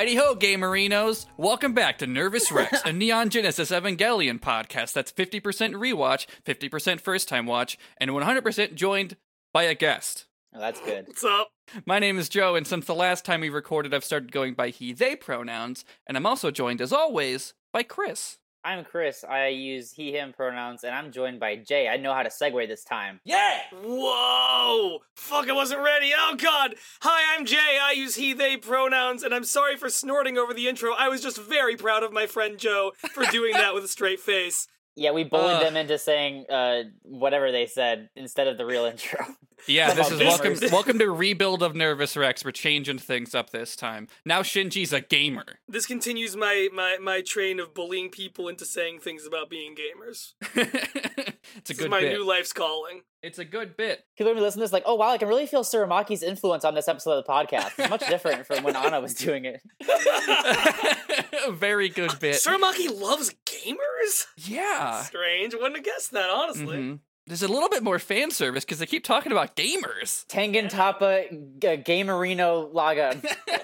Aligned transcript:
Heidi 0.00 0.16
ho, 0.16 0.34
gamerinos! 0.34 1.26
Welcome 1.36 1.74
back 1.74 1.98
to 1.98 2.06
Nervous 2.06 2.50
Rex, 2.50 2.80
a 2.86 2.92
Neon 2.94 3.28
Genesis 3.28 3.70
Evangelion 3.70 4.40
podcast 4.40 4.94
that's 4.94 5.12
50% 5.12 5.42
rewatch, 5.74 6.26
50% 6.46 7.02
first 7.02 7.28
time 7.28 7.44
watch, 7.44 7.76
and 7.98 8.10
100% 8.10 8.74
joined 8.74 9.18
by 9.52 9.64
a 9.64 9.74
guest. 9.74 10.24
Oh, 10.54 10.58
that's 10.58 10.80
good. 10.80 11.06
What's 11.06 11.22
up? 11.22 11.50
My 11.84 11.98
name 11.98 12.18
is 12.18 12.30
Joe, 12.30 12.54
and 12.54 12.66
since 12.66 12.86
the 12.86 12.94
last 12.94 13.26
time 13.26 13.42
we 13.42 13.50
recorded, 13.50 13.92
I've 13.92 14.02
started 14.02 14.32
going 14.32 14.54
by 14.54 14.70
he, 14.70 14.94
they 14.94 15.16
pronouns, 15.16 15.84
and 16.06 16.16
I'm 16.16 16.24
also 16.24 16.50
joined, 16.50 16.80
as 16.80 16.94
always, 16.94 17.52
by 17.70 17.82
Chris. 17.82 18.38
I'm 18.62 18.84
Chris. 18.84 19.24
I 19.24 19.48
use 19.48 19.90
he, 19.90 20.12
him 20.12 20.34
pronouns, 20.34 20.84
and 20.84 20.94
I'm 20.94 21.12
joined 21.12 21.40
by 21.40 21.56
Jay. 21.56 21.88
I 21.88 21.96
know 21.96 22.12
how 22.12 22.22
to 22.22 22.28
segue 22.28 22.68
this 22.68 22.84
time. 22.84 23.20
Yeah! 23.24 23.60
Whoa! 23.82 24.98
Fuck, 25.14 25.48
I 25.48 25.52
wasn't 25.52 25.80
ready. 25.80 26.12
Oh 26.14 26.36
god! 26.36 26.74
Hi, 27.00 27.36
I'm 27.36 27.46
Jay. 27.46 27.78
I 27.82 27.92
use 27.92 28.16
he, 28.16 28.34
they 28.34 28.58
pronouns, 28.58 29.22
and 29.22 29.34
I'm 29.34 29.44
sorry 29.44 29.76
for 29.76 29.88
snorting 29.88 30.36
over 30.36 30.52
the 30.52 30.68
intro. 30.68 30.92
I 30.92 31.08
was 31.08 31.22
just 31.22 31.38
very 31.38 31.76
proud 31.76 32.02
of 32.02 32.12
my 32.12 32.26
friend 32.26 32.58
Joe 32.58 32.92
for 33.12 33.24
doing 33.24 33.54
that 33.54 33.74
with 33.74 33.84
a 33.84 33.88
straight 33.88 34.20
face. 34.20 34.66
Yeah, 34.96 35.12
we 35.12 35.22
bullied 35.24 35.56
Ugh. 35.56 35.62
them 35.62 35.76
into 35.76 35.96
saying 35.96 36.46
uh, 36.50 36.82
whatever 37.02 37.52
they 37.52 37.66
said 37.66 38.10
instead 38.16 38.48
of 38.48 38.58
the 38.58 38.66
real 38.66 38.84
intro. 38.84 39.24
Yeah, 39.66 39.94
this 39.94 40.10
is 40.10 40.18
welcome 40.18 40.54
welcome 40.72 40.98
to 40.98 41.10
Rebuild 41.10 41.62
of 41.62 41.74
Nervous 41.76 42.16
Rex. 42.16 42.44
We're 42.44 42.50
changing 42.50 42.98
things 42.98 43.34
up 43.34 43.50
this 43.50 43.76
time. 43.76 44.08
Now 44.24 44.42
Shinji's 44.42 44.92
a 44.92 45.00
gamer. 45.00 45.44
This 45.68 45.86
continues 45.86 46.34
my, 46.36 46.68
my, 46.72 46.98
my 47.00 47.20
train 47.20 47.60
of 47.60 47.72
bullying 47.74 48.08
people 48.10 48.48
into 48.48 48.64
saying 48.64 49.00
things 49.00 49.26
about 49.26 49.48
being 49.50 49.74
gamers. 49.76 50.32
it's 50.54 50.56
a 50.56 51.32
This 51.62 51.70
is 51.70 51.78
good 51.78 51.90
my 51.90 52.00
bit. 52.00 52.12
new 52.12 52.26
life's 52.26 52.52
calling. 52.52 53.02
It's 53.22 53.38
a 53.38 53.44
good 53.44 53.76
bit. 53.76 54.02
People 54.16 54.30
are 54.32 54.34
gonna 54.34 54.44
listen 54.46 54.60
to 54.60 54.64
this 54.64 54.72
like, 54.72 54.84
oh 54.86 54.94
wow, 54.94 55.10
I 55.10 55.18
can 55.18 55.28
really 55.28 55.46
feel 55.46 55.62
Tsurumaki's 55.62 56.22
influence 56.22 56.64
on 56.64 56.74
this 56.74 56.88
episode 56.88 57.12
of 57.18 57.24
the 57.24 57.30
podcast. 57.30 57.72
It's 57.78 57.90
much 57.90 58.06
different 58.08 58.46
from 58.46 58.64
when 58.64 58.74
Anna 58.76 59.00
was 59.00 59.14
doing 59.14 59.44
it. 59.44 59.60
very 61.52 61.88
good 61.90 62.18
bit. 62.18 62.36
Tsurumaki 62.36 62.98
loves 63.00 63.34
gamers? 63.46 64.24
yeah. 64.36 65.02
Strange. 65.02 65.54
Wouldn't 65.54 65.76
have 65.76 65.84
guessed 65.84 66.12
that, 66.12 66.30
honestly. 66.30 66.76
Mhm. 66.76 66.98
There's 67.30 67.44
a 67.44 67.48
little 67.48 67.68
bit 67.68 67.84
more 67.84 68.00
fan 68.00 68.32
service 68.32 68.64
because 68.64 68.80
they 68.80 68.86
keep 68.86 69.04
talking 69.04 69.30
about 69.30 69.54
gamers. 69.54 70.26
Tengen 70.26 70.68
Toppa 70.68 71.30
G- 71.30 71.76
Gamerino 71.76 72.72
Laga. 72.72 73.24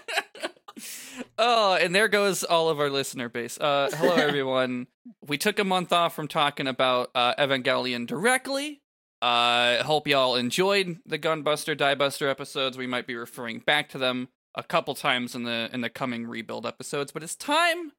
Oh, 1.39 1.75
and 1.75 1.95
there 1.95 2.09
goes 2.09 2.45
all 2.45 2.69
of 2.69 2.79
our 2.81 2.91
listener 2.91 3.29
base. 3.29 3.59
Uh, 3.59 3.91
hello, 3.95 4.15
everyone. 4.17 4.87
we 5.27 5.39
took 5.39 5.59
a 5.59 5.65
month 5.65 5.93
off 5.93 6.15
from 6.15 6.29
talking 6.29 6.67
about 6.67 7.11
uh, 7.15 7.35
Evangelion 7.37 8.07
directly. 8.07 8.83
Uh, 9.23 9.83
hope 9.83 10.07
y'all 10.07 10.35
enjoyed 10.37 10.99
the 11.07 11.19
Gunbuster 11.19 11.75
Diebuster 11.77 12.31
episodes. 12.31 12.77
We 12.77 12.87
might 12.87 13.07
be 13.07 13.15
referring 13.17 13.61
back 13.61 13.89
to 13.91 13.99
them 13.99 14.29
a 14.55 14.63
couple 14.63 14.95
times 14.95 15.35
in 15.35 15.45
the 15.45 15.71
in 15.73 15.81
the 15.81 15.91
coming 15.91 16.27
rebuild 16.27 16.67
episodes, 16.67 17.13
but 17.13 17.23
it's 17.23 17.35
time 17.37 17.93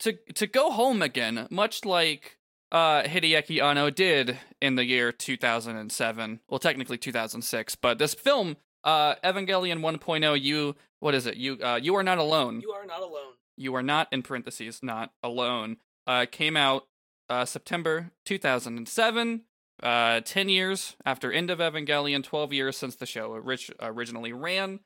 to 0.00 0.14
to 0.34 0.46
go 0.46 0.70
home 0.70 1.02
again, 1.02 1.46
much 1.50 1.84
like 1.84 2.38
uh, 2.72 3.02
Hideaki 3.02 3.62
Anno 3.62 3.90
did 3.90 4.38
in 4.60 4.74
the 4.74 4.84
year 4.84 5.12
2007. 5.12 6.40
Well, 6.48 6.58
technically 6.58 6.98
2006, 6.98 7.76
but 7.76 7.98
this 7.98 8.14
film, 8.14 8.56
uh, 8.82 9.14
Evangelion 9.16 9.80
1.0, 9.80 10.40
you 10.40 10.74
what 10.98 11.14
is 11.14 11.26
it? 11.26 11.36
You 11.36 11.58
uh, 11.62 11.78
you 11.80 11.94
are 11.94 12.02
not 12.02 12.18
alone. 12.18 12.60
You 12.60 12.70
are 12.70 12.86
not 12.86 13.00
alone. 13.02 13.34
You 13.56 13.74
are 13.74 13.82
not 13.82 14.08
in 14.10 14.22
parentheses 14.22 14.80
not 14.82 15.12
alone. 15.22 15.76
Uh, 16.06 16.26
came 16.30 16.56
out 16.56 16.86
uh, 17.28 17.44
September 17.44 18.10
2007. 18.24 19.42
Uh, 19.82 20.20
10 20.20 20.48
years 20.48 20.94
after 21.04 21.32
End 21.32 21.50
of 21.50 21.58
Evangelion, 21.58 22.22
12 22.22 22.52
years 22.52 22.76
since 22.76 22.94
the 22.94 23.06
show 23.06 23.32
orig- 23.32 23.74
originally 23.80 24.32
ran. 24.32 24.78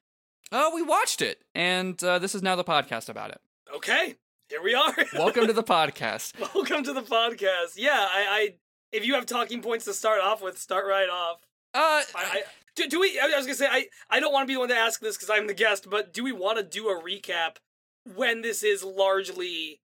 Uh, 0.51 0.71
we 0.73 0.81
watched 0.81 1.21
it, 1.21 1.43
and 1.55 2.03
uh, 2.03 2.19
this 2.19 2.35
is 2.35 2.43
now 2.43 2.57
the 2.57 2.65
podcast 2.65 3.11
about 3.11 3.31
it. 3.31 3.41
Okay, 3.75 4.15
here 4.49 4.63
we 4.63 4.75
are. 4.75 4.95
Welcome 5.15 5.47
to 5.47 5.53
the 5.53 5.63
podcast. 5.63 6.33
Welcome 6.55 6.85
to 6.85 6.93
the 6.93 7.03
podcast. 7.03 7.75
Yeah, 7.77 7.99
I, 7.99 8.27
I 8.29 8.55
if 8.93 9.05
you 9.05 9.15
have 9.15 9.27
talking 9.27 9.63
points 9.63 9.85
to 9.87 9.93
start 9.93 10.21
off 10.21 10.43
with, 10.43 10.59
start 10.59 10.87
right 10.87 11.09
off. 11.09 11.39
Uh, 11.75 11.79
I, 11.79 12.05
I 12.15 12.43
do, 12.75 12.89
do 12.89 13.01
we? 13.01 13.19
I 13.19 13.27
was 13.37 13.47
gonna 13.47 13.55
say 13.55 13.69
I 13.71 13.87
I 14.09 14.21
don't 14.21 14.33
want 14.33 14.45
to 14.45 14.47
be 14.47 14.55
the 14.55 14.61
one 14.61 14.69
to 14.69 14.77
ask 14.77 15.01
this 15.01 15.17
because 15.17 15.31
I'm 15.31 15.47
the 15.47 15.55
guest, 15.55 15.89
but 15.91 16.13
do 16.13 16.23
we 16.23 16.33
want 16.33 16.59
to 16.59 16.65
do 16.65 16.89
a 16.89 17.03
recap 17.03 17.57
when 18.15 18.43
this 18.43 18.63
is 18.63 18.85
largely 18.85 19.81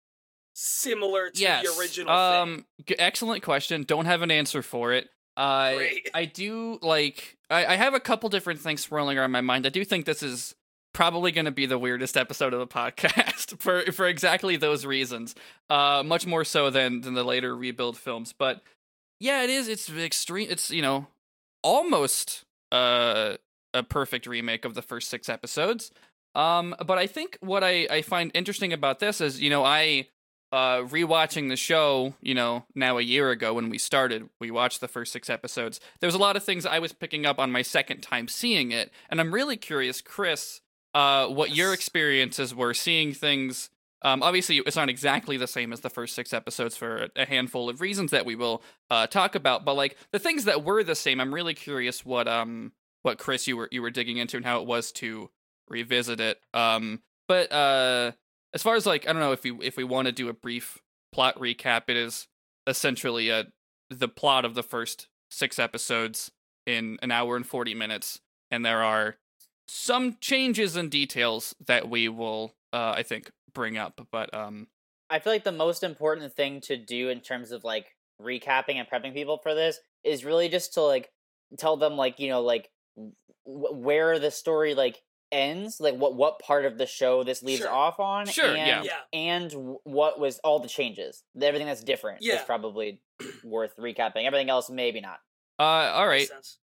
similar 0.55 1.31
to 1.31 1.41
yes. 1.41 1.65
the 1.65 1.81
original 1.81 2.13
um, 2.13 2.67
g- 2.87 2.99
excellent 2.99 3.43
question. 3.43 3.85
Don't 3.85 4.07
have 4.07 4.23
an 4.23 4.31
answer 4.31 4.63
for 4.63 4.93
it. 4.93 5.09
Uh, 5.37 5.75
Great. 5.75 6.11
I 6.15 6.25
do 6.27 6.79
like. 6.83 7.39
I, 7.51 7.67
I 7.67 7.77
have 7.77 7.95
a 7.95 8.01
couple 8.01 8.29
different 8.29 8.61
things 8.61 8.83
swirling 8.83 9.19
around 9.19 9.33
my 9.33 9.41
mind. 9.41 9.67
I 9.67 9.71
do 9.71 9.85
think 9.85 10.07
this 10.07 10.23
is 10.23 10.55
probably 10.93 11.33
going 11.33 11.45
to 11.47 11.51
be 11.51 11.67
the 11.67 11.79
weirdest 11.79 12.17
episode 12.17 12.53
of 12.53 12.61
the 12.61 12.67
podcast 12.67 13.59
for 13.61 13.83
for 13.93 14.07
exactly 14.07 14.57
those 14.57 14.85
reasons. 14.85 15.35
Uh, 15.71 16.03
much 16.05 16.27
more 16.27 16.45
so 16.45 16.71
than 16.71 17.01
than 17.01 17.15
the 17.15 17.25
later 17.25 17.57
rebuild 17.57 17.97
films. 17.97 18.33
But 18.37 18.63
yeah, 19.21 19.43
it 19.43 19.51
is. 19.51 19.69
It's 19.69 19.91
extreme. 19.91 20.49
It's 20.51 20.71
you 20.71 20.83
know 20.83 21.07
almost 21.63 22.45
uh 22.71 23.37
a 23.75 23.83
perfect 23.83 24.27
remake 24.27 24.65
of 24.65 24.75
the 24.75 24.83
first 24.83 25.09
six 25.09 25.29
episodes. 25.29 25.91
Um, 26.35 26.75
but 26.87 26.99
I 26.99 27.07
think 27.07 27.39
what 27.41 27.63
I 27.65 27.87
I 27.91 28.03
find 28.03 28.31
interesting 28.35 28.73
about 28.73 28.99
this 28.99 29.21
is 29.21 29.41
you 29.41 29.51
know 29.51 29.65
I 29.65 30.09
uh 30.51 30.83
rewatching 30.83 31.49
the 31.49 31.57
show, 31.57 32.15
you 32.21 32.35
know, 32.35 32.65
now 32.75 32.99
a 32.99 33.03
year 33.03 33.31
ago 33.31 33.55
when 33.55 33.71
we 33.71 33.79
started, 33.79 34.29
we 34.41 34.51
watched 34.51 34.81
the 34.81 34.89
first 34.89 35.13
6 35.13 35.31
episodes. 35.31 35.81
There 36.01 36.09
was 36.09 36.15
a 36.15 36.19
lot 36.19 36.37
of 36.37 36.45
things 36.45 36.67
I 36.67 36.79
was 36.79 36.93
picking 36.93 37.25
up 37.25 37.39
on 37.39 37.51
my 37.53 37.63
second 37.63 38.03
time 38.03 38.29
seeing 38.29 38.73
it, 38.73 38.91
and 39.09 39.21
I'm 39.21 39.33
really 39.33 39.57
curious, 39.57 40.03
Chris, 40.03 40.61
uh 40.95 41.27
what 41.27 41.55
your 41.55 41.73
experiences 41.73 42.55
were 42.55 42.75
seeing 42.75 43.13
things 43.15 43.71
um 44.03 44.23
obviously 44.23 44.59
it's 44.59 44.77
not 44.77 44.89
exactly 44.89 45.37
the 45.37 45.47
same 45.47 45.73
as 45.73 45.81
the 45.81 45.91
first 45.91 46.15
6 46.15 46.33
episodes 46.33 46.77
for 46.77 47.09
a 47.17 47.27
handful 47.27 47.69
of 47.69 47.81
reasons 47.81 48.11
that 48.11 48.27
we 48.27 48.35
will 48.35 48.63
uh 48.91 49.07
talk 49.07 49.35
about, 49.35 49.65
but 49.65 49.75
like 49.75 49.97
the 50.13 50.19
things 50.19 50.45
that 50.45 50.65
were 50.65 50.83
the 50.83 50.95
same, 50.95 51.21
I'm 51.21 51.33
really 51.35 51.55
curious 51.55 52.05
what 52.05 52.29
um 52.29 52.73
what 53.03 53.19
Chris 53.19 53.47
you 53.47 53.57
were 53.57 53.69
you 53.73 53.83
were 53.83 53.91
digging 53.91 54.19
into 54.19 54.37
and 54.37 54.47
how 54.47 54.61
it 54.61 54.67
was 54.67 54.93
to 54.93 55.31
revisit 55.69 56.21
it. 56.21 56.41
Um 56.53 57.01
but 57.29 57.51
uh 57.53 58.13
as 58.55 58.63
far 58.63 58.77
as 58.77 58.87
like 58.87 59.09
I 59.09 59.13
don't 59.13 59.21
know 59.21 59.33
if 59.33 59.45
we 59.45 59.53
if 59.63 59.77
we 59.77 59.85
want 59.85 60.07
to 60.07 60.13
do 60.13 60.29
a 60.29 60.35
brief 60.35 60.79
plot 61.13 61.39
recap, 61.39 61.83
it 61.89 61.97
is 61.97 62.29
essentially 62.67 63.29
a 63.31 63.47
the 63.91 64.09
plot 64.09 64.45
of 64.45 64.55
the 64.55 64.63
first 64.63 65.09
six 65.31 65.59
episodes 65.59 66.31
in 66.67 66.99
an 67.03 67.11
hour 67.11 67.37
and 67.37 67.47
forty 67.47 67.75
minutes, 67.75 68.21
and 68.51 68.65
there 68.65 68.83
are 68.83 69.17
some 69.75 70.19
changes 70.21 70.77
and 70.77 70.91
details 70.91 71.55
that 71.67 71.89
we 71.89 72.07
will 72.07 72.55
uh, 72.75 72.93
I 72.95 73.03
think 73.03 73.31
bring 73.55 73.79
up. 73.79 74.07
But 74.13 74.33
um 74.35 74.67
I 75.09 75.19
feel 75.19 75.33
like 75.33 75.45
the 75.45 75.53
most 75.53 75.83
important 75.83 76.35
thing 76.35 76.61
to 76.63 76.77
do 76.77 77.09
in 77.09 77.21
terms 77.21 77.53
of 77.53 77.65
like 77.65 77.87
recapping 78.21 78.77
and 78.77 78.87
prepping 78.89 79.15
people 79.15 79.39
for 79.43 79.55
this 79.55 79.79
is 80.05 80.25
really 80.25 80.49
just 80.51 80.75
to 80.75 80.83
like 80.83 81.11
tell 81.59 81.77
them 81.79 81.97
like 81.97 82.19
you 82.21 82.29
know 82.29 82.43
like 82.43 82.69
w- 83.47 83.75
where 83.75 84.19
the 84.19 84.31
story 84.31 84.75
like 84.75 85.01
ends 85.31 85.81
like 85.81 85.95
what 85.97 86.15
what 86.15 86.39
part 86.39 86.67
of 86.67 86.77
the 86.77 86.87
show 86.87 87.25
this 87.25 87.43
leaves 87.43 87.63
Sure. 87.63 87.71
off 87.71 87.99
on 87.99 88.27
Sure, 88.27 88.55
and, 88.55 88.57
yeah. 88.57 88.83
Yeah. 88.85 89.19
and 89.19 89.53
what 89.85 90.21
was 90.21 90.39
all 90.45 90.61
the 90.61 90.69
changes 90.69 91.23
everything 91.41 91.67
that's 91.67 91.83
different 91.83 92.23
is 92.23 92.41
probably 92.43 93.01
worth 93.43 93.75
recapping 93.79 94.27
everything 94.27 94.51
else 94.51 94.69
maybe 94.69 95.01
not 95.01 95.19
uh 95.59 95.63
all 95.95 96.07
right. 96.07 96.29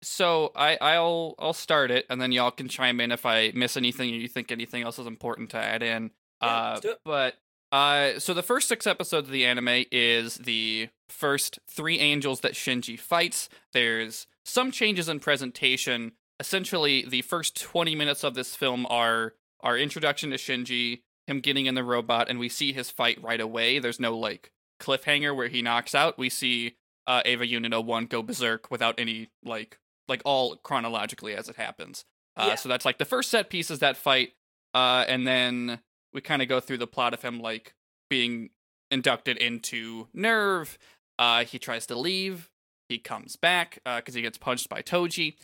So 0.05 0.51
I 0.55 0.77
I'll 0.79 1.35
I'll 1.39 1.53
start 1.53 1.91
it, 1.91 2.05
and 2.09 2.21
then 2.21 2.31
y'all 2.31 2.51
can 2.51 2.67
chime 2.67 2.99
in 2.99 3.11
if 3.11 3.25
I 3.25 3.51
miss 3.55 3.75
anything 3.75 4.11
or 4.11 4.17
you 4.17 4.27
think 4.27 4.51
anything 4.51 4.83
else 4.83 4.99
is 4.99 5.07
important 5.07 5.49
to 5.51 5.57
add 5.57 5.81
in. 5.81 6.11
Yeah, 6.41 6.47
uh, 6.47 6.69
let's 6.69 6.81
do 6.81 6.91
it. 6.91 6.99
but 7.03 7.35
uh, 7.71 8.19
so 8.19 8.33
the 8.33 8.43
first 8.43 8.67
six 8.67 8.85
episodes 8.85 9.27
of 9.27 9.33
the 9.33 9.45
anime 9.45 9.85
is 9.91 10.35
the 10.35 10.89
first 11.09 11.59
three 11.67 11.99
angels 11.99 12.41
that 12.41 12.53
Shinji 12.53 12.99
fights. 12.99 13.49
There's 13.73 14.27
some 14.45 14.71
changes 14.71 15.09
in 15.09 15.19
presentation. 15.19 16.11
Essentially, 16.39 17.03
the 17.07 17.23
first 17.23 17.59
twenty 17.59 17.95
minutes 17.95 18.23
of 18.23 18.35
this 18.35 18.55
film 18.55 18.85
are 18.89 19.33
our 19.61 19.77
introduction 19.77 20.29
to 20.29 20.37
Shinji, 20.37 21.01
him 21.25 21.39
getting 21.39 21.65
in 21.65 21.73
the 21.73 21.83
robot, 21.83 22.29
and 22.29 22.37
we 22.37 22.49
see 22.49 22.73
his 22.73 22.91
fight 22.91 23.21
right 23.23 23.41
away. 23.41 23.79
There's 23.79 23.99
no 23.99 24.15
like 24.15 24.51
cliffhanger 24.79 25.35
where 25.35 25.47
he 25.47 25.63
knocks 25.63 25.95
out. 25.95 26.19
We 26.19 26.29
see 26.29 26.75
uh, 27.07 27.23
Eva 27.25 27.47
Unit 27.47 27.85
01 27.85 28.05
go 28.05 28.21
berserk 28.21 28.69
without 28.69 28.99
any 28.99 29.29
like 29.43 29.79
like 30.07 30.21
all 30.25 30.55
chronologically 30.57 31.35
as 31.35 31.49
it 31.49 31.55
happens. 31.55 32.05
Uh, 32.37 32.45
Yeah. 32.49 32.55
So 32.55 32.69
that's 32.69 32.85
like 32.85 32.97
the 32.97 33.05
first 33.05 33.29
set 33.31 33.49
piece 33.49 33.71
is 33.71 33.79
that 33.79 33.97
fight, 33.97 34.33
uh, 34.73 35.05
and 35.07 35.25
then 35.27 35.79
we 36.13 36.21
kind 36.21 36.41
of 36.41 36.47
go 36.47 36.59
through 36.59 36.77
the 36.77 36.87
plot 36.87 37.13
of 37.13 37.21
him 37.21 37.39
like 37.39 37.73
being 38.09 38.49
inducted 38.91 39.37
into 39.37 40.07
NERV. 40.15 40.77
Uh, 41.17 41.43
he 41.45 41.59
tries 41.59 41.85
to 41.87 41.95
leave. 41.97 42.49
He 42.89 42.99
comes 42.99 43.35
back 43.35 43.79
because 43.83 44.13
he 44.13 44.21
gets 44.21 44.37
punched 44.37 44.69
by 44.69 44.81
Toji, 44.81 45.35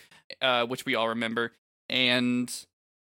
uh, 0.42 0.66
which 0.66 0.86
we 0.86 0.96
all 0.96 1.10
remember. 1.10 1.54
And 1.90 2.54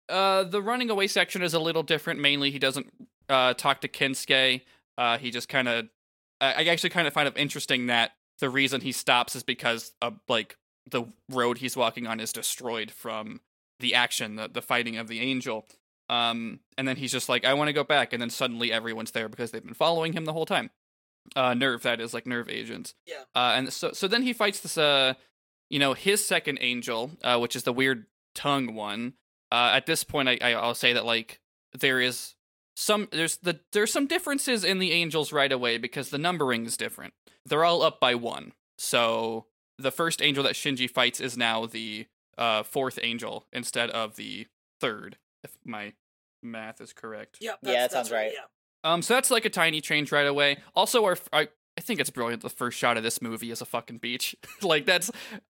uh, 0.08 0.44
the 0.44 0.62
running 0.62 0.90
away 0.90 1.06
section 1.06 1.42
is 1.42 1.54
a 1.54 1.60
little 1.60 1.82
different. 1.82 2.18
Mainly, 2.20 2.50
he 2.50 2.58
doesn't 2.58 2.92
uh, 3.28 3.54
talk 3.54 3.80
to 3.82 3.88
Kensuke. 3.88 4.62
Uh, 4.96 5.18
he 5.18 5.30
just 5.30 5.48
kind 5.48 5.68
of. 5.68 5.88
I 6.40 6.64
actually 6.64 6.90
kind 6.90 7.06
of 7.06 7.12
find 7.12 7.28
it 7.28 7.36
interesting 7.36 7.86
that 7.86 8.12
the 8.40 8.50
reason 8.50 8.80
he 8.80 8.90
stops 8.90 9.36
is 9.36 9.44
because 9.44 9.92
uh, 10.02 10.10
like 10.28 10.56
the 10.90 11.04
road 11.28 11.58
he's 11.58 11.76
walking 11.76 12.06
on 12.06 12.20
is 12.20 12.32
destroyed 12.32 12.90
from 12.90 13.40
the 13.80 13.94
action, 13.94 14.36
the, 14.36 14.48
the 14.48 14.62
fighting 14.62 14.96
of 14.96 15.08
the 15.08 15.20
angel. 15.20 15.66
Um, 16.08 16.60
and 16.76 16.86
then 16.86 16.96
he's 16.96 17.12
just 17.12 17.28
like, 17.28 17.44
I 17.44 17.54
want 17.54 17.68
to 17.68 17.72
go 17.72 17.84
back, 17.84 18.12
and 18.12 18.20
then 18.20 18.30
suddenly 18.30 18.72
everyone's 18.72 19.12
there 19.12 19.28
because 19.28 19.50
they've 19.50 19.64
been 19.64 19.74
following 19.74 20.12
him 20.12 20.24
the 20.24 20.32
whole 20.32 20.46
time. 20.46 20.70
Uh, 21.36 21.54
nerve 21.54 21.82
that 21.82 22.00
is 22.00 22.12
like 22.12 22.26
nerve 22.26 22.48
agents. 22.48 22.94
Yeah. 23.06 23.22
Uh, 23.34 23.54
and 23.56 23.72
so 23.72 23.92
so 23.92 24.08
then 24.08 24.22
he 24.22 24.32
fights 24.32 24.58
this 24.58 24.76
uh, 24.76 25.14
you 25.72 25.78
know, 25.78 25.94
his 25.94 26.24
second 26.24 26.58
angel, 26.60 27.12
uh, 27.24 27.38
which 27.38 27.56
is 27.56 27.62
the 27.62 27.72
weird 27.72 28.04
tongue 28.34 28.74
one. 28.74 29.14
Uh, 29.50 29.70
at 29.72 29.86
this 29.86 30.04
point, 30.04 30.28
I, 30.28 30.38
I 30.42 30.52
I'll 30.52 30.74
say 30.74 30.92
that 30.92 31.06
like 31.06 31.40
there 31.72 31.98
is 31.98 32.34
some 32.76 33.08
there's 33.10 33.38
the 33.38 33.60
there's 33.72 33.92
some 33.92 34.06
differences 34.06 34.64
in 34.64 34.80
the 34.80 34.92
angels 34.92 35.32
right 35.32 35.50
away 35.50 35.78
because 35.78 36.10
the 36.10 36.18
numbering 36.18 36.66
is 36.66 36.76
different. 36.76 37.14
They're 37.46 37.64
all 37.64 37.82
up 37.82 38.00
by 38.00 38.14
one. 38.14 38.52
So 38.76 39.46
the 39.78 39.90
first 39.90 40.22
angel 40.22 40.44
that 40.44 40.54
Shinji 40.54 40.88
fights 40.88 41.20
is 41.20 41.36
now 41.36 41.66
the 41.66 42.06
uh, 42.38 42.62
fourth 42.62 42.98
angel 43.02 43.46
instead 43.52 43.90
of 43.90 44.16
the 44.16 44.46
third, 44.80 45.16
if 45.44 45.56
my 45.64 45.92
math 46.42 46.80
is 46.80 46.92
correct. 46.92 47.38
Yeah, 47.40 47.52
Yeah, 47.62 47.72
that's, 47.72 47.74
that 47.74 47.92
sounds 47.92 48.08
that's 48.08 48.12
right. 48.12 48.32
Yeah. 48.34 48.92
Um, 48.92 49.02
so 49.02 49.14
that's 49.14 49.30
like 49.30 49.44
a 49.44 49.50
tiny 49.50 49.80
change 49.80 50.10
right 50.10 50.26
away. 50.26 50.58
Also, 50.74 51.04
our 51.04 51.16
I, 51.32 51.48
I 51.78 51.80
think 51.80 52.00
it's 52.00 52.10
brilliant. 52.10 52.42
The 52.42 52.50
first 52.50 52.76
shot 52.78 52.96
of 52.96 53.02
this 53.02 53.22
movie 53.22 53.50
is 53.50 53.60
a 53.60 53.64
fucking 53.64 53.98
beach. 53.98 54.34
like 54.62 54.86
that's 54.86 55.10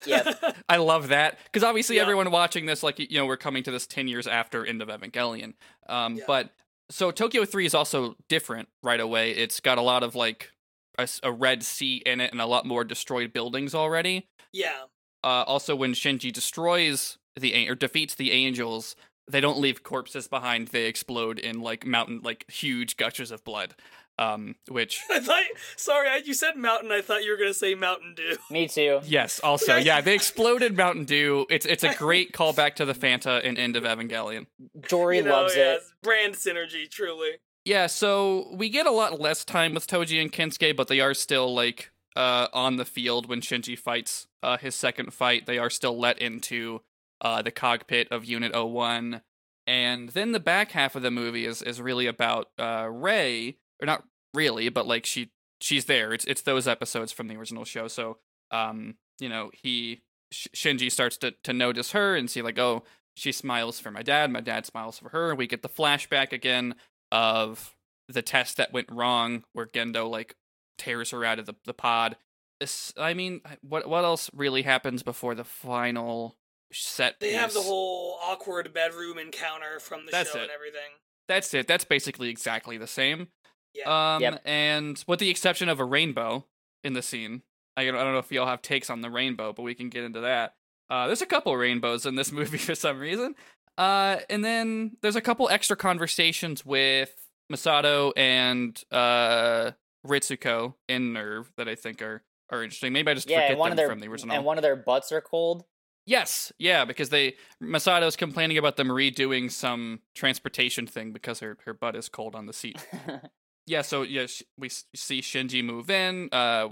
Yep. 0.06 0.56
I 0.68 0.76
love 0.76 1.08
that 1.08 1.38
because 1.44 1.64
obviously 1.64 1.96
Yeah. 1.96 2.02
everyone 2.02 2.30
watching 2.30 2.66
this, 2.66 2.82
like 2.82 2.98
you 2.98 3.18
know, 3.18 3.26
we're 3.26 3.36
coming 3.36 3.62
to 3.64 3.70
this 3.72 3.86
ten 3.86 4.06
years 4.08 4.26
after 4.26 4.64
End 4.64 4.80
of 4.80 4.88
Evangelion. 4.88 5.54
Um, 5.88 6.16
Yeah. 6.16 6.24
but 6.26 6.50
so 6.88 7.10
Tokyo 7.10 7.44
Three 7.44 7.66
is 7.66 7.74
also 7.74 8.14
different 8.28 8.68
right 8.82 9.00
away. 9.00 9.32
It's 9.32 9.58
got 9.60 9.76
a 9.78 9.82
lot 9.82 10.02
of 10.04 10.14
like 10.14 10.52
a, 10.98 11.02
s- 11.02 11.20
a 11.22 11.32
red 11.32 11.62
sea 11.62 12.02
in 12.06 12.20
it 12.20 12.32
and 12.32 12.40
a 12.40 12.46
lot 12.46 12.66
more 12.66 12.84
destroyed 12.84 13.32
buildings 13.32 13.74
already. 13.74 14.28
yeah. 14.52 14.82
Uh, 15.24 15.42
also, 15.48 15.74
when 15.74 15.92
Shinji 15.92 16.32
destroys 16.32 17.18
the 17.34 17.52
an- 17.54 17.68
or 17.68 17.74
defeats 17.74 18.14
the 18.14 18.30
angels, 18.30 18.94
they 19.28 19.40
don't 19.40 19.58
leave 19.58 19.82
corpses 19.82 20.28
behind. 20.28 20.68
They 20.68 20.84
explode 20.84 21.40
in 21.40 21.60
like 21.60 21.84
mountain, 21.84 22.20
like 22.22 22.48
huge 22.48 22.96
gushes 22.96 23.32
of 23.32 23.42
blood. 23.42 23.74
Um, 24.18 24.54
which 24.68 25.02
I 25.10 25.18
thought. 25.20 25.42
Sorry, 25.76 26.08
I, 26.08 26.18
you 26.24 26.32
said 26.32 26.56
mountain. 26.56 26.92
I 26.92 27.00
thought 27.02 27.24
you 27.24 27.32
were 27.32 27.36
gonna 27.36 27.52
say 27.54 27.74
Mountain 27.74 28.14
Dew. 28.16 28.36
Me 28.50 28.68
too. 28.68 29.00
yes, 29.04 29.40
also 29.40 29.76
yeah, 29.76 30.00
they 30.00 30.14
exploded 30.22 30.76
Mountain 30.76 31.04
Dew. 31.06 31.44
It's 31.50 31.66
it's 31.66 31.82
a 31.82 31.92
great 31.98 32.32
callback 32.32 32.76
to 32.76 32.84
the 32.84 32.94
Fanta 32.94 33.44
and 33.44 33.58
End 33.58 33.74
of 33.76 33.82
Evangelion. 33.82 34.46
Jory 34.88 35.16
you 35.18 35.24
know, 35.24 35.30
loves 35.32 35.56
yeah, 35.56 35.72
it. 35.74 35.80
Brand 36.02 36.34
synergy, 36.34 36.88
truly. 36.88 37.32
Yeah, 37.66 37.88
so 37.88 38.46
we 38.52 38.68
get 38.68 38.86
a 38.86 38.92
lot 38.92 39.20
less 39.20 39.44
time 39.44 39.74
with 39.74 39.88
Toji 39.88 40.22
and 40.22 40.32
Kensuke, 40.32 40.76
but 40.76 40.86
they 40.86 41.00
are 41.00 41.14
still 41.14 41.52
like 41.52 41.90
uh 42.14 42.46
on 42.54 42.76
the 42.76 42.84
field 42.84 43.28
when 43.28 43.40
Shinji 43.40 43.76
fights 43.76 44.28
uh 44.40 44.56
his 44.56 44.76
second 44.76 45.12
fight. 45.12 45.46
They 45.46 45.58
are 45.58 45.68
still 45.68 45.98
let 45.98 46.20
into 46.20 46.82
uh 47.20 47.42
the 47.42 47.50
cockpit 47.50 48.06
of 48.12 48.24
Unit 48.24 48.54
01. 48.54 49.20
And 49.66 50.10
then 50.10 50.30
the 50.30 50.38
back 50.38 50.70
half 50.70 50.94
of 50.94 51.02
the 51.02 51.10
movie 51.10 51.44
is 51.44 51.60
is 51.60 51.80
really 51.80 52.06
about 52.06 52.50
uh 52.56 52.86
Rei, 52.88 53.56
or 53.82 53.86
not 53.86 54.04
really, 54.32 54.68
but 54.68 54.86
like 54.86 55.04
she 55.04 55.32
she's 55.60 55.86
there. 55.86 56.14
It's 56.14 56.24
it's 56.24 56.42
those 56.42 56.68
episodes 56.68 57.10
from 57.10 57.26
the 57.26 57.34
original 57.36 57.64
show. 57.64 57.88
So 57.88 58.18
um 58.52 58.94
you 59.18 59.28
know, 59.28 59.50
he 59.52 60.02
Sh- 60.30 60.46
Shinji 60.54 60.92
starts 60.92 61.16
to 61.16 61.32
to 61.42 61.52
notice 61.52 61.90
her 61.90 62.14
and 62.14 62.30
see 62.30 62.42
like, 62.42 62.60
"Oh, 62.60 62.84
she 63.16 63.32
smiles 63.32 63.80
for 63.80 63.90
my 63.90 64.02
dad, 64.02 64.30
my 64.30 64.40
dad 64.40 64.66
smiles 64.66 65.00
for 65.00 65.08
her." 65.08 65.34
We 65.34 65.48
get 65.48 65.62
the 65.62 65.68
flashback 65.68 66.32
again 66.32 66.76
of 67.12 67.74
the 68.08 68.22
test 68.22 68.56
that 68.56 68.72
went 68.72 68.88
wrong 68.90 69.44
where 69.52 69.66
Gendo 69.66 70.08
like 70.08 70.36
tears 70.78 71.10
her 71.10 71.24
out 71.24 71.38
of 71.38 71.46
the, 71.46 71.54
the 71.64 71.74
pod. 71.74 72.16
This 72.60 72.92
I 72.96 73.14
mean 73.14 73.40
what 73.62 73.88
what 73.88 74.04
else 74.04 74.30
really 74.34 74.62
happens 74.62 75.02
before 75.02 75.34
the 75.34 75.44
final 75.44 76.36
set 76.72 77.20
They 77.20 77.32
have 77.32 77.52
the 77.54 77.60
whole 77.62 78.18
awkward 78.22 78.72
bedroom 78.72 79.18
encounter 79.18 79.78
from 79.80 80.06
the 80.06 80.12
That's 80.12 80.32
show 80.32 80.38
it. 80.38 80.42
and 80.42 80.50
everything. 80.50 80.90
That's 81.28 81.52
it. 81.54 81.66
That's 81.66 81.84
basically 81.84 82.28
exactly 82.28 82.78
the 82.78 82.86
same. 82.86 83.28
Yeah. 83.74 84.14
Um 84.16 84.22
Yep. 84.22 84.42
and 84.44 85.04
with 85.06 85.18
the 85.20 85.28
exception 85.30 85.68
of 85.68 85.80
a 85.80 85.84
rainbow 85.84 86.46
in 86.84 86.92
the 86.94 87.02
scene. 87.02 87.42
I 87.76 87.84
don't, 87.84 87.94
I 87.96 88.04
don't 88.04 88.14
know 88.14 88.20
if 88.20 88.32
y'all 88.32 88.46
have 88.46 88.62
takes 88.62 88.88
on 88.88 89.02
the 89.02 89.10
rainbow, 89.10 89.52
but 89.52 89.62
we 89.62 89.74
can 89.74 89.90
get 89.90 90.04
into 90.04 90.20
that. 90.20 90.54
Uh 90.88 91.06
there's 91.08 91.22
a 91.22 91.26
couple 91.26 91.54
rainbows 91.56 92.06
in 92.06 92.14
this 92.14 92.32
movie 92.38 92.58
for 92.58 92.74
some 92.74 92.98
reason. 92.98 93.34
Uh 93.78 94.18
and 94.30 94.44
then 94.44 94.96
there's 95.02 95.16
a 95.16 95.20
couple 95.20 95.48
extra 95.48 95.76
conversations 95.76 96.64
with 96.64 97.12
Misato 97.52 98.12
and 98.16 98.82
uh 98.90 99.72
Ritsuko 100.06 100.74
in 100.88 101.12
NERV 101.12 101.46
that 101.56 101.68
I 101.68 101.74
think 101.74 102.00
are 102.02 102.22
are 102.50 102.62
interesting. 102.62 102.92
Maybe 102.92 103.10
I 103.10 103.14
just 103.14 103.28
Yeah, 103.28 103.42
forget 103.42 103.58
one 103.58 103.70
them 103.70 103.76
their 103.76 103.88
from 103.88 104.00
the 104.00 104.08
original. 104.08 104.36
and 104.36 104.44
one 104.44 104.56
of 104.58 104.62
their 104.62 104.76
butts 104.76 105.10
are 105.12 105.20
cold. 105.20 105.64
Yes, 106.08 106.52
yeah, 106.58 106.84
because 106.84 107.08
they 107.08 107.34
Misato's 107.60 108.14
complaining 108.14 108.56
about 108.58 108.76
them 108.76 108.86
redoing 108.88 109.50
some 109.50 110.00
transportation 110.14 110.86
thing 110.86 111.12
because 111.12 111.40
her 111.40 111.58
her 111.64 111.74
butt 111.74 111.96
is 111.96 112.08
cold 112.08 112.34
on 112.34 112.46
the 112.46 112.52
seat. 112.52 112.84
Yeah, 113.68 113.82
so 113.82 114.02
yeah, 114.02 114.28
we 114.56 114.68
see 114.68 115.20
Shinji 115.20 115.64
move 115.64 115.90
in. 115.90 116.28
Uh, 116.30 116.68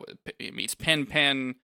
meets 0.52 0.76
Pen 0.76 1.06
Pen. 1.06 1.56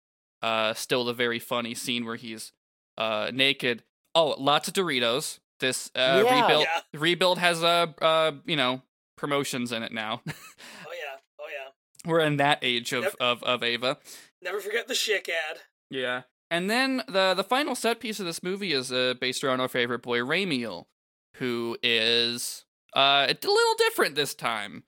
Uh, 0.42 0.74
still 0.74 1.06
the 1.06 1.14
very 1.14 1.38
funny 1.38 1.76
scene 1.76 2.04
where 2.04 2.16
he's 2.16 2.52
uh 2.98 3.30
naked. 3.32 3.84
Oh, 4.20 4.36
lots 4.38 4.68
of 4.68 4.74
Doritos. 4.74 5.40
This 5.60 5.92
uh 5.96 6.24
Yeah. 6.26 6.42
rebuild 6.42 6.64
Yeah. 6.64 7.00
rebuild 7.00 7.38
has 7.40 7.64
uh 7.64 7.88
uh 8.02 8.32
you 8.46 8.56
know 8.56 8.82
promotions 9.18 9.72
in 9.72 9.84
it 9.84 9.92
now. 9.94 10.22
Oh 10.28 10.92
yeah. 10.94 11.18
Oh 11.40 11.48
yeah. 11.50 12.10
We're 12.10 12.20
in 12.22 12.38
that 12.38 12.60
age 12.62 12.92
of 12.94 13.04
Yep. 13.04 13.16
of 13.20 13.44
of 13.44 13.64
Eva. 13.64 13.98
Never 14.42 14.60
forget 14.60 14.88
the 14.88 14.94
chick 14.96 15.30
ad. 15.30 15.60
Yeah. 15.90 16.24
And 16.52 16.70
then 16.70 17.04
the 17.08 17.34
the 17.34 17.44
final 17.44 17.76
set 17.76 18.00
piece 18.00 18.20
of 18.20 18.26
this 18.26 18.42
movie 18.44 18.74
is 18.74 18.92
uh, 18.92 19.14
based 19.20 19.44
around 19.44 19.60
our 19.62 19.68
favorite 19.68 20.02
boy 20.02 20.20
Ramiel, 20.20 20.86
who 21.38 21.78
is 21.84 22.66
uh 22.96 23.28
a 23.30 23.36
little 23.48 23.76
different 23.78 24.16
this 24.16 24.34
time. 24.34 24.84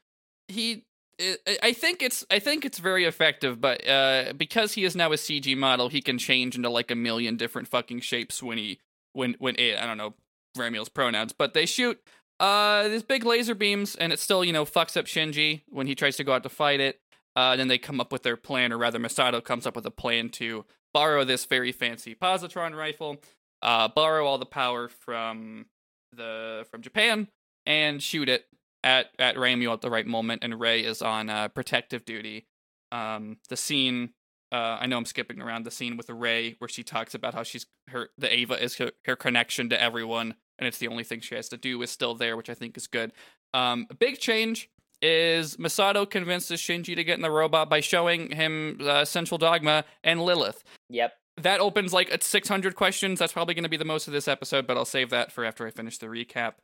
He 0.48 0.86
I 1.22 1.57
I 1.63 1.74
think 1.74 2.01
it's 2.01 2.25
I 2.31 2.39
think 2.39 2.66
it's 2.66 2.80
very 2.80 3.06
effective, 3.06 3.60
but 3.62 3.86
uh 3.88 4.33
because 4.33 4.74
he 4.74 4.83
is 4.86 4.95
now 4.95 5.12
a 5.12 5.18
CG 5.18 5.56
model, 5.57 5.90
he 5.90 6.02
can 6.02 6.18
change 6.18 6.56
into 6.56 6.69
like 6.69 6.90
a 6.92 6.95
million 6.95 7.38
different 7.38 7.68
fucking 7.68 8.00
shapes 8.02 8.42
when 8.42 8.57
he 8.57 8.80
when 9.13 9.35
when 9.39 9.56
it, 9.57 9.77
I 9.77 9.85
don't 9.85 9.97
know 9.97 10.13
Ramiel's 10.57 10.89
pronouns, 10.89 11.33
but 11.33 11.53
they 11.53 11.65
shoot 11.65 11.99
uh 12.39 12.87
these 12.87 13.03
big 13.03 13.23
laser 13.23 13.56
beams 13.56 13.95
and 13.95 14.11
it 14.11 14.19
still, 14.19 14.44
you 14.44 14.53
know, 14.53 14.65
fucks 14.65 14.97
up 14.97 15.06
Shinji 15.06 15.61
when 15.69 15.87
he 15.87 15.95
tries 15.95 16.18
to 16.18 16.23
go 16.23 16.33
out 16.33 16.44
to 16.44 16.49
fight 16.49 16.80
it. 16.80 16.99
Uh 17.35 17.56
then 17.56 17.68
they 17.68 17.77
come 17.77 17.99
up 17.99 18.11
with 18.11 18.23
their 18.23 18.37
plan 18.37 18.73
or 18.73 18.77
rather 18.77 18.99
Misato 18.99 19.44
comes 19.44 19.65
up 19.65 19.75
with 19.75 19.85
a 19.85 19.91
plan 19.91 20.30
to 20.30 20.65
borrow 20.94 21.23
this 21.23 21.45
very 21.45 21.71
fancy 21.71 22.15
positron 22.15 22.75
rifle, 22.75 23.18
uh, 23.61 23.87
borrow 23.87 24.25
all 24.25 24.37
the 24.37 24.45
power 24.45 24.87
from 24.87 25.65
the 26.11 26.65
from 26.69 26.81
Japan, 26.81 27.27
and 27.65 28.01
shoot 28.01 28.30
it 28.30 28.45
at 28.83 29.11
at 29.19 29.35
Ramiel 29.35 29.73
at 29.73 29.81
the 29.81 29.89
right 29.89 30.07
moment. 30.07 30.44
And 30.44 30.59
Rei 30.59 30.81
is 30.81 31.01
on 31.01 31.30
uh, 31.30 31.47
protective 31.49 32.06
duty. 32.06 32.45
Um, 32.91 33.37
the 33.49 33.57
scene. 33.57 34.11
Uh, 34.52 34.78
I 34.81 34.86
know 34.86 34.98
I'm 34.98 35.06
skipping 35.06 35.42
around 35.42 35.66
the 35.66 35.72
scene 35.72 35.96
with 35.96 36.10
Rei 36.10 36.56
where 36.60 36.68
she 36.68 36.84
talks 36.84 37.14
about 37.14 37.34
how 37.34 37.44
she's 37.44 37.66
her 37.90 38.10
the 38.18 38.34
Eva 38.34 38.62
is 38.62 38.78
her, 38.78 38.92
her 39.06 39.16
connection 39.16 39.70
to 39.70 39.81
everyone, 39.81 40.36
and 40.60 40.68
it's 40.68 40.78
the 40.78 40.90
only 40.90 41.04
thing 41.04 41.22
she 41.22 41.36
has 41.36 41.48
to 41.50 41.58
do 41.58 41.81
is 41.81 41.90
still 41.90 42.16
there, 42.16 42.36
which 42.36 42.50
I 42.50 42.54
think 42.54 42.76
is 42.76 42.88
good. 42.88 43.14
Um, 43.54 43.88
a 43.90 43.96
big 43.96 44.20
change 44.20 44.70
is 45.02 45.58
Misato 45.58 46.10
convinces 46.10 46.62
Shinji 46.62 46.96
to 46.96 47.04
get 47.04 47.16
in 47.16 47.22
the 47.22 47.31
robot 47.31 47.70
by 47.70 47.80
showing 47.80 48.31
him 48.31 48.80
uh, 48.81 49.06
Central 49.06 49.38
Dogma 49.38 49.86
and 50.04 50.22
Lilith. 50.22 50.64
yep. 50.90 51.14
That 51.38 51.62
opens 51.62 51.94
like 51.94 52.12
at 52.12 52.24
600 52.24 52.76
questions. 52.76 53.18
That's 53.18 53.34
probably 53.34 53.56
going 53.56 53.64
to 53.64 53.70
be 53.70 53.78
the 53.78 53.86
most 53.86 54.06
of 54.06 54.14
this 54.14 54.28
episode, 54.28 54.68
but 54.68 54.76
I'll 54.76 54.86
save 54.86 55.10
that 55.12 55.31
for 55.31 55.46
after 55.46 55.66
I 55.66 55.72
finish 55.72 55.98
the 55.98 56.08
recap. 56.08 56.56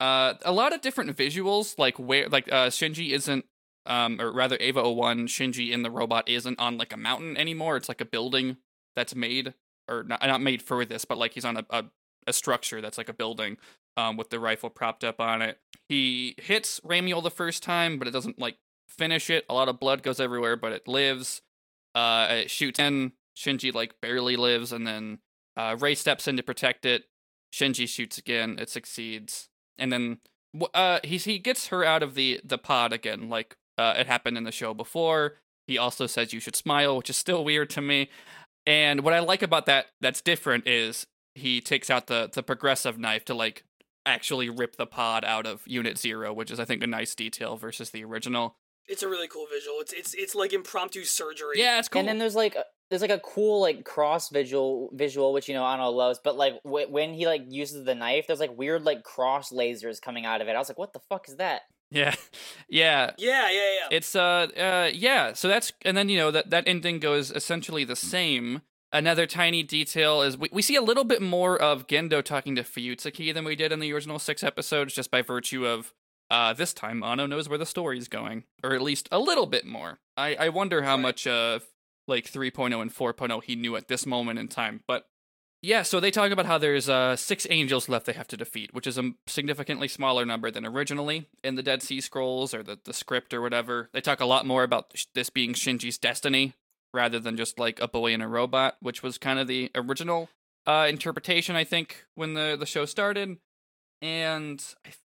Uh, 0.00 0.34
a 0.44 0.52
lot 0.52 0.74
of 0.74 0.80
different 0.80 1.16
visuals, 1.16 1.78
like 1.78 1.98
where 1.98 2.28
like 2.28 2.50
uh, 2.52 2.66
Shinji 2.66 3.12
isn't, 3.12 3.44
um, 3.86 4.20
or 4.20 4.32
rather 4.32 4.56
Eva 4.56 4.88
01, 4.90 5.26
Shinji 5.28 5.70
in 5.70 5.82
the 5.82 5.90
robot 5.90 6.28
isn't 6.28 6.58
on 6.58 6.78
like 6.78 6.92
a 6.92 6.96
mountain 6.96 7.36
anymore. 7.36 7.76
It's 7.76 7.88
like 7.88 8.00
a 8.00 8.06
building 8.06 8.58
that's 8.96 9.14
made, 9.14 9.54
or 9.88 10.04
not, 10.04 10.20
not 10.22 10.40
made 10.40 10.62
for 10.62 10.84
this, 10.84 11.04
but 11.04 11.18
like 11.18 11.34
he's 11.34 11.44
on 11.44 11.56
a, 11.56 11.66
a, 11.70 11.84
a 12.26 12.32
structure 12.32 12.80
that's 12.80 12.98
like 12.98 13.08
a 13.08 13.14
building 13.14 13.56
um, 13.96 14.16
with 14.16 14.30
the 14.30 14.40
rifle 14.40 14.70
propped 14.70 15.04
up 15.04 15.20
on 15.20 15.42
it. 15.42 15.58
He 15.88 16.34
hits 16.38 16.80
Ramiel 16.80 17.22
the 17.22 17.30
first 17.30 17.62
time, 17.62 17.98
but 17.98 18.06
it 18.06 18.12
doesn't 18.12 18.38
like 18.38 18.56
finish 18.88 19.30
it. 19.30 19.44
A 19.48 19.54
lot 19.54 19.68
of 19.68 19.80
blood 19.80 20.02
goes 20.02 20.20
everywhere, 20.20 20.56
but 20.56 20.72
it 20.72 20.86
lives. 20.86 21.42
Uh, 21.94 22.26
it 22.30 22.50
shoots 22.50 22.78
in. 22.78 23.12
Shinji 23.36 23.72
like 23.72 24.00
barely 24.00 24.36
lives, 24.36 24.72
and 24.72 24.86
then 24.86 25.18
uh, 25.56 25.76
Rei 25.78 25.94
steps 25.94 26.26
in 26.26 26.36
to 26.36 26.42
protect 26.42 26.84
it. 26.84 27.04
Shinji 27.52 27.88
shoots 27.88 28.18
again. 28.18 28.56
It 28.58 28.68
succeeds, 28.68 29.48
and 29.78 29.92
then 29.92 30.18
uh, 30.74 30.98
he 31.04 31.18
he 31.18 31.38
gets 31.38 31.68
her 31.68 31.84
out 31.84 32.02
of 32.02 32.14
the 32.14 32.40
the 32.44 32.58
pod 32.58 32.92
again, 32.92 33.28
like 33.28 33.56
uh, 33.78 33.94
it 33.96 34.06
happened 34.06 34.36
in 34.36 34.44
the 34.44 34.52
show 34.52 34.74
before. 34.74 35.36
He 35.66 35.78
also 35.78 36.06
says 36.06 36.32
you 36.32 36.40
should 36.40 36.56
smile, 36.56 36.96
which 36.96 37.10
is 37.10 37.16
still 37.16 37.44
weird 37.44 37.70
to 37.70 37.80
me. 37.80 38.10
And 38.66 39.02
what 39.02 39.14
I 39.14 39.20
like 39.20 39.42
about 39.42 39.66
that 39.66 39.86
that's 40.00 40.20
different 40.20 40.66
is 40.66 41.06
he 41.34 41.60
takes 41.60 41.88
out 41.88 42.06
the 42.06 42.28
the 42.32 42.42
progressive 42.42 42.98
knife 42.98 43.24
to 43.26 43.34
like 43.34 43.64
actually 44.04 44.50
rip 44.50 44.76
the 44.76 44.86
pod 44.86 45.24
out 45.24 45.46
of 45.46 45.62
Unit 45.66 45.98
Zero, 45.98 46.32
which 46.32 46.50
is 46.50 46.58
I 46.58 46.64
think 46.64 46.82
a 46.82 46.86
nice 46.86 47.14
detail 47.14 47.56
versus 47.56 47.90
the 47.90 48.04
original. 48.04 48.56
It's 48.86 49.02
a 49.02 49.08
really 49.08 49.28
cool 49.28 49.46
visual. 49.52 49.76
It's 49.80 49.92
it's 49.92 50.14
it's 50.14 50.34
like 50.34 50.52
impromptu 50.52 51.04
surgery. 51.04 51.54
Yeah, 51.56 51.78
it's 51.78 51.88
cool. 51.88 52.00
And 52.00 52.08
then 52.08 52.18
there's 52.18 52.34
like 52.34 52.56
a, 52.56 52.64
there's 52.90 53.02
like 53.02 53.10
a 53.10 53.20
cool 53.20 53.60
like 53.60 53.84
cross 53.84 54.30
visual 54.30 54.90
visual 54.94 55.32
which 55.32 55.48
you 55.48 55.54
know 55.54 55.64
Anno 55.64 55.90
loves, 55.90 56.18
but 56.22 56.36
like 56.36 56.62
w- 56.64 56.88
when 56.90 57.12
he 57.12 57.26
like 57.26 57.42
uses 57.48 57.84
the 57.84 57.94
knife, 57.94 58.26
there's 58.26 58.40
like 58.40 58.56
weird 58.56 58.84
like 58.84 59.02
cross 59.02 59.52
lasers 59.52 60.00
coming 60.00 60.24
out 60.24 60.40
of 60.40 60.48
it. 60.48 60.56
I 60.56 60.58
was 60.58 60.68
like, 60.68 60.78
what 60.78 60.94
the 60.94 61.00
fuck 61.08 61.28
is 61.28 61.36
that? 61.36 61.62
Yeah, 61.90 62.14
yeah. 62.68 63.12
Yeah, 63.18 63.50
yeah, 63.50 63.70
yeah. 63.80 63.88
It's 63.90 64.14
uh, 64.14 64.48
uh, 64.56 64.90
yeah. 64.92 65.32
So 65.32 65.48
that's 65.48 65.72
and 65.82 65.96
then 65.96 66.08
you 66.08 66.18
know 66.18 66.30
that 66.30 66.50
that 66.50 66.64
ending 66.66 66.98
goes 67.00 67.30
essentially 67.30 67.84
the 67.84 67.96
same. 67.96 68.62
Another 68.90 69.26
tiny 69.26 69.62
detail 69.62 70.22
is 70.22 70.38
we, 70.38 70.48
we 70.50 70.62
see 70.62 70.74
a 70.76 70.80
little 70.82 71.04
bit 71.04 71.20
more 71.20 71.60
of 71.60 71.86
Gendo 71.86 72.22
talking 72.24 72.56
to 72.56 72.62
Fuyutsuki 72.62 73.34
than 73.34 73.44
we 73.44 73.54
did 73.54 73.70
in 73.70 73.80
the 73.80 73.92
original 73.92 74.18
six 74.18 74.42
episodes, 74.42 74.94
just 74.94 75.10
by 75.10 75.20
virtue 75.20 75.66
of 75.66 75.92
uh, 76.30 76.52
this 76.54 76.72
time 76.72 77.02
Anno 77.02 77.26
knows 77.26 77.48
where 77.50 77.58
the 77.58 77.66
story's 77.66 78.08
going, 78.08 78.44
or 78.64 78.72
at 78.74 78.80
least 78.82 79.08
a 79.12 79.18
little 79.18 79.46
bit 79.46 79.64
more. 79.66 79.98
I 80.16 80.34
I 80.36 80.48
wonder 80.50 80.82
how 80.82 80.94
Right. 80.94 81.02
much 81.02 81.26
uh 81.26 81.60
like 82.06 82.24
3.0 82.30 82.80
and 82.80 82.90
4.0 82.94 83.42
he 83.44 83.54
knew 83.56 83.76
at 83.76 83.88
this 83.88 84.06
moment 84.06 84.38
in 84.38 84.48
time, 84.48 84.80
but 84.86 85.06
yeah, 85.60 85.82
so 85.82 85.98
they 85.98 86.10
talk 86.10 86.30
about 86.30 86.46
how 86.46 86.58
there's 86.58 86.88
uh, 86.88 87.16
six 87.16 87.46
angels 87.50 87.88
left 87.88 88.06
they 88.06 88.12
have 88.12 88.28
to 88.28 88.36
defeat, 88.36 88.72
which 88.72 88.86
is 88.86 88.96
a 88.98 89.12
significantly 89.26 89.88
smaller 89.88 90.24
number 90.24 90.50
than 90.50 90.64
originally 90.64 91.28
in 91.42 91.56
the 91.56 91.62
Dead 91.62 91.82
Sea 91.82 92.00
Scrolls 92.00 92.54
or 92.54 92.62
the, 92.62 92.78
the 92.84 92.92
script 92.92 93.34
or 93.34 93.40
whatever. 93.40 93.90
They 93.92 94.00
talk 94.00 94.20
a 94.20 94.26
lot 94.26 94.46
more 94.46 94.62
about 94.62 94.94
this 95.14 95.30
being 95.30 95.54
Shinji's 95.54 95.98
destiny 95.98 96.54
rather 96.94 97.18
than 97.18 97.36
just 97.36 97.58
like 97.58 97.80
a 97.80 97.88
boy 97.88 98.14
and 98.14 98.22
a 98.22 98.28
robot, 98.28 98.76
which 98.80 99.02
was 99.02 99.18
kind 99.18 99.38
of 99.38 99.48
the 99.48 99.70
original 99.74 100.28
uh, 100.66 100.86
interpretation, 100.88 101.56
I 101.56 101.64
think, 101.64 102.04
when 102.14 102.34
the, 102.34 102.56
the 102.58 102.66
show 102.66 102.84
started. 102.84 103.38
And 104.00 104.64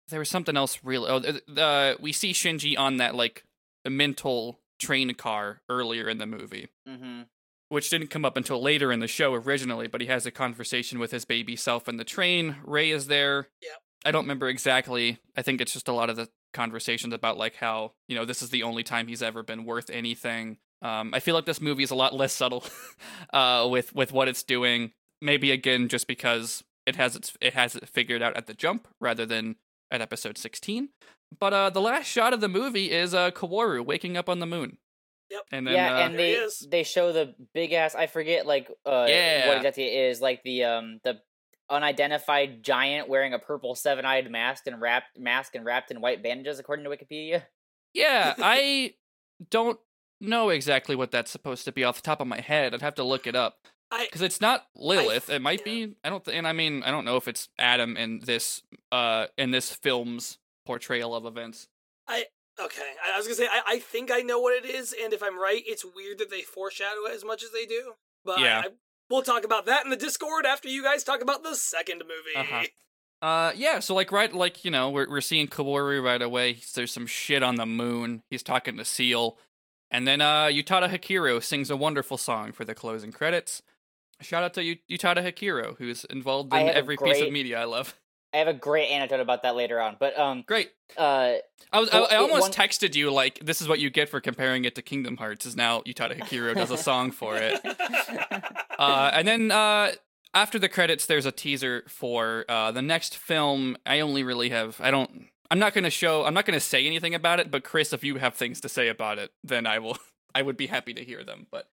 there 0.08 0.20
was 0.20 0.30
something 0.30 0.56
else 0.56 0.80
real. 0.84 1.06
Oh, 1.06 1.62
uh, 1.62 1.96
we 2.00 2.14
see 2.14 2.32
Shinji 2.32 2.78
on 2.78 2.98
that 2.98 3.16
like 3.16 3.44
mental 3.88 4.60
train 4.80 5.14
car 5.14 5.62
earlier 5.70 6.08
in 6.08 6.20
the 6.20 6.28
movie 6.28 6.68
Mm-hmm. 6.88 7.22
Which 7.70 7.90
didn't 7.90 8.10
come 8.10 8.24
up 8.24 8.38
until 8.38 8.62
later 8.62 8.92
in 8.92 9.00
the 9.00 9.08
show 9.08 9.34
originally, 9.34 9.88
but 9.88 10.00
he 10.00 10.08
has 10.08 10.26
a 10.26 10.32
conversation 10.32 11.00
with 11.00 11.12
his 11.12 11.26
baby 11.26 11.56
self 11.56 11.90
in 11.90 11.98
the 11.98 12.06
train. 12.06 12.58
Rei 12.64 12.92
is 12.92 13.08
there. 13.08 13.50
Yep. 13.62 13.82
I 14.06 14.12
don't 14.12 14.24
remember 14.24 14.48
exactly. 14.48 15.20
I 15.36 15.42
think 15.42 15.60
it's 15.60 15.74
just 15.74 15.90
a 15.90 15.94
lot 15.94 16.10
of 16.10 16.16
the 16.16 16.30
conversations 16.54 17.14
about 17.14 17.38
like 17.38 17.56
how, 17.56 17.92
you 18.08 18.16
know, 18.16 18.24
this 18.24 18.42
is 18.42 18.52
the 18.52 18.64
only 18.64 18.84
time 18.84 19.08
he's 19.08 19.22
ever 19.22 19.44
been 19.44 19.66
worth 19.66 19.90
anything. 19.90 20.58
Um, 20.82 21.14
I 21.14 21.20
feel 21.20 21.36
like 21.36 21.46
this 21.46 21.60
movie 21.60 21.84
is 21.84 21.92
a 21.92 21.96
lot 21.96 22.14
less 22.14 22.34
subtle 22.34 22.64
uh, 23.34 23.68
with 23.70 23.94
with 23.94 24.14
what 24.14 24.28
it's 24.28 24.44
doing. 24.44 24.92
Maybe 25.22 25.52
again 25.52 25.88
just 25.90 26.08
because 26.08 26.64
it 26.86 26.96
has 26.96 27.16
its 27.16 27.36
it 27.42 27.54
has 27.54 27.76
it 27.76 27.90
figured 27.90 28.22
out 28.22 28.38
at 28.38 28.48
the 28.48 28.54
jump 28.54 28.88
rather 29.02 29.26
than 29.26 29.58
at 29.92 30.02
episode 30.02 30.38
16. 30.38 30.90
But 31.40 31.54
uh, 31.54 31.70
the 31.70 31.82
last 31.82 32.06
shot 32.06 32.34
of 32.34 32.42
the 32.42 32.48
movie 32.48 32.92
is 32.92 33.14
uh, 33.14 33.32
Kaworu 33.32 33.86
waking 33.86 34.16
up 34.16 34.30
on 34.30 34.40
the 34.40 34.46
moon. 34.46 34.78
Yep. 35.30 35.42
And 35.52 35.68
then 35.68 35.74
yeah, 35.74 35.96
uh, 35.96 36.00
and 36.00 36.18
they 36.18 36.48
they 36.70 36.84
show 36.84 37.12
the 37.12 37.36
big 37.54 37.74
ass. 37.74 37.96
I 37.96 38.08
forget 38.08 38.46
like 38.46 38.70
uh 38.86 39.06
Yeah. 39.10 39.48
what 39.48 39.58
exactly 39.58 39.84
it 39.86 40.10
is 40.10 40.22
like 40.22 40.42
the 40.44 40.64
um 40.64 41.00
the 41.04 41.20
unidentified 41.70 42.64
giant 42.64 43.10
wearing 43.10 43.34
a 43.34 43.40
purple 43.40 43.76
seven 43.76 44.06
eyed 44.06 44.30
mask 44.32 44.68
and 44.68 44.80
wrapped 44.80 45.20
mask 45.20 45.56
and 45.56 45.66
wrapped 45.66 45.92
in 45.92 46.02
white 46.02 46.24
bandages, 46.24 46.60
according 46.60 46.86
to 46.86 46.92
Wikipedia. 46.92 47.44
Yeah, 47.94 48.36
I 48.40 48.94
don't 49.50 49.80
know 50.22 50.50
exactly 50.50 50.96
what 50.96 51.12
that's 51.12 51.32
supposed 51.32 51.66
to 51.66 51.72
be 51.72 51.84
off 51.84 51.98
the 51.98 52.02
top 52.02 52.22
of 52.22 52.28
my 52.28 52.40
head. 52.40 52.74
I'd 52.74 52.82
have 52.82 52.96
to 52.96 53.04
look 53.04 53.28
it 53.28 53.36
up 53.36 53.58
because 54.02 54.22
it's 54.22 54.42
not 54.42 54.66
Lilith. 54.76 55.30
it 55.30 55.42
might 55.42 55.60
yeah. 55.66 55.86
be. 55.86 55.96
I 56.04 56.10
don't. 56.10 56.24
Th- 56.24 56.38
and 56.38 56.48
I 56.48 56.54
mean, 56.54 56.84
I 56.84 56.92
don't 56.92 57.06
know 57.06 57.18
if 57.18 57.28
it's 57.28 57.50
Adam 57.60 57.98
in 57.98 58.20
this 58.20 58.62
uh 58.92 59.28
in 59.38 59.52
this 59.52 59.74
film's 59.74 60.38
portrayal 60.66 61.16
of 61.16 61.26
events. 61.26 61.68
Okay. 62.60 62.92
I, 63.06 63.14
I 63.14 63.18
was 63.18 63.28
gonna 63.28 63.36
say 63.36 63.48
I, 63.48 63.76
I 63.76 63.80
think 63.80 64.12
I 64.12 64.20
know 64.22 64.40
what 64.40 64.54
it 64.54 64.66
is, 64.70 64.94
and 65.04 65.14
if 65.14 65.22
I'm 65.24 65.40
right, 65.40 65.64
it's 65.66 65.86
weird 65.86 66.18
that 66.20 66.30
they 66.30 66.42
foreshadow 66.42 67.06
it 67.08 67.16
as 67.16 67.24
much 67.24 67.44
as 67.44 67.52
they 67.52 67.66
do. 67.66 67.94
But 68.26 68.40
Yeah. 68.40 68.62
I, 68.64 68.68
I, 68.68 68.70
we'll 69.10 69.22
talk 69.22 69.44
about 69.44 69.66
that 69.68 69.84
in 69.86 69.90
the 69.92 69.96
Discord 69.98 70.46
after 70.46 70.68
you 70.68 70.84
guys 70.84 71.04
talk 71.04 71.22
about 71.22 71.44
the 71.44 71.56
second 71.56 72.00
movie. 72.04 72.36
Uh-huh. 72.36 72.64
Uh, 73.20 73.52
yeah. 73.56 73.80
So 73.80 73.96
like, 73.96 74.12
right, 74.12 74.32
like 74.32 74.64
you 74.64 74.70
know, 74.70 74.92
we're 74.92 75.10
we're 75.10 75.22
seeing 75.22 75.48
Kaworu 75.48 76.04
right 76.04 76.22
away. 76.22 76.60
There's 76.76 76.92
some 76.92 77.08
shit 77.08 77.42
on 77.42 77.56
the 77.56 77.66
moon. 77.66 78.22
He's 78.30 78.44
talking 78.44 78.78
to 78.78 78.86
SEELE, 78.86 79.40
and 79.90 80.08
then 80.08 80.22
uh, 80.22 80.46
Utada 80.46 80.88
Hikaru 80.88 81.44
sings 81.44 81.72
a 81.72 81.76
wonderful 81.76 82.18
song 82.20 82.52
for 82.52 82.64
the 82.64 82.76
closing 82.76 83.12
credits. 83.12 83.64
Shout 84.22 84.44
out 84.44 84.54
to 84.54 84.64
U- 84.64 84.76
Utada 84.92 85.26
Hikaru, 85.26 85.78
who's 85.80 86.06
involved 86.06 86.54
in 86.54 86.60
have 86.60 86.68
a 86.68 86.78
every 86.78 86.96
piece 86.96 87.20
of 87.20 87.32
media 87.32 87.60
I 87.60 87.64
love. 87.64 87.96
I 88.34 88.38
have 88.38 88.48
a 88.48 88.54
great 88.54 88.90
anecdote 88.90 89.20
about 89.22 89.44
that 89.44 89.56
later 89.56 89.80
on, 89.80 89.96
but 90.00 90.18
um 90.20 90.44
Great. 90.48 90.72
uh 90.98 91.36
I 91.72 91.80
was 91.80 91.90
I, 91.90 92.00
I 92.00 92.16
almost 92.18 92.42
one- 92.42 92.52
texted 92.52 92.96
you 92.96 93.12
like 93.12 93.40
this 93.44 93.62
is 93.62 93.68
what 93.68 93.80
you 93.80 93.90
get 93.90 94.10
for 94.10 94.20
comparing 94.22 94.66
it 94.66 94.76
to 94.76 94.82
Kingdom 94.82 95.18
Hearts 95.18 95.46
is 95.46 95.56
now 95.56 95.82
Utada 95.82 96.18
Hikaru 96.20 96.56
does 96.56 96.72
a 96.72 96.78
song 96.78 97.12
for 97.12 97.36
it. 97.38 97.60
Uh, 98.80 99.10
and 99.12 99.28
then 99.28 99.50
uh, 99.52 99.92
after 100.36 100.60
the 100.60 100.70
credits 100.70 101.08
there's 101.08 101.26
a 101.26 101.32
teaser 101.32 101.84
for 101.88 102.46
uh, 102.48 102.72
the 102.72 102.82
next 102.82 103.18
film. 103.18 103.76
I 103.88 104.02
only 104.02 104.22
really 104.24 104.50
have 104.50 104.80
I 104.80 104.92
don't 104.92 105.26
I'm 105.50 105.58
not 105.58 105.74
going 105.74 105.84
to 105.84 105.90
show 105.90 106.26
I'm 106.26 106.34
not 106.36 106.46
going 106.46 106.54
to 106.60 106.64
say 106.64 106.86
anything 106.86 107.16
about 107.16 107.40
it, 107.40 107.50
but 107.50 107.64
Chris 107.64 107.92
if 107.92 108.04
you 108.04 108.18
have 108.18 108.36
things 108.36 108.62
to 108.62 108.70
say 108.70 108.88
about 108.88 109.18
it, 109.18 109.32
then 109.44 109.66
I 109.66 109.80
will 109.80 109.98
I 110.36 110.44
would 110.44 110.58
be 110.58 110.68
happy 110.68 110.94
to 110.94 111.04
hear 111.04 111.24
them, 111.24 111.48
but 111.50 111.70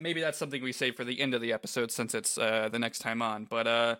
maybe 0.00 0.20
that's 0.20 0.36
something 0.36 0.62
we 0.64 0.72
save 0.72 0.96
for 0.96 1.04
the 1.04 1.20
end 1.20 1.32
of 1.32 1.40
the 1.40 1.52
episode 1.52 1.92
since 1.92 2.12
it's 2.12 2.36
uh, 2.36 2.68
the 2.72 2.78
next 2.80 2.98
time 2.98 3.22
on. 3.22 3.44
But 3.44 3.66
uh 3.68 3.96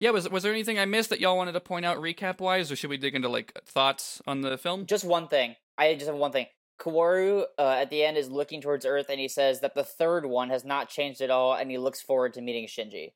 yeah, 0.00 0.10
was 0.10 0.28
was 0.28 0.42
there 0.42 0.52
anything 0.52 0.78
I 0.78 0.84
missed 0.84 1.10
that 1.10 1.20
y'all 1.20 1.36
wanted 1.36 1.52
to 1.52 1.60
point 1.60 1.84
out 1.84 1.98
recap 1.98 2.40
wise, 2.40 2.70
or 2.70 2.76
should 2.76 2.90
we 2.90 2.96
dig 2.96 3.14
into 3.14 3.28
like 3.28 3.58
thoughts 3.64 4.22
on 4.26 4.42
the 4.42 4.56
film? 4.56 4.86
just 4.86 5.04
one 5.04 5.28
thing. 5.28 5.56
I 5.76 5.94
just 5.94 6.06
have 6.06 6.16
one 6.16 6.32
thing. 6.32 6.46
Kaworu 6.78 7.44
uh, 7.58 7.76
at 7.80 7.90
the 7.90 8.04
end 8.04 8.16
is 8.16 8.30
looking 8.30 8.60
towards 8.60 8.86
Earth 8.86 9.06
and 9.08 9.18
he 9.18 9.28
says 9.28 9.60
that 9.60 9.74
the 9.74 9.82
third 9.82 10.24
one 10.26 10.50
has 10.50 10.64
not 10.64 10.88
changed 10.88 11.20
at 11.20 11.30
all 11.30 11.54
and 11.54 11.70
he 11.70 11.78
looks 11.78 12.00
forward 12.00 12.34
to 12.34 12.40
meeting 12.40 12.66
Shinji. 12.66 13.12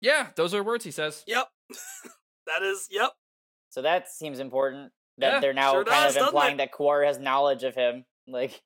Yeah, 0.00 0.28
those 0.36 0.52
are 0.52 0.62
words 0.62 0.84
he 0.84 0.90
says. 0.90 1.22
Yep. 1.26 1.46
that 2.46 2.62
is 2.62 2.88
yep. 2.90 3.12
So 3.70 3.82
that 3.82 4.08
seems 4.08 4.40
important. 4.40 4.92
That 5.18 5.34
Yeah, 5.34 5.40
they're 5.40 5.52
now 5.52 5.72
sure 5.72 5.84
kind 5.84 6.06
does, 6.06 6.16
of 6.16 6.22
implying 6.22 6.56
that 6.56 6.72
Kaworu 6.72 7.06
has 7.06 7.18
knowledge 7.18 7.62
of 7.62 7.74
him. 7.74 8.04
Like 8.26 8.62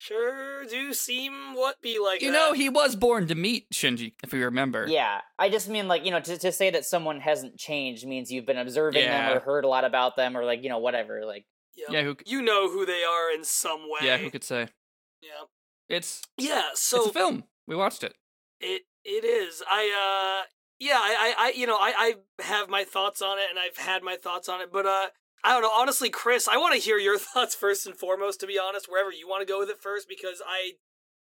Sure 0.00 0.64
do 0.64 0.94
seem 0.94 1.54
what 1.54 1.80
be 1.82 1.98
like 1.98 2.22
You 2.22 2.32
that. 2.32 2.36
know, 2.38 2.52
he 2.54 2.70
was 2.70 2.96
born 2.96 3.28
to 3.28 3.34
meet 3.34 3.70
Shinji, 3.70 4.14
if 4.24 4.32
you 4.32 4.42
remember. 4.46 4.86
Yeah, 4.88 5.20
I 5.38 5.50
just 5.50 5.68
mean 5.68 5.88
like 5.88 6.06
you 6.06 6.10
know 6.10 6.20
to 6.20 6.38
to 6.38 6.52
say 6.52 6.70
that 6.70 6.86
someone 6.86 7.20
hasn't 7.20 7.58
changed 7.58 8.06
means 8.06 8.32
you've 8.32 8.46
been 8.46 8.56
observing 8.56 9.02
Yeah. 9.04 9.28
them 9.28 9.36
or 9.36 9.40
heard 9.40 9.64
a 9.64 9.68
lot 9.68 9.84
about 9.84 10.16
them 10.16 10.36
or 10.38 10.44
like 10.46 10.62
you 10.62 10.70
know 10.70 10.78
whatever 10.78 11.24
like 11.26 11.44
Yep. 11.76 11.88
Yeah, 11.90 12.02
who? 12.02 12.16
you 12.24 12.40
know 12.40 12.70
who 12.70 12.86
they 12.86 13.04
are 13.04 13.30
in 13.32 13.44
some 13.44 13.82
way. 13.90 14.00
Yeah, 14.06 14.16
who 14.16 14.30
could 14.30 14.42
say? 14.44 14.68
Yeah. 15.20 15.44
It's 15.90 16.22
Yeah. 16.38 16.62
So 16.74 16.96
it's 16.96 17.04
So 17.04 17.10
a 17.10 17.12
film. 17.12 17.44
We 17.66 17.76
watched 17.76 18.02
it. 18.02 18.14
It 18.58 18.82
it 19.04 19.24
is. 19.24 19.62
I 19.70 20.42
uh 20.42 20.46
yeah, 20.78 20.98
I 20.98 21.34
I, 21.38 21.44
I 21.46 21.52
you 21.54 21.66
know, 21.66 21.76
I, 21.76 22.14
I 22.38 22.42
have 22.42 22.70
my 22.70 22.84
thoughts 22.84 23.20
on 23.20 23.38
it 23.38 23.46
and 23.50 23.58
I've 23.58 23.76
had 23.76 24.02
my 24.02 24.16
thoughts 24.16 24.48
on 24.48 24.62
it, 24.62 24.72
but 24.72 24.86
uh 24.86 25.08
I 25.44 25.52
don't 25.52 25.62
know, 25.62 25.70
honestly, 25.74 26.10
Chris, 26.10 26.46
I 26.48 26.56
want 26.58 26.74
to 26.74 26.80
hear 26.80 26.98
your 26.98 27.18
thoughts 27.18 27.54
first 27.54 27.86
and 27.86 27.96
foremost, 27.96 28.40
to 28.40 28.46
be 28.46 28.58
honest, 28.58 28.86
wherever 28.90 29.10
you 29.12 29.28
want 29.28 29.40
to 29.46 29.50
go 29.50 29.58
with 29.58 29.70
it 29.70 29.80
first, 29.80 30.08
because 30.08 30.42
I, 30.46 30.72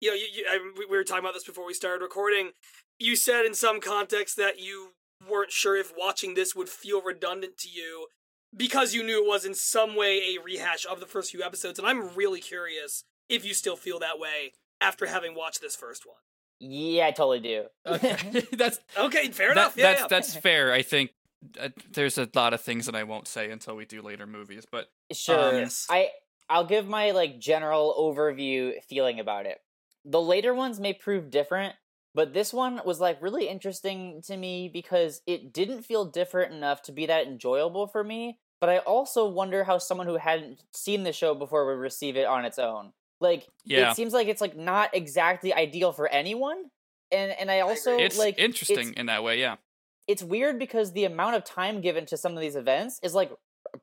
you 0.01 0.09
know, 0.09 0.15
you, 0.15 0.25
you 0.33 0.45
I, 0.49 0.59
we- 0.77 0.85
we 0.85 0.97
were 0.97 1.03
talking 1.03 1.23
about 1.23 1.33
this 1.33 1.43
before 1.45 1.65
we 1.65 1.73
started 1.73 2.03
recording. 2.03 2.51
You 2.99 3.15
said 3.15 3.45
in 3.45 3.53
some 3.53 3.79
context 3.79 4.35
that 4.37 4.59
you 4.59 4.93
weren't 5.29 5.51
sure 5.51 5.75
if 5.77 5.93
watching 5.97 6.33
this 6.33 6.55
would 6.55 6.69
feel 6.69 7.01
redundant 7.01 7.57
to 7.59 7.69
you 7.69 8.07
because 8.55 8.93
you 8.93 9.03
knew 9.03 9.23
it 9.23 9.27
was 9.27 9.45
in 9.45 9.53
some 9.53 9.95
way 9.95 10.35
a 10.35 10.41
rehash 10.43 10.85
of 10.89 10.99
the 10.99 11.05
first 11.05 11.31
few 11.31 11.43
episodes, 11.43 11.77
and 11.77 11.87
I'm 11.87 12.15
really 12.15 12.39
curious 12.39 13.03
if 13.29 13.45
you 13.45 13.53
still 13.53 13.75
feel 13.75 13.99
that 13.99 14.17
way 14.19 14.53
after 14.81 15.05
having 15.07 15.35
watched 15.35 15.61
this 15.61 15.75
first 15.75 16.05
one. 16.05 16.15
yeah 16.59 17.07
I 17.07 17.11
totally 17.11 17.39
do. 17.39 17.65
Okay, 17.85 18.15
that's 18.53 18.79
Okay, 18.97 19.27
fair 19.29 19.49
that- 19.49 19.57
enough. 19.57 19.77
Yeah, 19.77 19.83
that's 19.83 20.01
yeah. 20.01 20.07
that's 20.07 20.35
fair. 20.35 20.71
I 20.73 20.81
think 20.81 21.11
uh, 21.59 21.69
there's 21.91 22.17
a 22.17 22.27
lot 22.35 22.53
of 22.53 22.61
things 22.61 22.85
that 22.85 22.95
I 22.95 23.03
won't 23.03 23.27
say 23.27 23.51
until 23.51 23.75
we 23.75 23.85
do 23.85 24.01
later 24.01 24.27
movies, 24.27 24.65
but 24.69 24.89
Sure. 25.11 25.49
Um, 25.49 25.55
Yes. 25.55 25.85
I 25.89 26.11
I'll 26.49 26.65
give 26.65 26.87
my 26.87 27.11
like 27.11 27.39
general 27.39 27.93
overview 27.99 28.81
feeling 28.83 29.19
about 29.19 29.45
it. 29.45 29.59
The 30.05 30.21
later 30.21 30.53
ones 30.53 30.79
may 30.79 30.93
prove 30.93 31.29
different, 31.29 31.75
but 32.13 32.33
this 32.33 32.53
one 32.53 32.81
was 32.85 32.99
like 32.99 33.21
really 33.21 33.47
interesting 33.47 34.21
to 34.23 34.37
me 34.37 34.69
because 34.71 35.21
it 35.27 35.53
didn't 35.53 35.83
feel 35.83 36.05
different 36.05 36.53
enough 36.53 36.81
to 36.83 36.91
be 36.91 37.05
that 37.05 37.27
enjoyable 37.27 37.87
for 37.87 38.03
me. 38.03 38.39
But 38.59 38.69
I 38.69 38.79
also 38.79 39.27
wonder 39.29 39.63
how 39.63 39.77
someone 39.77 40.07
who 40.07 40.15
hadn't 40.17 40.63
seen 40.73 41.03
the 41.03 41.13
show 41.13 41.35
before 41.35 41.65
would 41.67 41.79
receive 41.79 42.15
it 42.17 42.25
on 42.25 42.45
its 42.45 42.57
own. 42.59 42.93
Like 43.19 43.47
yeah, 43.65 43.91
it 43.91 43.95
seems 43.95 44.13
like 44.13 44.27
it's 44.27 44.41
like 44.41 44.55
not 44.55 44.95
exactly 44.95 45.53
ideal 45.53 45.91
for 45.91 46.07
anyone. 46.07 46.65
And 47.11 47.31
and 47.31 47.51
I 47.51 47.59
also 47.61 47.97
it's 47.97 48.17
like 48.17 48.39
interesting 48.39 48.89
it's- 48.89 48.99
in 48.99 49.05
that 49.07 49.23
way. 49.23 49.39
Yeah, 49.39 49.57
it's 50.07 50.23
weird 50.23 50.57
because 50.59 50.93
the 50.93 51.05
amount 51.05 51.35
of 51.35 51.43
time 51.43 51.81
given 51.81 52.05
to 52.07 52.17
some 52.17 52.33
of 52.33 52.39
these 52.39 52.55
events 52.55 52.99
is 53.03 53.13
like 53.13 53.31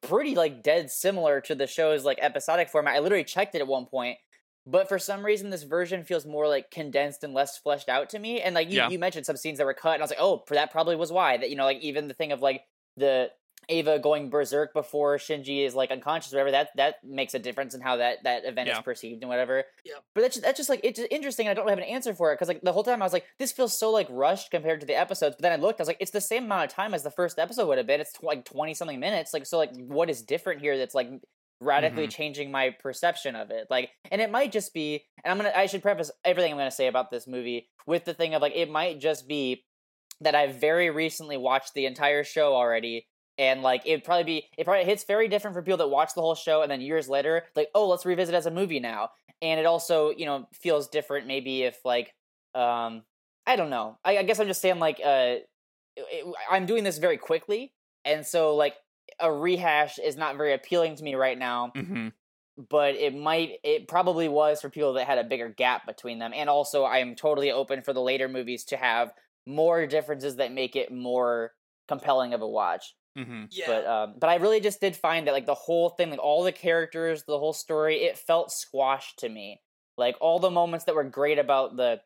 pretty 0.02 0.34
like 0.34 0.62
dead 0.62 0.90
similar 0.90 1.40
to 1.42 1.54
the 1.54 1.66
show's 1.66 2.04
like 2.04 2.18
episodic 2.20 2.68
format. 2.70 2.94
I 2.94 2.98
literally 3.00 3.24
checked 3.24 3.54
it 3.54 3.60
at 3.60 3.66
one 3.66 3.86
point, 3.86 4.16
but 4.66 4.88
for 4.88 4.98
some 4.98 5.24
reason 5.24 5.50
this 5.50 5.62
version 5.62 6.04
feels 6.04 6.24
more 6.24 6.48
like 6.48 6.70
condensed 6.70 7.22
and 7.22 7.34
less 7.34 7.58
fleshed 7.58 7.88
out 7.88 8.08
to 8.10 8.18
me. 8.18 8.40
And 8.40 8.54
like 8.54 8.70
you, 8.70 8.76
Yeah. 8.78 8.88
you 8.88 8.98
mentioned 8.98 9.26
some 9.26 9.36
scenes 9.36 9.58
that 9.58 9.66
were 9.66 9.74
cut, 9.74 9.94
and 9.94 10.02
I 10.02 10.04
was 10.04 10.10
like, 10.10 10.20
oh, 10.20 10.42
that 10.50 10.72
probably 10.72 10.96
was 10.96 11.12
why. 11.12 11.36
That 11.36 11.50
you 11.50 11.56
know, 11.56 11.64
like 11.64 11.80
even 11.80 12.08
the 12.08 12.14
thing 12.14 12.32
of 12.32 12.40
like 12.40 12.62
the 12.96 13.30
Eva 13.68 13.98
going 13.98 14.30
berserk 14.30 14.72
before 14.72 15.16
Shinji 15.16 15.64
is 15.64 15.74
like 15.74 15.90
unconscious, 15.90 16.32
or 16.32 16.36
whatever. 16.36 16.50
That 16.52 16.68
that 16.76 17.04
makes 17.04 17.34
a 17.34 17.38
difference 17.38 17.74
in 17.74 17.80
how 17.80 17.96
that 17.96 18.24
that 18.24 18.44
event 18.44 18.68
Yeah. 18.68 18.78
is 18.78 18.82
perceived 18.82 19.22
and 19.22 19.28
whatever. 19.28 19.64
Yeah. 19.84 19.94
But 20.14 20.22
that's 20.22 20.34
just, 20.36 20.44
that's 20.44 20.56
just 20.56 20.68
like 20.68 20.80
it's 20.82 21.00
interesting. 21.10 21.48
I 21.48 21.54
don't 21.54 21.68
have 21.68 21.78
an 21.78 21.84
answer 21.84 22.14
for 22.14 22.32
it 22.32 22.36
because 22.36 22.48
like 22.48 22.62
the 22.62 22.72
whole 22.72 22.84
time 22.84 23.02
I 23.02 23.06
was 23.06 23.12
like, 23.12 23.26
this 23.38 23.52
feels 23.52 23.78
so 23.78 23.90
like 23.90 24.06
rushed 24.10 24.50
compared 24.50 24.80
to 24.80 24.86
the 24.86 24.94
episodes. 24.94 25.36
But 25.36 25.42
then 25.42 25.52
I 25.52 25.56
looked, 25.62 25.80
I 25.80 25.82
was 25.82 25.88
like, 25.88 25.98
it's 26.00 26.10
the 26.10 26.20
same 26.20 26.44
amount 26.44 26.70
of 26.70 26.74
time 26.74 26.94
as 26.94 27.02
the 27.02 27.10
first 27.10 27.38
episode 27.38 27.68
would 27.68 27.78
have 27.78 27.86
been. 27.86 28.00
It's 28.00 28.12
tw- 28.12 28.24
like 28.24 28.44
twenty 28.44 28.74
something 28.74 29.00
minutes. 29.00 29.32
Like 29.32 29.46
so, 29.46 29.58
like 29.58 29.74
what 29.76 30.10
is 30.10 30.22
different 30.22 30.60
here? 30.60 30.76
That's 30.76 30.94
like 30.94 31.10
radically 31.60 32.04
mm-hmm. 32.04 32.10
changing 32.10 32.50
my 32.50 32.70
perception 32.70 33.36
of 33.36 33.50
it. 33.50 33.66
Like, 33.70 33.90
and 34.10 34.20
it 34.20 34.30
might 34.30 34.52
just 34.52 34.74
be. 34.74 35.04
And 35.24 35.30
I'm 35.30 35.38
gonna. 35.38 35.52
I 35.56 35.66
should 35.66 35.82
preface 35.82 36.10
everything 36.24 36.52
I'm 36.52 36.58
gonna 36.58 36.70
say 36.70 36.86
about 36.86 37.10
this 37.10 37.26
movie 37.26 37.68
with 37.86 38.04
the 38.04 38.14
thing 38.14 38.34
of 38.34 38.42
like 38.42 38.54
it 38.54 38.70
might 38.70 39.00
just 39.00 39.28
be 39.28 39.64
that 40.20 40.34
I 40.34 40.46
very 40.46 40.90
recently 40.90 41.36
watched 41.36 41.74
the 41.74 41.86
entire 41.86 42.24
show 42.24 42.54
already 42.54 43.06
and 43.38 43.62
like 43.62 43.82
it'd 43.84 44.04
probably 44.04 44.24
be 44.24 44.48
it 44.56 44.64
probably 44.64 44.84
hits 44.84 45.04
very 45.04 45.28
different 45.28 45.54
for 45.54 45.62
people 45.62 45.78
that 45.78 45.88
watch 45.88 46.14
the 46.14 46.20
whole 46.20 46.34
show 46.34 46.62
and 46.62 46.70
then 46.70 46.80
years 46.80 47.08
later 47.08 47.44
like 47.56 47.68
oh 47.74 47.88
let's 47.88 48.06
revisit 48.06 48.34
as 48.34 48.46
a 48.46 48.50
movie 48.50 48.80
now. 48.80 49.10
And 49.42 49.60
it 49.60 49.66
also 49.66 50.10
you 50.10 50.26
know 50.26 50.48
feels 50.52 50.88
different 50.88 51.26
maybe 51.26 51.62
if 51.62 51.78
like 51.84 52.14
um 52.54 53.02
i 53.46 53.56
don't 53.56 53.70
know. 53.70 53.98
I, 54.04 54.18
I 54.18 54.22
guess 54.22 54.40
i'm 54.40 54.46
just 54.46 54.60
saying 54.60 54.78
like 54.78 55.00
uh 55.04 55.36
it, 55.96 56.34
i'm 56.50 56.66
doing 56.66 56.84
this 56.84 56.98
very 56.98 57.18
quickly. 57.18 57.72
And 58.04 58.24
so 58.24 58.54
like 58.54 58.74
a 59.20 59.32
rehash 59.32 59.98
is 59.98 60.16
not 60.16 60.36
very 60.36 60.52
appealing 60.54 60.96
to 60.96 61.04
me 61.04 61.14
right 61.14 61.38
now. 61.38 61.72
Hmm 61.74 62.08
but 62.70 62.94
it 62.94 63.12
might 63.12 63.58
it 63.64 63.88
probably 63.88 64.28
was 64.28 64.60
for 64.60 64.70
people 64.70 64.92
that 64.92 65.08
had 65.08 65.18
a 65.18 65.24
bigger 65.24 65.48
gap 65.48 65.84
between 65.86 66.20
them. 66.20 66.32
And 66.32 66.48
also 66.48 66.84
i 66.84 66.98
am 66.98 67.16
totally 67.16 67.50
open 67.50 67.82
for 67.82 67.92
the 67.92 68.00
later 68.00 68.28
movies 68.28 68.64
to 68.66 68.76
have 68.76 69.12
more 69.44 69.86
differences 69.88 70.36
that 70.36 70.52
make 70.52 70.76
it 70.76 70.92
more 70.92 71.52
compelling 71.88 72.32
of 72.32 72.40
a 72.40 72.48
watch 72.48 72.94
hmm 73.16 73.44
Yeah. 73.50 73.66
but 73.66 73.86
um 73.86 74.14
but 74.18 74.28
i 74.28 74.36
really 74.36 74.60
just 74.60 74.80
did 74.80 74.96
find 74.96 75.26
that 75.26 75.32
like 75.32 75.46
the 75.46 75.54
whole 75.54 75.90
thing 75.90 76.10
like 76.10 76.18
all 76.18 76.42
the 76.42 76.52
characters 76.52 77.24
the 77.24 77.38
whole 77.38 77.52
story 77.52 78.02
it 78.02 78.18
felt 78.18 78.50
squashed 78.50 79.20
to 79.20 79.28
me 79.28 79.60
like 79.96 80.16
all 80.20 80.38
the 80.38 80.50
moments 80.50 80.84
that 80.86 80.94
were 80.94 81.04
great 81.04 81.38
about 81.38 81.76
the 81.76 82.00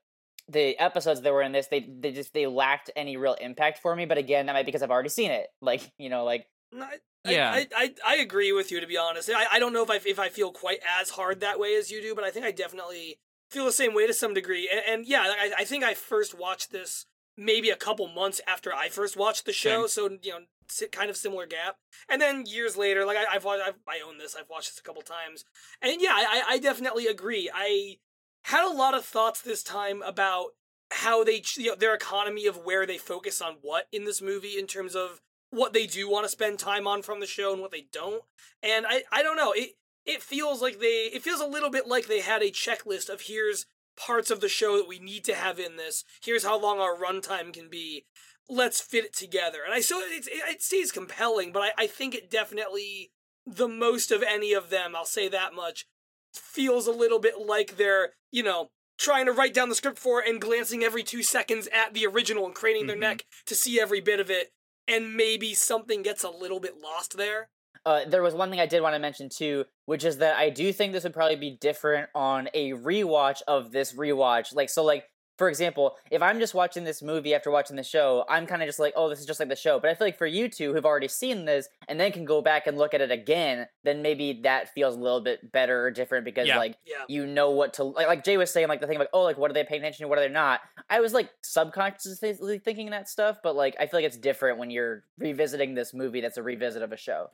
the 0.50 0.78
episodes 0.78 1.20
that 1.22 1.32
were 1.32 1.42
in 1.42 1.52
this 1.52 1.66
they 1.68 1.88
they 2.00 2.12
just 2.12 2.32
they 2.34 2.46
lacked 2.46 2.90
any 2.96 3.16
real 3.16 3.34
impact 3.34 3.78
for 3.78 3.94
me 3.94 4.04
but 4.06 4.18
again 4.18 4.46
that 4.46 4.52
might 4.52 4.62
be 4.62 4.66
because 4.66 4.82
i've 4.82 4.90
already 4.90 5.08
seen 5.08 5.30
it 5.30 5.46
like 5.60 5.90
you 5.98 6.08
know 6.10 6.24
like 6.24 6.46
I- 6.78 6.98
Yeah. 7.24 7.52
I, 7.52 7.66
I, 7.76 7.94
I 8.06 8.16
agree 8.16 8.52
with 8.52 8.70
you 8.70 8.80
to 8.80 8.86
be 8.86 8.96
honest. 8.96 9.28
I, 9.28 9.46
I 9.52 9.58
don't 9.58 9.72
know 9.72 9.82
if 9.82 9.90
I 9.90 9.96
if 10.06 10.18
I 10.18 10.28
feel 10.28 10.50
quite 10.52 10.78
as 11.00 11.10
hard 11.10 11.40
that 11.40 11.58
way 11.58 11.74
as 11.76 11.90
you 11.90 12.00
do, 12.00 12.14
but 12.14 12.24
I 12.24 12.30
think 12.30 12.46
I 12.46 12.52
definitely 12.52 13.18
feel 13.50 13.64
the 13.64 13.72
same 13.72 13.92
way 13.94 14.06
to 14.06 14.14
some 14.14 14.32
degree. 14.34 14.68
And, 14.70 14.82
and 14.86 15.06
yeah, 15.06 15.22
I, 15.22 15.52
I 15.58 15.64
think 15.64 15.82
I 15.84 15.94
first 15.94 16.38
watched 16.38 16.70
this 16.70 17.06
maybe 17.38 17.70
a 17.70 17.76
couple 17.76 18.08
months 18.08 18.40
after 18.46 18.74
I 18.74 18.88
first 18.88 19.16
watched 19.16 19.46
the 19.46 19.52
show, 19.52 19.86
so 19.86 20.10
you 20.22 20.32
know, 20.32 20.40
kind 20.90 21.08
of 21.08 21.16
similar 21.16 21.46
gap. 21.46 21.76
And 22.08 22.20
then 22.20 22.44
years 22.46 22.76
later, 22.76 23.06
like 23.06 23.16
I, 23.16 23.36
I've 23.36 23.44
watched, 23.44 23.62
I've, 23.66 23.76
I 23.88 24.00
own 24.06 24.18
this. 24.18 24.36
I've 24.38 24.50
watched 24.50 24.70
this 24.70 24.78
a 24.78 24.82
couple 24.82 25.02
times, 25.02 25.44
and 25.80 26.00
yeah, 26.00 26.12
I, 26.12 26.42
I 26.48 26.58
definitely 26.58 27.06
agree. 27.06 27.50
I 27.54 27.96
had 28.42 28.68
a 28.68 28.74
lot 28.74 28.94
of 28.94 29.04
thoughts 29.04 29.40
this 29.40 29.62
time 29.62 30.02
about 30.02 30.48
how 30.90 31.22
they 31.22 31.42
you 31.56 31.66
know, 31.66 31.74
their 31.76 31.94
economy 31.94 32.46
of 32.46 32.64
where 32.64 32.86
they 32.86 32.98
focus 32.98 33.40
on 33.40 33.56
what 33.62 33.86
in 33.92 34.04
this 34.04 34.20
movie 34.20 34.58
in 34.58 34.66
terms 34.66 34.96
of 34.96 35.20
what 35.50 35.72
they 35.72 35.86
do 35.86 36.10
want 36.10 36.24
to 36.24 36.30
spend 36.30 36.58
time 36.58 36.86
on 36.86 37.02
from 37.02 37.20
the 37.20 37.26
show 37.26 37.52
and 37.52 37.62
what 37.62 37.70
they 37.70 37.86
don't. 37.92 38.22
And 38.62 38.86
I 38.88 39.04
I 39.12 39.22
don't 39.22 39.36
know. 39.36 39.52
It 39.52 39.70
it 40.04 40.22
feels 40.22 40.62
like 40.62 40.80
they 40.80 41.10
it 41.12 41.22
feels 41.22 41.40
a 41.40 41.46
little 41.46 41.70
bit 41.70 41.86
like 41.86 42.06
they 42.06 42.20
had 42.20 42.42
a 42.42 42.50
checklist 42.50 43.08
of 43.08 43.22
here's 43.22 43.66
parts 43.98 44.30
of 44.30 44.40
the 44.40 44.48
show 44.48 44.76
that 44.76 44.88
we 44.88 44.98
need 44.98 45.24
to 45.24 45.34
have 45.34 45.58
in 45.58 45.76
this. 45.76 46.04
Here's 46.22 46.44
how 46.44 46.58
long 46.60 46.78
our 46.78 46.96
runtime 46.96 47.52
can 47.52 47.68
be. 47.68 48.06
Let's 48.48 48.80
fit 48.80 49.04
it 49.04 49.12
together. 49.12 49.58
And 49.64 49.74
I 49.74 49.80
so 49.80 49.98
it, 49.98 50.26
it, 50.30 50.62
stays 50.62 50.90
compelling, 50.92 51.52
but 51.52 51.62
I, 51.62 51.84
I 51.84 51.86
think 51.86 52.14
it 52.14 52.30
definitely 52.30 53.12
the 53.46 53.68
most 53.68 54.10
of 54.10 54.22
any 54.22 54.52
of 54.52 54.70
them, 54.70 54.94
I'll 54.96 55.04
say 55.04 55.28
that 55.28 55.54
much, 55.54 55.86
feels 56.34 56.86
a 56.86 56.92
little 56.92 57.18
bit 57.18 57.34
like 57.38 57.76
they're, 57.76 58.10
you 58.30 58.42
know, 58.42 58.68
trying 58.98 59.26
to 59.26 59.32
write 59.32 59.54
down 59.54 59.68
the 59.68 59.74
script 59.74 59.98
for 59.98 60.20
and 60.20 60.40
glancing 60.40 60.82
every 60.82 61.02
two 61.02 61.22
seconds 61.22 61.68
at 61.72 61.94
the 61.94 62.06
original 62.06 62.46
and 62.46 62.54
craning 62.54 62.86
their 62.86 62.96
Mhm. 62.96 63.00
neck 63.00 63.26
to 63.46 63.54
see 63.54 63.80
every 63.80 64.00
bit 64.00 64.20
of 64.20 64.30
it. 64.30 64.52
And 64.86 65.16
maybe 65.16 65.54
something 65.54 66.02
gets 66.02 66.24
a 66.24 66.30
little 66.30 66.60
bit 66.60 66.78
lost 66.78 67.16
there. 67.16 67.50
Uh, 67.88 68.04
there 68.06 68.22
was 68.22 68.34
one 68.34 68.50
thing 68.50 68.60
I 68.60 68.66
did 68.66 68.82
want 68.82 68.94
to 68.94 68.98
mention 68.98 69.30
too, 69.30 69.64
which 69.86 70.04
is 70.04 70.18
that 70.18 70.36
I 70.36 70.50
do 70.50 70.74
think 70.74 70.92
this 70.92 71.04
would 71.04 71.14
probably 71.14 71.36
be 71.36 71.52
different 71.58 72.10
on 72.14 72.48
a 72.52 72.72
rewatch 72.72 73.40
of 73.48 73.72
this 73.72 73.94
rewatch. 73.94 74.54
Like, 74.54 74.68
so, 74.68 74.84
like, 74.84 75.04
for 75.38 75.48
example, 75.48 75.96
if 76.10 76.20
I'm 76.20 76.38
just 76.38 76.52
watching 76.52 76.84
this 76.84 77.00
movie 77.00 77.32
after 77.34 77.50
watching 77.50 77.76
the 77.76 77.82
show, 77.82 78.24
I'm 78.28 78.44
kind 78.46 78.60
of 78.60 78.68
just 78.68 78.78
like, 78.80 78.92
oh, 78.96 79.08
this 79.08 79.20
is 79.20 79.24
just 79.24 79.40
like 79.40 79.48
the 79.48 79.56
show. 79.56 79.78
But 79.80 79.88
I 79.88 79.94
feel 79.94 80.06
like 80.08 80.18
for 80.18 80.26
you 80.26 80.48
two 80.50 80.74
who've 80.74 80.84
already 80.84 81.08
seen 81.08 81.46
this 81.46 81.68
and 81.88 81.98
then 81.98 82.12
can 82.12 82.24
go 82.26 82.42
back 82.42 82.66
and 82.66 82.76
look 82.76 82.92
at 82.92 83.00
it 83.00 83.10
again, 83.10 83.68
then 83.84 84.02
maybe 84.02 84.40
that 84.42 84.74
feels 84.74 84.96
a 84.96 84.98
little 84.98 85.20
bit 85.22 85.50
better 85.52 85.86
or 85.86 85.90
different 85.90 86.24
because, 86.26 86.48
Yeah. 86.48 86.58
like, 86.58 86.74
Yeah. 86.84 87.04
you 87.08 87.24
know 87.24 87.52
what 87.52 87.72
to 87.74 87.84
like. 87.84 88.08
Like 88.08 88.24
Jay 88.24 88.36
was 88.36 88.50
saying, 88.50 88.68
like 88.68 88.80
the 88.80 88.86
thing 88.86 88.96
of, 88.96 89.00
like, 89.00 89.10
oh, 89.14 89.22
like 89.22 89.38
what 89.38 89.50
are 89.50 89.54
they 89.54 89.64
paying 89.64 89.80
attention 89.80 90.04
to, 90.04 90.08
what 90.08 90.18
are 90.18 90.22
they 90.28 90.34
not? 90.34 90.60
I 90.90 91.00
was 91.00 91.14
like 91.14 91.30
subconsciously 91.42 92.58
thinking 92.58 92.90
that 92.90 93.08
stuff, 93.08 93.38
but 93.42 93.54
like 93.56 93.76
I 93.80 93.86
feel 93.86 93.98
like 93.98 94.06
it's 94.06 94.18
different 94.18 94.58
when 94.58 94.70
you're 94.70 95.04
revisiting 95.18 95.74
this 95.74 95.94
movie 95.94 96.20
that's 96.20 96.36
a 96.36 96.42
revisit 96.42 96.82
of 96.82 96.92
a 96.92 96.96
show. 96.96 97.30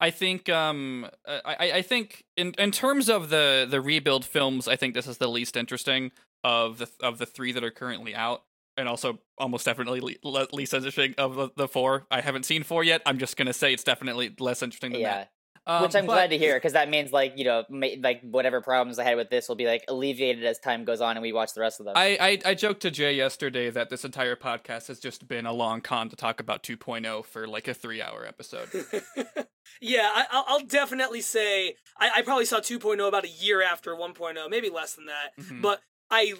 I 0.00 0.10
think 0.10 0.48
um 0.48 1.06
uh, 1.26 1.38
I 1.44 1.72
I 1.76 1.82
think 1.82 2.24
in 2.36 2.52
in 2.58 2.70
terms 2.72 3.08
of 3.08 3.30
the 3.30 3.66
the 3.68 3.80
rebuild 3.80 4.24
films, 4.24 4.66
I 4.68 4.76
think 4.76 4.92
this 4.94 5.06
is 5.06 5.18
the 5.18 5.28
least 5.28 5.56
interesting 5.56 6.10
of 6.42 6.78
the 6.78 6.88
of 7.00 7.18
the 7.18 7.26
three 7.26 7.52
that 7.52 7.62
are 7.64 7.70
currently 7.70 8.14
out, 8.14 8.42
and 8.76 8.88
also 8.88 9.20
almost 9.38 9.64
definitely 9.64 10.18
le- 10.22 10.48
least 10.52 10.74
interesting 10.74 11.14
of 11.16 11.36
the, 11.36 11.48
the 11.56 11.68
four. 11.68 12.06
I 12.10 12.20
haven't 12.20 12.44
seen 12.44 12.64
four 12.64 12.82
yet. 12.84 13.02
I'm 13.06 13.18
just 13.18 13.36
gonna 13.36 13.52
say 13.52 13.72
it's 13.72 13.84
definitely 13.84 14.34
less 14.38 14.62
interesting 14.62 14.92
than 14.92 15.00
Yeah. 15.02 15.14
that. 15.14 15.30
Um, 15.66 15.82
Which 15.82 15.94
I'm 15.96 16.04
but- 16.04 16.12
glad 16.12 16.30
to 16.30 16.36
hear 16.38 16.54
because 16.56 16.74
that 16.74 16.90
means 16.90 17.10
like 17.10 17.34
you 17.36 17.44
know 17.44 17.64
ma- 17.70 17.86
like 18.02 18.20
whatever 18.22 18.60
problems 18.60 18.98
I 18.98 19.04
had 19.04 19.16
with 19.16 19.30
this 19.30 19.48
will 19.48 19.56
be 19.56 19.64
like 19.66 19.82
alleviated 19.88 20.44
as 20.44 20.58
time 20.58 20.84
goes 20.84 21.00
on 21.00 21.16
and 21.16 21.22
we 21.22 21.32
watch 21.32 21.54
the 21.54 21.62
rest 21.62 21.80
of 21.80 21.86
them. 21.86 21.94
I, 21.96 22.18
I 22.44 22.50
I 22.50 22.54
joked 22.54 22.82
to 22.82 22.90
Jay 22.90 23.14
yesterday 23.14 23.70
that 23.70 23.88
this 23.88 24.04
entire 24.04 24.36
podcast 24.36 24.88
has 24.88 25.00
just 25.00 25.26
been 25.26 25.46
a 25.46 25.52
long 25.54 25.80
con 25.80 26.10
to 26.10 26.16
talk 26.16 26.38
about 26.38 26.62
2.0 26.62 27.24
for 27.24 27.48
like 27.48 27.66
a 27.66 27.72
three 27.72 28.02
hour 28.02 28.26
episode. 28.26 28.68
yeah, 29.80 30.10
I, 30.14 30.26
I'll, 30.30 30.44
I'll 30.48 30.60
definitely 30.66 31.22
say 31.22 31.76
I, 31.98 32.10
I 32.16 32.22
probably 32.22 32.44
saw 32.44 32.60
2.0 32.60 33.06
about 33.08 33.24
a 33.24 33.28
year 33.28 33.62
after 33.62 33.92
1.0, 33.94 34.50
maybe 34.50 34.68
less 34.68 34.94
than 34.94 35.06
that. 35.06 35.30
Mhm. 35.42 35.62
But 35.62 35.80
I 36.10 36.34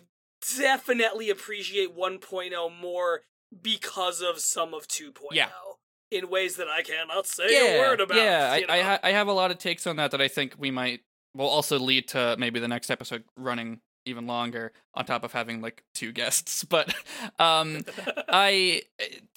definitely 0.58 1.30
appreciate 1.30 1.96
1.0 1.96 2.80
more 2.80 3.22
because 3.62 4.20
of 4.20 4.38
some 4.40 4.74
of 4.74 4.86
2.0 4.88 5.12
Yeah. 5.32 5.48
In 6.10 6.28
ways 6.28 6.56
that 6.56 6.68
I 6.68 6.82
cannot 6.82 7.26
say 7.26 7.76
a 7.76 7.80
word 7.80 8.00
about. 8.00 8.16
Yeah, 8.16 8.56
you 8.56 8.66
I 8.68 8.76
I, 8.76 8.82
ha- 8.82 9.00
I 9.02 9.10
have 9.12 9.28
a 9.28 9.32
lot 9.32 9.50
of 9.50 9.58
takes 9.58 9.86
on 9.86 9.96
that 9.96 10.10
that 10.10 10.20
I 10.20 10.28
think 10.28 10.54
we 10.58 10.70
might 10.70 11.00
will 11.34 11.48
also 11.48 11.78
lead 11.78 12.08
to 12.08 12.36
maybe 12.38 12.60
the 12.60 12.68
next 12.68 12.90
episode 12.90 13.24
running 13.36 13.80
even 14.06 14.26
longer 14.26 14.72
on 14.94 15.04
top 15.04 15.24
of 15.24 15.32
having 15.32 15.60
like 15.60 15.82
two 15.94 16.12
guests. 16.12 16.64
But 16.74 16.94
um 17.38 17.84
I, 18.28 18.82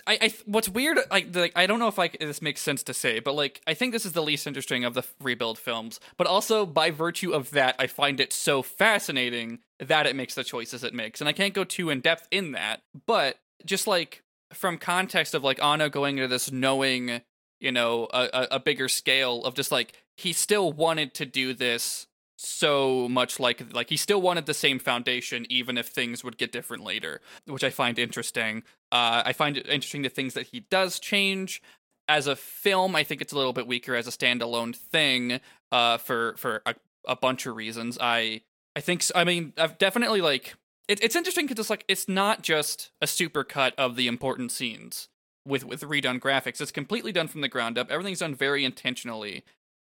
I, 0.08 0.18
I, 0.22 0.34
what's 0.46 0.70
weird, 0.70 0.98
like, 1.12 1.34
the, 1.34 1.52
I 1.58 1.68
don't 1.68 1.80
know 1.80 1.88
if 1.88 1.98
like 1.98 2.18
this 2.20 2.42
makes 2.42 2.62
sense 2.62 2.82
to 2.84 2.94
say, 2.94 3.20
but 3.20 3.36
like, 3.36 3.62
I 3.68 3.74
think 3.74 3.92
this 3.94 4.06
is 4.06 4.14
the 4.14 4.24
least 4.24 4.48
interesting 4.48 4.86
of 4.86 4.94
the 4.94 5.04
rebuild 5.22 5.60
films. 5.60 6.00
But 6.18 6.28
also, 6.28 6.66
by 6.66 6.92
virtue 6.92 7.32
of 7.32 7.52
that, 7.52 7.76
I 7.78 7.88
find 7.88 8.20
it 8.20 8.32
so 8.34 8.62
fascinating 8.62 9.60
that 9.80 10.08
it 10.08 10.16
makes 10.16 10.34
the 10.36 10.44
choices 10.44 10.84
it 10.84 10.94
makes, 10.94 11.20
and 11.20 11.28
I 11.28 11.34
can't 11.34 11.54
go 11.54 11.64
too 11.64 11.90
in 11.90 12.00
depth 12.00 12.28
in 12.32 12.54
that. 12.54 12.82
But 13.06 13.38
just 13.66 13.86
like 13.86 14.24
from 14.54 14.78
context 14.78 15.34
of 15.34 15.44
like 15.44 15.62
Anno 15.64 15.90
going 15.90 16.18
into 16.18 16.28
this 16.28 16.52
knowing, 16.52 17.22
you 17.60 17.72
know, 17.72 18.08
a, 18.14 18.30
a, 18.34 18.48
a 18.52 18.60
bigger 18.60 18.88
scale 18.88 19.44
of 19.44 19.56
just 19.56 19.72
like 19.72 19.94
he 20.16 20.34
still 20.34 20.72
wanted 20.72 21.14
to 21.16 21.26
do 21.26 21.54
this 21.54 22.08
so 22.38 23.10
much 23.10 23.40
like 23.40 23.74
like 23.74 23.90
he 23.90 23.98
still 23.98 24.22
wanted 24.22 24.46
the 24.46 24.54
same 24.54 24.78
foundation 24.78 25.46
even 25.50 25.76
if 25.78 25.88
things 25.88 26.24
would 26.24 26.38
get 26.38 26.52
different 26.52 26.84
later 26.84 27.20
which 27.48 27.64
i 27.64 27.70
find 27.72 27.98
interesting. 27.98 28.62
Uh 28.92 29.24
i 29.26 29.34
find 29.34 29.58
it 29.58 29.68
interesting 29.68 30.04
the 30.04 30.10
things 30.10 30.36
that 30.36 30.48
he 30.48 30.60
does 30.70 31.00
change. 31.00 31.62
As 32.08 32.28
a 32.28 32.36
film 32.36 32.96
i 32.96 33.04
think 33.04 33.22
it's 33.22 33.34
a 33.34 33.36
little 33.36 33.54
bit 33.54 33.66
weaker 33.66 33.96
as 33.96 34.08
a 34.08 34.12
standalone 34.12 34.76
thing 34.76 35.40
uh 35.72 35.98
for 35.98 36.36
for 36.38 36.62
a, 36.68 36.76
a 37.08 37.16
bunch 37.16 37.48
of 37.48 37.56
reasons. 37.56 37.98
I 38.00 38.42
i 38.76 38.82
think 38.82 39.04
i 39.16 39.24
mean 39.24 39.54
i've 39.58 39.80
definitely 39.80 40.22
like 40.22 40.54
it, 40.88 41.04
it's 41.04 41.16
interesting 41.16 41.46
because 41.46 41.60
it's 41.60 41.70
like 41.70 41.86
it's 41.88 42.08
not 42.08 42.42
just 42.42 42.92
a 43.02 43.08
super 43.08 43.44
cut 43.44 43.74
of 43.78 43.96
the 43.96 44.08
important 44.08 44.52
scenes 44.52 45.10
with 45.46 45.64
with 45.64 45.82
redone 45.82 46.20
graphics 46.20 46.60
it's 46.60 46.72
completely 46.72 47.12
done 47.12 47.28
from 47.28 47.42
the 47.42 47.48
ground 47.48 47.78
up 47.78 47.90
everything's 47.90 48.20
done 48.20 48.36
very 48.36 48.66
intentionally 48.66 49.44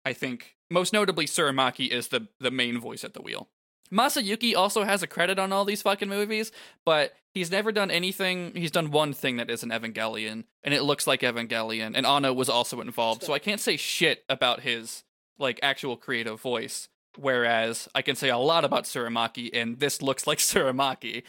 I 0.05 0.13
think 0.13 0.55
most 0.69 0.93
notably 0.93 1.25
Tsurumaki 1.25 1.89
is 1.89 2.07
the 2.07 2.27
the 2.39 2.51
main 2.51 2.79
voice 2.79 3.03
at 3.03 3.13
the 3.13 3.21
wheel. 3.21 3.49
Masayuki 3.91 4.55
also 4.55 4.83
has 4.83 5.01
a 5.01 5.07
credit 5.07 5.39
on 5.39 5.51
all 5.51 5.65
these 5.65 5.81
fucking 5.81 6.09
movies, 6.09 6.51
but 6.85 7.15
he's 7.33 7.49
never 7.49 7.71
done 7.71 7.89
anything. 7.89 8.51
He's 8.55 8.69
done 8.69 8.91
one 8.91 9.13
thing 9.13 9.37
that 9.37 9.49
isn't 9.49 9.71
Evangelion, 9.71 10.43
and 10.63 10.73
it 10.75 10.83
looks 10.83 11.07
like 11.07 11.21
Evangelion. 11.21 11.93
And 11.95 12.05
Anno 12.05 12.31
was 12.31 12.49
also 12.49 12.81
involved, 12.81 13.23
so 13.23 13.33
I 13.33 13.39
can't 13.39 13.61
say 13.61 13.77
shit 13.77 14.23
about 14.29 14.61
his 14.61 15.03
like 15.39 15.59
actual 15.63 15.97
creative 15.97 16.39
voice. 16.39 16.87
Whereas 17.17 17.87
I 17.95 18.01
can 18.01 18.15
say 18.15 18.29
a 18.29 18.37
lot 18.37 18.63
about 18.65 18.83
Tsurumaki, 18.85 19.49
and 19.53 19.79
this 19.79 20.01
looks 20.01 20.27
like 20.27 20.37
Tsurumaki. 20.39 21.23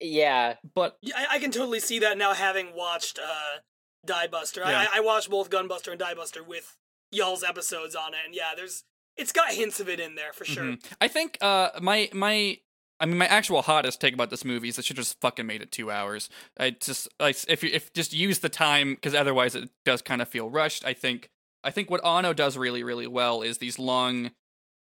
yeah, 0.00 0.54
But 0.74 0.96
I, 1.16 1.26
I 1.32 1.38
can 1.38 1.50
totally 1.50 1.80
see 1.80 1.98
that 2.00 2.16
now 2.18 2.34
having 2.34 2.74
watched 2.74 3.18
uh 3.18 3.58
Diebuster. 4.06 4.58
Yeah. 4.58 4.86
I, 4.92 4.98
I 4.98 5.00
watched 5.00 5.28
both 5.28 5.50
Gunbuster 5.50 5.90
and 5.92 6.00
Diebuster 6.00 6.46
with 6.46 6.76
y'all's 7.10 7.42
episodes 7.42 7.94
on 7.96 8.14
it, 8.14 8.20
and 8.24 8.34
yeah, 8.34 8.50
there's 8.56 8.84
it's 9.16 9.32
got 9.32 9.50
hints 9.52 9.80
of 9.80 9.88
it 9.88 9.98
in 10.00 10.14
there 10.14 10.32
for 10.32 10.44
sure. 10.44 10.64
Mhm. 10.64 10.84
I 11.00 11.08
think 11.08 11.36
uh 11.40 11.70
my 11.80 12.08
my 12.12 12.58
I 13.00 13.06
mean 13.06 13.18
my 13.18 13.26
actual 13.26 13.62
hottest 13.62 14.00
take 14.00 14.14
about 14.14 14.30
this 14.30 14.44
movie 14.44 14.68
is 14.68 14.76
they 14.76 14.82
should 14.82 14.96
just 14.96 15.20
fucking 15.20 15.46
made 15.46 15.62
it 15.62 15.72
two 15.72 15.90
hours. 15.90 16.28
I 16.58 16.70
just 16.70 17.08
like 17.18 17.36
if 17.48 17.62
you 17.64 17.70
if 17.72 17.92
just 17.92 18.12
use 18.12 18.38
the 18.38 18.48
time 18.48 18.94
because 18.94 19.14
otherwise 19.14 19.54
it 19.56 19.68
does 19.84 20.00
kind 20.00 20.22
of 20.22 20.28
feel 20.28 20.48
rushed. 20.48 20.84
I 20.84 20.94
think 20.94 21.28
I 21.64 21.72
think 21.72 21.90
what 21.90 22.04
Anno 22.06 22.32
does 22.32 22.56
really 22.56 22.84
really 22.84 23.08
well 23.08 23.42
is 23.42 23.58
these 23.58 23.78
long 23.80 24.30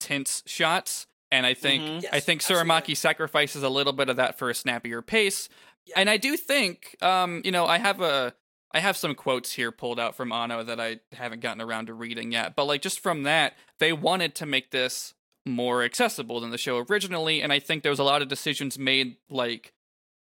tense 0.08 0.44
shots, 0.46 1.08
and 1.32 1.46
I 1.46 1.54
think 1.54 1.84
Mhm. 1.84 2.02
Yes, 2.04 2.14
I 2.14 2.20
think 2.20 2.42
absolutely. 2.42 2.70
Tsurumaki 2.70 2.98
sacrifices 2.98 3.64
a 3.64 3.70
little 3.70 3.94
bit 3.94 4.10
of 4.10 4.16
that 4.18 4.38
for 4.38 4.50
a 4.50 4.54
snappier 4.56 5.02
pace. 5.02 5.50
Yeah. 5.86 5.96
And 6.00 6.10
I 6.10 6.18
do 6.18 6.38
think 6.38 6.96
um 7.02 7.42
you 7.46 7.52
know 7.52 7.66
I 7.66 7.78
have 7.78 8.02
a 8.02 8.34
I 8.74 8.80
have 8.82 8.98
some 8.98 9.16
quotes 9.16 9.54
here 9.54 9.72
pulled 9.72 10.00
out 10.00 10.16
from 10.16 10.32
Anno 10.32 10.64
that 10.64 10.80
I 10.80 11.00
haven't 11.14 11.40
gotten 11.42 11.62
around 11.62 11.88
to 11.88 11.94
reading 11.94 12.32
yet, 12.32 12.56
but 12.56 12.66
like 12.66 12.82
just 12.82 13.00
from 13.00 13.24
that, 13.24 13.56
they 13.80 13.94
wanted 13.94 14.36
to 14.36 14.46
make 14.46 14.72
this 14.72 15.14
more 15.46 15.84
accessible 15.84 16.42
than 16.42 16.52
the 16.52 16.58
show 16.58 16.78
originally, 16.90 17.42
and 17.42 17.54
I 17.54 17.60
think 17.60 17.82
there 17.84 17.92
was 17.92 18.00
a 18.00 18.04
lot 18.04 18.22
of 18.22 18.28
decisions 18.28 18.78
made. 18.78 19.16
Like, 19.30 19.72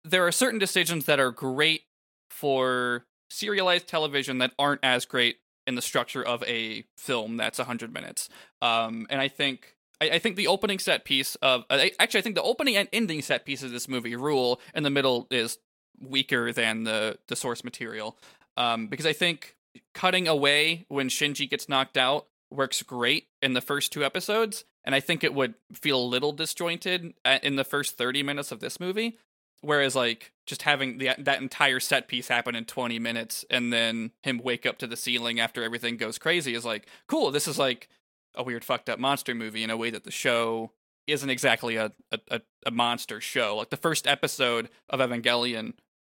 there 0.04 0.24
are 0.24 0.30
certain 0.32 0.60
decisions 0.60 1.06
that 1.06 1.18
are 1.18 1.32
great 1.32 1.82
for 2.30 3.04
serialized 3.28 3.88
television 3.88 4.38
that 4.38 4.52
aren't 4.58 4.84
as 4.84 5.04
great 5.04 5.38
in 5.68 5.74
the 5.76 5.82
structure 5.82 6.22
of 6.24 6.42
a 6.44 6.84
film 6.96 7.36
that's 7.36 7.58
100 7.58 7.92
minutes. 7.92 8.28
Um, 8.60 9.06
and 9.10 9.20
I 9.20 9.28
think. 9.28 9.74
I, 10.00 10.10
I 10.10 10.18
think 10.20 10.36
the 10.36 10.46
opening 10.46 10.78
set 10.78 11.04
piece 11.04 11.34
of 11.36 11.62
uh, 11.70 11.74
I- 11.74 11.92
actually 11.98 12.20
I 12.20 12.22
think 12.22 12.36
the 12.36 12.42
opening 12.42 12.76
and 12.76 12.88
ending 12.92 13.20
set 13.20 13.44
piece 13.44 13.64
of 13.64 13.72
this 13.72 13.88
movie 13.88 14.14
rule, 14.14 14.60
and 14.72 14.86
the 14.86 14.90
middle 14.90 15.26
is 15.30 15.58
weaker 16.00 16.52
than 16.52 16.84
the 16.84 17.18
the 17.26 17.34
source 17.34 17.64
material 17.64 18.16
um, 18.56 18.86
because 18.86 19.06
I 19.06 19.12
think 19.12 19.56
cutting 19.94 20.28
away 20.28 20.84
when 20.88 21.08
Shinji 21.08 21.50
gets 21.50 21.68
knocked 21.68 21.96
out 21.96 22.26
works 22.50 22.80
great 22.84 23.26
in 23.42 23.54
the 23.54 23.60
first 23.60 23.90
two 23.92 24.04
episodes, 24.04 24.64
and 24.84 24.94
I 24.94 25.00
think 25.00 25.24
it 25.24 25.34
would 25.34 25.54
feel 25.72 26.00
a 26.00 26.06
little 26.14 26.30
disjointed 26.32 27.14
in 27.42 27.56
the 27.56 27.64
first 27.64 27.96
thirty 27.96 28.22
minutes 28.22 28.52
of 28.52 28.60
this 28.60 28.78
movie. 28.78 29.18
Whereas, 29.60 29.96
like, 29.96 30.32
just 30.46 30.62
having 30.62 30.98
the 30.98 31.10
that 31.18 31.42
entire 31.42 31.80
set 31.80 32.08
piece 32.08 32.28
happen 32.28 32.54
in 32.54 32.64
twenty 32.64 32.98
minutes, 32.98 33.44
and 33.50 33.72
then 33.72 34.12
him 34.22 34.38
wake 34.38 34.66
up 34.66 34.78
to 34.78 34.86
the 34.86 34.96
ceiling 34.96 35.40
after 35.40 35.62
everything 35.62 35.96
goes 35.96 36.18
crazy 36.18 36.54
is 36.54 36.64
like 36.64 36.88
cool. 37.06 37.30
This 37.30 37.48
is 37.48 37.58
like 37.58 37.88
a 38.34 38.42
weird, 38.42 38.64
fucked 38.64 38.88
up 38.88 38.98
monster 38.98 39.34
movie 39.34 39.64
in 39.64 39.70
a 39.70 39.76
way 39.76 39.90
that 39.90 40.04
the 40.04 40.10
show 40.10 40.72
isn't 41.06 41.30
exactly 41.30 41.76
a 41.76 41.92
a, 42.30 42.40
a, 42.64 42.70
monster 42.70 43.20
show. 43.20 43.56
Like 43.56 43.70
the 43.70 43.76
first 43.76 44.06
episode 44.06 44.68
of 44.88 45.00
Evangelion 45.00 45.74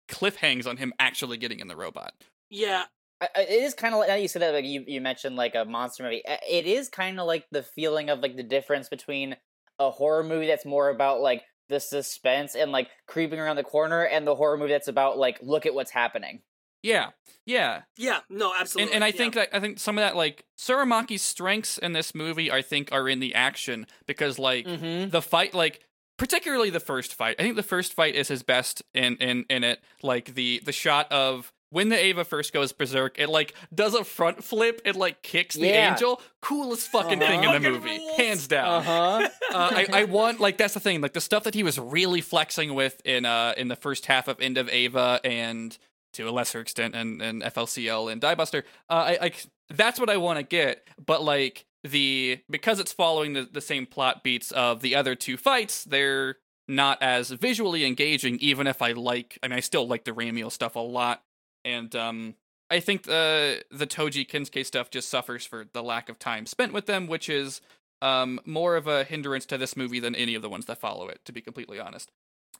cliffhangs 0.08 0.66
on 0.66 0.76
him 0.76 0.92
actually 0.98 1.36
getting 1.36 1.60
in 1.60 1.68
the 1.68 1.76
robot. 1.76 2.12
Yeah, 2.50 2.84
it 3.20 3.50
is 3.50 3.74
kind 3.74 3.94
of 3.94 4.00
like 4.00 4.08
now 4.08 4.16
you 4.16 4.28
said 4.28 4.42
that 4.42 4.54
like 4.54 4.64
you, 4.64 4.84
you 4.86 5.00
mentioned 5.00 5.36
like 5.36 5.54
a 5.54 5.64
monster 5.64 6.02
movie 6.02 6.22
it 6.26 6.66
is 6.66 6.88
kind 6.88 7.20
of 7.20 7.26
like 7.26 7.46
the 7.50 7.62
feeling 7.62 8.10
of 8.10 8.20
like 8.20 8.36
the 8.36 8.42
difference 8.42 8.88
between 8.88 9.36
a 9.78 9.90
horror 9.90 10.22
movie 10.22 10.46
that's 10.46 10.64
more 10.64 10.88
about 10.88 11.20
like 11.20 11.42
the 11.70 11.80
suspense 11.80 12.54
and 12.54 12.70
like 12.72 12.88
creeping 13.06 13.38
around 13.38 13.56
the 13.56 13.64
corner 13.64 14.02
and 14.02 14.26
the 14.26 14.34
horror 14.34 14.58
movie 14.58 14.72
that's 14.72 14.88
about 14.88 15.16
like 15.16 15.38
look 15.40 15.64
at 15.64 15.72
what's 15.74 15.90
happening 15.90 16.42
Yeah, 16.82 17.10
yeah, 17.46 17.82
yeah, 17.96 18.20
no, 18.28 18.52
absolutely. 18.58 18.92
and 18.92 18.96
and 18.96 19.04
I 19.04 19.08
yeah. 19.08 19.16
think 19.16 19.34
that 19.34 19.48
I 19.54 19.60
think 19.60 19.78
some 19.78 19.96
of 19.96 20.02
that 20.02 20.16
like 20.16 20.44
Tsurumaki's 20.58 21.22
strengths 21.22 21.78
in 21.78 21.94
this 21.94 22.14
movie 22.14 22.52
I 22.52 22.60
think 22.60 22.90
are 22.92 23.08
in 23.08 23.20
the 23.20 23.34
action 23.34 23.86
because 24.06 24.38
like 24.38 24.66
mm-hmm. 24.66 25.10
the 25.10 25.22
fight 25.22 25.54
like 25.54 25.80
particularly 26.20 26.68
the 26.68 26.80
first 26.80 27.14
fight 27.14 27.34
i 27.38 27.42
think 27.42 27.56
the 27.56 27.62
first 27.62 27.94
fight 27.94 28.14
is 28.14 28.28
his 28.28 28.42
best 28.42 28.82
in 28.92 29.16
in 29.16 29.46
in 29.48 29.64
it 29.64 29.80
like 30.02 30.34
the 30.34 30.60
the 30.66 30.70
shot 30.70 31.10
of 31.10 31.50
when 31.70 31.88
the 31.88 32.04
eva 32.04 32.24
first 32.24 32.52
goes 32.52 32.72
berserk 32.72 33.18
it 33.18 33.28
like 33.28 33.54
does 33.74 33.94
a 33.94 34.04
front 34.04 34.42
flip. 34.44 34.80
It 34.84 34.96
like 34.96 35.22
kicks 35.22 35.54
the 35.54 35.66
Yeah. 35.68 35.92
angel. 35.92 36.20
Coolest 36.40 36.88
fucking 36.90 37.22
Uh-huh. 37.22 37.30
thing 37.32 37.44
in 37.44 37.62
the 37.62 37.70
movie 37.70 37.98
hands 38.16 38.46
down. 38.48 38.80
Uh-huh. 38.82 39.28
Uh, 39.52 39.70
I, 39.72 39.86
I 40.00 40.04
want 40.04 40.40
like 40.40 40.56
that's 40.58 40.74
the 40.74 40.80
thing 40.80 41.00
like 41.00 41.12
the 41.12 41.20
stuff 41.20 41.44
that 41.44 41.54
he 41.54 41.62
was 41.62 41.78
really 41.78 42.20
flexing 42.20 42.74
with 42.74 43.00
in 43.04 43.24
uh 43.24 43.54
in 43.56 43.68
the 43.68 43.76
first 43.76 44.06
half 44.06 44.28
of 44.28 44.40
end 44.40 44.58
of 44.58 44.68
eva 44.68 45.20
and 45.24 45.76
to 46.14 46.28
a 46.28 46.32
lesser 46.32 46.60
extent 46.60 46.94
and 46.96 47.22
and 47.22 47.42
flcl 47.42 48.10
and 48.10 48.20
diebuster 48.20 48.64
uh 48.88 48.92
i, 48.94 49.18
I 49.26 49.32
that's 49.68 50.00
what 50.00 50.10
i 50.10 50.16
want 50.16 50.38
to 50.38 50.42
get. 50.42 50.86
But 51.04 51.22
like 51.22 51.66
the 51.84 52.40
because 52.50 52.80
it's 52.80 52.92
following 52.92 53.32
the, 53.34 53.48
the 53.50 53.60
same 53.60 53.86
plot 53.86 54.22
beats 54.24 54.50
of 54.50 54.80
the 54.82 54.94
other 54.96 55.14
two 55.14 55.36
fights 55.36 55.84
they're 55.84 56.36
not 56.68 57.02
as 57.02 57.30
visually 57.30 57.84
engaging 57.86 58.36
even 58.40 58.66
if 58.66 58.82
i 58.82 58.92
like 58.92 59.38
I 59.42 59.48
mean, 59.48 59.56
i 59.56 59.60
still 59.60 59.88
like 59.88 60.04
the 60.04 60.12
ramiel 60.12 60.52
stuff 60.52 60.76
a 60.76 60.80
lot 60.80 61.22
and 61.64 61.94
um 61.94 62.34
i 62.70 62.80
think 62.80 63.04
the 63.04 63.62
the 63.70 63.86
toji 63.86 64.28
kensuke 64.28 64.64
stuff 64.64 64.90
just 64.90 65.08
suffers 65.08 65.44
for 65.44 65.66
the 65.72 65.82
lack 65.82 66.08
of 66.08 66.18
time 66.18 66.46
spent 66.46 66.72
with 66.72 66.86
them 66.86 67.06
which 67.06 67.28
is 67.28 67.60
um 68.02 68.40
more 68.44 68.76
of 68.76 68.86
a 68.86 69.04
hindrance 69.04 69.46
to 69.46 69.58
this 69.58 69.76
movie 69.76 70.00
than 70.00 70.14
any 70.14 70.34
of 70.34 70.42
the 70.42 70.48
ones 70.48 70.66
that 70.66 70.78
follow 70.78 71.08
it 71.08 71.20
to 71.24 71.32
be 71.32 71.40
completely 71.40 71.78
honest 71.78 72.10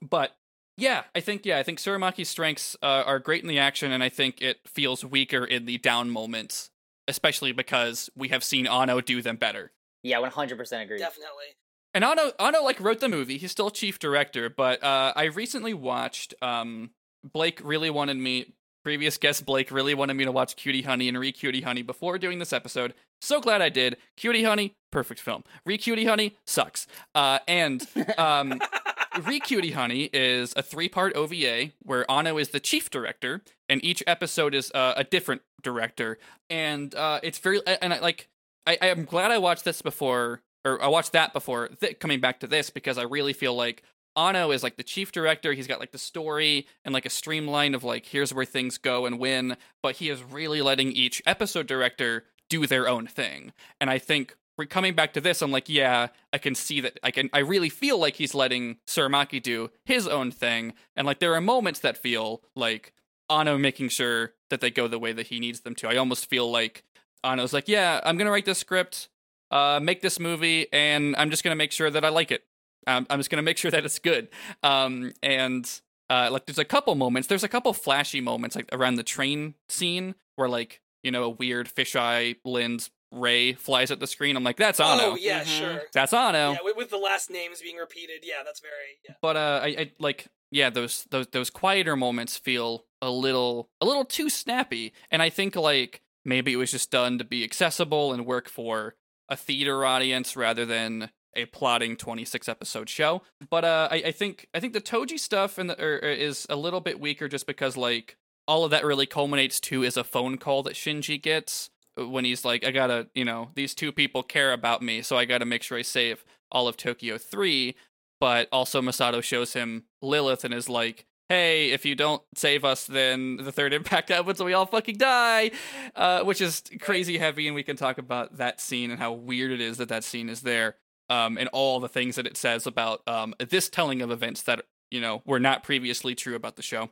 but 0.02 0.36
yeah 0.76 1.04
i 1.14 1.20
think 1.20 1.44
yeah 1.44 1.58
i 1.58 1.62
think 1.62 1.78
tsurumaki's 1.78 2.28
strengths 2.28 2.76
uh, 2.82 3.02
are 3.06 3.18
great 3.18 3.42
in 3.42 3.48
the 3.48 3.58
action 3.58 3.92
and 3.92 4.02
i 4.02 4.08
think 4.08 4.40
it 4.40 4.58
feels 4.66 5.04
weaker 5.04 5.44
in 5.44 5.66
the 5.66 5.78
down 5.78 6.10
moments 6.10 6.70
especially 7.08 7.52
because 7.52 8.10
we 8.14 8.28
have 8.28 8.44
seen 8.44 8.66
anno 8.66 9.00
do 9.00 9.22
them 9.22 9.36
better 9.36 9.72
yeah 10.02 10.18
100% 10.18 10.82
agree 10.82 10.98
definitely. 10.98 11.56
and 11.92 12.04
Anno, 12.04 12.32
Anno 12.38 12.62
like 12.62 12.80
wrote 12.80 13.00
the 13.00 13.08
movie. 13.08 13.36
He's 13.36 13.50
still 13.50 13.70
chief 13.70 13.98
director, 13.98 14.48
but 14.48 14.82
uh, 14.82 15.12
I 15.16 15.24
recently 15.24 15.74
watched. 15.74 16.34
Um, 16.40 16.90
Blake 17.24 17.60
really 17.62 17.90
wanted 17.90 18.16
me. 18.16 18.54
Previous 18.90 19.18
guest 19.18 19.46
Blake 19.46 19.70
really 19.70 19.94
wanted 19.94 20.14
me 20.14 20.24
to 20.24 20.32
watch 20.32 20.56
Cutie 20.56 20.82
Honey 20.82 21.06
and 21.08 21.16
Re 21.16 21.30
Cutie 21.30 21.60
Honey 21.60 21.82
before 21.82 22.18
doing 22.18 22.40
this 22.40 22.52
episode. 22.52 22.92
So 23.20 23.40
glad 23.40 23.62
I 23.62 23.68
did. 23.68 23.96
Cutie 24.16 24.42
Honey, 24.42 24.74
perfect 24.90 25.20
film. 25.20 25.44
Re 25.64 25.78
Cutie 25.78 26.06
Honey 26.06 26.36
sucks. 26.44 26.88
Uh, 27.14 27.38
and 27.46 27.86
um, 28.18 28.60
Re 29.22 29.38
Cutie 29.38 29.70
Honey 29.70 30.10
is 30.12 30.52
a 30.56 30.62
three 30.64 30.88
part 30.88 31.14
OVA 31.14 31.70
where 31.84 32.10
Anno 32.10 32.36
is 32.36 32.48
the 32.48 32.58
chief 32.58 32.90
director, 32.90 33.42
and 33.68 33.82
each 33.84 34.02
episode 34.08 34.56
is 34.56 34.72
uh, 34.74 34.94
a 34.96 35.04
different 35.04 35.42
director. 35.62 36.18
And 36.48 36.92
uh, 36.92 37.20
it's 37.22 37.38
very 37.38 37.60
and 37.64 37.94
I 37.94 38.00
like. 38.00 38.26
I, 38.66 38.76
I 38.82 38.86
am 38.88 39.04
glad 39.04 39.30
I 39.30 39.38
watched 39.38 39.64
this 39.64 39.82
before, 39.82 40.42
or 40.64 40.82
I 40.82 40.88
watched 40.88 41.12
that 41.12 41.32
before 41.32 41.68
th- 41.68 42.00
coming 42.00 42.18
back 42.18 42.40
to 42.40 42.48
this 42.48 42.70
because 42.70 42.98
I 42.98 43.04
really 43.04 43.34
feel 43.34 43.54
like 43.54 43.84
Anno 44.16 44.50
is 44.50 44.62
like 44.62 44.76
the 44.76 44.82
chief 44.82 45.12
director. 45.12 45.52
He's 45.52 45.66
got 45.66 45.80
like 45.80 45.92
the 45.92 45.98
story 45.98 46.66
and 46.84 46.92
like 46.92 47.06
a 47.06 47.10
streamline 47.10 47.74
of 47.74 47.84
like 47.84 48.06
here's 48.06 48.34
where 48.34 48.44
things 48.44 48.78
go 48.78 49.06
and 49.06 49.18
when, 49.18 49.56
but 49.82 49.96
he 49.96 50.08
is 50.08 50.22
really 50.22 50.62
letting 50.62 50.92
each 50.92 51.22
episode 51.26 51.66
director 51.66 52.24
do 52.48 52.66
their 52.66 52.88
own 52.88 53.06
thing. 53.06 53.52
And 53.80 53.88
I 53.88 53.98
think 53.98 54.36
we're 54.58 54.66
coming 54.66 54.94
back 54.94 55.14
to 55.14 55.22
this. 55.22 55.40
I'm 55.40 55.50
like, 55.50 55.70
yeah, 55.70 56.08
I 56.34 56.38
can 56.38 56.54
see 56.54 56.82
that. 56.82 56.98
I 57.02 57.10
can. 57.10 57.30
I 57.32 57.38
really 57.38 57.70
feel 57.70 57.98
like 57.98 58.16
he's 58.16 58.34
letting 58.34 58.76
Tsurumaki 58.86 59.42
do 59.42 59.70
his 59.86 60.06
own 60.06 60.30
thing, 60.30 60.74
and 60.94 61.06
like 61.06 61.18
there 61.18 61.34
are 61.34 61.40
moments 61.40 61.80
that 61.80 61.96
feel 61.96 62.42
like 62.54 62.92
Anno 63.30 63.56
making 63.56 63.88
sure 63.88 64.34
that 64.50 64.60
they 64.60 64.70
go 64.70 64.86
the 64.86 64.98
way 64.98 65.12
that 65.12 65.28
he 65.28 65.40
needs 65.40 65.60
them 65.60 65.74
to. 65.76 65.88
I 65.88 65.96
almost 65.96 66.28
feel 66.28 66.50
like 66.50 66.84
Anno's 67.24 67.54
like, 67.54 67.68
yeah, 67.68 68.00
I'm 68.04 68.18
gonna 68.18 68.30
write 68.30 68.44
this 68.44 68.58
script, 68.58 69.08
uh, 69.50 69.80
make 69.82 70.02
this 70.02 70.20
movie, 70.20 70.66
and 70.74 71.16
I'm 71.16 71.30
just 71.30 71.42
gonna 71.42 71.56
make 71.56 71.72
sure 71.72 71.90
that 71.90 72.04
I 72.04 72.10
like 72.10 72.30
it. 72.30 72.44
Um, 72.86 73.06
I'm 73.10 73.18
just 73.18 73.30
gonna 73.30 73.42
make 73.42 73.58
sure 73.58 73.70
that 73.70 73.84
it's 73.84 73.98
good. 73.98 74.28
Um, 74.62 75.12
and 75.22 75.68
uh, 76.08 76.28
like, 76.32 76.46
there's 76.46 76.58
a 76.58 76.64
couple 76.64 76.94
moments. 76.94 77.28
There's 77.28 77.44
a 77.44 77.48
couple 77.48 77.72
flashy 77.72 78.20
moments 78.20 78.56
like 78.56 78.68
around 78.72 78.96
the 78.96 79.02
train 79.02 79.54
scene 79.68 80.14
where 80.36 80.48
like 80.48 80.80
you 81.02 81.10
know 81.10 81.24
a 81.24 81.28
weird 81.30 81.68
fisheye 81.68 82.36
lens 82.44 82.90
ray 83.12 83.52
flies 83.54 83.90
at 83.90 83.98
the 84.00 84.06
screen. 84.06 84.36
I'm 84.36 84.44
like, 84.44 84.56
that's 84.56 84.78
Anno. 84.80 85.12
Oh 85.12 85.16
yeah, 85.16 85.42
Mhm. 85.42 85.46
sure. 85.58 85.82
That's 85.92 86.12
Anno. 86.12 86.52
Yeah, 86.52 86.58
with, 86.62 86.76
with 86.76 86.90
the 86.90 86.96
last 86.98 87.30
names 87.30 87.60
being 87.60 87.76
repeated. 87.76 88.20
Yeah, 88.22 88.42
that's 88.44 88.60
very 88.60 88.98
yeah. 89.08 89.14
but 89.20 89.36
uh, 89.36 89.60
I, 89.62 89.66
I 89.66 89.92
like 89.98 90.26
yeah 90.52 90.70
those 90.70 91.06
those 91.10 91.26
those 91.28 91.50
quieter 91.50 91.96
moments 91.96 92.36
feel 92.36 92.86
a 93.02 93.10
little 93.10 93.68
a 93.80 93.86
little 93.86 94.04
too 94.04 94.30
snappy, 94.30 94.92
and 95.10 95.22
I 95.22 95.28
think 95.30 95.56
like 95.56 96.02
maybe 96.24 96.52
it 96.52 96.56
was 96.56 96.70
just 96.70 96.90
done 96.90 97.18
to 97.18 97.24
be 97.24 97.42
accessible 97.44 98.12
and 98.12 98.26
work 98.26 98.48
for 98.48 98.94
a 99.28 99.36
theater 99.36 99.84
audience 99.84 100.36
rather 100.36 100.66
than 100.66 101.10
a 101.34 101.46
plotting 101.46 101.96
26 101.96 102.48
episode 102.48 102.88
show. 102.88 103.22
But 103.48 103.64
uh, 103.64 103.88
I, 103.90 104.02
I 104.06 104.12
think 104.12 104.48
I 104.54 104.60
think 104.60 104.72
the 104.72 104.80
Toji 104.80 105.18
stuff 105.18 105.58
and 105.58 105.70
er, 105.70 106.00
er, 106.02 106.08
is 106.08 106.46
a 106.50 106.56
little 106.56 106.80
bit 106.80 107.00
weaker 107.00 107.28
just 107.28 107.46
because 107.46 107.76
like 107.76 108.16
all 108.46 108.64
of 108.64 108.70
that 108.70 108.84
really 108.84 109.06
culminates 109.06 109.60
to 109.60 109.82
is 109.82 109.96
a 109.96 110.04
phone 110.04 110.36
call 110.36 110.62
that 110.64 110.74
Shinji 110.74 111.20
gets 111.20 111.70
when 111.96 112.24
he's 112.24 112.44
like, 112.44 112.64
I 112.64 112.70
gotta, 112.70 113.08
you 113.14 113.24
know, 113.24 113.50
these 113.54 113.74
two 113.74 113.92
people 113.92 114.22
care 114.22 114.52
about 114.52 114.82
me, 114.82 115.02
so 115.02 115.16
I 115.16 115.24
gotta 115.24 115.44
make 115.44 115.62
sure 115.62 115.78
I 115.78 115.82
save 115.82 116.24
all 116.50 116.68
of 116.68 116.76
Tokyo 116.76 117.18
3. 117.18 117.74
But 118.20 118.48
also, 118.52 118.82
Misato 118.82 119.22
shows 119.22 119.54
him 119.54 119.84
Lilith 120.02 120.44
and 120.44 120.52
is 120.52 120.68
like, 120.68 121.06
hey, 121.30 121.70
if 121.70 121.86
you 121.86 121.94
don't 121.94 122.22
save 122.34 122.64
us, 122.64 122.86
then 122.86 123.36
the 123.36 123.52
third 123.52 123.72
impact 123.72 124.08
happens 124.10 124.40
and 124.40 124.46
we 124.46 124.52
all 124.52 124.66
fucking 124.66 124.98
die. 124.98 125.52
Uh, 125.96 126.22
which 126.24 126.40
is 126.40 126.62
crazy 126.80 127.16
heavy, 127.16 127.46
and 127.46 127.54
we 127.54 127.62
can 127.62 127.76
talk 127.76 127.98
about 127.98 128.36
that 128.36 128.60
scene 128.60 128.90
and 128.90 129.00
how 129.00 129.12
weird 129.12 129.52
it 129.52 129.60
is 129.60 129.78
that 129.78 129.88
that 129.88 130.04
scene 130.04 130.28
is 130.28 130.42
there. 130.42 130.76
Um, 131.10 131.36
and 131.38 131.48
all 131.52 131.80
the 131.80 131.88
things 131.88 132.14
that 132.16 132.26
it 132.26 132.36
says 132.36 132.66
about 132.68 133.02
um, 133.08 133.34
this 133.50 133.68
telling 133.68 134.00
of 134.00 134.10
events 134.12 134.42
that, 134.42 134.62
you 134.92 135.00
know, 135.00 135.22
were 135.26 135.40
not 135.40 135.64
previously 135.64 136.14
true 136.14 136.36
about 136.36 136.54
the 136.54 136.62
show. 136.62 136.90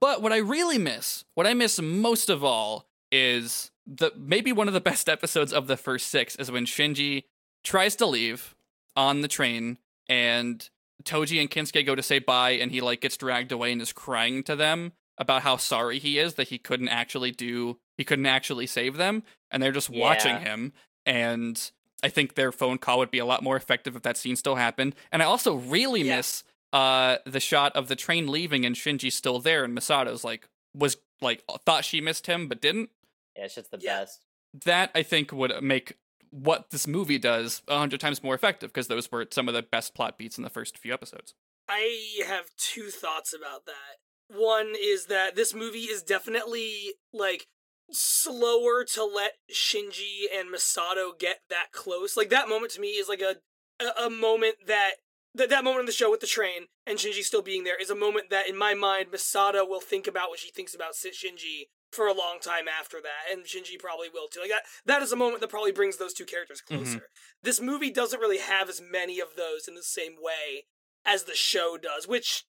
But 0.00 0.20
what 0.22 0.32
I 0.32 0.36
really 0.36 0.76
miss, 0.78 1.24
what 1.34 1.46
I 1.46 1.54
miss 1.54 1.80
most 1.80 2.28
of 2.28 2.44
all, 2.44 2.86
is 3.10 3.70
the 3.86 4.12
maybe 4.16 4.52
one 4.52 4.68
of 4.68 4.74
the 4.74 4.80
best 4.92 5.08
episodes 5.08 5.52
of 5.52 5.66
the 5.66 5.78
first 5.78 6.08
six 6.08 6.36
is 6.36 6.50
when 6.50 6.66
Shinji 6.66 7.24
tries 7.64 7.96
to 7.96 8.06
leave 8.06 8.54
on 8.96 9.22
the 9.22 9.28
train 9.28 9.78
and 10.08 10.68
Toji 11.04 11.40
and 11.40 11.50
Kensuke 11.50 11.84
go 11.86 11.94
to 11.94 12.02
say 12.02 12.18
bye 12.18 12.50
and 12.50 12.70
he 12.70 12.80
like 12.82 13.00
gets 13.00 13.16
dragged 13.16 13.50
away 13.50 13.72
and 13.72 13.80
is 13.80 13.92
crying 13.92 14.42
to 14.44 14.54
them 14.56 14.92
about 15.16 15.42
how 15.42 15.56
sorry 15.56 15.98
he 15.98 16.18
is 16.18 16.34
that 16.34 16.48
he 16.48 16.58
couldn't 16.58 16.88
actually 16.88 17.30
do 17.30 17.78
he 17.96 18.04
couldn't 18.04 18.26
actually 18.26 18.66
save 18.66 18.96
them 18.96 19.22
and 19.50 19.62
they're 19.62 19.72
just 19.72 19.90
watching 19.90 20.32
Yeah. 20.36 20.40
him 20.44 20.72
and 21.06 21.70
I 22.04 22.08
think 22.10 22.34
their 22.34 22.52
phone 22.52 22.78
call 22.78 22.98
would 22.98 23.10
be 23.10 23.18
a 23.18 23.24
lot 23.24 23.42
more 23.42 23.56
effective 23.56 23.96
if 23.96 24.02
that 24.02 24.16
scene 24.16 24.36
still 24.36 24.56
happened. 24.56 24.94
And 25.10 25.22
I 25.22 25.26
also 25.26 25.54
really 25.54 26.02
Yeah. 26.02 26.16
miss 26.16 26.44
uh 26.72 27.18
the 27.24 27.40
shot 27.40 27.74
of 27.76 27.88
the 27.88 27.96
train 27.96 28.26
leaving 28.28 28.66
and 28.66 28.74
Shinji's 28.76 29.14
still 29.14 29.38
there 29.40 29.64
and 29.64 29.74
Misato's 29.74 30.24
like 30.24 30.48
was 30.74 30.96
like 31.20 31.42
thought 31.64 31.84
she 31.84 32.00
missed 32.00 32.26
him 32.26 32.46
but 32.48 32.60
didn't. 32.60 32.90
Yeah, 33.36 33.44
it's 33.44 33.54
just 33.54 33.70
the 33.70 33.78
Yeah. 33.80 34.00
best. 34.00 34.24
That 34.64 34.90
I 34.94 35.02
think 35.02 35.32
would 35.32 35.62
make 35.62 35.96
what 36.30 36.70
this 36.70 36.86
movie 36.86 37.18
does 37.18 37.62
a 37.68 37.78
hundred 37.78 38.00
times 38.00 38.22
more 38.22 38.34
effective 38.34 38.70
because 38.72 38.88
those 38.88 39.10
were 39.10 39.26
some 39.30 39.48
of 39.48 39.54
the 39.54 39.62
best 39.62 39.94
plot 39.94 40.18
beats 40.18 40.36
in 40.36 40.42
the 40.44 40.50
first 40.50 40.76
few 40.76 40.92
episodes. 40.92 41.34
I 41.68 42.22
have 42.26 42.46
two 42.56 42.90
thoughts 42.90 43.32
about 43.32 43.66
that. 43.66 44.36
One 44.36 44.74
is 44.76 45.06
that 45.06 45.36
this 45.36 45.54
movie 45.54 45.84
is 45.84 46.02
definitely 46.02 46.94
like 47.12 47.46
slower 47.90 48.84
to 48.94 49.04
let 49.04 49.32
Shinji 49.52 50.24
and 50.34 50.52
Misato 50.52 51.18
get 51.18 51.40
that 51.50 51.72
close. 51.72 52.16
Like 52.16 52.30
that 52.30 52.48
moment 52.48 52.72
to 52.72 52.80
me 52.80 52.88
is 52.88 53.08
like 53.08 53.22
a 53.22 53.36
a, 53.80 54.06
a 54.06 54.10
moment 54.10 54.56
that 54.66 54.92
that 55.34 55.50
that 55.50 55.64
moment 55.64 55.80
in 55.80 55.86
the 55.86 55.92
show 55.92 56.10
with 56.10 56.20
the 56.20 56.26
train 56.26 56.66
and 56.86 56.98
Shinji 56.98 57.22
still 57.22 57.42
being 57.42 57.64
there 57.64 57.80
is 57.80 57.90
a 57.90 57.96
moment 57.96 58.30
that 58.30 58.48
in 58.48 58.56
my 58.56 58.74
mind 58.74 59.08
Misato 59.10 59.68
will 59.68 59.80
think 59.80 60.06
about 60.06 60.30
when 60.30 60.38
she 60.38 60.50
thinks 60.50 60.74
about 60.74 60.94
Shinji 60.94 61.68
for 61.90 62.06
a 62.06 62.12
long 62.12 62.38
time 62.40 62.66
after 62.66 63.00
that, 63.00 63.32
and 63.32 63.44
Shinji 63.44 63.78
probably 63.78 64.08
will 64.12 64.28
too. 64.28 64.40
Like 64.40 64.50
that 64.50 64.62
that 64.86 65.02
is 65.02 65.12
a 65.12 65.16
moment 65.16 65.40
that 65.40 65.50
probably 65.50 65.72
brings 65.72 65.96
those 65.96 66.12
two 66.12 66.24
characters 66.24 66.62
mm-hmm. 66.62 66.82
closer. 66.82 67.02
This 67.42 67.60
movie 67.60 67.90
doesn't 67.90 68.20
really 68.20 68.38
have 68.38 68.68
as 68.68 68.80
many 68.80 69.20
of 69.20 69.36
those 69.36 69.68
in 69.68 69.74
the 69.74 69.82
same 69.82 70.14
way 70.20 70.64
as 71.04 71.24
the 71.24 71.34
show 71.34 71.76
does, 71.80 72.08
which 72.08 72.44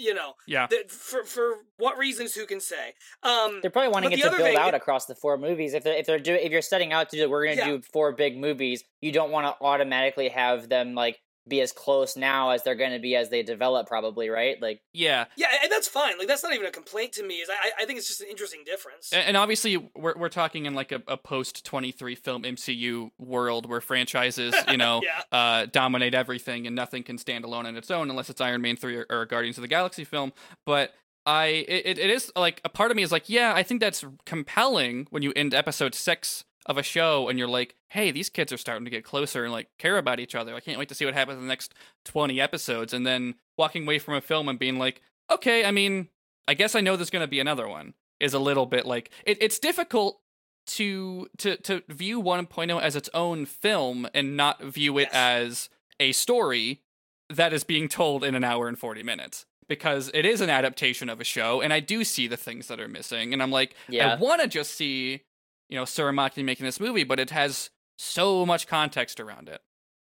you 0.00 0.14
know, 0.14 0.34
Yeah. 0.46 0.66
th- 0.66 0.90
for 0.90 1.24
for 1.24 1.58
what 1.76 1.98
reasons 1.98 2.34
who 2.34 2.46
can 2.46 2.60
say. 2.60 2.94
Um 3.22 3.60
They're 3.62 3.70
probably 3.70 3.90
wanting 3.92 4.12
it 4.12 4.16
to 4.20 4.26
other 4.28 4.36
build 4.38 4.48
thing- 4.50 4.56
out 4.58 4.74
across 4.74 5.06
the 5.06 5.14
four 5.14 5.36
movies. 5.38 5.74
If 5.74 5.84
they're 5.84 5.94
if 5.94 6.06
they're 6.06 6.18
doing 6.18 6.40
if 6.42 6.50
you're 6.52 6.62
setting 6.62 6.92
out 6.92 7.10
to 7.10 7.16
do 7.16 7.28
we're 7.30 7.44
gonna 7.44 7.56
Yeah. 7.56 7.66
do 7.76 7.82
four 7.92 8.12
big 8.12 8.36
movies, 8.38 8.84
you 9.00 9.12
don't 9.12 9.30
want 9.30 9.46
to 9.46 9.64
automatically 9.64 10.28
have 10.30 10.68
them 10.68 10.94
like 10.94 11.20
be 11.50 11.60
as 11.60 11.70
close 11.72 12.16
now 12.16 12.48
as 12.50 12.62
they're 12.62 12.74
going 12.74 12.92
to 12.92 12.98
be 12.98 13.14
as 13.16 13.28
they 13.28 13.42
develop, 13.42 13.86
probably, 13.86 14.30
right? 14.30 14.56
Like, 14.62 14.80
Yeah. 14.94 15.26
yeah, 15.36 15.48
and 15.62 15.70
that's 15.70 15.86
fine. 15.88 16.16
Like 16.18 16.28
that's 16.28 16.42
not 16.42 16.54
even 16.54 16.64
a 16.66 16.70
complaint 16.70 17.12
to 17.14 17.22
me. 17.22 17.34
Is 17.34 17.50
I 17.50 17.82
I 17.82 17.84
think 17.84 17.98
it's 17.98 18.08
just 18.08 18.22
an 18.22 18.28
interesting 18.30 18.62
difference. 18.64 19.12
A- 19.12 19.16
And 19.18 19.36
obviously, 19.36 19.76
we're 19.94 20.14
we're 20.16 20.28
talking 20.30 20.64
in 20.64 20.72
like 20.74 20.92
a, 20.92 21.02
a 21.06 21.18
post 21.18 21.66
twenty 21.66 21.92
three 21.92 22.14
film 22.14 22.44
MCU 22.44 23.10
world 23.18 23.68
where 23.68 23.82
franchises, 23.82 24.54
you 24.70 24.78
know, 24.78 25.02
Yeah. 25.04 25.22
uh, 25.38 25.66
dominate 25.66 26.14
everything 26.14 26.66
and 26.66 26.74
nothing 26.74 27.02
can 27.02 27.18
stand 27.18 27.44
alone 27.44 27.66
on 27.66 27.76
its 27.76 27.90
own 27.90 28.08
unless 28.08 28.30
it's 28.30 28.40
Iron 28.40 28.62
Man 28.62 28.76
three 28.76 28.96
or, 28.96 29.06
or 29.10 29.26
Guardians 29.26 29.58
of 29.58 29.62
the 29.62 29.68
Galaxy 29.68 30.04
film. 30.04 30.32
But 30.64 30.94
I, 31.26 31.46
it, 31.68 31.98
it 31.98 32.10
is 32.10 32.32
like 32.34 32.62
a 32.64 32.70
part 32.70 32.90
of 32.90 32.96
me 32.96 33.02
is 33.02 33.12
like, 33.12 33.28
yeah, 33.28 33.52
I 33.54 33.62
think 33.62 33.80
that's 33.82 34.02
compelling 34.24 35.06
when 35.10 35.22
you 35.22 35.32
end 35.36 35.52
episode 35.52 35.94
six 35.94 36.44
of 36.66 36.76
a 36.78 36.82
show 36.82 37.28
and 37.28 37.38
you're 37.38 37.48
like, 37.48 37.74
hey, 37.88 38.10
these 38.10 38.28
kids 38.28 38.52
are 38.52 38.56
starting 38.58 38.84
to 38.84 38.90
get 38.90 39.04
closer 39.04 39.44
and 39.44 39.52
like 39.52 39.68
care 39.78 39.96
about 39.98 40.20
each 40.20 40.34
other. 40.34 40.54
I 40.54 40.60
can't 40.60 40.78
wait 40.78 40.88
to 40.90 40.94
see 40.94 41.04
what 41.04 41.14
happens 41.14 41.36
in 41.36 41.42
the 41.42 41.48
next 41.48 41.74
twenty 42.04 42.40
episodes. 42.40 42.92
And 42.92 43.06
then 43.06 43.34
walking 43.56 43.84
away 43.84 43.98
from 43.98 44.14
a 44.14 44.20
film 44.20 44.48
and 44.48 44.58
being 44.58 44.78
like, 44.78 45.00
okay, 45.30 45.64
I 45.64 45.70
mean, 45.70 46.08
I 46.46 46.54
guess 46.54 46.74
I 46.74 46.80
know 46.80 46.96
there's 46.96 47.10
going 47.10 47.24
to 47.24 47.28
be 47.30 47.40
another 47.40 47.68
one 47.68 47.94
is 48.20 48.34
a 48.34 48.38
little 48.38 48.66
bit 48.66 48.84
like 48.84 49.10
it, 49.24 49.38
it's 49.40 49.58
difficult 49.58 50.20
to 50.66 51.26
to 51.38 51.56
to 51.56 51.82
view 51.88 52.22
1.0 52.22 52.80
as 52.82 52.94
its 52.94 53.08
own 53.14 53.46
film 53.46 54.06
and 54.14 54.36
not 54.36 54.62
view 54.62 54.98
it 54.98 55.08
Yes. 55.10 55.14
as 55.14 55.68
a 55.98 56.12
story 56.12 56.82
that 57.30 57.52
is 57.52 57.64
being 57.64 57.88
told 57.88 58.22
in 58.24 58.34
an 58.34 58.44
hour 58.44 58.68
and 58.68 58.78
40 58.78 59.02
minutes 59.02 59.46
because 59.68 60.10
it 60.12 60.26
is 60.26 60.40
an 60.40 60.50
adaptation 60.50 61.08
of 61.08 61.20
a 61.20 61.24
show 61.24 61.60
and 61.62 61.72
I 61.72 61.80
do 61.80 62.04
see 62.04 62.26
the 62.28 62.36
things 62.36 62.68
that 62.68 62.78
are 62.78 62.88
missing 62.88 63.32
and 63.32 63.42
I'm 63.42 63.50
like 63.50 63.74
I 64.12 64.16
want 64.16 64.42
to 64.42 64.48
just 64.48 64.72
see 64.74 65.22
you 65.70 65.76
know 65.76 65.84
Tsurumaki 65.84 66.44
making 66.44 66.66
this 66.66 66.80
movie 66.80 67.04
but 67.04 67.18
it 67.18 67.30
has 67.30 67.70
so 67.98 68.44
much 68.44 68.66
context 68.66 69.20
around 69.20 69.48
it. 69.48 69.60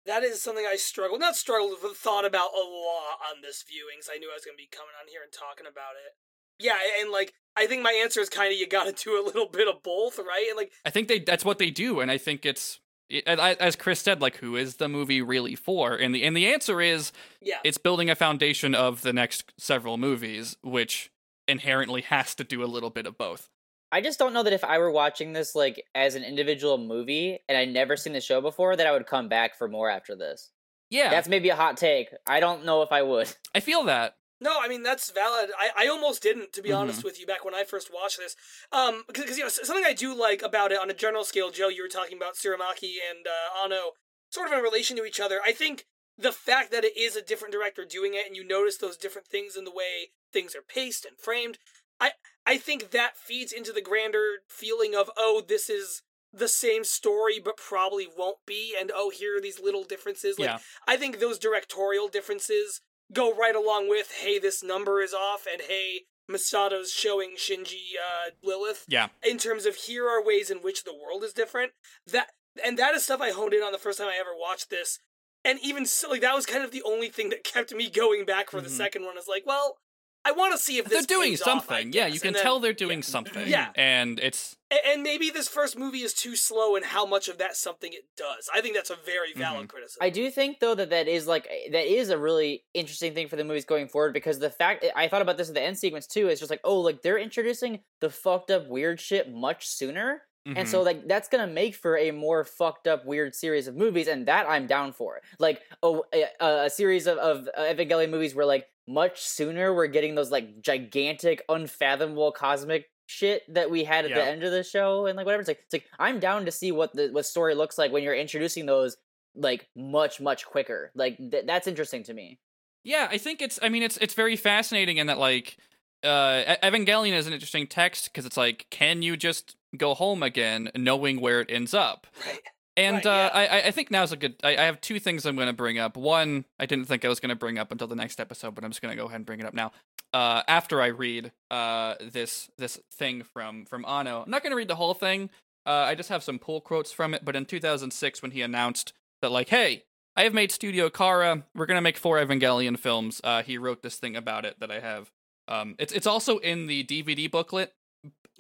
That 0.07 0.23
is 0.25 0.41
something 0.41 0.65
I 0.67 0.77
struggled, 0.77 1.21
not 1.21 1.37
struggled, 1.37 1.77
but 1.83 1.97
thought 1.97 2.25
about 2.25 2.51
a 2.55 2.65
lot 2.65 3.19
on 3.31 3.43
this 3.43 3.63
viewing. 3.63 3.99
'cause 3.99 4.11
I 4.13 4.19
knew 4.19 4.31
I 4.31 4.35
was 4.35 4.45
going 4.45 4.57
to 4.57 4.63
be 4.63 4.69
coming 4.71 4.95
on 5.01 5.09
here 5.09 5.23
and 5.23 5.31
talking 5.33 5.67
about 5.67 5.95
it. 6.07 6.15
Yeah, 6.59 6.79
and 7.01 7.11
like 7.11 7.35
I 7.57 7.67
think 7.67 7.83
my 7.83 7.93
answer 7.93 8.21
is 8.21 8.29
kind 8.29 8.53
of 8.53 8.59
you 8.59 8.67
got 8.67 8.85
to 8.85 9.05
do 9.05 9.21
a 9.21 9.25
little 9.25 9.49
bit 9.49 9.69
of 9.69 9.83
both, 9.83 10.19
right? 10.19 10.47
And 10.49 10.57
like 10.57 10.73
I 10.85 10.91
think 10.91 11.09
they 11.09 11.19
that's 11.19 11.45
what 11.45 11.59
they 11.59 11.71
do, 11.71 12.01
and 12.01 12.11
I 12.11 12.19
think 12.19 12.47
it's 12.47 12.81
as 13.27 13.75
Chris 13.77 14.01
said, 14.01 14.21
like 14.21 14.37
who 14.37 14.57
is 14.57 14.77
the 14.77 14.89
movie 14.89 15.21
really 15.21 15.57
for? 15.57 15.95
And 15.95 16.15
the 16.15 16.23
and 16.25 16.37
the 16.37 16.47
answer 16.47 16.81
is 16.81 17.13
yeah, 17.41 17.59
it's 17.65 17.79
building 17.79 18.09
a 18.09 18.15
foundation 18.15 18.75
of 18.75 19.03
the 19.03 19.13
next 19.13 19.53
several 19.59 19.97
movies, 19.99 20.57
which 20.63 21.11
inherently 21.49 22.03
has 22.03 22.35
to 22.37 22.45
do 22.45 22.63
a 22.63 22.67
little 22.67 22.91
bit 22.91 23.07
of 23.07 23.19
both. 23.19 23.49
I 23.93 24.01
just 24.01 24.19
don't 24.19 24.33
know 24.33 24.43
that 24.43 24.53
if 24.53 24.65
I 24.65 24.79
were 24.79 24.91
watching 24.91 25.33
this 25.33 25.55
like 25.55 25.85
as 25.95 26.15
an 26.15 26.23
individual 26.25 26.79
movie 26.79 27.39
and 27.49 27.59
I'd 27.59 27.71
never 27.73 27.97
seen 27.97 28.13
the 28.13 28.21
show 28.21 28.41
before, 28.41 28.77
that 28.77 28.87
I 28.87 28.93
would 28.93 29.07
come 29.07 29.29
back 29.29 29.57
for 29.57 29.69
more 29.69 29.91
after 29.91 30.15
this. 30.15 30.51
Yeah, 30.91 31.11
That's 31.11 31.29
maybe 31.29 31.49
a 31.51 31.57
hot 31.57 31.77
take. 31.77 32.09
I 32.27 32.41
don't 32.41 32.65
know 32.65 32.83
if 32.83 32.91
I 32.93 33.03
would. 33.03 33.33
I 33.55 33.61
feel 33.61 33.85
that. 33.85 34.17
No, 34.41 34.57
I 34.61 34.69
mean 34.69 34.83
that's 34.83 35.11
valid. 35.11 35.51
I, 35.59 35.85
I 35.85 35.89
almost 35.89 36.23
didn't, 36.23 36.53
to 36.55 36.63
be 36.63 36.71
Mhm. 36.71 36.79
honest 36.79 37.05
with 37.05 37.21
you, 37.21 37.27
back 37.27 37.45
when 37.45 37.55
I 37.55 37.65
first 37.65 37.93
watched 37.93 38.19
this. 38.19 38.37
Um, 38.73 39.05
because 39.07 39.37
you 39.37 39.45
know 39.45 39.51
something 39.51 39.85
I 39.85 39.93
do 39.93 40.15
like 40.15 40.43
about 40.43 40.73
it 40.73 40.81
on 40.81 40.89
a 40.91 40.95
general 40.95 41.25
scale, 41.25 41.51
Joe, 41.51 41.69
you 41.69 41.83
were 41.83 41.89
talking 41.89 42.17
about 42.17 42.35
Tsurumaki 42.35 42.95
and 43.09 43.27
uh, 43.27 43.63
Anno, 43.65 43.93
sort 44.31 44.47
of 44.47 44.53
in 44.55 44.63
relation 44.63 44.97
to 44.97 45.05
each 45.05 45.21
other. 45.21 45.41
I 45.45 45.53
think 45.53 45.87
the 46.17 46.33
fact 46.33 46.71
that 46.73 46.85
it 46.85 46.97
is 46.97 47.17
a 47.17 47.23
different 47.23 47.53
director 47.53 47.85
doing 47.85 48.15
it, 48.15 48.27
and 48.27 48.35
you 48.35 48.43
notice 48.47 48.79
those 48.79 48.97
different 48.97 49.29
things 49.29 49.57
in 49.57 49.65
the 49.65 49.71
way 49.71 50.11
things 50.33 50.55
are 50.57 50.63
paced 50.63 51.05
and 51.05 51.19
framed, 51.19 51.59
I 52.01 52.13
I 52.51 52.57
think 52.59 52.91
that 52.91 53.17
feeds 53.17 53.53
into 53.53 53.73
the 53.73 53.81
grander 53.81 54.25
feeling 54.49 54.95
of 54.95 55.11
oh, 55.17 55.43
this 55.47 55.71
is 55.71 56.03
the 56.33 56.49
same 56.49 56.85
story, 56.85 57.39
but 57.43 57.57
probably 57.57 58.07
won't 58.17 58.39
be, 58.47 58.75
and 58.79 58.91
oh, 58.95 59.11
here 59.11 59.37
are 59.37 59.41
these 59.41 59.61
little 59.61 59.85
differences. 59.85 60.39
Like 60.39 60.49
yeah, 60.49 60.59
I 60.87 60.97
think 60.97 61.19
those 61.19 61.39
directorial 61.39 62.09
differences 62.09 62.81
go 63.13 63.33
right 63.35 63.57
along 63.57 63.89
with, 63.89 64.13
hey, 64.23 64.39
this 64.39 64.63
number 64.63 65.01
is 65.01 65.13
off, 65.13 65.47
and 65.51 65.63
hey, 65.63 66.03
Misato's 66.29 66.91
showing 66.93 67.31
Shinji 67.37 67.87
uh, 67.99 68.31
Lilith. 68.43 68.85
yeah, 68.89 69.09
In 69.29 69.39
terms 69.39 69.67
of 69.67 69.75
here 69.75 70.09
are 70.09 70.23
ways 70.25 70.51
in 70.51 70.59
which 70.59 70.85
the 70.85 70.95
world 70.95 71.25
is 71.25 71.33
different. 71.33 71.73
That 72.07 72.29
and 72.65 72.77
that 72.79 72.95
is 72.95 73.05
stuff 73.05 73.21
I 73.21 73.31
honed 73.31 73.55
in 73.55 73.63
on 73.63 73.73
the 73.73 73.79
first 73.79 73.99
time 73.99 74.09
I 74.09 74.19
ever 74.21 74.31
watched 74.37 74.71
this. 74.71 74.99
And 75.45 75.59
even 75.63 75.87
so, 75.87 76.11
like 76.11 76.21
that 76.21 76.35
was 76.35 76.47
kind 76.47 76.65
of 76.65 76.71
the 76.71 76.83
only 76.85 77.09
thing 77.09 77.31
that 77.31 77.45
kept 77.45 77.73
me 77.73 77.89
going 77.91 78.25
back 78.25 78.51
for 78.51 78.61
the 78.61 78.69
Mhm. 78.69 78.77
second 78.77 79.05
one. 79.05 79.17
Is 79.19 79.27
like, 79.29 79.47
well, 79.47 79.79
I 80.25 80.33
want 80.33 80.53
to 80.53 80.59
see 80.59 80.77
if 80.79 80.85
they're 80.85 81.01
doing 81.03 81.31
pays 81.31 81.41
off, 81.43 81.67
something. 81.67 81.93
yeah, 81.95 82.07
you 82.07 82.21
can 82.21 82.35
then- 82.35 82.43
tell 82.43 82.61
they're 82.61 82.73
doing 82.75 83.03
something. 83.03 83.49
Yeah. 83.49 83.71
and 83.75 84.21
it's 84.21 84.55
a- 84.71 84.87
And 84.89 85.03
maybe 85.03 85.31
this 85.31 85.49
first 85.49 85.79
movie 85.79 86.03
is 86.03 86.13
too 86.13 86.37
slow 86.37 86.77
in 86.77 86.83
how 86.83 87.07
much 87.07 87.27
of 87.29 87.39
that 87.39 87.57
something 87.57 87.93
it 87.93 88.05
does. 88.17 88.49
I 88.55 88.61
think 88.61 88.75
that's 88.75 88.91
a 88.91 88.97
very 88.97 89.31
Mm-hmm. 89.31 89.41
valid 89.41 89.69
criticism. 89.69 89.99
I 90.03 90.11
do 90.11 90.31
think 90.31 90.61
though 90.61 90.75
that 90.75 90.91
that 90.91 91.09
is 91.09 91.27
like 91.27 91.49
that 91.73 91.87
is 91.87 92.11
a 92.11 92.19
really 92.19 92.65
interesting 92.75 93.15
thing 93.15 93.29
for 93.29 93.37
the 93.37 93.45
movies 93.45 93.65
going 93.65 93.89
forward 93.89 94.13
because 94.13 94.39
the 94.39 94.51
fact 94.51 94.85
I 94.95 95.09
thought 95.09 95.23
about 95.23 95.39
this 95.39 95.49
in 95.49 95.55
the 95.55 95.63
end 95.63 95.79
sequence 95.79 96.07
too. 96.07 96.29
It's 96.29 96.41
just 96.41 96.51
like 96.51 96.61
oh 96.65 96.81
like 96.81 97.01
they're 97.03 97.19
introducing 97.19 97.81
the 98.01 98.11
fucked 98.11 98.51
up 98.51 98.69
weird 98.69 99.01
shit 99.01 99.33
much 99.33 99.67
sooner. 99.69 100.23
And 100.47 100.57
mhm. 100.57 100.67
so 100.67 100.83
like 100.83 101.07
that's 101.07 101.29
gonna 101.29 101.47
make 101.47 101.75
for 101.75 101.97
a 101.97 102.11
more 102.11 102.45
fucked 102.45 102.87
up 102.87 103.05
weird 103.05 103.35
series 103.35 103.67
of 103.67 103.77
movies, 103.77 104.09
and 104.09 104.27
that 104.27 104.49
I'm 104.49 104.67
down 104.67 104.93
for. 104.93 105.21
Like 105.39 105.61
oh, 105.83 106.05
a, 106.15 106.27
a 106.41 106.71
series 106.71 107.07
of 107.07 107.19
of 107.19 107.49
uh, 107.57 107.63
Evangelion 107.63 108.11
movies 108.11 108.35
where 108.35 108.47
like 108.47 108.67
much 108.89 109.23
sooner 109.23 109.75
we're 109.75 109.87
getting 109.87 110.15
those 110.15 110.31
like 110.31 110.63
gigantic, 110.63 111.45
unfathomable 111.49 112.33
cosmic 112.33 112.87
shit 113.07 113.43
that 113.53 113.71
we 113.71 113.85
had 113.85 114.05
at 114.05 114.15
the 114.15 114.25
end 114.25 114.45
of 114.45 114.53
the 114.53 114.63
show, 114.63 115.07
and 115.07 115.17
like 115.17 115.27
whatever. 115.27 115.41
It's 115.41 115.49
like 115.49 115.61
it's 115.65 115.73
like 115.75 115.87
I'm 115.99 116.21
down 116.21 116.47
to 116.47 116.51
see 116.51 116.73
what 116.73 116.95
the 116.95 117.09
what 117.09 117.27
story 117.27 117.55
looks 117.55 117.77
like 117.77 117.93
when 117.93 118.03
you're 118.03 118.15
introducing 118.15 118.67
those 118.67 118.97
like 119.35 119.69
much 119.77 120.21
much 120.21 120.47
quicker. 120.47 120.91
Like 120.95 121.19
th- 121.19 121.45
that's 121.47 121.67
interesting 121.67 122.03
to 122.05 122.15
me. 122.15 122.39
Yeah, 122.83 123.09
I 123.11 123.19
think 123.19 123.43
it's. 123.43 123.59
I 123.63 123.69
mean, 123.69 123.83
it's 123.83 123.97
it's 123.99 124.15
very 124.15 124.37
fascinating 124.37 124.97
in 124.97 125.07
that 125.09 125.19
like, 125.19 125.59
uh, 126.03 126.57
Evangelion 126.63 127.13
is 127.13 127.27
an 127.27 127.33
interesting 127.33 127.67
text 127.67 128.07
because 128.07 128.25
it's 128.25 128.37
like, 128.37 128.67
can 128.71 129.03
you 129.03 129.17
just 129.17 129.57
go 129.77 129.95
home 129.95 130.23
again, 130.23 130.71
knowing 130.77 131.21
where 131.21 131.41
it 131.41 131.51
ends 131.51 131.75
up? 131.75 132.07
right. 132.27 132.41
And 132.77 132.97
Right, 132.97 133.07
uh, 133.07 133.31
yeah. 133.35 133.49
I 133.53 133.63
I- 133.67 133.71
think 133.73 133.91
now's 133.91 134.13
a 134.13 134.17
good. 134.17 134.37
I, 134.45 134.57
I 134.57 134.63
have 134.63 134.81
two 134.81 134.99
things 135.01 135.27
I'm 135.27 135.35
going 135.35 135.49
to 135.49 135.53
bring 135.53 135.79
up. 135.79 135.97
One, 135.97 136.45
I 136.59 136.67
didn't 136.67 136.87
think 136.87 137.05
I 137.05 137.09
was 137.09 137.19
going 137.21 137.31
to 137.31 137.35
bring 137.37 137.59
up 137.59 137.73
until 137.73 137.89
the 137.89 137.97
next 137.97 138.21
episode, 138.21 138.55
but 138.55 138.65
I'm 138.65 138.71
just 138.71 138.81
going 138.81 138.93
to 138.93 138.97
go 139.01 139.07
ahead 139.07 139.17
and 139.17 139.27
bring 139.27 139.41
it 139.41 139.47
up 139.47 139.55
now. 139.55 139.73
Uh, 140.15 140.43
after 140.49 140.81
I 140.81 140.87
read 140.87 141.33
uh 141.51 141.95
this 142.01 142.49
this 142.59 142.79
thing 142.93 143.23
from 143.25 143.65
from 143.67 143.85
Anno, 143.85 144.23
I'm 144.25 144.31
not 144.31 144.43
going 144.43 144.53
to 144.53 144.57
read 144.57 144.69
the 144.69 144.77
whole 144.77 144.95
thing. 144.95 145.31
Uh, 145.67 145.71
I 145.71 145.95
just 145.95 146.09
have 146.09 146.23
some 146.23 146.39
pull 146.39 146.61
quotes 146.61 146.91
from 146.93 147.13
it. 147.13 147.25
But 147.25 147.37
in 147.37 147.45
2006, 147.45 148.23
when 148.23 148.31
he 148.31 148.41
announced 148.41 148.93
that, 149.21 149.31
like, 149.31 149.49
hey, 149.51 149.85
I 150.17 150.23
have 150.23 150.33
made 150.33 150.51
Studio 150.53 150.89
Khara. 150.91 151.43
We're 151.55 151.67
gonna 151.67 151.81
make 151.83 151.99
four 151.99 152.19
Evangelion 152.19 152.79
films. 152.79 153.21
Uh, 153.23 153.43
he 153.43 153.59
wrote 153.59 153.83
this 153.83 153.97
thing 153.97 154.17
about 154.17 154.45
it 154.45 154.59
that 154.61 154.71
I 154.71 154.81
have 154.81 155.11
Um, 155.49 155.75
it's 155.79 155.93
it's 155.93 156.07
also 156.07 156.39
in 156.39 156.67
the 156.67 156.85
DVD 156.85 157.31
booklet 157.31 157.75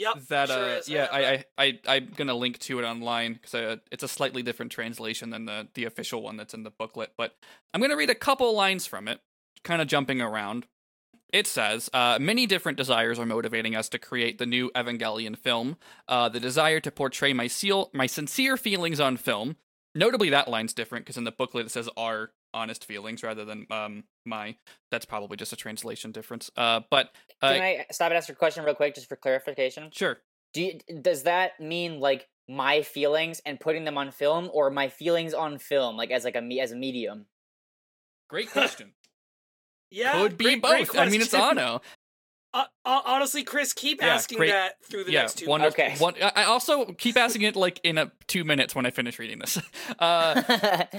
Yep. 0.00 0.26
that 0.28 0.48
sure 0.48 0.58
uh 0.58 0.78
is. 0.78 0.88
yeah 0.88 1.08
I, 1.12 1.20
I, 1.20 1.44
I 1.58 1.78
I 1.86 1.96
am 1.96 2.12
gonna 2.16 2.34
link 2.34 2.58
to 2.60 2.78
it 2.78 2.84
online 2.84 3.34
because 3.34 3.54
uh, 3.54 3.76
it's 3.92 4.02
a 4.02 4.08
slightly 4.08 4.42
different 4.42 4.72
translation 4.72 5.30
than 5.30 5.44
the 5.44 5.68
the 5.74 5.84
official 5.84 6.22
one 6.22 6.36
that's 6.36 6.54
in 6.54 6.62
the 6.62 6.70
booklet. 6.70 7.12
But 7.18 7.34
I'm 7.74 7.80
gonna 7.80 7.96
read 7.96 8.10
a 8.10 8.14
couple 8.14 8.54
lines 8.54 8.86
from 8.86 9.08
it, 9.08 9.20
kind 9.62 9.82
of 9.82 9.88
jumping 9.88 10.20
around. 10.22 10.66
It 11.32 11.46
says, 11.46 11.88
uh, 11.92 12.18
many 12.20 12.46
different 12.46 12.76
desires 12.76 13.18
are 13.20 13.26
motivating 13.26 13.76
us 13.76 13.88
to 13.90 14.00
create 14.00 14.38
the 14.38 14.46
new 14.46 14.70
Evangelion 14.74 15.36
film. 15.38 15.76
Uh, 16.08 16.28
the 16.28 16.40
desire 16.40 16.80
to 16.80 16.90
portray 16.90 17.32
my 17.32 17.46
seal, 17.46 17.88
my 17.92 18.06
sincere 18.06 18.56
feelings 18.56 18.98
on 18.98 19.16
film. 19.16 19.56
Notably, 19.94 20.30
that 20.30 20.48
line's 20.48 20.72
different 20.72 21.04
because 21.04 21.16
in 21.16 21.24
the 21.24 21.30
booklet 21.32 21.66
it 21.66 21.70
says 21.70 21.88
our 21.96 22.32
honest 22.54 22.84
feelings 22.84 23.22
rather 23.22 23.44
than 23.44 23.66
um 23.70 24.04
my. 24.24 24.56
That's 24.90 25.04
probably 25.06 25.36
just 25.36 25.52
a 25.52 25.56
translation 25.56 26.12
difference. 26.12 26.50
Uh, 26.56 26.80
but 26.90 27.10
uh, 27.42 27.52
Can 27.52 27.62
I 27.62 27.86
stop 27.90 28.06
and 28.10 28.16
ask 28.16 28.28
a 28.28 28.34
question 28.34 28.64
real 28.64 28.74
quick, 28.74 28.94
just 28.94 29.08
for 29.08 29.16
clarification? 29.16 29.90
sure. 29.92 30.18
Do 30.52 30.62
you, 30.62 30.78
does 31.00 31.22
that 31.24 31.60
mean 31.60 32.00
like 32.00 32.28
my 32.48 32.82
feelings 32.82 33.40
and 33.46 33.60
putting 33.60 33.84
them 33.84 33.96
on 33.96 34.10
film, 34.10 34.50
or 34.52 34.68
my 34.70 34.88
feelings 34.88 35.32
on 35.32 35.58
film, 35.58 35.96
like 35.96 36.10
as 36.10 36.24
like 36.24 36.34
a 36.36 36.40
me 36.42 36.58
as 36.60 36.72
a 36.72 36.76
medium? 36.76 37.26
Great 38.28 38.50
question. 38.50 38.92
yeah, 39.90 40.12
Could 40.12 40.36
be 40.36 40.44
great- 40.44 40.62
great 40.62 40.86
both. 40.88 40.96
I 40.96 41.08
mean, 41.08 41.20
it's 41.20 41.30
question. 41.30 41.58
Anno. 41.58 41.80
Uh, 42.52 42.64
uh, 42.84 43.00
honestly, 43.04 43.44
Chris, 43.44 43.72
keep 43.72 44.00
Yeah, 44.00 44.14
asking 44.14 44.38
great- 44.38 44.50
that 44.50 44.74
through 44.84 45.04
the 45.04 45.12
yeah, 45.12 45.20
next 45.22 45.38
two 45.38 45.46
one. 45.46 45.62
Okay. 45.62 45.94
one. 45.98 46.14
I 46.20 46.32
I 46.36 46.44
also 46.44 46.86
keep 46.86 47.16
asking 47.16 47.42
it 47.42 47.54
like 47.54 47.78
in 47.84 47.96
a 47.96 48.10
two 48.26 48.42
minutes 48.44 48.74
when 48.74 48.86
I 48.86 48.90
finish 48.90 49.18
reading 49.18 49.38
this. 49.38 49.58
Uh, 49.98 50.42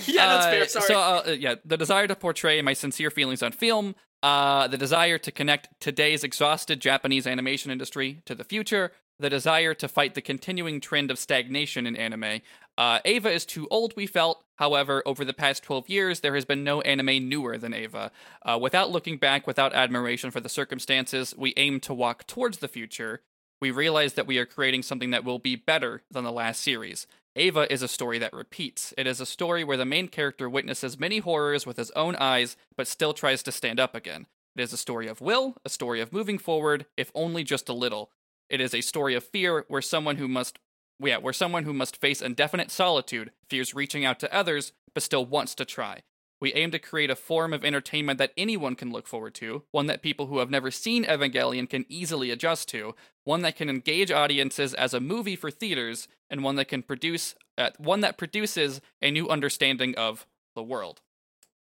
Yeah, 0.07 0.27
that's 0.27 0.45
fair. 0.45 0.63
uh, 0.63 0.65
Sorry. 0.67 0.85
So, 0.85 0.99
uh, 0.99 1.35
yeah, 1.37 1.55
the 1.65 1.77
desire 1.77 2.07
to 2.07 2.15
portray 2.15 2.61
my 2.61 2.73
sincere 2.73 3.09
feelings 3.11 3.41
on 3.43 3.51
film, 3.51 3.95
uh, 4.23 4.67
the 4.67 4.77
desire 4.77 5.17
to 5.17 5.31
connect 5.31 5.69
today's 5.81 6.23
exhausted 6.23 6.79
Japanese 6.79 7.25
animation 7.27 7.71
industry 7.71 8.21
to 8.25 8.35
the 8.35 8.43
future, 8.43 8.91
the 9.19 9.29
desire 9.29 9.73
to 9.73 9.87
fight 9.87 10.13
the 10.13 10.21
continuing 10.21 10.79
trend 10.79 11.11
of 11.11 11.17
stagnation 11.19 11.85
in 11.87 11.95
anime. 11.95 12.41
Uh, 12.81 12.99
Eva 13.05 13.29
is 13.29 13.45
too 13.45 13.67
old, 13.69 13.93
we 13.95 14.07
felt. 14.07 14.43
However, 14.55 15.03
over 15.05 15.23
the 15.23 15.35
past 15.35 15.61
12 15.61 15.87
years, 15.87 16.21
there 16.21 16.33
has 16.33 16.45
been 16.45 16.63
no 16.63 16.81
anime 16.81 17.29
newer 17.29 17.55
than 17.59 17.75
Eva. 17.75 18.11
Uh, 18.43 18.57
without 18.59 18.89
looking 18.89 19.17
back, 19.17 19.45
without 19.45 19.75
admiration 19.75 20.31
for 20.31 20.39
the 20.39 20.49
circumstances, 20.49 21.35
we 21.37 21.53
aim 21.57 21.79
to 21.81 21.93
walk 21.93 22.25
towards 22.25 22.57
the 22.57 22.67
future. 22.67 23.21
We 23.61 23.69
realize 23.69 24.13
that 24.13 24.25
we 24.25 24.39
are 24.39 24.47
creating 24.47 24.81
something 24.81 25.11
that 25.11 25.23
will 25.23 25.37
be 25.37 25.55
better 25.55 26.01
than 26.09 26.23
the 26.23 26.31
last 26.31 26.63
series. 26.63 27.05
Eva 27.35 27.71
is 27.71 27.83
a 27.83 27.87
story 27.87 28.17
that 28.17 28.33
repeats. 28.33 28.95
It 28.97 29.05
is 29.05 29.21
a 29.21 29.27
story 29.27 29.63
where 29.63 29.77
the 29.77 29.85
main 29.85 30.07
character 30.07 30.49
witnesses 30.49 30.99
many 30.99 31.19
horrors 31.19 31.67
with 31.67 31.77
his 31.77 31.91
own 31.91 32.15
eyes, 32.15 32.57
but 32.75 32.87
still 32.87 33.13
tries 33.13 33.43
to 33.43 33.51
stand 33.51 33.79
up 33.79 33.93
again. 33.93 34.25
It 34.55 34.63
is 34.63 34.73
a 34.73 34.77
story 34.77 35.07
of 35.07 35.21
will, 35.21 35.55
a 35.63 35.69
story 35.69 36.01
of 36.01 36.11
moving 36.11 36.39
forward, 36.39 36.87
if 36.97 37.11
only 37.13 37.43
just 37.43 37.69
a 37.69 37.73
little. 37.73 38.09
It 38.49 38.59
is 38.59 38.73
a 38.73 38.81
story 38.81 39.13
of 39.13 39.23
fear 39.23 39.65
where 39.67 39.83
someone 39.83 40.15
who 40.15 40.27
must 40.27 40.57
yeah, 41.03 41.17
where 41.17 41.33
someone 41.33 41.63
who 41.63 41.73
must 41.73 41.99
face 41.99 42.21
indefinite 42.21 42.71
solitude 42.71 43.31
fears 43.49 43.73
reaching 43.73 44.05
out 44.05 44.19
to 44.19 44.33
others, 44.33 44.73
but 44.93 45.03
still 45.03 45.25
wants 45.25 45.55
to 45.55 45.65
try. 45.65 46.01
We 46.41 46.53
aim 46.53 46.71
to 46.71 46.79
create 46.79 47.11
a 47.11 47.15
form 47.15 47.53
of 47.53 47.63
entertainment 47.63 48.17
that 48.17 48.33
anyone 48.35 48.75
can 48.75 48.91
look 48.91 49.07
forward 49.07 49.35
to, 49.35 49.63
one 49.71 49.85
that 49.85 50.01
people 50.01 50.25
who 50.25 50.39
have 50.39 50.49
never 50.49 50.71
seen 50.71 51.05
Evangelion 51.05 51.69
can 51.69 51.85
easily 51.87 52.31
adjust 52.31 52.67
to, 52.69 52.95
one 53.23 53.43
that 53.43 53.55
can 53.55 53.69
engage 53.69 54.11
audiences 54.11 54.73
as 54.73 54.95
a 54.95 54.99
movie 54.99 55.35
for 55.35 55.51
theaters, 55.51 56.07
and 56.31 56.43
one 56.43 56.55
that 56.55 56.67
can 56.67 56.81
produce 56.81 57.35
uh, 57.59 57.69
one 57.77 58.01
that 58.01 58.17
produces 58.17 58.81
a 59.03 59.11
new 59.11 59.29
understanding 59.29 59.93
of 59.95 60.25
the 60.55 60.63
world. 60.63 61.01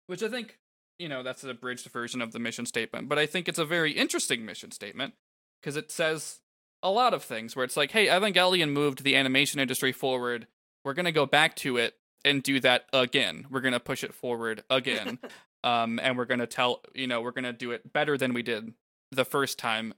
Which 0.07 0.23
I 0.23 0.29
think, 0.29 0.59
you 0.99 1.09
know, 1.09 1.25
that's 1.25 1.43
an 1.43 1.51
abridged 1.51 1.91
version 1.91 2.23
of 2.23 2.31
the 2.31 2.39
mission 2.39 2.65
statement, 2.65 3.09
but 3.09 3.19
I 3.19 3.27
think 3.27 3.49
it's 3.49 3.59
a 3.59 3.65
very 3.65 3.93
interesting 3.93 4.47
mission 4.47 4.71
statement 4.71 5.15
because 5.61 5.77
it 5.77 5.91
says 5.91 6.39
a 6.83 6.91
lot 6.91 7.15
of 7.15 7.23
things 7.23 7.57
where 7.57 7.65
it's 7.65 7.77
like, 7.77 7.91
hey, 7.91 8.07
Evangelion 8.07 8.71
moved 8.71 9.03
the 9.03 9.17
animation 9.17 9.61
industry 9.61 9.93
forward. 9.93 10.47
We're 10.85 10.95
going 10.95 11.07
to 11.07 11.13
go 11.13 11.27
back 11.27 11.57
to 11.57 11.77
it 11.77 11.95
and 12.25 12.43
do 12.43 12.61
that 12.61 12.87
again. 12.93 13.47
We're 13.51 13.61
going 13.61 13.73
to 13.73 13.81
push 13.81 14.05
it 14.05 14.15
forward 14.15 14.63
again. 14.71 15.19
um, 15.65 15.99
and 16.03 16.17
we're 16.17 16.25
going 16.25 16.41
to 16.41 16.47
tell, 16.47 16.83
you 16.95 17.07
know, 17.07 17.21
we're 17.21 17.33
going 17.33 17.45
to 17.45 17.53
do 17.53 17.71
it 17.73 17.93
better 17.93 18.17
than 18.17 18.33
we 18.33 18.43
did 18.43 18.73
the 19.11 19.25
first 19.25 19.59
time 19.59 19.95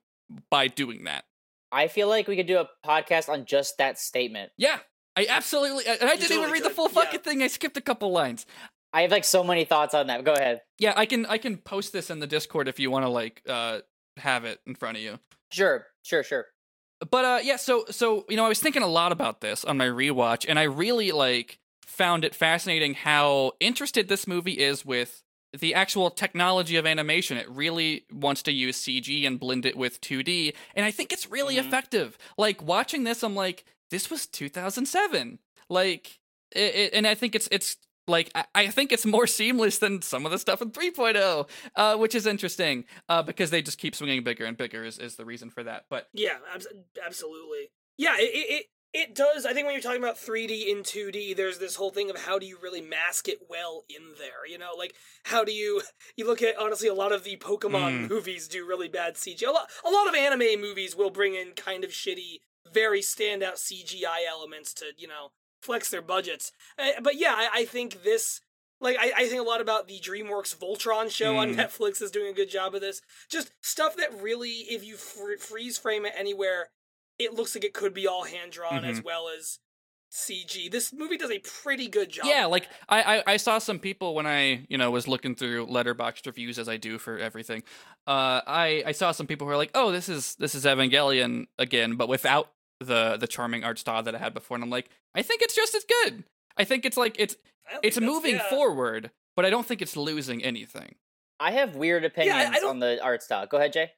by 0.51 0.69
doing 0.69 1.05
that. 1.05 1.25
I 1.73 1.89
feel 1.89 2.09
like 2.09 2.27
we 2.27 2.37
could 2.37 2.47
do 2.47 2.59
a 2.59 2.69
podcast 2.85 3.29
on 3.29 3.45
just 3.45 3.79
that 3.79 3.99
statement. 3.99 4.51
Yeah, 4.57 4.79
I 5.17 5.27
absolutely, 5.29 5.87
and 5.87 6.03
I 6.03 6.17
didn't 6.17 6.25
even 6.25 6.37
totally 6.39 6.53
read 6.53 6.65
the 6.65 6.69
could, 6.69 6.77
full 6.77 6.89
yeah. 6.89 7.05
fucking 7.05 7.21
thing. 7.21 7.43
I 7.43 7.47
skipped 7.47 7.77
a 7.77 7.81
couple 7.81 8.11
lines. 8.11 8.45
I 8.93 9.03
have 9.03 9.13
like 9.13 9.25
so 9.25 9.45
many 9.45 9.65
thoughts 9.65 9.95
on 9.95 10.09
that. 10.09 10.25
Go 10.25 10.33
ahead. 10.33 10.63
Yeah, 10.81 10.95
I 10.97 11.07
can, 11.07 11.27
I 11.27 11.39
can 11.39 11.59
post 11.59 11.93
this 11.93 12.11
in 12.11 12.19
the 12.19 12.27
Discord 12.27 12.67
if 12.67 12.81
you 12.81 12.91
want 12.91 13.05
to 13.05 13.09
like, 13.09 13.43
uh, 13.49 13.81
have 14.17 14.45
it 14.45 14.59
in 14.67 14.75
front 14.75 14.97
of 14.97 15.03
you. 15.03 15.21
Sure, 15.53 15.87
sure, 16.03 16.25
sure. 16.25 16.47
But 17.09 17.25
uh 17.25 17.39
yeah 17.43 17.57
so 17.57 17.85
so 17.91 18.25
you 18.29 18.37
know 18.37 18.45
i 18.45 18.49
was 18.49 18.61
thinking 18.61 18.83
a 18.83 18.87
lot 18.87 19.13
about 19.13 19.41
this 19.41 19.65
on 19.65 19.77
my 19.79 19.87
rewatch 19.87 20.45
and 20.49 20.59
i 20.59 20.65
really 20.65 21.13
like 21.13 21.59
found 21.87 22.25
it 22.25 22.35
fascinating 22.35 22.95
how 22.95 23.53
interested 23.61 24.09
this 24.09 24.27
movie 24.27 24.59
is 24.59 24.85
with 24.85 25.23
the 25.59 25.75
actual 25.75 26.11
technology 26.13 26.77
of 26.77 26.87
animation. 26.87 27.37
It 27.37 27.51
really 27.51 28.05
wants 28.13 28.43
to 28.45 28.53
use 28.53 28.81
cg 28.81 29.27
and 29.27 29.41
blend 29.41 29.67
it 29.67 29.77
with 29.77 30.01
2d 30.01 30.55
and 30.77 30.85
i 30.87 30.91
think 30.93 31.13
it's 31.13 31.29
really 31.31 31.57
Mhm. 31.57 31.67
effective. 31.67 32.17
Like 32.39 32.63
watching 32.63 33.05
this 33.05 33.23
i'm 33.25 33.35
like 33.35 33.65
this 33.91 34.11
was 34.11 34.27
2007 34.27 35.41
like 35.69 36.21
it, 36.53 36.75
it, 36.75 36.95
and 36.95 37.07
i 37.07 37.15
think 37.17 37.35
it's 37.35 37.49
it's 37.51 37.77
like 38.11 38.31
I, 38.35 38.45
I 38.55 38.67
think 38.69 38.93
it's 38.93 39.07
more 39.07 39.27
seamless 39.27 39.79
than 39.79 40.03
some 40.03 40.27
of 40.27 40.33
the 40.33 40.39
stuff 40.39 40.61
in 40.61 40.71
3.0 40.73 41.49
uh, 41.77 41.97
which 41.97 42.15
is 42.15 42.27
interesting 42.27 42.85
uh, 43.09 43.23
because 43.23 43.51
they 43.51 43.63
just 43.63 43.79
keep 43.79 43.95
swinging 43.95 44.23
bigger 44.25 44.45
and 44.45 44.57
bigger 44.57 44.85
is, 44.85 44.99
is 44.99 45.17
the 45.17 45.25
reason 45.25 45.49
for 45.51 45.63
that 45.63 45.85
but 45.89 46.09
Yeah, 46.13 46.37
abs- 46.55 46.67
absolutely. 47.07 47.71
Yeah, 47.97 48.17
it, 48.19 48.31
it 48.35 48.51
it 48.51 48.67
it 48.93 49.15
does. 49.15 49.47
I 49.47 49.53
think 49.53 49.67
when 49.67 49.75
you're 49.75 49.83
talking 49.83 50.03
about 50.03 50.17
3D 50.17 50.69
and 50.73 50.83
2D, 50.85 51.37
there's 51.37 51.59
this 51.59 51.77
whole 51.77 51.91
thing 51.93 52.11
of 52.11 52.17
how 52.17 52.41
do 52.41 52.47
you 52.47 52.59
really 52.61 52.81
mask 52.81 53.29
it 53.29 53.39
well 53.49 53.85
in 53.89 54.15
there. 54.19 54.45
You 54.51 54.59
know, 54.59 54.71
like 54.77 54.95
how 55.25 55.45
do 55.45 55.53
you 55.53 55.83
you 56.17 56.27
look 56.27 56.43
at 56.43 56.59
honestly 56.59 56.89
a 56.89 56.95
lot 56.95 57.13
of 57.13 57.23
the 57.23 57.37
Pokemon 57.37 58.07
Mm. 58.07 58.11
movies 58.11 58.49
do 58.49 58.67
really 58.67 58.89
bad 58.89 59.15
CGI. 59.15 59.47
A 59.47 59.51
lot 59.53 59.71
a 59.87 59.91
lot 59.91 60.09
of 60.09 60.15
anime 60.17 60.61
movies 60.61 60.97
will 60.97 61.11
bring 61.11 61.35
in 61.37 61.53
kind 61.53 61.85
of 61.85 61.91
shitty, 61.91 62.41
very 62.73 63.01
standout 63.01 63.55
CGI 63.59 64.27
elements 64.29 64.75
to 64.75 64.87
you 64.97 65.07
know 65.07 65.29
flex 65.61 65.91
their 65.91 66.03
budgets. 66.03 66.53
Uh, 66.79 67.01
but 67.03 67.17
yeah, 67.17 67.35
I, 67.37 67.49
I 67.61 67.65
think 67.65 68.03
this. 68.03 68.41
Like 68.83 68.97
I, 68.99 69.13
I 69.15 69.27
think 69.27 69.41
a 69.41 69.45
lot 69.45 69.61
about 69.61 69.89
the 69.89 70.01
DreamWorks 70.01 70.57
Voltron 70.57 71.11
show 71.11 71.37
on 71.37 71.55
Mm. 71.55 71.57
Netflix 71.57 72.01
is 72.01 72.11
doing 72.11 72.29
a 72.31 72.35
good 72.35 72.49
job 72.49 72.75
of 72.75 72.81
this. 72.81 73.03
Just 73.31 73.53
stuff 73.61 73.95
that 73.97 74.23
really, 74.23 74.51
if 74.71 74.83
you 74.83 74.97
fr- 74.97 75.37
freeze 75.39 75.77
frame 75.77 76.07
it 76.07 76.15
anywhere, 76.17 76.71
it 77.19 77.35
looks 77.35 77.55
like 77.55 77.65
it 77.65 77.75
could 77.75 77.93
be 77.93 78.07
all 78.07 78.25
hand 78.25 78.53
drawn 78.53 78.87
as 78.87 79.05
well 79.05 79.29
as 79.29 79.59
CG. 80.11 80.71
This 80.71 80.93
movie 80.95 81.19
does 81.19 81.31
a 81.31 81.41
pretty 81.41 81.89
good 81.89 82.09
job. 82.09 82.25
Yeah, 82.27 82.47
like. 82.47 82.69
I, 82.89 83.03
I 83.19 83.23
I 83.35 83.37
saw 83.37 83.59
some 83.59 83.79
people 83.79 84.15
when 84.15 84.27
I 84.27 84.65
you 84.71 84.79
know 84.79 84.91
was 84.91 85.07
looking 85.07 85.35
through 85.35 85.67
letterboxd 85.67 86.25
reviews 86.27 86.59
as 86.59 86.67
I 86.69 86.79
do 86.79 86.99
for 86.99 87.19
everything. 87.19 87.63
Uh, 88.07 88.41
I 88.47 88.83
I 88.87 88.93
saw 88.93 89.13
some 89.13 89.27
people 89.27 89.47
who 89.47 89.53
are 89.53 89.59
like, 89.59 89.73
oh, 89.75 89.93
this 89.93 90.09
is 90.09 90.37
this 90.37 90.55
is 90.55 90.65
Evangelion 90.65 91.49
again, 91.59 91.97
but 91.97 92.09
without 92.09 92.51
the 92.81 93.17
the 93.19 93.27
charming 93.27 93.65
art 93.65 93.79
style 93.79 94.03
that 94.03 94.15
I 94.15 94.19
had 94.19 94.35
before, 94.35 94.57
and 94.57 94.65
I'm 94.65 94.71
like, 94.71 94.91
I 95.15 95.23
think 95.23 95.43
it's 95.43 95.55
just 95.55 95.75
as 95.75 95.85
good. 95.85 96.25
I 96.57 96.65
think 96.65 96.85
it's 96.85 96.97
like 96.97 97.17
it's 97.19 97.37
it's 97.83 98.01
moving 98.01 98.37
yeah. 98.37 98.49
forward, 98.49 99.11
but 99.37 99.45
I 99.45 99.51
don't 99.51 99.67
think 99.67 99.83
it's 99.83 99.97
losing 99.97 100.43
anything. 100.43 100.97
I 101.39 101.53
have 101.53 101.77
weird 101.77 102.05
opinions 102.05 102.51
don't- 102.61 102.71
on 102.71 102.79
the 102.81 103.03
art 103.03 103.23
style. 103.23 103.47
Go 103.47 103.57
ahead, 103.59 103.73
Jay. 103.73 103.93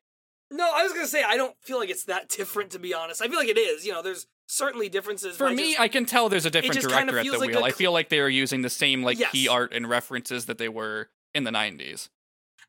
No, 0.50 0.70
I 0.72 0.82
was 0.82 0.92
gonna 0.92 1.06
say 1.06 1.22
I 1.22 1.36
don't 1.36 1.56
feel 1.62 1.78
like 1.78 1.88
it's 1.90 2.04
that 2.04 2.28
different 2.28 2.72
to 2.72 2.78
be 2.78 2.92
honest. 2.92 3.22
I 3.22 3.28
feel 3.28 3.38
like 3.38 3.48
it 3.48 3.58
is. 3.58 3.86
You 3.86 3.92
know, 3.92 4.02
there's 4.02 4.26
certainly 4.48 4.88
differences. 4.90 5.36
For 5.36 5.46
I 5.46 5.54
me, 5.54 5.70
just- 5.70 5.80
I 5.80 5.88
can 5.88 6.04
tell 6.04 6.28
there's 6.28 6.44
a 6.46 6.50
different 6.50 6.74
just 6.74 6.90
kind 6.90 7.08
of 7.08 7.14
director 7.14 7.30
at 7.30 7.33
the 7.33 7.38
like 7.38 7.50
wheel. 7.50 7.60
the 7.60 7.66
I 7.66 7.70
feel 7.70 7.92
like 7.92 8.10
they 8.10 8.20
are 8.20 8.28
using 8.28 8.62
the 8.62 8.70
same 8.70 9.02
like 9.02 9.18
key 9.30 9.48
art 9.48 9.72
and 9.72 9.88
references 9.88 10.46
that 10.46 10.58
they 10.58 10.68
were 10.68 11.08
in 11.35 11.44
the 11.44 11.50
90s. 11.50 12.10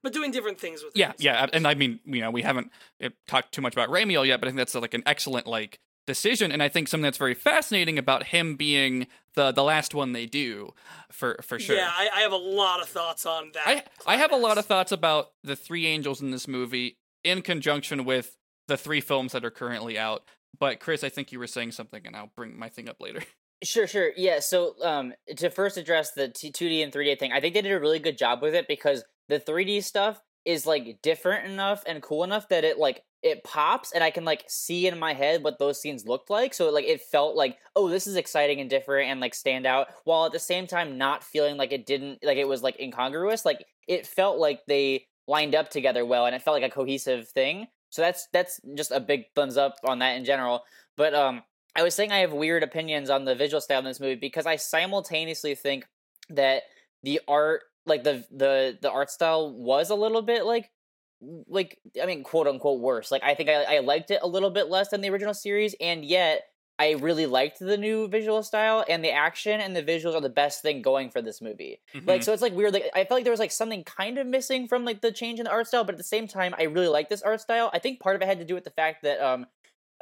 but 0.02 0.14
doing 0.14 0.32
different 0.32 0.60
things 0.60 0.82
with. 0.82 0.96
Yeah, 0.96 1.10
it. 1.10 1.16
yeah, 1.22 1.46
and 1.52 1.68
I 1.68 1.74
mean, 1.74 2.00
you 2.06 2.22
know, 2.22 2.32
we 2.32 2.42
haven't 2.42 2.72
uh, 3.04 3.10
talked 3.28 3.54
too 3.54 3.62
much 3.62 3.74
about 3.74 3.90
Ramiel 3.90 4.26
yet, 4.26 4.40
but 4.40 4.48
I 4.48 4.52
think 4.52 4.58
that's 4.58 4.76
like 4.76 4.94
an 4.94 5.04
excellent 5.06 5.46
like 5.46 5.80
decision, 6.06 6.52
and 6.52 6.62
I 6.62 6.70
think 6.70 6.88
something 6.88 7.04
that's 7.04 7.18
very 7.18 7.34
fascinating 7.34 7.98
about 7.98 8.28
him 8.28 8.56
being 8.56 9.08
the 9.36 9.52
the 9.52 9.64
last 9.64 9.94
one 9.94 10.14
they 10.14 10.26
do, 10.26 10.74
for 11.12 11.40
for 11.44 11.60
sure. 11.60 11.76
Yeah, 11.76 11.92
I, 11.92 12.10
I 12.16 12.20
have 12.22 12.32
a 12.32 12.38
lot 12.38 12.82
of 12.82 12.88
thoughts 12.88 13.26
on 13.26 13.52
that. 13.54 13.64
I 13.66 14.14
I 14.14 14.18
have 14.18 14.32
a 14.32 14.38
lot 14.38 14.58
of 14.58 14.66
thoughts 14.66 14.92
about 14.92 15.32
the 15.44 15.56
three 15.56 15.86
angels 15.88 16.22
in 16.22 16.32
this 16.32 16.48
movie 16.48 16.98
in 17.24 17.42
conjunction 17.42 18.06
with 18.06 18.38
the 18.68 18.78
three 18.78 19.02
films 19.02 19.32
that 19.32 19.46
are 19.46 19.52
currently 19.52 19.98
out. 19.98 20.24
But 20.60 20.80
Chris, 20.80 21.04
I 21.04 21.10
think 21.10 21.32
you 21.32 21.40
were 21.40 21.48
saying 21.48 21.72
something, 21.72 22.06
and 22.06 22.16
I'll 22.16 22.32
bring 22.36 22.58
my 22.58 22.70
thing 22.70 22.90
up 22.90 22.98
later. 23.00 23.22
Sure, 23.64 23.88
sure. 23.88 24.12
Yeah, 24.18 24.40
so 24.42 24.76
um 24.84 25.14
to 25.38 25.50
first 25.50 25.78
address 25.78 26.12
the 26.12 26.28
t- 26.28 26.52
2D 26.52 26.84
and 26.84 26.92
3D 26.92 27.18
thing, 27.18 27.32
I 27.32 27.40
think 27.40 27.54
they 27.54 27.62
did 27.62 27.72
a 27.72 27.80
really 27.80 28.00
good 28.00 28.18
job 28.18 28.42
with 28.42 28.54
it 28.56 28.68
because 28.68 29.06
the 29.30 29.40
3D 29.40 29.82
stuff 29.86 30.22
is 30.46 30.66
like 30.66 31.02
different 31.02 31.46
enough 31.46 31.84
and 31.86 32.02
cool 32.02 32.24
enough 32.24 32.50
that 32.50 32.64
it 32.64 32.78
like 32.78 33.04
it 33.22 33.44
pops 33.44 33.94
and 33.94 34.04
I 34.04 34.12
can 34.12 34.26
like 34.26 34.44
see 34.48 34.88
in 34.88 35.00
my 35.00 35.14
head 35.14 35.44
what 35.44 35.58
those 35.58 35.80
scenes 35.80 36.06
looked 36.06 36.30
like. 36.30 36.54
So 36.54 36.70
like 36.70 36.86
it 36.86 37.02
felt 37.02 37.36
like, 37.36 37.58
oh, 37.76 37.90
this 37.90 38.06
is 38.06 38.18
exciting 38.18 38.60
and 38.60 38.70
different 38.70 39.10
and 39.10 39.22
like 39.22 39.34
stand 39.34 39.66
out 39.66 39.88
while 40.04 40.26
at 40.26 40.34
the 40.34 40.40
same 40.40 40.68
time 40.68 40.98
not 40.98 41.24
feeling 41.24 41.56
like 41.56 41.72
it 41.72 41.86
didn't 41.86 42.20
like 42.24 42.38
it 42.38 42.48
was 42.48 42.62
like 42.62 42.80
incongruous. 42.80 43.46
Like 43.46 43.66
it 43.88 44.06
felt 44.06 44.38
like 44.40 44.62
they 44.68 45.08
lined 45.28 45.56
up 45.56 45.70
together 45.70 46.06
well, 46.06 46.26
and 46.26 46.36
it 46.36 46.42
felt 46.42 46.60
like 46.60 46.70
a 46.70 46.74
cohesive 46.74 47.28
thing. 47.30 47.68
So 47.90 48.02
that's 48.02 48.28
that's 48.34 48.60
just 48.76 48.92
a 48.92 49.00
big 49.00 49.26
thumbs 49.36 49.58
up 49.58 49.76
on 49.84 50.00
that 50.00 50.18
in 50.18 50.26
general. 50.26 50.64
But 50.98 51.14
um, 51.14 51.44
I 51.76 51.84
was 51.84 51.96
saying 51.96 52.12
I 52.12 52.20
have 52.20 52.34
weird 52.34 52.64
opinions 52.64 53.10
on 53.10 53.26
the 53.26 53.36
visual 53.36 53.62
style 53.62 53.80
in 53.80 53.86
this 53.86 54.00
movie 54.00 54.16
because 54.16 54.46
I 54.46 54.56
simultaneously 54.56 55.56
think 55.56 55.86
that 56.30 56.64
the 57.04 57.22
art, 57.28 57.64
like 57.86 58.04
the 58.04 58.26
the 58.32 58.78
the 58.82 58.92
art 58.92 59.10
style, 59.12 59.52
was 59.54 59.90
a 59.90 59.96
little 59.96 60.22
bit 60.22 60.46
like 60.46 60.72
like 61.48 61.80
I 62.02 62.06
mean 62.06 62.24
quote 62.24 62.48
unquote 62.48 62.80
worse. 62.82 63.12
Like 63.12 63.24
I 63.24 63.36
think 63.36 63.50
I, 63.50 63.78
I 63.78 63.80
liked 63.80 64.12
it 64.12 64.20
a 64.22 64.28
little 64.28 64.50
bit 64.50 64.70
less 64.70 64.90
than 64.90 65.02
the 65.02 65.10
original 65.10 65.34
series, 65.34 65.76
and 65.80 66.04
yet 66.04 66.44
I 66.80 66.92
really 66.94 67.28
liked 67.28 67.60
the 67.60 67.78
new 67.78 68.08
visual 68.08 68.42
style 68.42 68.84
and 68.90 69.04
the 69.06 69.12
action 69.12 69.62
and 69.62 69.76
the 69.76 69.84
visuals 69.84 70.16
are 70.16 70.22
the 70.22 70.30
best 70.30 70.62
thing 70.62 70.82
going 70.82 71.12
for 71.12 71.22
this 71.22 71.40
movie. 71.42 71.80
Mhm. 71.94 72.08
Like 72.08 72.24
so 72.24 72.34
it's 72.34 72.42
like 72.42 72.54
weird. 72.54 72.74
Like 72.74 72.90
I 72.94 73.06
felt 73.06 73.20
like 73.20 73.24
there 73.24 73.32
was 73.32 73.40
like 73.40 73.52
something 73.52 73.84
kind 73.84 74.18
of 74.18 74.28
missing 74.28 74.68
from 74.68 74.84
like 74.84 75.02
the 75.02 75.12
change 75.12 75.40
in 75.40 75.46
the 75.46 75.52
art 75.52 75.68
style, 75.68 75.84
but 75.84 75.94
at 75.94 76.00
the 76.00 76.04
same 76.04 76.28
time 76.28 76.54
I 76.58 76.64
really 76.64 76.88
like 76.88 77.10
this 77.10 77.22
art 77.22 77.42
style. 77.42 77.70
I 77.74 77.80
think 77.80 78.00
part 78.00 78.16
of 78.16 78.22
it 78.22 78.26
had 78.28 78.40
to 78.40 78.46
do 78.46 78.56
with 78.56 78.64
the 78.64 78.72
fact 78.72 79.04
that 79.04 79.22
um 79.22 79.46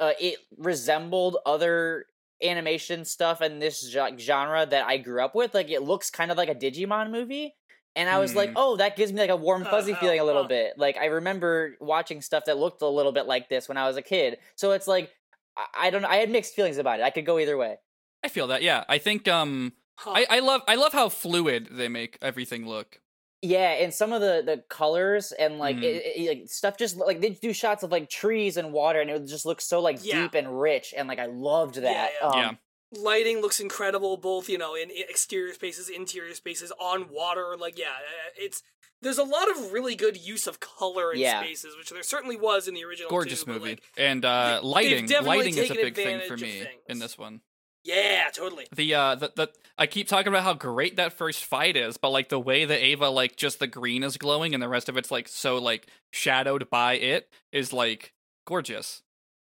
uh, 0.00 0.12
it 0.18 0.38
resembled 0.56 1.36
other 1.46 2.06
animation 2.42 3.04
stuff 3.04 3.40
in 3.40 3.60
this 3.60 3.88
genre 3.88 4.66
that 4.66 4.86
I 4.86 4.96
grew 4.96 5.22
up 5.22 5.34
with. 5.34 5.54
Like 5.54 5.70
it 5.70 5.82
looks 5.82 6.10
kind 6.10 6.30
of 6.30 6.36
like 6.36 6.48
a 6.48 6.54
Digimon 6.54 7.10
movie. 7.10 7.54
And 7.94 8.08
I 8.08 8.18
was 8.18 8.34
like, 8.34 8.50
Hmm. 8.50 8.56
oh, 8.56 8.76
that 8.76 8.96
gives 8.96 9.12
me 9.12 9.20
like 9.20 9.30
a 9.30 9.36
warm 9.36 9.64
fuzzy 9.64 9.92
Uh, 9.92 9.96
feeling 9.96 10.18
a 10.20 10.24
little 10.24 10.44
uh. 10.44 10.48
bit. 10.48 10.78
Like 10.78 10.96
I 10.96 11.06
remember 11.06 11.76
watching 11.80 12.22
stuff 12.22 12.44
that 12.46 12.56
looked 12.56 12.80
a 12.82 12.88
little 12.88 13.12
bit 13.12 13.26
like 13.26 13.48
this 13.48 13.68
when 13.68 13.76
I 13.76 13.86
was 13.86 13.96
a 13.96 14.02
kid. 14.02 14.38
So 14.56 14.72
it's 14.72 14.86
like 14.88 15.10
I, 15.56 15.66
I 15.88 15.90
don't 15.90 16.02
know. 16.02 16.08
I 16.08 16.16
had 16.16 16.30
mixed 16.30 16.54
feelings 16.54 16.78
about 16.78 17.00
it. 17.00 17.02
I 17.02 17.10
could 17.10 17.26
go 17.26 17.38
either 17.38 17.56
way. 17.56 17.76
I 18.24 18.28
feel 18.28 18.46
that. 18.48 18.62
Yeah, 18.62 18.84
I 18.88 18.98
think 18.98 19.28
um, 19.28 19.72
Huh. 19.98 20.12
I, 20.16 20.26
I 20.30 20.38
love 20.40 20.62
I 20.66 20.76
love 20.76 20.92
how 20.94 21.08
fluid 21.10 21.68
they 21.70 21.88
make 21.88 22.16
everything 22.22 22.66
look. 22.66 22.98
Yeah, 23.42 23.72
and 23.72 23.92
some 23.92 24.12
of 24.12 24.20
the 24.22 24.42
the 24.46 24.62
colors 24.70 25.32
and 25.32 25.58
like 25.58 25.76
Mhm. 25.76 25.82
it, 25.82 26.02
it- 26.16 26.28
like 26.28 26.48
stuff 26.48 26.78
just 26.78 26.96
like 26.96 27.20
they 27.20 27.30
do 27.30 27.52
shots 27.52 27.82
of 27.82 27.90
like 27.92 28.08
trees 28.08 28.56
and 28.56 28.72
water 28.72 29.00
and 29.02 29.10
it 29.10 29.26
just 29.26 29.44
looks 29.44 29.66
so 29.66 29.80
like 29.80 29.98
Yeah. 30.02 30.22
deep 30.22 30.34
and 30.34 30.60
rich 30.60 30.94
and 30.96 31.08
like 31.08 31.18
I 31.18 31.26
loved 31.26 31.74
that. 31.74 32.12
yeah. 32.20 32.26
Um, 32.26 32.38
Yeah. 32.38 32.50
Lighting 32.92 33.40
looks 33.40 33.58
incredible 33.60 34.16
both 34.18 34.48
you 34.48 34.58
know 34.58 34.74
in 34.74 34.90
exterior 34.90 35.54
spaces 35.54 35.88
interior 35.88 36.34
spaces 36.34 36.72
on 36.80 37.08
water 37.10 37.56
like 37.58 37.78
yeah 37.78 37.86
uh, 37.86 38.30
it's 38.36 38.62
there's 39.00 39.18
a 39.18 39.24
lot 39.24 39.50
of 39.50 39.72
really 39.72 39.94
good 39.96 40.16
use 40.16 40.46
of 40.46 40.60
color 40.60 41.12
in 41.12 41.18
Yeah. 41.20 41.40
spaces 41.42 41.76
which 41.76 41.90
there 41.90 42.02
certainly 42.02 42.36
was 42.36 42.68
in 42.68 42.74
the 42.74 42.84
original 42.84 43.08
Gorgeous 43.10 43.44
too, 43.44 43.52
movie. 43.52 43.70
like, 43.70 43.82
and 43.96 44.24
uh, 44.24 44.60
lighting 44.62 45.08
lighting 45.24 45.56
is 45.56 45.70
a 45.70 45.74
big 45.74 45.94
thing 45.96 46.20
for 46.28 46.36
me 46.36 46.66
in 46.88 46.98
this 46.98 47.16
one. 47.16 47.40
yeah 47.82 48.28
totally 48.32 48.66
The 48.76 48.94
uh 48.94 49.14
the, 49.14 49.32
the 49.36 49.48
I 49.78 49.86
keep 49.86 50.06
talking 50.06 50.28
about 50.28 50.42
how 50.44 50.52
great 50.54 50.96
that 50.96 51.14
first 51.14 51.44
fight 51.46 51.76
is, 51.78 51.96
but 51.96 52.10
like 52.10 52.28
the 52.28 52.38
way 52.38 52.66
that 52.66 52.84
Eva 52.84 53.08
like 53.08 53.36
just 53.36 53.58
the 53.58 53.66
green 53.66 54.02
is 54.04 54.18
glowing 54.18 54.52
and 54.52 54.62
the 54.62 54.68
rest 54.68 54.90
of 54.90 54.98
it's 54.98 55.10
like 55.10 55.28
so 55.28 55.56
like 55.56 55.86
shadowed 56.12 56.68
by 56.68 56.92
it 56.94 57.28
is 57.52 57.72
like 57.72 58.12
gorgeous. 58.46 59.02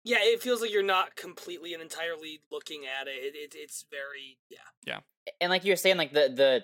Yeah 0.08 0.18
it 0.22 0.42
feels 0.42 0.62
like 0.62 0.72
you're 0.72 0.84
not 0.84 1.16
completely 1.16 1.74
and 1.74 1.82
entirely 1.84 2.42
looking 2.52 2.84
at 3.00 3.08
it, 3.08 3.12
it, 3.12 3.36
it 3.36 3.56
it's 3.56 3.86
very 3.92 4.38
yeah 4.50 4.58
Yeah. 4.86 5.00
and 5.42 5.50
like 5.50 5.64
you 5.66 5.72
were 5.72 5.76
saying, 5.78 5.98
like 5.98 6.14
the 6.14 6.30
the 6.34 6.64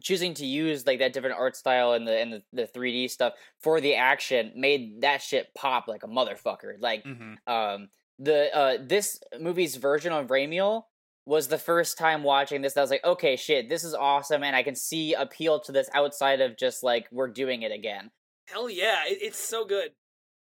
choosing 0.00 0.34
to 0.34 0.46
use 0.46 0.86
like 0.86 1.00
that 1.00 1.12
different 1.12 1.36
art 1.36 1.56
style 1.56 1.92
and 1.94 2.06
the 2.06 2.16
and 2.18 2.32
the, 2.32 2.42
the 2.52 2.66
3D 2.66 3.10
stuff 3.10 3.32
for 3.60 3.80
the 3.80 3.94
action 3.96 4.52
made 4.56 5.00
that 5.02 5.20
shit 5.20 5.48
pop 5.54 5.88
like 5.88 6.02
a 6.04 6.08
motherfucker. 6.08 6.74
Like 6.78 7.04
Mm-hmm. 7.04 7.52
um 7.52 7.88
the 8.18 8.54
uh 8.56 8.76
this 8.86 9.18
movie's 9.40 9.76
version 9.76 10.12
of 10.12 10.28
Ramiel 10.28 10.82
was 11.26 11.48
the 11.48 11.58
first 11.58 11.96
time 11.98 12.22
watching 12.22 12.60
this 12.62 12.74
that 12.74 12.80
I 12.80 12.82
was 12.82 12.90
like, 12.90 13.04
okay, 13.04 13.36
shit, 13.36 13.68
this 13.68 13.84
is 13.84 13.94
awesome, 13.94 14.42
and 14.42 14.56
I 14.56 14.62
can 14.62 14.74
see 14.74 15.14
appeal 15.14 15.60
to 15.60 15.70
this 15.72 15.88
outside 15.94 16.40
of 16.40 16.56
just 16.56 16.82
like 16.82 17.06
we're 17.12 17.28
doing 17.28 17.62
it 17.62 17.72
again. 17.72 18.10
hell 18.48 18.68
yeah 18.70 19.02
it, 19.06 19.18
it's 19.22 19.38
so 19.38 19.64
good 19.64 19.90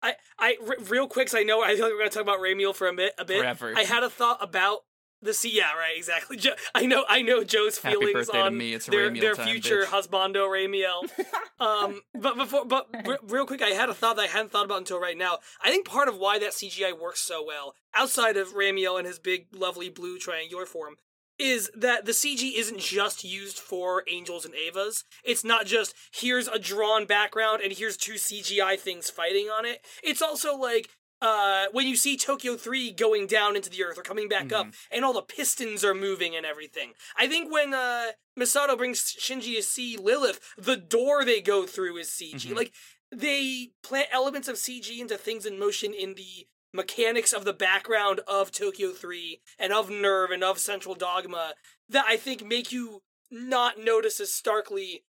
I, 0.06 0.14
I, 0.38 0.56
r- 0.66 0.76
real 0.88 1.06
quick, 1.08 1.28
'cause 1.28 1.34
I 1.34 1.42
know 1.42 1.62
I 1.62 1.74
feel 1.74 1.84
like 1.84 1.92
we're 1.92 1.98
gonna 1.98 2.10
talk 2.10 2.22
about 2.22 2.40
Ramiel 2.40 2.74
for 2.74 2.86
a 2.88 2.92
bit. 2.92 3.12
A 3.18 3.24
bit. 3.24 3.38
Forever. 3.38 3.74
I 3.76 3.82
had 3.82 4.02
a 4.02 4.10
thought 4.10 4.38
about 4.40 4.80
the 5.22 5.32
sea. 5.34 5.50
Yeah, 5.56 5.72
right, 5.74 5.96
exactly. 5.96 6.36
Jo- 6.36 6.54
I 6.74 6.84
know, 6.86 7.04
I 7.08 7.22
know 7.22 7.42
Joe's 7.42 7.78
Happy 7.78 7.96
feelings 7.96 8.28
on 8.28 8.56
me, 8.56 8.74
it's 8.74 8.86
their 8.86 9.10
their 9.10 9.34
time, 9.34 9.46
future 9.46 9.82
bitch. 9.84 9.86
husbando 9.86 10.46
Ramiel. 10.48 11.08
um, 11.60 12.02
but 12.14 12.36
before, 12.36 12.64
but 12.66 12.86
r- 13.06 13.18
real 13.28 13.46
quick, 13.46 13.62
I 13.62 13.70
had 13.70 13.88
a 13.88 13.94
thought 13.94 14.16
that 14.16 14.22
I 14.22 14.26
hadn't 14.26 14.52
thought 14.52 14.66
about 14.66 14.78
until 14.78 15.00
right 15.00 15.16
now. 15.16 15.38
I 15.62 15.70
think 15.70 15.86
part 15.86 16.08
of 16.08 16.18
why 16.18 16.38
that 16.38 16.50
CGI 16.50 16.98
works 16.98 17.22
so 17.22 17.42
well, 17.44 17.74
outside 17.94 18.36
of 18.36 18.48
Ramiel 18.54 18.98
and 18.98 19.06
his 19.06 19.18
big, 19.18 19.46
lovely 19.54 19.88
blue 19.88 20.18
triangular 20.18 20.66
form, 20.66 20.96
is 21.38 21.70
that 21.74 22.04
the 22.04 22.12
CG 22.12 22.54
isn't 22.56 22.80
just 22.80 23.24
used 23.24 23.58
for 23.58 24.02
angels 24.08 24.44
and 24.44 24.54
Evas. 24.54 25.04
It's 25.24 25.44
not 25.44 25.66
just 25.66 25.94
here's 26.12 26.48
a 26.48 26.58
drawn 26.58 27.06
background 27.06 27.60
and 27.62 27.72
here's 27.72 27.96
two 27.96 28.14
CGI 28.14 28.78
things 28.78 29.10
fighting 29.10 29.46
on 29.46 29.64
it. 29.64 29.84
It's 30.02 30.22
also 30.22 30.56
like 30.56 30.88
uh 31.22 31.66
when 31.72 31.86
you 31.86 31.96
see 31.96 32.16
Tokyo 32.16 32.56
3 32.56 32.92
going 32.92 33.26
down 33.26 33.56
into 33.56 33.70
the 33.70 33.82
earth 33.82 33.98
or 33.98 34.02
coming 34.02 34.28
back 34.28 34.52
up 34.52 34.66
and 34.90 35.04
all 35.04 35.14
the 35.14 35.22
pistons 35.22 35.82
are 35.82 35.94
moving 35.94 36.36
and 36.36 36.44
everything. 36.44 36.92
I 37.18 37.26
think 37.26 37.50
when 37.52 37.72
uh 37.74 38.08
Misato 38.38 38.76
brings 38.76 39.14
Shinji 39.18 39.56
to 39.56 39.62
see 39.62 39.96
Lilith, 39.96 40.40
the 40.58 40.76
door 40.76 41.24
they 41.24 41.40
go 41.40 41.66
through 41.66 41.96
is 41.96 42.10
CG. 42.10 42.50
Mhm. 42.50 42.56
Like 42.56 42.72
they 43.10 43.70
plant 43.82 44.08
elements 44.12 44.48
of 44.48 44.56
CG 44.56 44.98
into 45.00 45.16
things 45.16 45.46
in 45.46 45.58
motion 45.58 45.94
in 45.94 46.14
the 46.14 46.46
mechanics 46.76 47.32
of 47.32 47.44
the 47.44 47.52
background 47.52 48.20
of 48.28 48.52
Tokyo 48.52 48.92
3 48.92 49.40
and 49.58 49.72
of 49.72 49.88
NERV 49.88 50.32
and 50.34 50.44
of 50.44 50.58
Central 50.58 50.94
Dogma 50.94 51.54
that 51.88 52.04
I 52.06 52.16
think 52.16 52.44
make 52.44 52.70
you 52.70 53.02
not 53.30 53.78
notice 53.78 54.20
as 54.20 54.32
starkly 54.32 55.04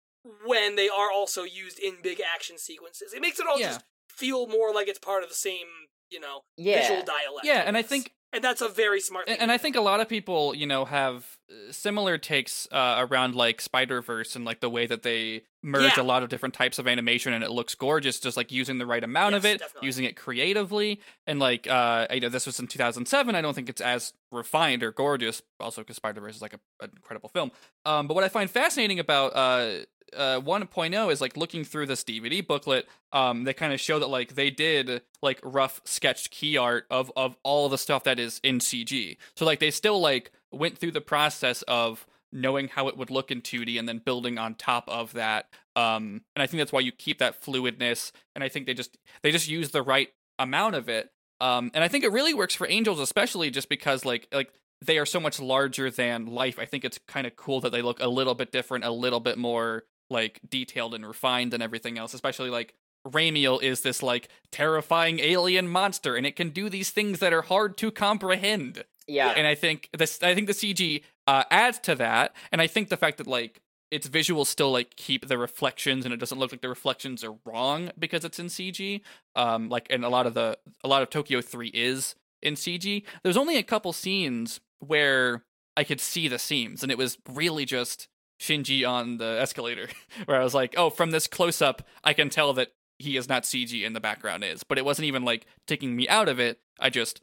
when 0.46 0.76
they 0.76 0.88
are 0.90 1.12
also 1.12 1.44
used 1.44 1.80
in 1.80 1.98
big 2.02 2.22
action 2.22 2.58
sequences. 2.58 3.14
It 3.14 3.22
makes 3.22 3.40
it 3.40 3.48
all 3.48 3.60
Yeah. 3.60 3.70
just 3.74 3.86
feel 4.08 4.48
more 4.48 4.72
like 4.74 4.88
it's 4.88 5.00
part 5.00 5.24
of 5.24 5.30
the 5.30 5.36
same, 5.36 5.68
you 6.10 6.20
know, 6.20 6.44
Yeah. 6.56 6.82
visual 6.82 7.02
dialect. 7.04 7.46
Yeah, 7.46 7.62
and 7.66 7.76
I 7.76 7.82
think 7.82 8.14
and 8.34 8.44
that's 8.44 8.62
a 8.62 8.68
very 8.70 9.00
smart 9.00 9.26
thing. 9.28 9.34
and, 9.34 9.44
and 9.44 9.52
I 9.52 9.58
think 9.58 9.76
a 9.76 9.82
lot 9.82 10.00
of 10.00 10.10
people, 10.10 10.56
you 10.56 10.66
know, 10.68 10.86
have 10.86 11.26
uh, 11.52 11.72
similar 11.72 12.18
takes 12.18 12.68
uh, 12.72 13.06
around 13.10 13.36
like 13.36 13.62
Spider 13.62 14.02
Verse 14.02 14.36
and 14.36 14.44
like 14.46 14.60
the 14.60 14.70
way 14.70 14.86
that 14.88 15.04
they 15.04 15.44
merge 15.62 15.96
Yeah. 15.98 16.04
a 16.04 16.04
lot 16.04 16.24
of 16.24 16.30
different 16.30 16.54
types 16.56 16.78
of 16.80 16.88
animation 16.88 17.32
and 17.34 17.44
it 17.44 17.52
looks 17.52 17.74
gorgeous, 17.76 18.20
just 18.20 18.36
like 18.36 18.52
using 18.52 18.78
the 18.80 18.86
right 18.86 19.04
amount 19.04 19.36
of 19.36 19.46
it, 19.46 19.60
definitely. 19.60 19.86
using 19.86 20.06
it 20.06 20.16
creatively, 20.18 21.00
and 21.28 21.40
like 21.40 21.68
uh, 21.68 22.08
you 22.12 22.20
know, 22.22 22.30
this 22.30 22.46
was 22.46 22.60
in 22.60 22.68
2007. 22.68 23.36
I 23.36 23.42
don't 23.42 23.54
think 23.54 23.70
it's 23.70 23.82
as 23.82 24.14
refined 24.32 24.84
or 24.84 24.92
gorgeous, 24.92 25.42
also 25.60 25.82
because 25.82 25.96
Spider 25.98 26.20
Verse 26.22 26.36
is 26.36 26.42
like 26.42 26.54
a, 26.54 26.60
an 26.84 26.92
incredible 26.96 27.30
film. 27.30 27.52
Um, 27.86 28.08
but 28.08 28.16
what 28.16 28.24
I 28.24 28.30
find 28.30 28.50
fascinating 28.50 29.00
about 29.00 29.36
uh, 29.36 29.86
uh 30.16 30.40
1.0 30.42 31.12
is 31.12 31.22
like 31.22 31.38
looking 31.38 31.64
through 31.64 31.86
this 31.86 32.04
DVD 32.04 32.46
booklet 32.46 32.88
um 33.12 33.44
they 33.44 33.54
kind 33.54 33.74
of 33.74 33.80
show 33.80 34.00
that 34.00 34.08
like 34.10 34.36
they 34.36 34.50
did 34.50 35.02
like 35.22 35.40
rough 35.44 35.82
sketched 35.86 36.32
key 36.32 36.58
art 36.58 36.86
of 36.90 37.12
of 37.16 37.38
all 37.44 37.70
the 37.70 37.78
stuff 37.78 38.04
that 38.04 38.20
is 38.20 38.40
in 38.44 38.60
CG. 38.60 39.18
So 39.36 39.46
like 39.46 39.60
they 39.60 39.72
still 39.72 40.00
like 40.00 40.32
went 40.52 40.78
through 40.78 40.92
the 40.92 41.02
process 41.02 41.62
of 41.64 42.06
knowing 42.32 42.68
how 42.68 42.88
it 42.88 42.98
would 42.98 43.12
look 43.12 43.30
in 43.30 43.42
2D 43.42 43.78
and 43.78 43.88
then 43.88 44.00
building 44.00 44.38
on 44.38 44.56
top 44.56 44.86
of 44.88 45.14
that. 45.14 45.48
Um 45.76 46.22
and 46.36 46.44
I 46.44 46.48
think 46.48 46.60
that's 46.62 46.72
why 46.74 46.82
you 46.82 46.92
keep 46.92 47.20
that 47.20 47.42
fluidness 47.42 48.12
and 48.36 48.44
I 48.44 48.50
think 48.50 48.66
they 48.66 48.74
just 48.74 48.98
they 49.22 49.32
just 49.32 49.48
use 49.48 49.72
the 49.72 49.82
right 49.82 50.10
amount 50.40 50.76
of 50.76 50.90
it. 50.90 51.12
Um 51.42 51.72
and 51.74 51.84
I 51.84 51.88
think 51.88 52.04
it 52.04 52.12
really 52.12 52.34
works 52.34 52.56
for 52.56 52.68
Angels 52.70 53.00
especially 53.00 53.50
just 53.50 53.70
because 53.70 54.06
like 54.06 54.28
like 54.32 54.52
they 54.86 54.98
are 54.98 55.06
so 55.06 55.20
much 55.20 55.40
larger 55.40 55.90
than 55.90 56.26
life. 56.26 56.60
I 56.60 56.66
think 56.66 56.84
it's 56.86 57.00
kind 57.08 57.26
of 57.26 57.36
cool 57.36 57.62
that 57.62 57.72
they 57.72 57.82
look 57.82 58.00
a 58.02 58.08
little 58.08 58.36
bit 58.36 58.52
different, 58.52 58.84
a 58.84 58.92
little 58.92 59.20
bit 59.20 59.38
more 59.38 59.84
like 60.14 60.40
detailed 60.48 60.94
and 60.94 61.06
refined 61.06 61.54
and 61.54 61.62
everything 61.62 61.98
else, 61.98 62.14
especially 62.14 62.50
like 62.50 62.74
Ramiel 63.06 63.62
is 63.62 63.82
this 63.82 64.02
like 64.02 64.30
terrifying 64.52 65.20
alien 65.20 65.68
monster 65.68 66.16
and 66.16 66.26
it 66.26 66.36
can 66.36 66.50
do 66.50 66.70
these 66.70 66.90
things 66.90 67.20
that 67.20 67.34
are 67.34 67.42
hard 67.42 67.78
to 67.78 67.92
comprehend. 67.92 68.86
Yeah. 69.08 69.34
And 69.36 69.46
I 69.46 69.56
think 69.56 69.90
this 69.98 70.22
I 70.24 70.34
think 70.34 70.48
the 70.48 70.54
CG 70.54 71.04
uh, 71.28 71.44
adds 71.52 71.80
to 71.80 71.96
that 71.96 72.34
and 72.52 72.62
I 72.62 72.68
think 72.68 72.90
the 72.90 72.98
fact 72.98 73.18
that 73.18 73.28
like 73.28 73.62
its 73.92 74.08
visuals 74.08 74.48
still 74.48 74.72
like 74.72 74.96
keep 74.96 75.28
the 75.28 75.38
reflections 75.38 76.06
and 76.06 76.14
it 76.14 76.18
doesn't 76.18 76.40
look 76.40 76.52
like 76.52 76.62
the 76.62 76.70
reflections 76.70 77.24
are 77.24 77.36
wrong 77.46 77.92
because 78.00 78.24
it's 78.24 78.40
in 78.40 78.48
CG. 78.48 79.02
Um 79.36 79.68
like 79.68 79.88
and 79.90 80.06
a 80.06 80.10
lot 80.10 80.26
of 80.26 80.34
the 80.34 80.58
a 80.84 80.88
lot 80.88 81.02
of 81.02 81.10
Tokyo 81.10 81.42
3 81.42 81.68
is 81.70 82.16
in 82.42 82.54
CG. 82.56 83.04
There's 83.24 83.38
only 83.38 83.58
a 83.58 83.64
couple 83.64 83.92
scenes 83.92 84.62
where 84.80 85.44
I 85.76 85.84
could 85.84 86.00
see 86.00 86.30
the 86.30 86.40
seams 86.40 86.84
and 86.84 86.92
it 86.92 86.98
was 86.98 87.18
really 87.30 87.66
just 87.66 88.08
Shinji 88.40 88.88
on 88.88 89.18
the 89.18 89.38
escalator 89.40 89.88
where 90.26 90.40
I 90.40 90.44
was 90.44 90.54
like, 90.54 90.76
"Oh, 90.78 90.90
from 90.90 91.12
this 91.12 91.28
close 91.28 91.62
up, 91.62 91.82
I 92.04 92.14
can 92.14 92.30
tell 92.30 92.54
that 92.54 92.70
he 93.00 93.18
is 93.18 93.28
not 93.30 93.44
CG 93.44 93.86
and 93.86 93.96
the 93.96 94.00
background 94.00 94.44
is." 94.44 94.64
But 94.64 94.78
it 94.78 94.86
wasn't 94.86 95.08
even 95.08 95.24
like 95.24 95.46
taking 95.68 95.96
me 95.96 96.08
out 96.08 96.30
of 96.30 96.40
it. 96.40 96.60
I 96.80 96.90
just 96.90 97.22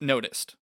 noticed. 0.00 0.56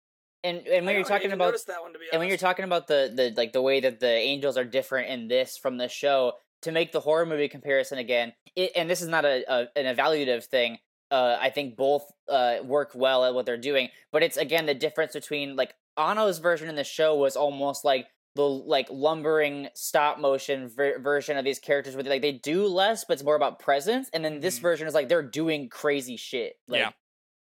and 0.45 0.59
and 0.67 0.85
I 0.85 0.87
when 0.87 0.95
you're 0.95 1.05
talking 1.05 1.33
about 1.33 1.55
that 1.67 1.83
one 1.83 1.93
to 1.93 1.99
be 1.99 2.07
and 2.13 2.19
when 2.21 2.29
you're 2.29 2.39
talking 2.39 2.65
about 2.65 2.87
the 2.87 3.13
the 3.15 3.33
like 3.37 3.53
the 3.53 3.63
way 3.63 3.81
that 3.81 4.01
the 4.01 4.11
angels 4.11 4.57
are 4.57 4.65
different 4.65 5.09
in 5.09 5.29
this 5.29 5.57
from 5.59 5.77
the 5.79 5.89
show 5.89 6.35
to 6.63 6.73
make 6.73 6.93
the 6.93 7.01
horror 7.01 7.27
movie 7.27 7.49
comparison 7.49 7.99
again 7.99 8.33
it, 8.57 8.73
and 8.77 8.89
this 8.89 9.01
is 9.03 9.09
not 9.09 9.25
a, 9.25 9.45
a 9.53 9.69
an 9.77 9.95
evaluative 9.95 10.45
thing 10.45 10.79
uh 11.11 11.37
i 11.41 11.51
think 11.51 11.77
both 11.77 12.05
uh 12.29 12.57
work 12.65 12.91
well 12.95 13.25
at 13.25 13.35
what 13.35 13.45
they're 13.47 13.57
doing 13.59 13.89
but 14.13 14.23
it's 14.23 14.37
again 14.37 14.67
the 14.67 14.75
difference 14.75 15.13
between 15.13 15.57
like 15.57 15.75
Anno's 15.97 16.39
version 16.39 16.69
in 16.69 16.77
the 16.77 16.85
show 16.85 17.15
was 17.17 17.37
almost 17.37 17.85
like 17.85 18.07
the 18.37 18.43
like 18.43 18.87
lumbering 18.91 19.69
stop 19.75 20.19
motion 20.19 20.69
ver- 20.69 20.99
version 21.01 21.37
of 21.37 21.45
these 21.45 21.59
characters 21.59 21.95
where 21.95 22.03
they, 22.05 22.11
like 22.11 22.23
they 22.23 22.33
do 22.33 22.67
less 22.67 23.05
but 23.05 23.15
it's 23.15 23.25
more 23.25 23.35
about 23.37 23.59
presence 23.59 24.09
and 24.13 24.25
then 24.25 24.41
this 24.41 24.59
Mhm. 24.59 24.63
version 24.63 24.87
is 24.87 24.95
like 24.95 25.09
they're 25.09 25.23
doing 25.23 25.69
crazy 25.69 26.17
shit 26.17 26.55
like, 26.69 26.81
Yeah. 26.81 26.91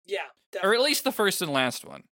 Yeah, 0.07 0.61
or 0.63 0.75
at 0.75 0.81
least 0.81 1.03
the 1.03 1.11
first 1.11 1.41
and 1.41 1.51
last 1.51 1.83
one. 1.85 2.03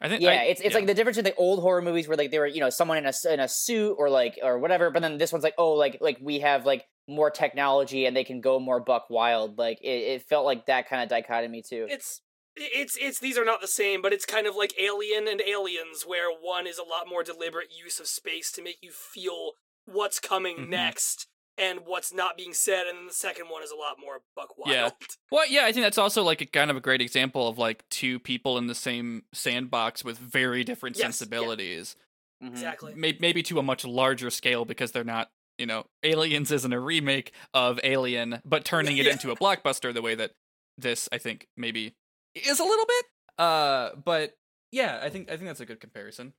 I 0.00 0.08
think. 0.08 0.22
yeah 0.22 0.30
I- 0.30 0.44
it's 0.44 0.60
it's 0.60 0.70
yeah. 0.72 0.78
like 0.78 0.86
the 0.86 0.94
difference 0.94 1.18
in 1.18 1.24
the 1.24 1.34
old 1.36 1.60
horror 1.60 1.80
movies 1.82 2.08
where 2.08 2.16
like 2.16 2.30
they 2.30 2.38
were 2.38 2.46
you 2.46 2.60
know 2.60 2.70
someone 2.70 2.96
in 2.98 3.04
a 3.04 3.08
s- 3.08 3.24
in 3.26 3.40
a 3.40 3.46
suit 3.48 3.94
or 3.98 4.08
like 4.10 4.38
or 4.42 4.58
whatever 4.58 4.90
but 4.90 5.02
then 5.02 5.18
this 5.18 5.30
one's 5.32 5.44
like 5.44 5.54
oh 5.58 5.72
like 5.72 5.98
like 6.00 6.18
we 6.20 6.40
have 6.40 6.66
like 6.66 6.84
more 7.06 7.30
technology 7.30 8.06
and 8.06 8.16
they 8.16 8.24
can 8.24 8.40
go 8.40 8.58
more 8.58 8.80
buck 8.80 9.06
wild 9.10 9.56
like 9.58 9.78
it, 9.82 9.86
it 9.88 10.22
felt 10.22 10.44
like 10.46 10.66
that 10.66 10.88
kind 10.88 11.02
of 11.02 11.08
dichotomy 11.08 11.62
too 11.62 11.86
it's 11.90 12.22
it's 12.56 12.96
it's 13.00 13.18
these 13.20 13.36
are 13.38 13.44
not 13.44 13.60
the 13.60 13.68
same, 13.68 14.00
but 14.02 14.12
it's 14.12 14.26
kind 14.26 14.46
of 14.46 14.54
like 14.56 14.74
Alien 14.78 15.26
and 15.28 15.40
Aliens, 15.40 16.04
where 16.06 16.30
one 16.30 16.66
is 16.66 16.78
a 16.78 16.82
lot 16.84 17.08
more 17.08 17.22
deliberate 17.22 17.68
use 17.76 17.98
of 18.00 18.06
space 18.06 18.50
to 18.52 18.62
make 18.62 18.78
you 18.82 18.90
feel 18.92 19.52
what's 19.86 20.18
coming 20.20 20.56
Mhm. 20.58 20.68
next 20.68 21.26
and 21.56 21.80
what's 21.86 22.12
not 22.12 22.36
being 22.36 22.52
said, 22.52 22.86
and 22.88 22.98
then 22.98 23.06
the 23.06 23.12
second 23.12 23.48
one 23.48 23.62
is 23.62 23.70
a 23.70 23.76
lot 23.76 23.96
more 24.00 24.22
buck 24.34 24.56
wild. 24.58 24.70
Yeah. 24.74 24.90
Well, 25.30 25.46
yeah, 25.48 25.64
I 25.66 25.72
think 25.72 25.84
that's 25.84 25.98
also 25.98 26.22
like 26.22 26.40
a 26.40 26.46
kind 26.46 26.70
of 26.70 26.76
a 26.76 26.80
great 26.80 27.00
example 27.00 27.48
of 27.48 27.58
like 27.58 27.88
two 27.90 28.18
people 28.20 28.56
in 28.58 28.66
the 28.68 28.74
same 28.74 29.24
sandbox 29.32 30.04
with 30.04 30.16
very 30.18 30.62
different 30.64 30.96
Yes, 30.96 31.00
yeah. 31.00 31.06
sensibilities. 31.10 31.96
Mhm. 32.42 32.48
exactly. 32.50 32.94
May- 32.94 33.16
maybe 33.20 33.42
to 33.44 33.58
a 33.58 33.62
much 33.62 33.84
larger 33.84 34.30
scale 34.30 34.64
because 34.64 34.92
they're 34.92 35.02
not, 35.04 35.30
you 35.58 35.66
know, 35.66 35.86
Aliens 36.02 36.50
isn't 36.52 36.72
a 36.72 36.78
remake 36.80 37.32
of 37.52 37.78
Alien, 37.84 38.40
but 38.44 38.64
turning 38.64 38.96
it 38.98 39.06
Yeah. 39.06 39.12
into 39.12 39.30
a 39.30 39.36
blockbuster 39.36 39.92
the 39.94 40.02
way 40.02 40.14
that 40.16 40.32
this, 40.76 41.08
I 41.12 41.18
think, 41.18 41.46
maybe 41.56 41.94
is 42.34 42.60
a 42.60 42.64
little 42.64 42.86
bit. 42.86 43.04
Uh, 43.38 43.90
but 44.04 44.36
yeah, 44.70 45.00
I 45.02 45.08
think 45.08 45.30
I 45.30 45.36
think 45.36 45.46
that's 45.46 45.60
a 45.60 45.66
good 45.66 45.80
comparison. 45.80 46.32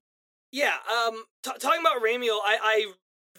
Yeah, 0.51 0.75
um, 0.89 1.23
t- 1.43 1.51
talking 1.59 1.81
about 1.81 2.01
Ramiel, 2.01 2.39
I, 2.45 2.57
I, 2.61 2.91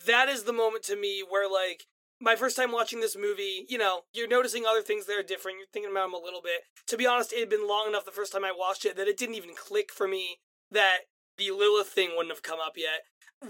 that 0.06 0.28
is 0.28 0.42
the 0.42 0.52
moment 0.52 0.84
to 0.84 0.96
me 0.96 1.24
where 1.26 1.50
like 1.50 1.84
my 2.20 2.36
first 2.36 2.56
time 2.56 2.72
watching 2.72 3.00
this 3.00 3.16
movie, 3.16 3.66
you 3.68 3.78
know, 3.78 4.02
you're 4.12 4.28
noticing 4.28 4.64
other 4.66 4.82
things 4.82 5.06
that 5.06 5.18
are 5.18 5.22
different. 5.22 5.58
You're 5.58 5.68
thinking 5.72 5.90
about 5.90 6.06
them 6.06 6.14
a 6.14 6.24
little 6.24 6.42
bit. 6.42 6.62
To 6.88 6.96
be 6.96 7.06
honest, 7.06 7.32
it 7.32 7.40
had 7.40 7.48
been 7.48 7.68
long 7.68 7.88
enough 7.88 8.04
the 8.04 8.10
first 8.10 8.32
time 8.32 8.44
I 8.44 8.52
watched 8.56 8.84
it 8.84 8.96
that 8.96 9.08
it 9.08 9.16
didn't 9.16 9.34
even 9.34 9.54
click 9.54 9.92
for 9.92 10.08
me 10.08 10.38
that 10.70 10.98
the 11.38 11.50
Lilith 11.50 11.88
thing 11.88 12.10
wouldn't 12.16 12.34
have 12.34 12.42
come 12.42 12.58
up 12.64 12.74
yet. 12.76 13.02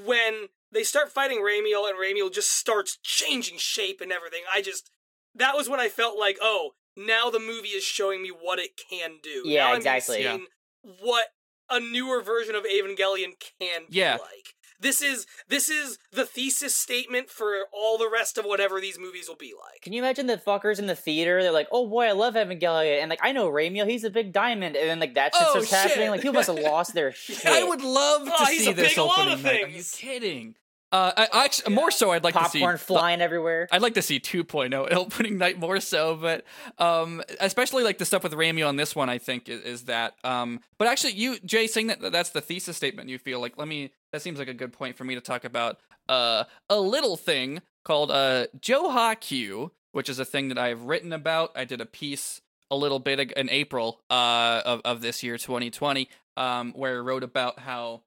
When 0.04 0.48
they 0.72 0.82
start 0.82 1.12
fighting 1.12 1.38
Ramiel 1.38 1.88
and 1.88 1.98
Ramiel 1.98 2.32
just 2.32 2.50
starts 2.50 2.98
changing 3.02 3.58
shape 3.58 4.00
and 4.00 4.12
everything, 4.12 4.42
I 4.52 4.62
just 4.62 4.90
that 5.34 5.56
was 5.56 5.68
when 5.68 5.80
I 5.80 5.88
felt 5.88 6.18
like, 6.18 6.38
oh, 6.40 6.70
now 6.96 7.30
the 7.30 7.40
movie 7.40 7.68
is 7.68 7.84
showing 7.84 8.22
me 8.22 8.28
what 8.30 8.58
it 8.58 8.70
can 8.90 9.18
do. 9.22 9.42
Yeah, 9.44 9.64
now 9.64 9.70
I'm 9.72 9.76
exactly. 9.76 10.22
Yeah. 10.22 10.38
what 11.00 11.26
a 11.68 11.80
newer 11.80 12.22
version 12.22 12.54
of 12.54 12.64
Evangelion 12.64 13.32
can 13.60 13.82
be 13.90 13.98
Yeah. 13.98 14.12
like. 14.14 14.54
This 14.78 15.00
is 15.00 15.26
this 15.48 15.70
is 15.70 15.98
the 16.12 16.26
thesis 16.26 16.76
statement 16.76 17.30
for 17.30 17.64
all 17.72 17.96
the 17.96 18.10
rest 18.12 18.36
of 18.36 18.44
whatever 18.44 18.78
these 18.78 18.98
movies 18.98 19.26
will 19.26 19.34
be 19.36 19.54
like. 19.58 19.80
Can 19.80 19.94
you 19.94 20.02
imagine 20.02 20.26
the 20.26 20.36
fuckers 20.36 20.78
in 20.78 20.86
the 20.86 20.94
theater? 20.94 21.42
They're 21.42 21.50
like, 21.50 21.68
"Oh 21.72 21.88
boy, 21.88 22.04
I 22.04 22.12
love 22.12 22.34
Evangelion," 22.34 23.00
and 23.00 23.08
like, 23.08 23.20
"I 23.22 23.32
know 23.32 23.48
Ramiel, 23.50 23.88
he's 23.88 24.04
a 24.04 24.10
big 24.10 24.32
diamond," 24.34 24.76
and 24.76 24.86
then 24.86 25.00
like 25.00 25.14
that 25.14 25.34
shit 25.34 25.46
Oh, 25.46 25.62
starts 25.62 25.70
happening. 25.70 26.10
Like 26.10 26.20
people 26.20 26.34
must 26.34 26.48
have 26.48 26.58
lost 26.58 26.92
their 26.92 27.10
shit. 27.12 27.46
I 27.46 27.64
would 27.64 27.80
love 27.80 28.26
to 28.26 28.32
Oh, 28.38 28.44
he's 28.44 28.64
see 28.66 28.70
a 28.70 28.74
this 28.74 28.90
big 28.90 28.98
a 28.98 29.04
lot 29.04 29.20
opening 29.20 29.32
of 29.34 29.44
night. 29.44 29.64
Are 29.64 29.68
you 29.68 29.82
kidding? 29.82 30.56
Uh, 30.92 31.12
I, 31.16 31.28
I 31.32 31.44
actually, 31.44 31.74
more 31.74 31.90
so, 31.90 32.12
I'd 32.12 32.22
like 32.22 32.34
to 32.34 32.44
see 32.48 32.60
popcorn 32.60 32.78
flying 32.78 33.20
everywhere. 33.20 33.66
I'd 33.72 33.82
like 33.82 33.94
to 33.94 34.02
see 34.02 34.20
2.0 34.20 34.92
opening 34.92 35.36
night 35.36 35.58
more 35.58 35.80
so, 35.80 36.14
but 36.14 36.44
um, 36.78 37.22
especially 37.40 37.82
like 37.82 37.98
the 37.98 38.04
stuff 38.04 38.22
with 38.22 38.34
Rami 38.34 38.62
on 38.62 38.76
this 38.76 38.94
one, 38.94 39.10
I 39.10 39.18
think 39.18 39.48
is, 39.48 39.62
is 39.62 39.82
that. 39.84 40.14
Um, 40.22 40.60
but 40.78 40.86
actually, 40.86 41.14
you 41.14 41.38
Jay 41.40 41.66
saying 41.66 41.88
that 41.88 42.12
that's 42.12 42.30
the 42.30 42.40
thesis 42.40 42.76
statement. 42.76 43.08
You 43.08 43.18
feel 43.18 43.40
like 43.40 43.58
let 43.58 43.66
me. 43.68 43.92
That 44.12 44.22
seems 44.22 44.38
like 44.38 44.48
a 44.48 44.54
good 44.54 44.72
point 44.72 44.96
for 44.96 45.04
me 45.04 45.14
to 45.16 45.20
talk 45.20 45.44
about 45.44 45.78
uh, 46.08 46.44
a 46.70 46.78
little 46.78 47.16
thing 47.16 47.62
called 47.84 48.10
uh, 48.10 48.46
Joe 48.60 49.14
Q, 49.20 49.72
which 49.92 50.08
is 50.08 50.18
a 50.18 50.24
thing 50.24 50.48
that 50.48 50.58
I've 50.58 50.82
written 50.82 51.12
about. 51.12 51.50
I 51.56 51.64
did 51.64 51.80
a 51.80 51.86
piece 51.86 52.40
a 52.70 52.76
little 52.76 52.98
bit 53.00 53.32
in 53.32 53.50
April 53.50 54.00
uh, 54.08 54.62
of 54.64 54.80
of 54.84 55.00
this 55.00 55.22
year, 55.22 55.36
2020, 55.36 56.08
um, 56.36 56.72
where 56.74 56.98
I 56.98 57.00
wrote 57.00 57.24
about 57.24 57.58
how 57.58 58.02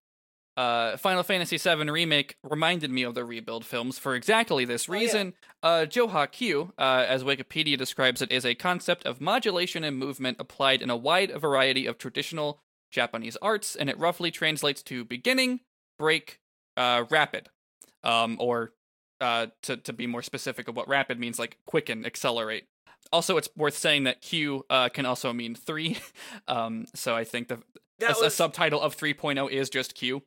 uh, 0.60 0.98
Final 0.98 1.24
Fantasy 1.24 1.58
VII 1.58 1.90
Remake 1.90 2.36
reminded 2.44 2.92
me 2.92 3.04
of 3.04 3.16
the 3.16 3.24
rebuild 3.24 3.64
films 3.66 3.98
for 3.98 4.14
exactly 4.14 4.66
this 4.66 4.90
Oh, 4.90 4.94
yeah. 4.94 5.00
reason. 5.00 5.34
Uh, 5.64 5.86
Joha 5.88 6.30
Q, 6.30 6.74
uh, 6.78 7.06
as 7.08 7.24
Wikipedia 7.24 7.78
describes 7.78 8.22
it, 8.22 8.30
is 8.30 8.46
a 8.46 8.56
concept 8.56 9.06
of 9.06 9.22
modulation 9.22 9.86
and 9.86 9.98
movement 9.98 10.36
applied 10.38 10.82
in 10.82 10.90
a 10.90 10.98
wide 10.98 11.32
variety 11.40 11.86
of 11.86 11.98
traditional 11.98 12.60
Japanese 12.92 13.38
arts, 13.42 13.74
and 13.74 13.90
it 13.90 13.98
roughly 13.98 14.32
translates 14.32 14.84
to 14.84 15.06
beginning, 15.06 15.62
break, 15.98 16.42
uh, 16.76 17.06
rapid, 17.10 17.48
um, 18.04 18.36
or 18.40 18.74
uh, 19.22 19.48
to 19.62 19.78
to 19.78 19.94
be 19.94 20.08
more 20.08 20.22
specific 20.22 20.68
of 20.68 20.76
what 20.76 20.90
rapid 20.90 21.20
means, 21.20 21.40
like 21.40 21.58
quicken, 21.66 22.06
accelerate. 22.06 22.66
Also, 23.14 23.38
it's 23.38 23.50
worth 23.56 23.78
saying 23.78 24.04
that 24.04 24.22
Q 24.22 24.66
uh, 24.70 24.90
can 24.90 25.06
also 25.06 25.32
mean 25.32 25.56
three. 25.56 26.00
um, 26.50 26.86
so 26.94 27.16
I 27.16 27.24
think 27.24 27.48
the 27.48 27.56
a, 27.56 27.60
That 28.00 28.18
a 28.18 28.24
was 28.24 28.36
subtitle 28.36 28.82
of 28.82 28.96
3.0 28.98 29.50
is 29.52 29.70
just 29.70 29.96
Q. 29.96 30.24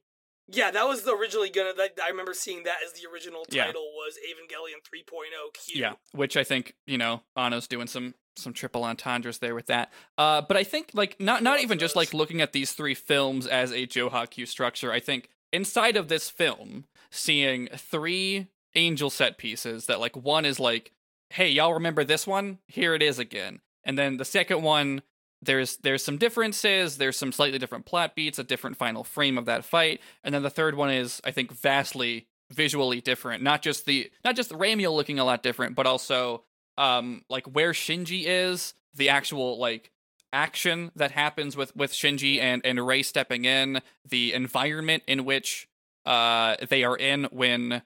yeah, 0.49 0.70
that 0.70 0.86
was 0.86 1.03
the 1.03 1.14
originally 1.14 1.51
gonna. 1.51 1.72
That, 1.74 1.99
I 2.03 2.09
remember 2.09 2.34
seeing 2.34 2.64
that 2.64 2.78
as 2.84 2.93
the 2.93 3.09
original 3.12 3.45
Yeah. 3.51 3.66
title 3.66 3.90
was 3.95 4.14
Evangelion 4.18 4.82
3.0 4.82 5.55
Q. 5.55 5.80
Yeah, 5.80 5.93
which 6.12 6.36
I 6.36 6.45
think 6.45 6.74
you 6.86 6.99
know 6.99 7.22
Anno's 7.36 7.66
doing 7.66 7.86
some 7.86 8.14
some 8.36 8.53
triple 8.53 8.82
entendres 8.84 9.38
there 9.38 9.55
with 9.55 9.66
that. 9.66 9.93
Uh, 10.16 10.40
but 10.40 10.57
I 10.57 10.64
think 10.64 10.90
like 10.95 11.20
not 11.20 11.43
not 11.43 11.61
even 11.61 11.78
just 11.78 11.97
like 11.97 12.12
looking 12.14 12.40
at 12.40 12.53
these 12.53 12.72
three 12.72 12.95
films 12.95 13.47
as 13.47 13.72
a 13.72 13.86
q 13.86 14.47
structure. 14.47 14.90
I 14.93 15.01
think 15.01 15.28
inside 15.53 15.97
of 15.97 16.09
this 16.09 16.30
film, 16.30 16.86
seeing 17.11 17.68
three 17.76 18.49
angel 18.74 19.11
set 19.11 19.36
pieces 19.38 19.84
that 19.86 20.01
like 20.01 20.16
one 20.16 20.45
is 20.47 20.59
like, 20.59 20.93
hey, 21.30 21.49
y'all 21.51 21.74
remember 21.74 22.05
this 22.05 22.26
one? 22.26 22.59
Here 22.68 22.95
it 22.95 23.03
is 23.03 23.18
again, 23.18 23.61
and 23.84 23.99
then 23.99 24.16
the 24.16 24.24
second 24.24 24.62
one. 24.62 25.03
There's 25.43 25.76
there's 25.78 26.05
some 26.05 26.18
differences. 26.18 26.99
There's 26.99 27.16
some 27.16 27.32
slightly 27.32 27.59
different 27.59 27.84
plot 27.84 28.14
beats, 28.14 28.38
a 28.38 28.45
different 28.45 28.76
final 28.76 29.03
frame 29.05 29.36
of 29.36 29.47
that 29.47 29.64
fight, 29.64 30.01
and 30.22 30.34
then 30.34 30.43
the 30.43 30.51
third 30.51 30.76
one 30.76 30.90
is 30.90 31.20
I 31.24 31.32
think 31.32 31.53
vastly 31.53 32.28
visually 32.51 33.01
different. 33.01 33.43
Not 33.43 33.62
just 33.62 33.84
the 33.84 34.11
not 34.24 34.36
just 34.36 34.51
the 34.51 34.57
Ramiel 34.57 34.95
looking 34.95 35.18
a 35.18 35.24
lot 35.24 35.43
different, 35.43 35.74
but 35.74 35.86
also 35.86 36.45
um 36.78 37.24
like 37.28 37.47
where 37.47 37.72
Shinji 37.72 38.24
is, 38.26 38.74
the 38.95 39.09
actual 39.09 39.59
like 39.59 39.90
action 40.32 40.93
that 40.95 41.11
happens 41.11 41.57
with 41.57 41.74
with 41.74 41.93
Shinji 41.93 42.40
and 42.40 42.64
and 42.64 42.84
Rei 42.86 43.03
stepping 43.03 43.45
in, 43.45 43.80
the 44.09 44.32
environment 44.32 45.03
in 45.09 45.24
which 45.24 45.68
uh 46.07 46.57
they 46.68 46.84
are 46.84 46.97
in 46.97 47.24
when 47.32 47.82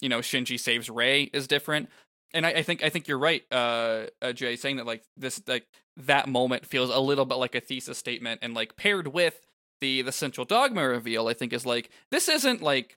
you 0.00 0.08
know 0.08 0.20
Shinji 0.20 0.58
saves 0.58 0.88
Rei 0.88 1.24
is 1.32 1.48
different. 1.48 1.88
And 2.34 2.46
I, 2.46 2.50
I 2.50 2.62
think 2.62 2.82
I 2.82 2.88
think 2.88 3.08
you're 3.08 3.18
right, 3.18 3.42
uh, 3.52 4.04
uh, 4.22 4.32
Jay, 4.32 4.56
saying 4.56 4.76
that 4.76 4.86
like 4.86 5.04
this 5.16 5.42
like 5.46 5.66
that 5.96 6.28
moment 6.28 6.66
feels 6.66 6.90
a 6.90 7.00
little 7.00 7.26
bit 7.26 7.34
like 7.36 7.54
a 7.54 7.60
thesis 7.60 7.98
statement, 7.98 8.40
and 8.42 8.54
like 8.54 8.76
paired 8.76 9.08
with 9.08 9.40
the 9.80 10.02
the 10.02 10.12
central 10.12 10.44
dogma 10.44 10.86
reveal, 10.86 11.28
I 11.28 11.34
think 11.34 11.52
is 11.52 11.66
like 11.66 11.90
this 12.10 12.28
isn't 12.28 12.62
like 12.62 12.96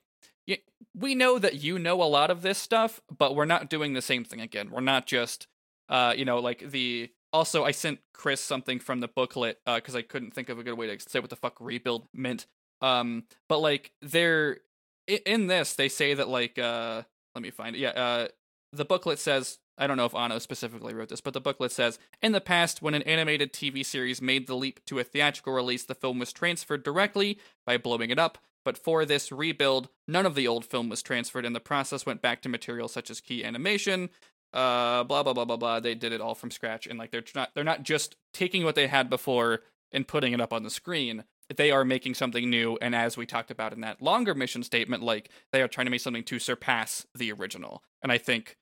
we 0.96 1.16
know 1.16 1.38
that 1.40 1.56
you 1.56 1.78
know 1.78 2.02
a 2.02 2.06
lot 2.06 2.32
of 2.32 2.42
this 2.42 2.58
stuff, 2.58 3.02
but 3.16 3.36
we're 3.36 3.46
not 3.46 3.70
doing 3.70 3.94
the 3.94 4.02
same 4.02 4.24
thing 4.24 4.42
again. 4.42 4.70
We're 4.72 4.82
not 4.82 5.06
just, 5.06 5.48
uh, 5.90 6.14
you 6.16 6.26
know, 6.26 6.40
like 6.40 6.70
the. 6.72 7.12
Also, 7.34 7.66
I 7.66 7.72
sent 7.72 8.00
Chris 8.14 8.40
something 8.40 8.80
from 8.80 9.02
the 9.02 9.10
booklet 9.10 9.60
because 9.66 9.94
I 9.94 10.04
couldn't 10.04 10.34
think 10.34 10.48
of 10.48 10.58
a 10.58 10.64
good 10.64 10.78
way 10.78 10.88
to 10.88 11.10
say 11.10 11.20
what 11.20 11.30
the 11.30 11.36
fuck 11.36 11.58
rebuild 11.60 12.08
meant. 12.14 12.46
Um, 12.82 13.24
but 13.50 13.60
like 13.60 13.92
they're 14.02 14.60
in 15.08 15.48
this, 15.48 15.74
they 15.74 15.90
say 15.90 16.14
that 16.14 16.30
like, 16.30 16.58
uh, 16.58 17.02
let 17.34 17.42
me 17.42 17.52
find 17.52 17.76
it. 17.76 17.80
Yeah, 17.80 17.90
uh, 17.90 18.28
the 18.72 18.86
booklet 18.86 19.20
says. 19.20 19.60
I 19.78 19.88
don't 19.88 19.98
know 19.98 20.06
if 20.06 20.16
Anno 20.16 20.40
specifically 20.40 20.94
wrote 20.94 21.10
this, 21.10 21.20
but 21.20 21.34
the 21.34 21.42
booklet 21.42 21.70
says 21.70 22.00
In 22.22 22.32
the 22.32 22.40
past, 22.40 22.82
when 22.82 22.94
an 22.94 23.02
animated 23.02 23.52
TV 23.52 23.86
series 23.86 24.22
made 24.22 24.48
the 24.48 24.56
leap 24.56 24.80
to 24.86 25.00
a 25.00 25.04
theatrical 25.04 25.52
release, 25.52 25.84
the 25.84 25.94
film 25.94 26.18
was 26.18 26.32
transferred 26.32 26.82
directly 26.82 27.40
by 27.66 27.78
blowing 27.78 28.10
it 28.10 28.18
up, 28.18 28.38
but 28.64 28.78
for 28.78 29.06
this 29.06 29.32
rebuild, 29.32 29.90
none 30.08 30.26
of 30.26 30.34
the 30.34 30.48
old 30.48 30.66
film 30.66 30.90
was 30.90 31.04
transferred, 31.04 31.46
and 31.46 31.56
the 31.56 31.60
process 31.60 32.06
went 32.06 32.22
back 32.22 32.42
to 32.42 32.50
materials 32.50 32.94
such 32.94 33.10
as 33.10 33.20
key 33.22 33.44
animation, 33.44 34.10
uh, 34.54 35.04
blah 35.04 35.24
blah 35.24 35.34
blah 35.34 35.46
blah 35.46 35.58
blah. 35.58 35.80
They 35.80 35.94
did 35.94 36.12
it 36.12 36.22
all 36.22 36.36
from 36.36 36.52
scratch, 36.52 36.88
and 36.88 36.98
like 36.98 37.12
they're 37.12 37.24
not 37.36 37.52
they're 37.54 37.64
not 37.64 37.84
just 37.84 38.16
taking 38.34 38.64
what 38.64 38.76
they 38.76 38.88
had 38.88 39.10
before 39.10 39.62
and 39.92 40.08
putting 40.08 40.34
it 40.34 40.42
up 40.42 40.52
on 40.52 40.64
the 40.64 40.70
screen. 40.70 41.26
They 41.56 41.70
are 41.72 41.86
making 41.86 42.16
something 42.16 42.50
new, 42.50 42.78
and 42.82 42.96
as 42.96 43.18
we 43.18 43.26
talked 43.26 43.52
about 43.52 43.72
in 43.74 43.82
that 43.82 44.02
longer 44.02 44.34
mission 44.34 44.64
statement, 44.64 45.04
like 45.04 45.30
they 45.52 45.62
are 45.62 45.68
trying 45.68 45.86
to 45.86 45.92
make 45.92 46.02
something 46.02 46.24
to 46.24 46.40
surpass 46.40 47.06
the 47.14 47.32
original. 47.32 47.84
And 48.02 48.12
I 48.12 48.18
think 48.18 48.58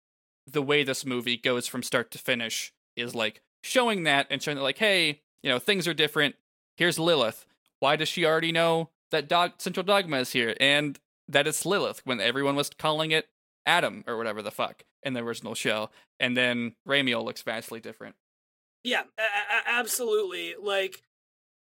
the 0.45 0.61
way 0.61 0.83
this 0.83 1.05
movie 1.05 1.37
goes 1.37 1.65
from 1.67 1.81
start 1.83 2.11
to 2.11 2.17
finish 2.17 2.73
is 2.97 3.15
like 3.15 3.41
showing 3.63 4.03
that 4.03 4.27
and 4.29 4.41
showing 4.41 4.57
that 4.57 4.63
like, 4.63 4.79
hey, 4.79 5.21
you 5.41 5.49
know, 5.49 5.59
things 5.59 5.87
are 5.87 5.93
different. 5.93 6.35
Here's 6.75 6.99
Lilith. 6.99 7.45
Why 7.79 7.95
does 7.95 8.09
she 8.09 8.25
already 8.25 8.51
know 8.51 8.89
that 9.11 9.29
dog 9.29 9.53
central 9.59 9.85
dogma 9.85 10.17
is 10.17 10.31
here 10.33 10.55
and 10.59 10.99
that 11.29 11.47
it's 11.47 11.65
Lilith 11.65 12.01
when 12.03 12.19
everyone 12.19 12.55
was 12.57 12.69
calling 12.69 13.11
it 13.11 13.29
Adam 13.65 14.03
or 14.07 14.17
whatever 14.17 14.41
the 14.41 14.51
fuck 14.51 14.83
in 15.03 15.13
the 15.13 15.21
original 15.23 15.55
show? 15.55 15.89
And 16.19 16.35
then 16.35 16.75
Ramiel 16.85 17.23
looks 17.23 17.41
vastly 17.41 17.79
different. 17.79 18.15
Yeah, 18.83 19.03
a- 19.17 19.21
a- 19.21 19.69
absolutely. 19.79 20.55
Like 20.61 21.01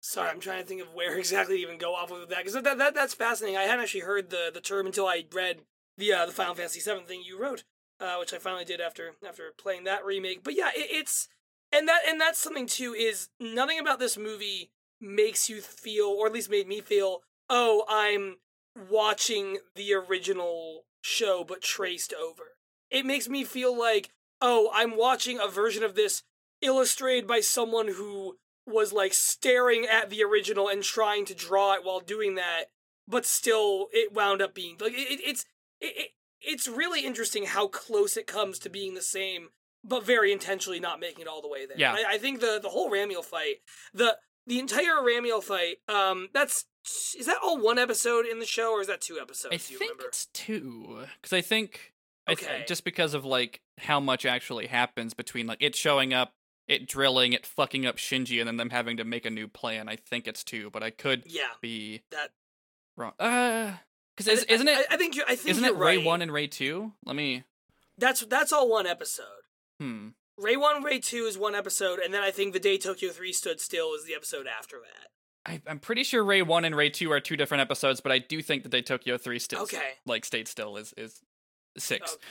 Sorry, 0.02 0.30
I'm 0.30 0.40
trying 0.40 0.62
to 0.62 0.68
think 0.68 0.82
of 0.82 0.94
where 0.94 1.16
exactly 1.18 1.58
to 1.58 1.62
even 1.62 1.78
go 1.78 1.94
off 1.94 2.12
of 2.12 2.28
that 2.30 2.40
because 2.40 2.54
that, 2.54 2.78
that 2.78 2.96
that's 2.96 3.14
fascinating. 3.14 3.58
I 3.58 3.64
hadn't 3.64 3.84
actually 3.84 4.02
heard 4.02 4.30
the 4.30 4.52
the 4.54 4.62
term 4.62 4.86
until 4.86 5.08
I 5.08 5.24
read 5.32 5.62
the 5.98 6.14
uh, 6.14 6.26
the 6.26 6.32
Final 6.32 6.56
Fantasy 6.56 6.80
VII 6.80 7.06
thing 7.06 7.24
you 7.26 7.40
wrote, 7.40 7.64
uh, 8.00 8.16
which 8.20 8.34
I 8.34 8.38
finally 8.38 8.66
did 8.66 8.82
after 8.82 9.12
after 9.26 9.54
playing 9.58 9.86
that 9.86 10.04
remake. 10.04 10.44
But 10.44 10.56
yeah, 10.56 10.70
it, 10.76 10.88
it's 10.90 11.30
and 11.72 11.88
that 11.88 12.02
and 12.08 12.20
that's 12.20 12.40
something 12.40 12.68
too 12.68 12.94
is 12.94 13.30
nothing 13.40 13.80
about 13.80 14.00
this 14.00 14.18
movie 14.18 14.72
makes 15.00 15.50
you 15.50 15.62
feel, 15.62 16.06
or 16.06 16.28
at 16.28 16.34
least 16.34 16.50
made 16.50 16.68
me 16.68 16.80
feel, 16.80 17.22
oh, 17.50 17.84
I'm 17.90 18.38
watching 18.90 19.58
the 19.76 19.94
original 19.94 20.86
show 21.02 21.44
but 21.44 21.62
traced 21.62 22.14
over. 22.14 22.56
It 22.90 23.06
makes 23.06 23.28
me 23.28 23.44
feel 23.44 23.78
like, 23.78 24.12
oh, 24.42 24.70
I'm 24.74 24.96
watching 24.96 25.40
a 25.40 25.48
version 25.48 25.84
of 25.84 25.96
this 25.96 26.24
illustrated 26.62 27.28
by 27.28 27.40
someone 27.40 27.88
who 27.88 28.38
was 28.66 28.94
like 28.94 29.14
staring 29.14 29.86
at 29.86 30.10
the 30.10 30.24
original 30.24 30.68
and 30.68 30.84
trying 30.84 31.26
to 31.26 31.34
draw 31.36 31.74
it 31.74 31.84
while 31.84 32.00
doing 32.00 32.36
that, 32.36 32.66
but 33.08 33.26
still 33.26 33.88
it 33.92 34.14
wound 34.14 34.42
up 34.42 34.54
being 34.54 34.78
like 34.80 34.94
it, 34.94 35.20
it's 35.24 35.46
it, 35.80 35.94
it, 35.98 36.08
it's 36.42 36.68
really 36.68 37.06
interesting 37.06 37.46
how 37.46 37.68
close 37.68 38.18
it 38.18 38.28
comes 38.28 38.60
to 38.60 38.70
being 38.70 38.94
the 38.94 39.02
same, 39.02 39.50
but 39.84 40.06
very 40.06 40.32
intentionally 40.32 40.80
not 40.80 41.00
making 41.00 41.22
it 41.22 41.28
all 41.28 41.42
the 41.42 41.48
way 41.48 41.66
there. 41.66 41.78
Yeah. 41.78 41.94
I, 41.94 42.14
I 42.16 42.18
think 42.18 42.40
the 42.40 42.60
the 42.62 42.70
whole 42.70 42.90
Ramiel 42.92 43.24
fight, 43.24 43.58
the 43.94 44.18
the 44.48 44.60
entire 44.60 45.02
Ramiel 45.02 45.44
fight, 45.44 45.78
um, 45.88 46.30
that's 46.34 46.66
is 47.18 47.28
that 47.28 47.38
all 47.44 47.60
one 47.60 47.78
episode 47.78 48.26
in 48.26 48.40
the 48.40 48.46
show 48.46 48.72
or 48.74 48.82
is 48.82 48.88
that 48.88 49.02
two 49.02 49.20
episodes? 49.20 49.54
I 49.54 49.58
think 49.58 49.82
remember? 49.82 50.06
it's 50.08 50.26
two 50.34 51.00
because 51.22 51.34
I 51.34 51.42
think 51.42 51.94
I 52.28 52.34
th- 52.36 52.50
Okay. 52.50 52.64
just 52.68 52.84
because 52.84 53.14
of 53.14 53.24
like 53.26 53.62
how 53.80 54.00
much 54.00 54.26
actually 54.26 54.68
happens 54.68 55.14
between 55.14 55.46
like 55.48 55.62
it 55.62 55.76
showing 55.76 56.12
up, 56.14 56.34
it 56.68 56.88
drilling, 56.88 57.34
it 57.34 57.46
fucking 57.46 57.86
up 57.86 57.98
Shinji, 57.98 58.40
and 58.40 58.48
then 58.48 58.58
them 58.58 58.70
having 58.70 58.98
to 58.98 59.04
make 59.04 59.26
a 59.26 59.30
new 59.30 59.48
plan. 59.48 59.90
I 59.90 59.96
think 59.96 60.28
it's 60.28 60.44
two, 60.44 60.70
but 60.70 60.84
I 60.84 60.90
could 60.90 61.24
Yeah, 61.26 61.48
be 61.62 62.02
that 62.12 62.32
wrong. 62.96 63.14
Uh, 63.20 63.74
because 64.16 64.28
is, 64.28 64.44
isn't 64.46 64.68
it 64.68 64.86
I, 64.90 64.96
I 64.96 64.98
think 64.98 65.16
you. 65.16 65.24
I 65.28 65.36
think 65.36 65.50
isn't 65.50 65.66
it 65.66 65.76
Rei 65.76 65.98
right. 65.98 66.06
one 66.06 66.22
and 66.22 66.32
Rei 66.32 66.48
two? 66.48 66.94
Let 67.06 67.16
me. 67.16 67.44
That's 67.98 68.22
that's 68.26 68.52
all 68.54 68.70
one 68.70 68.88
episode. 68.88 69.26
Hmm. 69.80 70.10
Rei 70.38 70.56
one, 70.56 70.84
Rei 70.84 71.00
two 71.00 71.26
is 71.26 71.38
one 71.38 71.56
episode, 71.56 72.00
and 72.00 72.14
then 72.14 72.24
I 72.24 72.32
think 72.32 72.54
the 72.54 72.60
day 72.60 72.78
Tokyo 72.78 73.12
three 73.12 73.34
stood 73.34 73.60
still 73.60 73.94
is 73.94 74.06
the 74.06 74.16
episode 74.16 74.48
after 74.48 74.78
that. 74.80 75.08
I, 75.44 75.62
I'm 75.68 75.80
pretty 75.80 76.04
sure 76.04 76.24
Rei 76.24 76.42
one 76.44 76.66
and 76.66 76.76
Rei 76.76 76.90
two 76.90 77.12
are 77.12 77.20
two 77.20 77.36
different 77.38 77.62
episodes, 77.62 78.00
but 78.00 78.12
I 78.12 78.20
do 78.20 78.42
think 78.42 78.64
that 78.64 78.70
Day 78.70 78.82
Tokyo 78.84 79.18
three 79.18 79.40
still 79.40 79.64
Okay. 79.64 79.92
like 80.06 80.24
stayed 80.26 80.48
still 80.48 80.78
is 80.78 80.94
is 80.98 81.20
six. 81.78 82.14
Okay. 82.14 82.22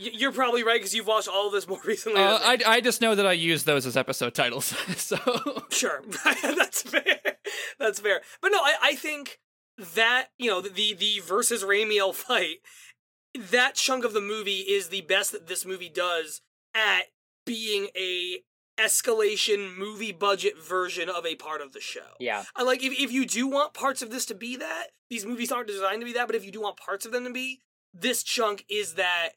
Y- 0.00 0.10
You're 0.14 0.32
probably 0.32 0.62
right 0.62 0.78
because 0.80 0.94
you've 0.94 1.06
watched 1.06 1.28
all 1.28 1.46
of 1.48 1.52
this 1.52 1.68
more 1.68 1.80
recently. 1.84 2.22
Uh. 2.22 2.38
I 2.42 2.58
I 2.66 2.80
just 2.80 3.00
know 3.00 3.14
that 3.14 3.26
I 3.26 3.32
use 3.32 3.64
those 3.64 3.86
as 3.86 3.96
episode 3.96 4.34
titles, 4.34 4.66
so 4.96 5.18
Sure, 5.70 6.02
that's 6.24 6.82
fair. 6.82 7.18
That's 7.78 8.00
fair. 8.00 8.20
But 8.40 8.50
no, 8.52 8.58
I, 8.58 8.74
I 8.82 8.94
think 8.94 9.38
that 9.94 10.28
you 10.38 10.50
know 10.50 10.60
the 10.60 10.94
the 10.94 11.20
versus 11.20 11.62
Ramiel 11.64 12.14
fight, 12.14 12.58
that 13.34 13.74
chunk 13.74 14.04
of 14.04 14.12
the 14.12 14.20
movie 14.20 14.60
is 14.60 14.88
the 14.88 15.02
best 15.02 15.32
that 15.32 15.46
this 15.48 15.64
movie 15.66 15.88
does 15.88 16.40
at 16.74 17.04
being 17.46 17.88
a 17.96 18.38
escalation 18.78 19.76
movie 19.76 20.12
budget 20.12 20.54
version 20.62 21.08
of 21.10 21.26
a 21.26 21.34
part 21.34 21.60
of 21.60 21.72
the 21.72 21.80
show. 21.80 22.14
Yeah. 22.18 22.44
I 22.56 22.62
like 22.62 22.82
if 22.82 22.92
if 22.98 23.12
you 23.12 23.26
do 23.26 23.46
want 23.46 23.74
parts 23.74 24.02
of 24.02 24.10
this 24.10 24.26
to 24.26 24.34
be 24.34 24.56
that, 24.56 24.88
these 25.10 25.26
movies 25.26 25.52
aren't 25.52 25.68
designed 25.68 26.00
to 26.00 26.06
be 26.06 26.12
that, 26.14 26.26
but 26.26 26.36
if 26.36 26.44
you 26.44 26.52
do 26.52 26.60
want 26.62 26.76
parts 26.76 27.04
of 27.06 27.12
them 27.12 27.24
to 27.24 27.30
be, 27.32 27.60
this 27.92 28.22
chunk 28.22 28.64
is 28.70 28.94
that 28.94 29.30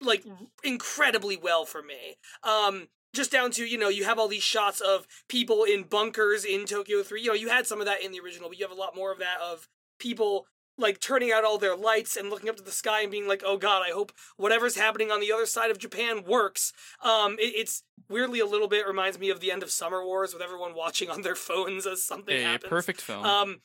like 0.00 0.24
incredibly 0.64 1.36
well 1.36 1.64
for 1.64 1.82
me. 1.82 2.16
Um 2.42 2.88
just 3.12 3.32
down 3.32 3.50
to, 3.50 3.64
you 3.64 3.76
know, 3.76 3.88
you 3.88 4.04
have 4.04 4.18
all 4.20 4.28
these 4.28 4.42
shots 4.44 4.80
of 4.80 5.06
people 5.28 5.64
in 5.64 5.82
bunkers 5.82 6.44
in 6.44 6.64
Tokyo 6.64 7.02
3. 7.02 7.20
You 7.20 7.28
know, 7.28 7.34
you 7.34 7.48
had 7.48 7.66
some 7.66 7.80
of 7.80 7.86
that 7.86 8.02
in 8.04 8.12
the 8.12 8.20
original, 8.20 8.48
but 8.48 8.56
you 8.56 8.64
have 8.64 8.76
a 8.76 8.80
lot 8.80 8.94
more 8.94 9.10
of 9.10 9.18
that 9.18 9.38
of 9.42 9.66
people 9.98 10.46
like 10.78 11.00
turning 11.00 11.32
out 11.32 11.44
all 11.44 11.58
their 11.58 11.76
lights 11.76 12.16
and 12.16 12.30
looking 12.30 12.48
up 12.48 12.56
to 12.56 12.62
the 12.62 12.70
sky 12.70 13.02
and 13.02 13.10
being 13.10 13.26
like, 13.28 13.42
"Oh 13.44 13.56
God, 13.58 13.82
I 13.86 13.90
hope 13.90 14.12
whatever's 14.36 14.76
happening 14.76 15.10
on 15.10 15.20
the 15.20 15.32
other 15.32 15.44
side 15.44 15.70
of 15.72 15.78
Japan 15.78 16.22
works." 16.24 16.72
Um, 17.02 17.32
it, 17.38 17.52
it's 17.56 17.82
weirdly 18.08 18.38
a 18.40 18.46
little 18.46 18.68
bit 18.68 18.86
reminds 18.86 19.18
me 19.18 19.28
of 19.28 19.40
the 19.40 19.50
end 19.52 19.62
of 19.62 19.70
Summer 19.70 20.02
Wars 20.04 20.32
with 20.32 20.40
everyone 20.42 20.74
watching 20.74 21.10
on 21.10 21.20
their 21.22 21.34
phones 21.48 21.86
as 21.86 22.04
something 22.04 22.34
a 22.36 22.42
happens. 22.42 22.70
perfect 22.70 23.00
film. 23.02 23.24
Um, 23.26 23.60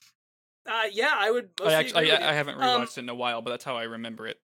uh, 0.65 0.85
yeah, 0.91 1.13
I 1.15 1.29
would. 1.31 1.51
I 1.63 1.73
actually 1.73 2.11
I. 2.11 2.31
I 2.31 2.33
haven't 2.33 2.55
Um, 2.61 2.81
rewatched 2.81 2.97
it 2.97 3.01
in 3.01 3.09
a 3.09 3.15
while, 3.15 3.41
but 3.41 3.51
that's 3.51 3.63
how 3.63 3.77
I 3.77 3.83
remember 3.83 4.27
it. 4.27 4.39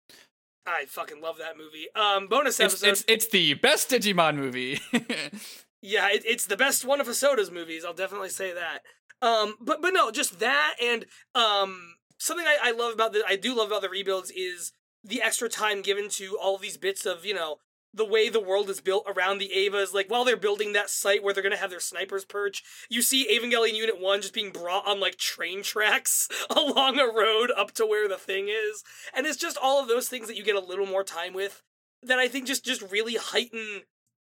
I 0.67 0.85
fucking 0.85 1.21
love 1.21 1.37
that 1.37 1.57
movie. 1.57 1.87
Um, 1.95 2.27
bonus 2.27 2.59
It's, 2.59 2.73
episode. 2.83 2.89
it's 2.89 3.03
it's 3.07 3.27
the 3.29 3.53
best 3.55 3.89
Digimon 3.89 4.35
movie. 4.35 4.79
Yeah, 5.79 6.09
it, 6.09 6.23
it's 6.25 6.47
the 6.47 6.57
best 6.57 6.83
one 6.85 6.99
of 6.99 7.07
Hosoda's 7.07 7.51
movies. 7.51 7.85
I'll 7.85 7.93
definitely 7.93 8.29
say 8.29 8.51
that. 8.51 8.79
Um, 9.21 9.55
but 9.61 9.79
but 9.79 9.93
no, 9.93 10.09
just 10.09 10.39
that 10.39 10.73
and 10.83 11.05
um, 11.35 11.95
something 12.17 12.45
I, 12.47 12.57
I 12.63 12.71
love 12.71 12.93
about 12.93 13.13
the 13.13 13.23
I 13.27 13.35
do 13.35 13.55
love 13.55 13.67
about 13.67 13.83
the 13.83 13.89
rebuilds 13.89 14.31
is 14.31 14.73
the 15.03 15.21
extra 15.21 15.47
time 15.47 15.83
given 15.83 16.09
to 16.09 16.35
all 16.41 16.57
these 16.57 16.77
bits 16.77 17.05
of 17.05 17.25
you 17.25 17.35
know 17.35 17.57
the 17.97 18.05
way 18.05 18.29
the 18.29 18.39
world 18.39 18.69
is 18.69 18.79
built 18.79 19.03
around 19.07 19.39
the 19.39 19.51
Evas. 19.55 19.93
Like 19.93 20.09
while 20.09 20.23
they're 20.23 20.37
building 20.37 20.73
that 20.73 20.89
site 20.89 21.23
where 21.23 21.33
they're 21.33 21.43
gonna 21.43 21.57
have 21.57 21.69
their 21.69 21.79
snipers 21.79 22.23
perch, 22.23 22.63
you 22.89 23.01
see 23.01 23.27
Evangelion 23.27 23.75
Unit 23.75 23.99
One 23.99 24.21
just 24.21 24.33
being 24.33 24.51
brought 24.51 24.87
on 24.87 24.99
like 24.99 25.17
train 25.17 25.63
tracks 25.63 26.29
along 26.49 26.99
a 26.99 27.11
road 27.11 27.51
up 27.55 27.73
to 27.73 27.85
where 27.85 28.07
the 28.07 28.17
thing 28.17 28.47
is, 28.49 28.83
and 29.13 29.25
it's 29.25 29.37
just 29.37 29.57
all 29.61 29.81
of 29.81 29.87
those 29.87 30.07
things 30.07 30.27
that 30.27 30.37
you 30.37 30.43
get 30.43 30.55
a 30.55 30.61
little 30.61 30.85
more 30.85 31.03
time 31.03 31.33
with 31.33 31.61
that 32.03 32.19
I 32.19 32.27
think 32.27 32.47
just 32.47 32.63
just 32.63 32.81
really 32.91 33.15
heighten 33.15 33.81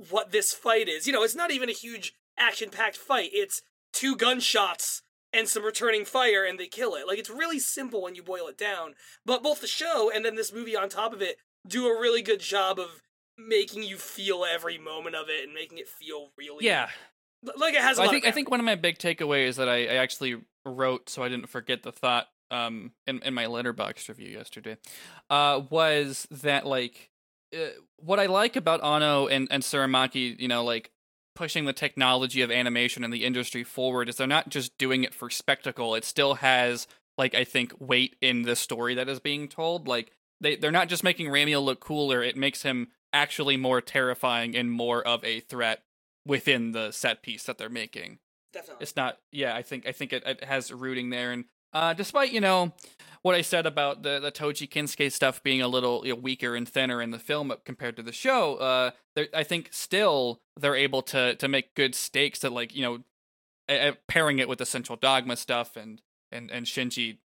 what 0.09 0.31
this 0.31 0.53
fight 0.53 0.87
is. 0.87 1.05
You 1.05 1.13
know, 1.13 1.23
it's 1.23 1.35
not 1.35 1.51
even 1.51 1.69
a 1.69 1.73
huge 1.73 2.13
action 2.37 2.69
packed 2.69 2.97
fight. 2.97 3.29
It's 3.33 3.61
two 3.91 4.15
gunshots 4.15 5.01
and 5.33 5.47
some 5.47 5.63
returning 5.63 6.05
fire 6.05 6.45
and 6.45 6.59
they 6.59 6.67
kill 6.67 6.95
it. 6.95 7.07
Like 7.07 7.19
it's 7.19 7.29
really 7.29 7.59
simple 7.59 8.01
when 8.01 8.15
you 8.15 8.23
boil 8.23 8.47
it 8.47 8.57
down. 8.57 8.93
But 9.25 9.43
both 9.43 9.61
the 9.61 9.67
show 9.67 10.09
and 10.13 10.23
then 10.23 10.35
this 10.35 10.53
movie 10.53 10.75
on 10.75 10.89
top 10.89 11.13
of 11.13 11.21
it 11.21 11.37
do 11.67 11.87
a 11.87 11.99
really 11.99 12.21
good 12.21 12.39
job 12.39 12.79
of 12.79 13.01
making 13.47 13.83
you 13.83 13.97
feel 13.97 14.45
every 14.45 14.77
moment 14.77 15.15
of 15.15 15.29
it 15.29 15.45
and 15.45 15.53
making 15.53 15.77
it 15.77 15.87
feel 15.87 16.29
really 16.37 16.65
yeah, 16.65 16.89
like 17.57 17.73
it 17.73 17.81
has 17.81 17.97
a 17.97 18.01
I 18.01 18.05
lot 18.05 18.11
think 18.11 18.25
of 18.25 18.29
I 18.29 18.31
think 18.31 18.51
one 18.51 18.59
of 18.59 18.65
my 18.65 18.75
big 18.75 18.97
takeaways 18.97 19.55
that 19.55 19.69
I, 19.69 19.85
I 19.85 19.95
actually 19.95 20.41
wrote 20.65 21.09
so 21.09 21.23
I 21.23 21.29
didn't 21.29 21.47
forget 21.47 21.83
the 21.83 21.91
thought 21.91 22.27
um 22.51 22.91
in, 23.07 23.19
in 23.19 23.33
my 23.33 23.45
letterboxd 23.45 24.09
review 24.09 24.29
yesterday 24.29 24.77
uh 25.29 25.61
was 25.69 26.27
that 26.31 26.65
like 26.65 27.09
uh, 27.55 27.69
what 27.97 28.19
I 28.19 28.25
like 28.25 28.55
about 28.55 28.83
Anno 28.83 29.27
and 29.27 29.47
and 29.49 29.63
Tsurumaki 29.63 30.39
you 30.39 30.47
know 30.47 30.63
like 30.63 30.91
pushing 31.39 31.63
the 31.63 31.71
technology 31.71 32.41
of 32.41 32.51
animation 32.51 33.01
and 33.01 33.13
the 33.13 33.23
industry 33.23 33.63
forward 33.63 34.09
is 34.09 34.17
they're 34.17 34.27
not 34.27 34.49
just 34.49 34.77
doing 34.77 35.05
it 35.05 35.13
for 35.13 35.29
spectacle. 35.29 35.95
It 35.95 36.03
still 36.03 36.35
has 36.35 36.85
like 37.17 37.33
I 37.33 37.45
think 37.45 37.73
weight 37.79 38.17
in 38.21 38.41
the 38.41 38.57
story 38.57 38.93
that 38.95 39.07
is 39.07 39.21
being 39.21 39.47
told. 39.47 39.87
Like 39.87 40.11
they 40.41 40.57
they're 40.57 40.69
not 40.69 40.89
just 40.89 41.01
making 41.01 41.27
Ramiel 41.27 41.63
look 41.63 41.79
cooler. 41.79 42.21
It 42.21 42.35
makes 42.35 42.63
him 42.63 42.89
actually 43.13 43.57
more 43.57 43.81
terrifying 43.81 44.55
and 44.55 44.71
more 44.71 45.05
of 45.05 45.23
a 45.23 45.39
threat 45.39 45.83
within 46.25 46.71
the 46.71 46.91
set 46.91 47.21
piece 47.21 47.43
that 47.43 47.57
they're 47.57 47.69
making. 47.69 48.19
Definitely. 48.51 48.81
it's 48.81 48.95
not 48.95 49.19
yeah 49.31 49.55
i 49.55 49.61
think 49.61 49.85
i 49.85 49.91
think 49.91 50.11
it, 50.11 50.23
it 50.25 50.43
has 50.43 50.71
rooting 50.71 51.11
there. 51.11 51.31
And 51.31 51.45
uh 51.71 51.93
despite 51.93 52.31
you 52.31 52.41
know 52.41 52.73
what 53.21 53.35
i 53.35 53.41
said 53.41 53.67
about 53.67 54.01
the 54.01 54.19
the 54.19 54.31
toji 54.31 54.67
kensuke 54.67 55.11
stuff 55.11 55.43
being 55.43 55.61
a 55.61 55.67
little 55.67 56.01
you 56.05 56.13
know, 56.13 56.19
weaker 56.19 56.55
and 56.55 56.67
thinner 56.67 56.99
in 56.99 57.11
the 57.11 57.19
film 57.19 57.53
compared 57.63 57.95
to 57.97 58.01
the 58.01 58.11
show 58.11 58.55
uh 58.55 58.91
i 59.35 59.43
think 59.43 59.69
still 59.71 60.41
they're 60.57 60.75
able 60.75 61.03
to 61.03 61.35
to 61.35 61.47
make 61.47 61.75
good 61.75 61.93
stakes 61.93 62.39
that 62.39 62.51
like 62.51 62.75
you 62.75 62.81
know 62.81 63.93
pairing 64.07 64.39
it 64.39 64.49
with 64.49 64.57
the 64.57 64.65
central 64.65 64.95
dogma 64.95 65.35
stuff 65.35 65.75
and 65.75 66.01
and 66.31 66.49
and 66.49 66.65
shinji 66.65 67.17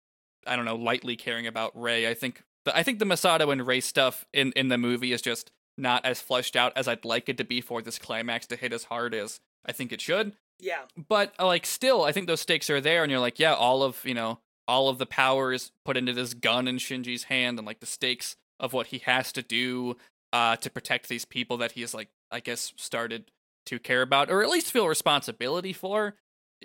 i 0.45 0.57
don't 0.57 0.65
know 0.65 0.75
lightly 0.75 1.15
caring 1.15 1.47
about 1.47 1.71
rei 1.73 2.09
i 2.09 2.13
think 2.13 2.43
the, 2.65 2.75
i 2.75 2.83
think 2.83 2.99
the 2.99 3.05
misato 3.05 3.49
and 3.49 3.65
rei 3.65 3.79
stuff 3.79 4.25
in 4.33 4.51
in 4.57 4.67
the 4.67 4.77
movie 4.77 5.13
is 5.13 5.21
just 5.21 5.51
not 5.77 6.05
as 6.05 6.21
fleshed 6.21 6.55
out 6.55 6.73
as 6.75 6.87
i'd 6.87 7.05
like 7.05 7.29
it 7.29 7.37
to 7.37 7.43
be 7.43 7.61
for 7.61 7.81
this 7.81 7.99
climax 7.99 8.45
to 8.47 8.55
hit 8.55 8.73
as 8.73 8.85
hard 8.85 9.13
as 9.13 9.39
i 9.65 9.71
think 9.71 9.91
it 9.91 10.01
should. 10.01 10.33
Yeah. 10.59 10.83
but 11.09 11.33
uh, 11.39 11.45
like 11.45 11.65
still 11.65 12.03
i 12.03 12.11
think 12.11 12.27
those 12.27 12.41
stakes 12.41 12.69
are 12.69 12.81
there 12.81 13.03
and 13.03 13.11
you're 13.11 13.19
like 13.19 13.39
yeah 13.39 13.53
all 13.53 13.83
of 13.83 13.99
you 14.05 14.13
know 14.13 14.39
all 14.67 14.87
of 14.87 14.97
the 14.97 15.05
power 15.05 15.51
is 15.51 15.71
put 15.83 15.97
into 15.97 16.13
this 16.13 16.33
gun 16.33 16.67
in 16.67 16.77
shinji's 16.77 17.23
hand 17.23 17.59
and 17.59 17.65
like 17.65 17.79
the 17.79 17.85
stakes 17.85 18.35
of 18.59 18.71
what 18.71 18.87
he 18.87 18.99
has 18.99 19.31
to 19.33 19.41
do 19.41 19.97
uh 20.31 20.55
to 20.57 20.69
protect 20.69 21.09
these 21.09 21.25
people 21.25 21.57
that 21.57 21.73
he 21.73 21.81
has 21.81 21.93
like 21.93 22.09
i 22.31 22.39
guess 22.39 22.71
started 22.77 23.31
to 23.65 23.79
care 23.79 24.01
about 24.01 24.29
or 24.29 24.43
at 24.43 24.49
least 24.49 24.71
feel 24.71 24.87
responsibility 24.87 25.73
for. 25.73 26.15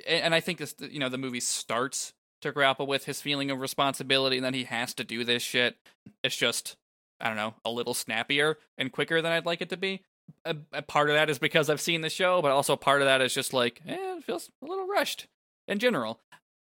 And 0.06 0.34
i 0.34 0.40
think 0.40 0.58
this 0.58 0.74
you 0.78 0.98
know 0.98 1.08
the 1.08 1.18
movie 1.18 1.40
starts 1.40 2.12
to 2.42 2.52
grapple 2.52 2.86
with 2.86 3.04
his 3.06 3.20
feeling 3.20 3.50
of 3.50 3.60
responsibility 3.60 4.36
and 4.36 4.44
then 4.44 4.54
he 4.54 4.64
has 4.64 4.94
to 4.94 5.04
do 5.04 5.24
this 5.24 5.42
shit. 5.42 5.76
It's 6.22 6.36
just 6.36 6.76
i 7.20 7.28
don't 7.28 7.36
know 7.36 7.54
a 7.64 7.70
little 7.70 7.94
snappier 7.94 8.58
and 8.76 8.92
quicker 8.92 9.20
than 9.22 9.32
i'd 9.32 9.46
like 9.46 9.60
it 9.60 9.68
to 9.70 9.76
be 9.76 10.02
a, 10.44 10.56
a 10.72 10.82
part 10.82 11.10
of 11.10 11.16
that 11.16 11.30
is 11.30 11.38
because 11.38 11.70
I've 11.70 11.80
seen 11.80 12.00
the 12.00 12.10
show, 12.10 12.42
but 12.42 12.50
also 12.50 12.76
part 12.76 13.00
of 13.00 13.06
that 13.06 13.20
is 13.20 13.34
just 13.34 13.52
like, 13.52 13.80
eh, 13.86 13.96
it 14.16 14.24
feels 14.24 14.50
a 14.62 14.66
little 14.66 14.86
rushed 14.86 15.26
in 15.66 15.78
general. 15.78 16.20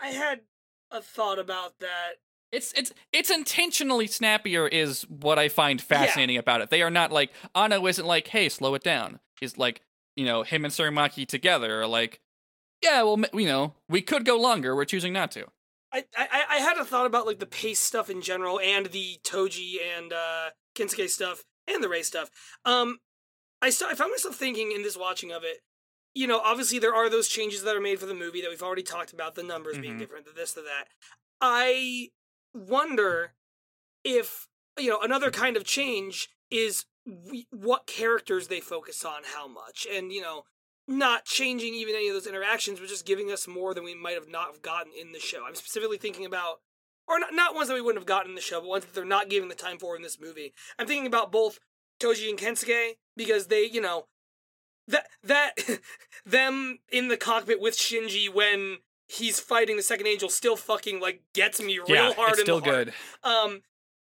I 0.01 0.09
had 0.09 0.41
a 0.91 1.01
thought 1.01 1.39
about 1.39 1.79
that. 1.81 2.17
It's 2.53 2.73
it's 2.75 2.93
it's 3.13 3.29
intentionally 3.29 4.07
snappier 4.07 4.69
is 4.69 5.03
what 5.09 5.39
I 5.39 5.49
find 5.49 5.81
fascinating 5.83 6.37
about 6.37 6.61
it. 6.61 6.71
They 6.71 6.81
are 6.81 6.91
not 6.91 7.11
like 7.11 7.33
Anno 7.55 7.87
isn't 7.87 8.07
like, 8.07 8.29
hey, 8.29 8.49
slow 8.49 8.75
it 8.75 8.85
down. 8.85 9.19
He's 9.41 9.59
like, 9.59 9.83
you 10.15 10.25
know, 10.25 10.43
him 10.43 10.65
and 10.65 10.73
Tsurumaki 10.73 11.27
together 11.27 11.83
are 11.83 11.87
like, 11.87 12.21
yeah, 12.83 13.03
well, 13.03 13.21
you 13.35 13.47
know, 13.47 13.75
we 13.89 14.01
could 14.01 14.25
go 14.25 14.39
longer. 14.39 14.77
We're 14.77 14.85
choosing 14.85 15.13
not 15.13 15.33
to. 15.33 15.47
I, 16.17 16.29
I 16.31 16.45
I 16.51 16.57
had 16.59 16.77
a 16.79 16.85
thought 16.85 17.07
about 17.07 17.27
like 17.27 17.39
the 17.39 17.47
pace 17.47 17.81
stuff 17.81 18.11
in 18.11 18.21
general 18.23 18.61
and 18.61 18.87
the 18.87 19.19
Toji 19.25 19.77
and 19.97 20.13
uh 20.13 20.51
Kensuke 20.75 21.09
stuff 21.09 21.45
and 21.67 21.83
the 21.83 21.89
Rei 21.89 22.03
stuff. 22.03 22.31
Um 22.65 22.99
I 23.63 23.71
st- 23.71 23.91
I 23.91 23.95
found 23.95 24.11
myself 24.11 24.37
thinking 24.37 24.73
in 24.73 24.83
this 24.83 24.97
watching 24.97 25.33
of 25.33 25.43
it, 25.45 25.59
you 26.15 26.27
know, 26.27 26.41
obviously 26.41 26.79
there 26.79 26.95
are 26.95 27.09
those 27.09 27.29
changes 27.29 27.63
that 27.63 27.75
are 27.77 27.81
made 27.81 27.99
for 27.99 28.07
the 28.07 28.15
movie 28.15 28.41
that 28.43 28.51
we've 28.51 28.63
already 28.63 28.83
talked 28.83 29.13
about, 29.13 29.35
the 29.35 29.43
numbers 29.43 29.79
being 29.79 29.95
Mhm. 29.95 29.99
different, 29.99 30.27
the 30.27 30.33
this, 30.33 30.53
the 30.53 30.63
that. 30.63 30.89
I 31.41 32.11
wonder 32.55 33.35
if 34.05 34.47
you 34.79 34.91
know 34.91 35.01
another 35.01 35.31
kind 35.31 35.57
of 35.57 35.65
change 35.65 36.29
is 36.51 36.85
we, 37.07 37.47
what 37.51 37.87
characters 37.87 38.49
they 38.49 38.61
focus 38.61 39.05
on 39.05 39.23
how 39.35 39.47
much 39.49 39.87
and 39.91 40.13
you 40.13 40.21
know 40.21 40.45
not 40.89 41.25
changing 41.25 41.75
even 41.75 41.95
any 41.95 42.09
of 42.09 42.15
those 42.15 42.27
interactions 42.27 42.79
but 42.79 42.89
just 42.89 43.07
giving 43.07 43.31
us 43.31 43.49
more 43.49 43.75
than 43.75 43.85
we 43.85 43.95
might 43.95 44.15
have 44.15 44.29
not 44.29 44.47
have 44.47 44.63
gotten 44.63 44.93
in 44.99 45.13
the 45.13 45.19
show. 45.19 45.45
I'm 45.47 45.55
specifically 45.55 45.99
thinking 45.99 46.25
about 46.25 46.61
or 47.09 47.21
not, 47.21 47.35
not 47.35 47.55
ones 47.55 47.69
that 47.69 47.75
we 47.75 47.81
wouldn't 47.81 48.01
have 48.01 48.07
gotten 48.07 48.31
in 48.31 48.35
the 48.35 48.41
show 48.41 48.61
but 48.61 48.69
ones 48.69 48.85
that 48.85 48.95
they're 48.95 49.05
not 49.05 49.29
giving 49.29 49.49
the 49.49 49.55
time 49.55 49.79
for 49.79 49.97
in 49.97 50.03
this 50.03 50.21
movie. 50.21 50.53
I'm 50.79 50.87
thinking 50.87 51.07
about 51.07 51.33
both 51.33 51.59
toji 52.01 52.29
and 52.29 52.39
kensuke 52.39 52.97
because 53.17 53.47
they 53.47 53.65
you 53.65 53.81
know 53.81 54.07
that 54.89 55.07
that 55.25 55.53
them 56.27 56.79
in 56.91 57.09
the 57.09 57.17
cockpit 57.17 57.61
with 57.61 57.77
shinji 57.77 58.33
when 58.33 58.79
he's 59.09 59.41
fighting 59.41 59.77
the 59.77 59.83
second 59.83 60.07
angel 60.07 60.29
still 60.29 60.57
fucking 60.57 61.01
like 61.01 61.23
gets 61.33 61.61
me 61.61 61.79
real 61.79 61.89
yeah, 61.89 62.13
hard 62.15 62.31
it's 62.31 62.41
in 62.41 62.45
still 62.45 62.61
good. 62.61 62.93
Um, 63.23 63.63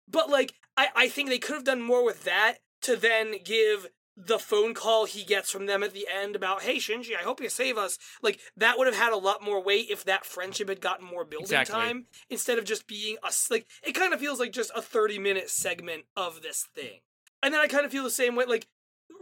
but 0.07 0.29
like 0.29 0.53
I, 0.77 0.87
I 0.95 1.09
think 1.09 1.29
they 1.29 1.39
could 1.39 1.55
have 1.55 1.63
done 1.63 1.81
more 1.81 2.03
with 2.03 2.23
that 2.25 2.57
to 2.83 2.95
then 2.95 3.35
give 3.43 3.87
the 4.17 4.39
phone 4.39 4.73
call 4.73 5.05
he 5.05 5.23
gets 5.23 5.49
from 5.49 5.65
them 5.65 5.83
at 5.83 5.93
the 5.93 6.07
end 6.13 6.35
about, 6.35 6.63
hey 6.63 6.77
Shinji, 6.77 7.15
I 7.17 7.23
hope 7.23 7.41
you 7.41 7.49
save 7.49 7.77
us. 7.77 7.97
Like 8.21 8.39
that 8.57 8.77
would 8.77 8.87
have 8.87 8.95
had 8.97 9.13
a 9.13 9.17
lot 9.17 9.43
more 9.43 9.63
weight 9.63 9.87
if 9.89 10.03
that 10.05 10.25
friendship 10.25 10.69
had 10.69 10.81
gotten 10.81 11.05
more 11.05 11.23
building 11.25 11.45
Exactly. 11.45 11.73
time 11.73 12.05
instead 12.29 12.57
of 12.57 12.65
just 12.65 12.87
being 12.87 13.17
a 13.23 13.31
like 13.49 13.67
it 13.85 13.93
kind 13.93 14.13
of 14.13 14.19
feels 14.19 14.39
like 14.39 14.51
just 14.51 14.71
a 14.75 14.81
30 14.81 15.17
minute 15.19 15.49
segment 15.49 16.03
of 16.15 16.41
this 16.41 16.67
thing. 16.75 16.99
And 17.43 17.53
then 17.53 17.61
I 17.61 17.67
kind 17.67 17.85
of 17.85 17.91
feel 17.91 18.03
the 18.03 18.09
same 18.09 18.35
way 18.35 18.45
like 18.45 18.67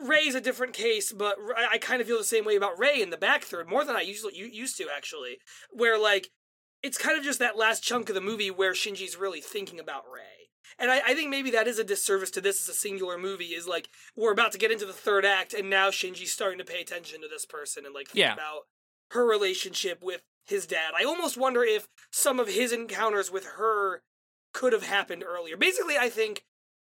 Rei's 0.01 0.35
a 0.35 0.41
different 0.41 0.73
case, 0.73 1.11
but 1.11 1.37
I 1.71 1.77
kind 1.77 1.99
of 2.01 2.07
feel 2.07 2.17
the 2.17 2.23
same 2.23 2.45
way 2.45 2.55
about 2.55 2.79
Rei 2.79 3.01
in 3.01 3.09
the 3.09 3.17
back 3.17 3.43
third 3.43 3.67
more 3.67 3.83
than 3.83 3.95
I 3.95 4.01
usually 4.01 4.35
used 4.35 4.77
to 4.77 4.87
actually, 4.95 5.39
where 5.71 5.97
like 5.99 6.29
it's 6.81 6.97
kind 6.97 7.17
of 7.17 7.23
just 7.23 7.39
that 7.39 7.57
last 7.57 7.83
chunk 7.83 8.07
of 8.09 8.15
the 8.15 8.21
movie 8.21 8.49
where 8.51 8.73
Shinji's 8.73 9.17
really 9.17 9.41
thinking 9.41 9.79
about 9.79 10.03
Rei. 10.13 10.38
And 10.77 10.91
I, 10.91 10.99
I 11.07 11.13
think 11.13 11.29
maybe 11.29 11.51
that 11.51 11.67
is 11.67 11.79
a 11.79 11.83
disservice 11.83 12.31
to 12.31 12.41
this 12.41 12.61
as 12.61 12.69
a 12.75 12.77
singular 12.77 13.17
movie, 13.17 13.45
is 13.55 13.67
like 13.67 13.89
we're 14.15 14.31
about 14.31 14.51
to 14.53 14.57
get 14.57 14.71
into 14.71 14.85
the 14.85 14.93
third 14.93 15.25
act 15.25 15.53
and 15.53 15.69
now 15.69 15.89
Shinji's 15.89 16.31
starting 16.31 16.59
to 16.59 16.65
pay 16.65 16.81
attention 16.81 17.21
to 17.21 17.27
this 17.27 17.45
person 17.45 17.85
and 17.85 17.93
like 17.95 18.07
think 18.09 18.19
Yeah. 18.19 18.33
about 18.33 18.67
her 19.11 19.25
relationship 19.25 20.03
with 20.03 20.21
his 20.45 20.65
dad. 20.67 20.91
I 20.99 21.03
almost 21.03 21.37
wonder 21.37 21.63
if 21.63 21.87
some 22.11 22.39
of 22.39 22.47
his 22.47 22.71
encounters 22.71 23.31
with 23.31 23.45
her 23.57 24.01
could 24.53 24.73
have 24.73 24.83
happened 24.85 25.23
earlier. 25.23 25.57
Basically, 25.57 25.97
I 25.97 26.09
think 26.09 26.43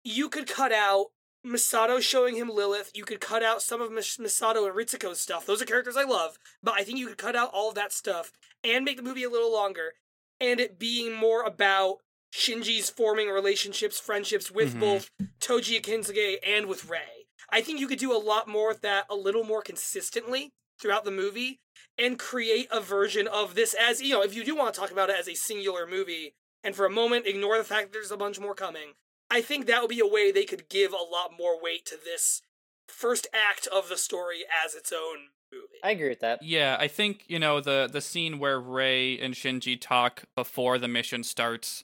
you 0.04 0.30
could 0.30 0.48
cut 0.48 0.72
out 0.72 1.08
Misato 1.46 2.02
showing 2.02 2.36
him 2.36 2.50
Lilith. 2.50 2.92
You 2.94 3.06
could 3.06 3.22
cut 3.22 3.42
out 3.44 3.62
some 3.62 3.82
of 3.82 3.92
Mis- 3.92 4.18
Misato 4.18 4.66
and 4.68 4.76
Ritsuko's 4.76 5.20
stuff. 5.22 5.46
Those 5.46 5.62
are 5.62 5.66
characters 5.66 5.96
I 5.96 6.04
love, 6.04 6.38
but 6.62 6.74
I 6.74 6.84
think 6.84 6.98
you 7.00 7.08
could 7.08 7.18
cut 7.18 7.36
out 7.36 7.52
all 7.54 7.70
of 7.70 7.76
that 7.76 7.94
stuff 7.94 8.32
and 8.64 8.84
make 8.84 8.98
the 8.98 9.04
movie 9.04 9.24
a 9.24 9.30
little 9.30 9.52
longer 9.52 9.94
and 10.42 10.60
it 10.60 10.78
being 10.78 11.14
more 11.16 11.44
about 11.44 11.98
Shinji's 12.38 12.90
forming 12.92 13.30
relationships, 13.30 14.00
friendships 14.00 14.52
with 14.52 14.76
Mhm. 14.76 14.80
both 14.80 15.10
Toji 15.40 15.82
Akinsuke 15.82 16.38
and 16.44 16.68
with 16.68 16.86
Rei. 16.86 17.26
I 17.50 17.62
think 17.62 17.80
you 17.80 17.88
could 17.88 17.98
do 18.00 18.14
a 18.14 18.18
lot 18.32 18.48
more 18.48 18.68
with 18.68 18.82
that 18.82 19.08
a 19.10 19.16
little 19.16 19.44
more 19.44 19.62
consistently 19.64 20.52
throughout 20.80 21.04
the 21.04 21.12
movie 21.12 21.60
and 21.98 22.20
create 22.20 22.68
a 22.70 22.80
version 22.80 23.28
of 23.28 23.56
this 23.56 23.74
as, 23.74 24.02
you 24.02 24.14
know, 24.14 24.22
if 24.22 24.36
you 24.36 24.44
do 24.44 24.54
want 24.56 24.72
to 24.74 24.80
talk 24.80 24.92
about 24.92 25.10
it 25.10 25.16
as 25.18 25.28
a 25.28 25.34
singular 25.34 25.88
movie 25.88 26.36
and 26.64 26.76
for 26.76 26.86
a 26.86 26.90
moment 26.92 27.26
ignore 27.26 27.58
the 27.58 27.64
fact 27.64 27.88
that 27.88 27.94
there's 27.94 28.12
a 28.12 28.18
bunch 28.18 28.40
more 28.40 28.54
coming, 28.54 28.94
I 29.32 29.42
think 29.42 29.66
that 29.66 29.82
would 29.82 29.90
be 29.90 30.00
a 30.00 30.06
way 30.06 30.32
they 30.32 30.46
could 30.46 30.70
give 30.70 30.94
a 30.94 30.98
lot 30.98 31.32
more 31.36 31.60
weight 31.60 31.86
to 31.88 31.98
this 31.98 32.42
first 32.88 33.26
act 33.34 33.66
of 33.68 33.90
the 33.90 33.98
story 33.98 34.46
as 34.64 34.76
its 34.76 34.92
own 34.92 35.30
movie. 35.52 35.80
I 35.84 35.92
agree 35.92 36.10
with 36.10 36.20
that. 36.20 36.44
Yeah, 36.44 36.78
I 36.80 36.88
think 36.88 37.24
you 37.28 37.40
know 37.40 37.60
the 37.62 37.90
the 37.92 38.02
scene 38.02 38.38
where 38.38 38.60
Rei 38.60 39.18
and 39.18 39.34
Shinji 39.34 39.80
talk 39.80 40.24
before 40.36 40.78
the 40.78 40.88
mission 40.88 41.24
starts 41.24 41.84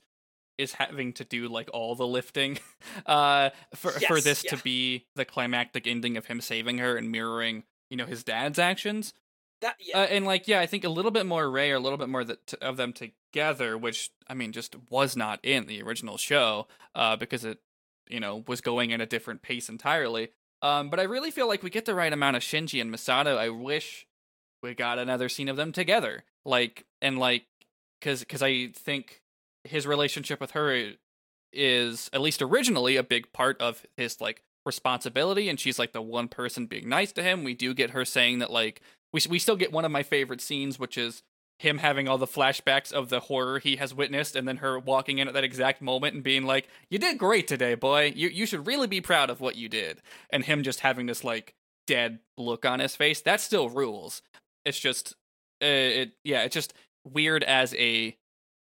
is 0.57 0.73
having 0.73 1.13
to 1.13 1.23
do 1.23 1.47
like 1.47 1.69
all 1.73 1.95
the 1.95 2.07
lifting 2.07 2.59
uh 3.05 3.49
for 3.75 3.91
for 3.91 4.21
this 4.21 4.43
yeah. 4.43 4.55
to 4.55 4.63
be 4.63 5.05
the 5.15 5.25
climactic 5.25 5.87
ending 5.87 6.17
of 6.17 6.25
him 6.27 6.41
saving 6.41 6.77
her 6.77 6.95
and 6.95 7.11
mirroring 7.11 7.63
you 7.89 7.97
know 7.97 8.05
his 8.05 8.23
dad's 8.23 8.59
actions 8.59 9.13
that 9.61 9.75
yeah. 9.79 9.99
uh, 9.99 10.05
and 10.05 10.25
like 10.25 10.47
yeah 10.47 10.59
i 10.59 10.65
think 10.65 10.83
a 10.83 10.89
little 10.89 11.11
bit 11.11 11.25
more 11.25 11.49
rei 11.49 11.71
or 11.71 11.75
a 11.75 11.79
little 11.79 11.97
bit 11.97 12.09
more 12.09 12.23
that 12.23 12.53
of 12.61 12.77
them 12.77 12.93
together 12.93 13.77
which 13.77 14.11
i 14.27 14.33
mean 14.33 14.51
just 14.51 14.75
was 14.89 15.15
not 15.15 15.39
in 15.43 15.65
the 15.65 15.81
original 15.81 16.17
show 16.17 16.67
uh 16.95 17.15
because 17.15 17.43
it 17.43 17.59
you 18.07 18.19
know 18.19 18.43
was 18.47 18.61
going 18.61 18.93
at 18.93 19.01
a 19.01 19.05
different 19.05 19.41
pace 19.41 19.69
entirely 19.69 20.29
um 20.61 20.89
but 20.89 20.99
i 20.99 21.03
really 21.03 21.31
feel 21.31 21.47
like 21.47 21.63
we 21.63 21.69
get 21.69 21.85
the 21.85 21.95
right 21.95 22.13
amount 22.13 22.35
of 22.35 22.43
shinji 22.43 22.79
and 22.79 22.93
misato 22.93 23.37
i 23.37 23.49
wish 23.49 24.05
we 24.61 24.73
got 24.73 24.99
another 24.99 25.29
scene 25.29 25.49
of 25.49 25.57
them 25.57 25.71
together 25.71 26.23
like 26.45 26.85
and 27.01 27.17
like 27.17 27.45
because 27.99 28.19
because 28.19 28.43
i 28.43 28.67
think 28.67 29.22
his 29.63 29.87
relationship 29.87 30.39
with 30.39 30.51
her 30.51 30.93
is 31.51 32.09
at 32.11 32.21
least 32.21 32.41
originally 32.41 32.95
a 32.95 33.03
big 33.03 33.31
part 33.31 33.59
of 33.61 33.85
his 33.95 34.19
like 34.19 34.43
responsibility 34.65 35.49
and 35.49 35.59
she's 35.59 35.77
like 35.77 35.91
the 35.91 36.01
one 36.01 36.27
person 36.27 36.65
being 36.65 36.89
nice 36.89 37.11
to 37.13 37.23
him. 37.23 37.43
We 37.43 37.53
do 37.53 37.73
get 37.73 37.91
her 37.91 38.05
saying 38.05 38.39
that 38.39 38.51
like 38.51 38.81
we 39.11 39.21
we 39.29 39.39
still 39.39 39.55
get 39.55 39.71
one 39.71 39.85
of 39.85 39.91
my 39.91 40.03
favorite 40.03 40.41
scenes 40.41 40.79
which 40.79 40.97
is 40.97 41.23
him 41.59 41.77
having 41.77 42.07
all 42.07 42.17
the 42.17 42.27
flashbacks 42.27 42.91
of 42.91 43.09
the 43.09 43.21
horror 43.21 43.59
he 43.59 43.75
has 43.75 43.93
witnessed 43.93 44.35
and 44.35 44.47
then 44.47 44.57
her 44.57 44.79
walking 44.79 45.19
in 45.19 45.27
at 45.27 45.33
that 45.33 45.43
exact 45.43 45.81
moment 45.81 46.15
and 46.15 46.23
being 46.23 46.43
like 46.43 46.67
you 46.89 46.97
did 46.97 47.17
great 47.17 47.47
today 47.47 47.75
boy. 47.75 48.11
You 48.15 48.29
you 48.29 48.45
should 48.45 48.67
really 48.67 48.87
be 48.87 49.01
proud 49.01 49.29
of 49.29 49.39
what 49.39 49.55
you 49.55 49.69
did. 49.69 50.01
And 50.29 50.43
him 50.43 50.63
just 50.63 50.79
having 50.79 51.05
this 51.05 51.23
like 51.23 51.53
dead 51.85 52.19
look 52.37 52.65
on 52.65 52.79
his 52.79 52.95
face 52.95 53.21
that 53.21 53.41
still 53.41 53.69
rules. 53.69 54.21
It's 54.65 54.79
just 54.79 55.13
uh, 55.61 55.65
it 55.65 56.11
yeah 56.23 56.43
it's 56.43 56.53
just 56.53 56.73
weird 57.05 57.43
as 57.43 57.75
a 57.75 58.15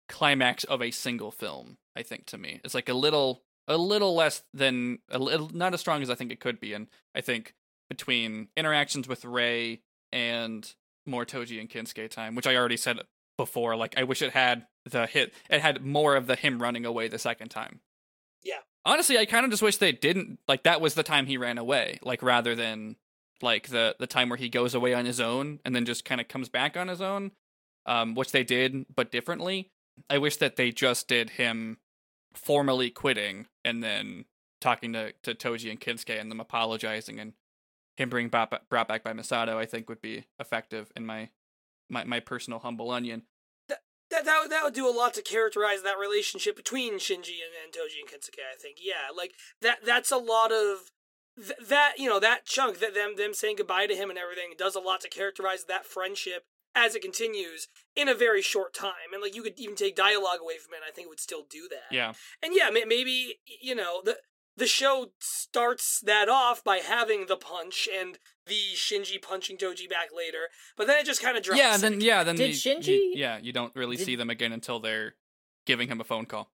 climax 0.09 0.64
of 0.64 0.80
a 0.82 0.90
single 0.90 1.30
film 1.30 1.76
i 1.96 2.02
think 2.02 2.26
to 2.26 2.38
me. 2.38 2.61
It's 2.64 2.74
like 2.74 2.88
a 2.88 2.94
little 2.94 3.42
a 3.68 3.76
little 3.76 4.14
less 4.14 4.42
than 4.54 5.00
a 5.11 5.18
little 5.18 5.50
not 5.52 5.74
as 5.74 5.80
strong 5.80 6.02
as 6.02 6.11
i 6.11 6.14
think 6.14 6.30
it 6.32 6.40
could 6.40 6.61
be. 6.61 6.72
And 6.72 6.86
i 7.14 7.20
think 7.20 7.54
between 7.88 8.48
interactions 8.57 9.09
with 9.09 9.24
rei 9.24 9.80
and 10.12 10.72
more 11.07 11.24
toji 11.24 11.61
and 11.61 11.70
kensuke 11.70 12.11
time 12.11 12.34
which 12.34 12.46
i 12.46 12.57
already 12.57 12.76
said 12.76 12.98
before 13.36 13.76
like 13.76 13.96
i 13.98 14.02
wish 14.02 14.22
it 14.22 14.32
had 14.32 14.66
the 14.84 15.07
hit 15.07 15.32
it 15.50 15.61
had 15.61 15.84
more 15.84 16.16
of 16.16 16.26
the 16.26 16.36
him 16.36 16.61
running 16.61 16.84
away 16.86 17.09
the 17.09 17.18
second 17.18 17.48
time. 17.48 17.80
Yeah. 18.44 18.61
honestly 18.84 19.18
i 19.18 19.24
kind 19.24 19.44
of 19.44 19.50
just 19.50 19.62
wish 19.62 19.76
they 19.78 19.92
didn't 19.92 20.38
like 20.48 20.62
that 20.64 20.80
was 20.80 20.94
the 20.94 21.02
time 21.02 21.26
he 21.26 21.36
ran 21.36 21.59
away 21.59 21.98
like 22.02 22.22
rather 22.22 22.54
than 22.54 22.96
like 23.42 23.68
the 23.68 23.96
the 23.98 24.07
time 24.07 24.28
where 24.28 24.38
he 24.38 24.48
goes 24.48 24.74
away 24.74 24.94
on 24.94 25.04
his 25.04 25.20
own 25.20 25.61
and 25.64 25.74
then 25.74 25.84
just 25.84 26.04
kind 26.04 26.20
of 26.20 26.28
comes 26.28 26.48
back 26.48 26.76
on 26.76 26.88
his 26.88 27.00
own 27.00 27.32
um 27.86 28.14
which 28.14 28.32
they 28.32 28.44
did 28.44 28.86
but 28.94 29.11
differently 29.11 29.70
i 30.11 30.18
wish 30.18 30.36
that 30.36 30.57
they 30.57 30.70
just 30.70 31.09
did 31.09 31.30
him 31.30 31.78
formally 32.34 32.90
quitting 32.90 33.47
and 33.64 33.82
then 33.82 34.24
talking 34.61 34.92
to, 34.92 35.12
to 35.22 35.34
toji 35.34 35.70
and 35.70 35.80
kensuke 35.80 36.20
and 36.20 36.30
them 36.30 36.40
apologizing 36.40 37.18
and 37.20 37.32
him 37.97 38.11
being 38.11 38.28
brought, 38.28 38.68
brought 38.68 38.88
back 38.88 39.03
by 39.03 39.12
misato 39.12 39.57
i 39.57 39.64
think 39.64 39.88
would 39.88 40.03
be 40.03 40.24
effective 40.38 40.90
in 40.97 41.07
my 41.07 41.30
my, 41.88 42.05
my 42.05 42.20
personal 42.20 42.59
humble 42.59 42.90
onion 42.90 43.22
that, 44.11 44.24
that 44.24 44.40
would, 44.42 44.51
that 44.53 44.64
would 44.64 44.74
do 44.74 44.88
a 44.88 44.94
lot 44.97 45.14
to 45.14 45.22
characterize 45.22 45.82
that 45.82 45.99
relationship 45.99 46.57
between 46.57 46.94
Shinji 46.94 47.42
and, 47.42 47.55
and 47.64 47.72
Toji 47.72 48.01
and 48.01 48.09
Kensuke. 48.09 48.40
I 48.40 48.57
think, 48.61 48.78
yeah, 48.80 49.14
like 49.16 49.32
that. 49.62 49.78
That's 49.84 50.12
a 50.12 50.16
lot 50.16 50.53
of 50.53 50.90
th- 51.36 51.68
that. 51.68 51.94
You 51.99 52.09
know, 52.09 52.20
that 52.20 52.44
chunk 52.44 52.78
that 52.78 52.94
them 52.94 53.16
them 53.16 53.34
saying 53.34 53.57
goodbye 53.57 53.86
to 53.86 53.97
him 53.97 54.11
and 54.11 54.18
everything 54.18 54.55
does 54.57 54.76
a 54.76 54.80
lot 54.80 55.01
to 55.01 55.09
characterize 55.09 55.64
that 55.64 55.86
friendship 55.86 56.44
as 56.77 56.95
it 56.95 57.03
continues 57.03 57.66
in 57.97 58.09
a 58.09 58.14
very 58.14 58.43
short 58.43 58.74
time. 58.74 59.11
And 59.12 59.22
like 59.22 59.35
you 59.35 59.43
could 59.43 59.59
even 59.59 59.74
take 59.74 59.97
dialogue 59.97 60.39
away 60.43 60.59
from 60.59 60.74
it, 60.74 60.77
and 60.77 60.85
I 60.89 60.93
think 60.93 61.07
it 61.07 61.09
would 61.09 61.18
still 61.20 61.45
do 61.51 61.66
that. 61.70 61.93
yeah 61.95 62.12
And 62.43 62.53
yeah, 62.55 62.68
maybe 62.70 63.39
you 63.62 63.74
know 63.74 64.03
the 64.05 64.18
the 64.59 64.66
show 64.66 65.09
starts 65.20 66.01
that 66.01 66.29
off 66.29 66.62
by 66.64 66.79
having 66.79 67.27
the 67.27 67.37
punch 67.37 67.89
and 67.95 68.18
the 68.47 68.55
Shinji 68.74 69.20
punching 69.20 69.59
Toji 69.59 69.89
back 69.89 70.09
later, 70.16 70.49
but 70.77 70.87
then 70.87 70.99
it 70.99 71.05
just 71.07 71.20
kind 71.22 71.37
of 71.37 71.43
drops. 71.43 71.59
yeah 71.61 71.77
then 71.77 72.01
yeah 72.01 72.22
then 72.22 72.37
Did 72.37 72.51
you- 72.51 72.55
Shinji- 72.72 72.87
you- 72.89 73.12
yeah 73.16 73.39
you 73.39 73.53
don't 73.53 73.74
really 73.74 73.97
did- 73.97 74.05
see 74.07 74.16
them 74.16 74.31
again 74.31 74.53
until 74.53 74.79
they're 74.81 75.14
giving 75.66 75.89
him 75.89 76.01
a 76.01 76.05
phone 76.05 76.27
call 76.27 76.51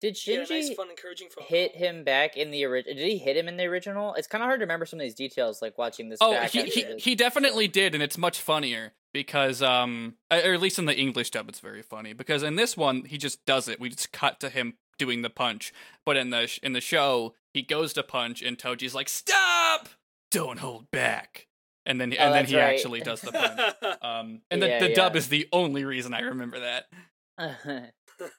Did 0.00 0.16
Yeah, 0.26 0.38
Shinji 0.40 0.50
nice, 0.50 0.74
fun, 0.74 0.90
encouraging 0.90 1.28
phone 1.30 1.44
hit 1.46 1.72
call. 1.72 1.80
him 1.80 2.02
back 2.04 2.36
in 2.36 2.50
the 2.50 2.64
original? 2.64 2.96
Did 2.96 3.06
he 3.08 3.18
hit 3.18 3.36
him 3.36 3.46
in 3.48 3.56
the 3.56 3.64
original? 3.64 4.14
It's 4.14 4.26
kind 4.26 4.42
of 4.42 4.46
hard 4.46 4.58
to 4.60 4.64
remember 4.64 4.84
some 4.86 4.98
of 4.98 5.04
these 5.04 5.14
details, 5.14 5.62
like 5.62 5.78
watching 5.78 6.08
this. 6.08 6.18
Oh, 6.20 6.32
back 6.32 6.50
he, 6.50 6.64
he, 6.64 6.84
he 6.98 7.14
definitely 7.14 7.68
did, 7.68 7.94
and 7.94 8.02
it's 8.02 8.18
much 8.18 8.40
funnier 8.40 8.94
because, 9.14 9.62
um, 9.62 10.16
or 10.30 10.36
at 10.52 10.60
least 10.60 10.78
in 10.78 10.84
the 10.84 10.94
English 10.94 11.30
dub, 11.30 11.48
it's 11.48 11.60
very 11.60 11.80
funny 11.80 12.12
because 12.12 12.42
in 12.42 12.56
this 12.56 12.76
one 12.76 13.04
he 13.04 13.16
just 13.16 13.42
does 13.46 13.66
it. 13.68 13.80
We 13.80 13.88
just 13.88 14.12
cut 14.12 14.38
to 14.40 14.50
him 14.50 14.74
doing 14.98 15.22
the 15.22 15.30
punch, 15.30 15.72
but 16.04 16.18
in 16.18 16.28
the 16.28 16.46
sh- 16.46 16.60
in 16.62 16.74
the 16.74 16.82
show 16.82 17.34
he 17.54 17.62
goes 17.62 17.94
to 17.94 18.02
punch, 18.02 18.42
and 18.42 18.58
Toji's 18.58 18.94
like, 18.94 19.08
"Stop! 19.08 19.88
Don't 20.30 20.58
hold 20.58 20.90
back!" 20.90 21.46
And 21.86 22.00
then 22.00 22.12
Oh, 22.18 22.22
and 22.22 22.34
then 22.34 22.46
he 22.46 22.56
right. 22.56 22.74
actually 22.74 23.00
does 23.00 23.20
the 23.22 23.32
punch. 23.32 23.96
Um, 24.02 24.42
and 24.50 24.60
the, 24.62 24.68
Yeah, 24.68 24.80
the 24.80 24.94
dub 24.94 25.14
yeah. 25.14 25.18
is 25.18 25.28
the 25.28 25.48
only 25.52 25.84
reason 25.84 26.12
I 26.14 26.20
remember 26.20 26.60
that. 26.60 26.84
it's 27.38 28.32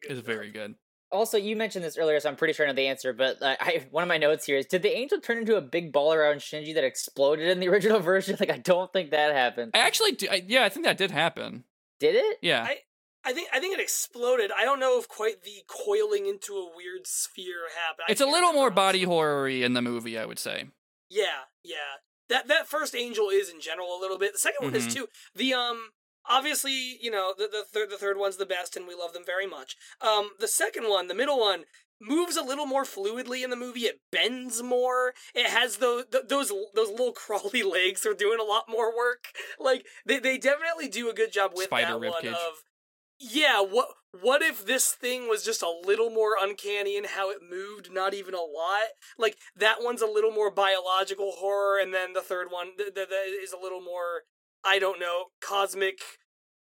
It's 0.08 0.20
very 0.20 0.50
good. 0.50 0.74
Also, 1.14 1.38
you 1.38 1.56
mentioned 1.56 1.84
this 1.84 1.96
earlier, 1.96 2.18
so 2.20 2.28
I'm 2.28 2.36
pretty 2.36 2.52
sure 2.54 2.66
I 2.66 2.68
know 2.68 2.74
the 2.74 2.88
answer. 2.88 3.12
But 3.12 3.40
uh, 3.40 3.56
I, 3.60 3.86
one 3.90 4.02
of 4.02 4.08
my 4.08 4.18
notes 4.18 4.44
here 4.44 4.58
is: 4.58 4.66
Did 4.66 4.82
the 4.82 4.94
angel 4.94 5.20
turn 5.20 5.38
into 5.38 5.56
a 5.56 5.60
big 5.62 5.92
ball 5.92 6.12
around 6.12 6.38
Shinji 6.38 6.74
that 6.74 6.84
exploded 6.84 7.48
in 7.48 7.60
the 7.60 7.68
original 7.72 8.00
version? 8.00 8.36
Like, 8.38 8.50
I 8.50 8.58
don't 8.58 8.92
think 8.92 9.10
that 9.12 9.32
happened. 9.34 9.70
I 9.74 9.78
actually, 9.78 10.12
do, 10.12 10.26
I, 10.30 10.42
yeah, 10.46 10.64
I 10.64 10.68
think 10.68 10.84
that 10.84 10.98
did 10.98 11.10
happen. 11.10 11.64
Did 12.00 12.16
it? 12.16 12.38
Yeah, 12.42 12.64
I- 12.68 12.78
I 13.26 13.32
think 13.32 13.48
I 13.54 13.58
think 13.60 13.72
it 13.72 13.80
exploded. 13.80 14.50
I 14.54 14.64
don't 14.64 14.78
know 14.80 14.98
if 14.98 15.08
quite 15.08 15.44
the 15.44 15.62
coiling 15.66 16.26
into 16.26 16.52
a 16.56 16.68
weird 16.76 17.06
sphere 17.06 17.68
happened. 17.74 18.04
It's 18.10 18.20
a 18.20 18.26
little 18.26 18.52
more 18.52 18.70
body 18.70 18.98
honestly. 18.98 19.14
horror 19.14 19.48
in 19.48 19.72
the 19.72 19.80
movie, 19.80 20.18
I 20.18 20.26
would 20.26 20.38
say. 20.38 20.64
Yeah, 21.08 21.48
yeah. 21.62 21.76
That 22.28 22.48
that 22.48 22.66
first 22.68 22.94
angel 22.94 23.30
is 23.30 23.48
in 23.48 23.60
general 23.62 23.96
a 23.96 24.00
little 24.00 24.18
bit. 24.18 24.32
The 24.34 24.38
2nd 24.50 24.64
one 24.64 24.74
is 24.74 24.88
Mhm. 24.88 24.94
too. 24.94 25.06
The 25.34 25.54
um 25.54 25.88
obviously 26.28 26.98
you 27.00 27.10
know 27.10 27.34
the 27.36 27.48
the 27.50 27.64
third 27.70 27.90
the 27.90 27.96
third 27.96 28.18
one's 28.18 28.36
the 28.36 28.46
best 28.46 28.76
and 28.76 28.86
we 28.86 28.94
love 28.94 29.12
them 29.12 29.24
very 29.24 29.46
much. 29.46 29.76
Um 30.00 30.30
the 30.38 30.48
second 30.48 30.88
one, 30.88 31.08
the 31.08 31.14
middle 31.14 31.38
one 31.38 31.64
moves 32.00 32.36
a 32.36 32.42
little 32.42 32.66
more 32.66 32.84
fluidly 32.84 33.42
in 33.44 33.50
the 33.50 33.56
movie. 33.56 33.80
It 33.82 34.00
bends 34.10 34.62
more. 34.62 35.14
It 35.34 35.46
has 35.46 35.78
those 35.78 36.04
those 36.10 36.52
those 36.74 36.90
little 36.90 37.12
crawly 37.24 37.62
legs 37.62 38.04
are 38.06 38.14
doing 38.14 38.38
a 38.40 38.44
lot 38.44 38.64
more 38.68 38.96
work. 38.96 39.24
Like 39.58 39.86
they 40.06 40.18
they 40.18 40.38
definitely 40.38 40.88
do 40.88 41.08
a 41.08 41.14
good 41.14 41.32
job 41.32 41.52
with 41.54 41.66
Spider 41.66 41.98
that 41.98 42.00
one 42.00 42.22
ribcage. 42.22 42.32
of 42.32 42.64
yeah, 43.20 43.60
what 43.60 43.88
what 44.20 44.42
if 44.42 44.64
this 44.66 44.90
thing 44.90 45.28
was 45.28 45.44
just 45.44 45.62
a 45.62 45.72
little 45.84 46.10
more 46.10 46.36
uncanny 46.40 46.96
in 46.96 47.04
how 47.04 47.30
it 47.30 47.38
moved, 47.48 47.92
not 47.92 48.14
even 48.14 48.34
a 48.34 48.38
lot? 48.38 48.88
Like 49.18 49.36
that 49.56 49.78
one's 49.80 50.02
a 50.02 50.06
little 50.06 50.30
more 50.32 50.50
biological 50.50 51.32
horror, 51.36 51.78
and 51.80 51.92
then 51.94 52.12
the 52.12 52.20
third 52.20 52.48
one 52.50 52.76
th- 52.76 52.94
th- 52.94 53.08
th- 53.08 53.42
is 53.42 53.52
a 53.52 53.60
little 53.60 53.80
more, 53.80 54.22
I 54.64 54.78
don't 54.78 55.00
know, 55.00 55.26
cosmic 55.40 55.98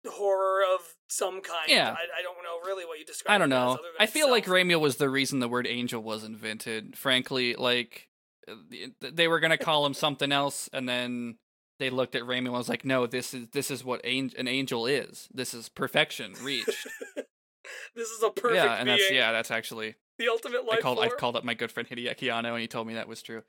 horror 0.07 0.61
of 0.75 0.81
some 1.07 1.41
kind. 1.41 1.67
Yeah. 1.67 1.89
I, 1.89 2.19
I 2.19 2.21
don't 2.21 2.37
know 2.43 2.65
really 2.65 2.85
what 2.85 2.99
you 2.99 3.05
describe. 3.05 3.35
I 3.35 3.37
don't 3.37 3.49
know. 3.49 3.77
I 3.99 4.05
feel 4.05 4.29
like 4.29 4.43
itself. 4.43 4.57
Ramiel 4.57 4.79
was 4.79 4.97
the 4.97 5.09
reason 5.09 5.39
the 5.39 5.49
word 5.49 5.67
angel 5.67 6.01
was 6.01 6.23
invented. 6.23 6.97
Frankly, 6.97 7.55
like 7.55 8.07
uh, 8.47 8.53
they 9.01 9.27
were 9.27 9.39
gonna 9.39 9.57
call 9.57 9.85
him 9.85 9.93
something 9.93 10.31
else, 10.31 10.69
and 10.71 10.87
then 10.87 11.37
they 11.79 11.89
looked 11.89 12.15
at 12.15 12.23
Ramiel 12.23 12.37
and 12.45 12.53
was 12.53 12.69
like, 12.69 12.85
"No, 12.85 13.07
this 13.07 13.33
is 13.33 13.49
this 13.49 13.71
is 13.71 13.83
what 13.83 14.03
an, 14.05 14.31
an 14.37 14.47
angel 14.47 14.85
is. 14.85 15.27
This 15.33 15.53
is 15.53 15.69
perfection 15.69 16.33
reached." 16.41 16.87
this 17.95 18.09
is 18.09 18.23
a 18.23 18.29
perfect 18.29 18.63
yeah, 18.63 18.75
and 18.75 18.89
that's 18.89 19.11
yeah, 19.11 19.31
that's 19.31 19.51
actually 19.51 19.95
the 20.17 20.29
ultimate 20.29 20.65
life 20.65 20.79
I 20.79 20.81
called 20.81 20.99
I 20.99 21.09
called 21.09 21.35
up 21.35 21.43
my 21.43 21.53
good 21.53 21.71
friend 21.71 21.87
Hideaki 21.89 22.31
Anno, 22.33 22.53
and 22.53 22.61
he 22.61 22.67
told 22.67 22.87
me 22.87 22.95
that 22.95 23.07
was 23.07 23.21
true. 23.21 23.43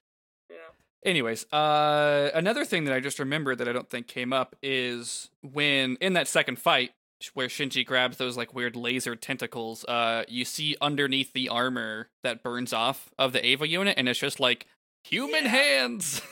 Yeah. 1.04 1.10
Anyways, 1.10 1.46
uh, 1.52 2.30
another 2.34 2.64
thing 2.64 2.84
that 2.84 2.94
I 2.94 3.00
just 3.00 3.18
remembered 3.18 3.58
that 3.58 3.68
I 3.68 3.72
don't 3.72 3.88
think 3.88 4.06
came 4.06 4.32
up 4.32 4.56
is 4.62 5.30
when 5.42 5.96
in 6.00 6.12
that 6.14 6.28
second 6.28 6.58
fight 6.58 6.90
where 7.34 7.48
Shinji 7.48 7.84
grabs 7.84 8.16
those 8.16 8.36
like 8.36 8.54
weird 8.54 8.76
laser 8.76 9.14
tentacles, 9.16 9.84
uh, 9.84 10.24
you 10.28 10.44
see 10.44 10.76
underneath 10.80 11.32
the 11.32 11.48
armor 11.48 12.08
that 12.22 12.42
burns 12.42 12.72
off 12.72 13.10
of 13.18 13.32
the 13.32 13.44
Eva 13.44 13.68
unit, 13.68 13.94
and 13.98 14.08
it's 14.08 14.18
just 14.18 14.40
like 14.40 14.66
human 15.04 15.44
Yeah. 15.44 15.50
hands. 15.50 16.22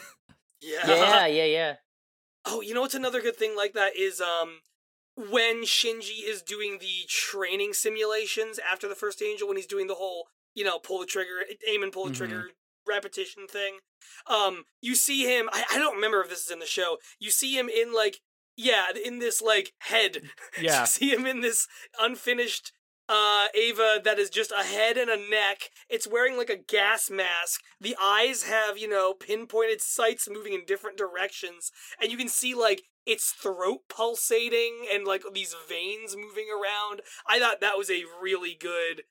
Yeah. 0.60 0.86
Yeah, 0.86 1.26
yeah, 1.26 1.44
yeah. 1.44 1.74
Oh, 2.46 2.60
you 2.62 2.72
know 2.74 2.80
what's 2.80 2.94
another 2.94 3.20
good 3.20 3.36
thing 3.36 3.54
like 3.56 3.74
that 3.74 3.96
is 3.96 4.20
um 4.20 4.60
when 5.16 5.64
Shinji 5.64 6.24
is 6.26 6.42
doing 6.42 6.78
the 6.80 7.04
training 7.08 7.72
simulations 7.74 8.58
after 8.58 8.88
the 8.88 8.94
first 8.94 9.20
angel 9.20 9.48
when 9.48 9.56
he's 9.56 9.66
doing 9.66 9.88
the 9.88 9.94
whole, 9.96 10.28
you 10.54 10.64
know, 10.64 10.78
pull 10.78 11.00
the 11.00 11.06
trigger, 11.06 11.44
aim 11.68 11.82
and 11.82 11.92
pull 11.92 12.04
the 12.06 12.12
Mhm. 12.12 12.16
trigger 12.16 12.50
repetition 12.86 13.46
thing. 13.48 13.78
Um 14.26 14.64
you 14.80 14.94
see 14.94 15.24
him 15.24 15.48
I, 15.52 15.64
I 15.72 15.78
don't 15.78 15.96
remember 15.96 16.20
if 16.20 16.28
this 16.28 16.44
is 16.44 16.50
in 16.50 16.58
the 16.58 16.66
show. 16.66 16.98
You 17.18 17.30
see 17.30 17.58
him 17.58 17.68
in 17.68 17.94
like 17.94 18.18
yeah, 18.56 18.86
in 19.04 19.20
this 19.20 19.40
like 19.40 19.72
head. 19.78 20.22
Yeah. 20.60 20.80
you 20.80 20.86
see 20.86 21.10
him 21.10 21.26
in 21.26 21.40
this 21.40 21.66
unfinished 22.00 22.72
uh 23.08 23.46
Eva 23.54 24.00
that 24.04 24.18
is 24.18 24.28
just 24.28 24.52
a 24.52 24.64
head 24.64 24.96
and 24.96 25.10
a 25.10 25.16
neck. 25.16 25.70
It's 25.88 26.08
wearing 26.08 26.36
like 26.36 26.50
a 26.50 26.56
gas 26.58 27.10
mask. 27.10 27.60
The 27.80 27.96
eyes 28.00 28.42
have, 28.44 28.76
you 28.76 28.88
know, 28.88 29.14
pinpointed 29.14 29.80
sights 29.80 30.28
moving 30.30 30.52
in 30.52 30.64
different 30.66 30.98
directions. 30.98 31.70
And 32.00 32.10
you 32.10 32.18
can 32.18 32.28
see 32.28 32.54
like 32.54 32.82
its 33.06 33.30
throat 33.30 33.80
pulsating 33.88 34.86
and 34.92 35.06
like 35.06 35.22
these 35.32 35.54
veins 35.68 36.14
moving 36.14 36.48
around. 36.52 37.00
I 37.26 37.38
thought 37.38 37.60
that 37.60 37.78
was 37.78 37.90
a 37.90 38.04
really 38.20 38.54
good 38.58 39.04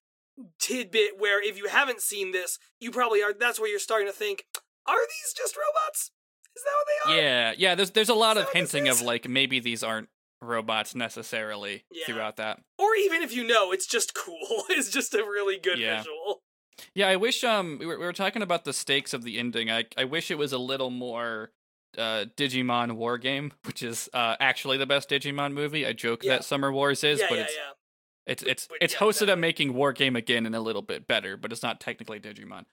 tidbit 0.60 1.18
where 1.18 1.42
if 1.44 1.58
you 1.58 1.68
haven't 1.68 2.02
seen 2.02 2.32
this, 2.32 2.60
you 2.80 2.92
probably 2.92 3.24
are 3.24 3.34
that's 3.34 3.60
where 3.60 3.70
you're 3.70 3.80
starting 3.80 4.08
to 4.08 4.14
think, 4.14 4.46
are 4.88 5.08
these 5.08 5.34
just 5.36 5.56
robots? 5.58 6.12
Is 6.56 6.64
that 6.64 6.72
what 6.76 6.88
they 6.88 7.14
are? 7.14 7.22
yeah, 7.24 7.54
yeah. 7.58 7.76
There's 7.76 7.92
there's 7.92 8.10
a 8.10 8.14
lot 8.16 8.38
of 8.38 8.46
that 8.46 8.48
what 8.48 8.54
this 8.64 8.72
hinting 8.72 8.90
of 8.90 9.02
like 9.02 9.28
maybe 9.28 9.60
these 9.60 9.84
aren't 9.84 10.10
robots 10.42 10.96
necessarily 10.96 11.84
Yeah. 11.92 12.06
throughout 12.06 12.38
that. 12.38 12.60
Or 12.78 12.96
even 12.96 13.22
if 13.22 13.36
you 13.36 13.46
know, 13.46 13.72
it's 13.72 13.88
just 13.88 14.14
cool. 14.14 14.64
It's 14.70 14.90
just 14.92 15.14
a 15.14 15.18
really 15.24 15.58
good 15.58 15.80
Yeah. 15.80 15.98
visual. 16.00 16.42
Yeah, 16.94 17.08
I 17.08 17.16
wish 17.16 17.44
um 17.44 17.78
we 17.80 17.86
were, 17.86 17.98
we 18.00 18.06
were 18.06 18.14
talking 18.14 18.42
about 18.42 18.64
the 18.64 18.74
stakes 18.74 19.14
of 19.14 19.24
the 19.24 19.38
ending. 19.40 19.70
I 19.72 19.86
I 19.98 20.04
wish 20.06 20.30
it 20.32 20.38
was 20.38 20.54
a 20.54 20.58
little 20.60 20.90
more 20.92 21.52
uh 21.98 22.26
Digimon 22.36 22.94
War 22.94 23.18
Game, 23.18 23.54
which 23.66 23.82
is 23.84 24.10
uh 24.14 24.36
actually 24.40 24.78
the 24.78 24.86
best 24.86 25.10
Digimon 25.10 25.54
movie. 25.54 25.86
I 25.88 25.94
joke 25.94 26.24
Yeah. 26.24 26.34
that 26.38 26.44
Summer 26.46 26.72
Wars 26.72 27.04
is, 27.04 27.20
yeah, 27.20 27.26
but 27.30 27.38
yeah, 27.40 27.44
it's 27.46 27.56
yeah. 27.56 27.72
it's 28.28 28.44
it's 28.44 28.68
But 28.68 28.78
it's 28.82 28.94
yeah, 28.94 29.00
Hosoda 29.00 29.38
making 29.40 29.74
War 29.74 29.92
Game 29.94 30.16
again 30.16 30.46
and 30.46 30.56
a 30.56 30.60
little 30.62 30.82
bit 30.84 31.08
better, 31.08 31.36
but 31.38 31.52
it's 31.52 31.64
not 31.64 31.80
technically 31.80 32.20
Digimon, 32.20 32.66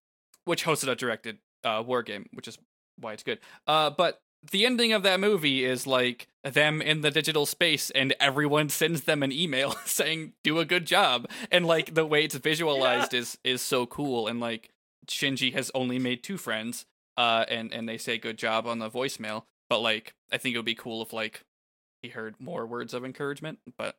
which 0.44 0.64
Hosoda 0.64 0.96
directed 0.96 1.38
uh 1.64 1.82
War 1.84 2.02
Game, 2.02 2.28
which 2.32 2.48
is 2.48 2.58
why 2.98 3.12
it's 3.12 3.22
good. 3.22 3.38
Uh 3.66 3.90
but 3.90 4.20
the 4.50 4.66
ending 4.66 4.92
of 4.92 5.02
that 5.02 5.20
movie 5.20 5.64
is 5.64 5.86
like 5.86 6.28
them 6.42 6.82
in 6.82 7.00
the 7.00 7.10
digital 7.10 7.46
space 7.46 7.90
and 7.90 8.14
everyone 8.20 8.68
sends 8.68 9.02
them 9.02 9.22
an 9.22 9.32
email 9.32 9.72
saying 9.86 10.32
do 10.42 10.58
a 10.58 10.64
good 10.64 10.86
job. 10.86 11.28
And 11.50 11.66
like 11.66 11.94
the 11.94 12.06
way 12.06 12.24
it's 12.24 12.34
visualized 12.36 13.14
is 13.14 13.38
is 13.44 13.62
so 13.62 13.86
cool. 13.86 14.26
And 14.28 14.40
like 14.40 14.70
Shinji 15.06 15.52
has 15.54 15.70
only 15.74 15.98
made 15.98 16.22
two 16.22 16.36
friends 16.36 16.86
uh 17.16 17.44
and 17.48 17.72
and 17.72 17.88
they 17.88 17.98
say 17.98 18.18
good 18.18 18.38
job 18.38 18.66
on 18.66 18.78
the 18.78 18.90
voicemail. 18.90 19.44
But 19.70 19.80
like 19.80 20.14
I 20.30 20.38
think 20.38 20.54
it 20.54 20.58
would 20.58 20.66
be 20.66 20.74
cool 20.74 21.02
if 21.02 21.12
like 21.12 21.42
he 22.02 22.10
heard 22.10 22.34
more 22.38 22.66
words 22.66 22.92
of 22.92 23.02
encouragement 23.02 23.60
but 23.78 23.96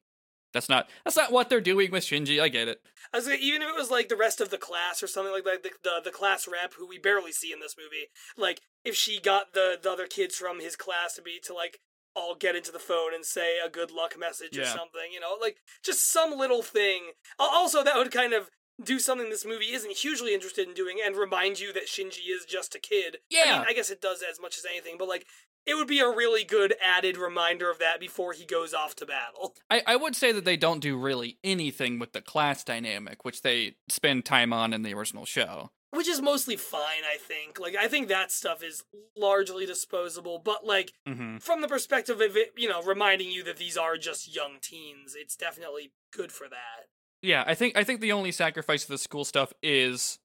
that's 0.55 0.69
not 0.69 0.89
that's 1.03 1.17
not 1.17 1.31
what 1.31 1.49
they're 1.49 1.61
doing 1.61 1.91
with 1.91 2.03
Shinji. 2.03 2.41
I 2.41 2.47
get 2.47 2.67
it. 2.67 2.81
I 3.13 3.17
was 3.17 3.25
gonna, 3.25 3.39
even 3.41 3.61
if 3.61 3.69
it 3.69 3.77
was 3.77 3.91
like 3.91 4.09
the 4.09 4.15
rest 4.15 4.39
of 4.41 4.49
the 4.49 4.57
class 4.57 5.03
or 5.03 5.07
something 5.07 5.33
like 5.33 5.43
that, 5.43 5.63
the, 5.63 5.71
the 5.83 6.01
the 6.05 6.11
class 6.11 6.47
rep 6.47 6.73
who 6.77 6.87
we 6.87 6.97
barely 6.97 7.31
see 7.31 7.51
in 7.51 7.59
this 7.59 7.75
movie, 7.77 8.07
like 8.37 8.61
if 8.83 8.95
she 8.95 9.19
got 9.19 9.53
the 9.53 9.77
the 9.81 9.91
other 9.91 10.07
kids 10.07 10.35
from 10.35 10.61
his 10.61 10.75
class 10.75 11.13
to 11.15 11.21
be 11.21 11.39
to 11.43 11.53
like 11.53 11.79
all 12.15 12.35
get 12.35 12.55
into 12.55 12.71
the 12.71 12.79
phone 12.79 13.13
and 13.13 13.25
say 13.25 13.57
a 13.63 13.69
good 13.69 13.91
luck 13.91 14.15
message 14.17 14.57
or 14.57 14.63
something, 14.63 15.11
you 15.13 15.19
know, 15.19 15.35
like 15.39 15.57
just 15.83 16.09
some 16.09 16.31
little 16.31 16.61
thing. 16.61 17.11
Also, 17.37 17.83
that 17.83 17.97
would 17.97 18.11
kind 18.11 18.31
of 18.31 18.49
do 18.83 18.99
something 18.99 19.29
this 19.29 19.45
movie 19.45 19.71
isn't 19.73 19.97
hugely 19.97 20.33
interested 20.33 20.67
in 20.67 20.73
doing 20.73 20.97
and 21.03 21.15
remind 21.15 21.59
you 21.59 21.71
that 21.73 21.87
Shinji 21.87 22.29
is 22.29 22.45
just 22.45 22.75
a 22.75 22.79
kid. 22.79 23.15
I 23.15 23.19
Yeah. 23.29 23.59
mean, 23.59 23.67
I 23.69 23.73
guess 23.73 23.89
it 23.89 24.01
does 24.01 24.21
as 24.21 24.39
much 24.39 24.57
as 24.57 24.65
anything, 24.65 24.95
but 24.97 25.07
like 25.07 25.25
it 25.65 25.75
would 25.75 25.87
be 25.87 25.99
a 25.99 26.07
really 26.09 26.43
good 26.43 26.75
added 26.85 27.17
reminder 27.17 27.71
of 27.71 27.79
that 27.79 27.99
before 27.99 28.33
he 28.33 28.45
goes 28.45 28.73
off 28.73 28.95
to 28.97 29.05
battle. 29.05 29.55
I, 29.69 29.81
I 29.87 29.95
would 29.95 30.15
say 30.15 30.31
that 30.31 30.45
they 30.45 30.57
don't 30.57 30.79
do 30.79 30.95
really 30.97 31.39
anything 31.43 31.97
with 31.97 32.13
the 32.13 32.21
class 32.21 32.63
dynamic, 32.63 33.25
which 33.25 33.41
they 33.41 33.75
spend 33.89 34.25
time 34.25 34.53
on 34.53 34.73
in 34.73 34.83
the 34.83 34.93
original 34.93 35.25
show. 35.25 35.71
which 35.91 36.07
is 36.09 36.21
mostly 36.21 36.57
fine 36.57 37.03
i 37.09 37.15
think 37.17 37.57
like 37.57 37.73
i 37.75 37.87
think 37.87 38.09
that 38.09 38.29
stuff 38.29 38.61
is 38.61 38.83
largely 39.15 39.65
disposable 39.65 40.39
but 40.43 40.65
like 40.65 40.91
Mm-hmm. 41.07 41.37
from 41.37 41.61
the 41.61 41.69
perspective 41.69 42.19
of 42.19 42.35
it 42.35 42.51
you 42.57 42.67
know 42.67 42.83
reminding 42.83 43.31
you 43.31 43.43
that 43.45 43.55
these 43.57 43.77
are 43.77 43.95
just 43.95 44.33
young 44.35 44.57
teens 44.61 45.15
it's 45.17 45.37
definitely 45.37 45.93
good 46.11 46.31
for 46.33 46.49
that 46.49 46.87
Yeah, 47.25 47.43
I 47.45 47.55
think 47.55 47.77
I 47.77 47.83
think 47.83 48.01
the 48.01 48.11
only 48.11 48.31
sacrifice 48.31 48.83
of 48.83 48.89
the 48.89 48.97
school 48.97 49.25
stuff 49.25 49.53
is 49.63 50.19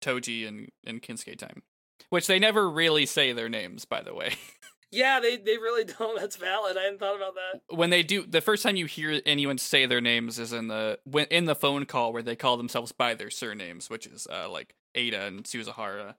Toji 0.00 0.46
and 0.46 0.70
and 0.84 1.02
Kensuke 1.02 1.38
time, 1.38 1.62
which 2.10 2.26
they 2.26 2.38
never 2.38 2.70
really 2.70 3.06
say 3.06 3.32
their 3.32 3.48
names, 3.48 3.84
by 3.84 4.02
the 4.02 4.14
way. 4.14 4.34
yeah 4.92 5.18
they, 5.18 5.36
they 5.36 5.56
really 5.56 5.82
don't 5.82 6.16
that's 6.16 6.36
valid 6.36 6.76
i 6.76 6.82
hadn't 6.82 7.00
thought 7.00 7.16
about 7.16 7.34
that 7.34 7.60
when 7.76 7.90
they 7.90 8.02
do, 8.02 8.24
the 8.24 8.40
first 8.40 8.62
time 8.62 8.76
you 8.76 8.86
hear 8.86 9.20
anyone 9.26 9.58
say 9.58 9.86
their 9.86 10.00
names 10.00 10.38
is 10.38 10.52
in 10.52 10.68
the 10.68 10.98
when 11.04 11.26
in 11.26 11.44
the 11.44 11.54
phone 11.54 11.84
call 11.84 12.12
where 12.12 12.22
they 12.22 12.36
call 12.36 12.56
themselves 12.56 12.92
by 12.92 13.14
their 13.14 13.30
surnames, 13.30 13.90
which 13.90 14.06
is 14.06 14.26
uh, 14.30 14.48
like 14.48 14.74
Aida 14.96 15.22
and 15.22 15.44
Suzuhara. 15.44 16.14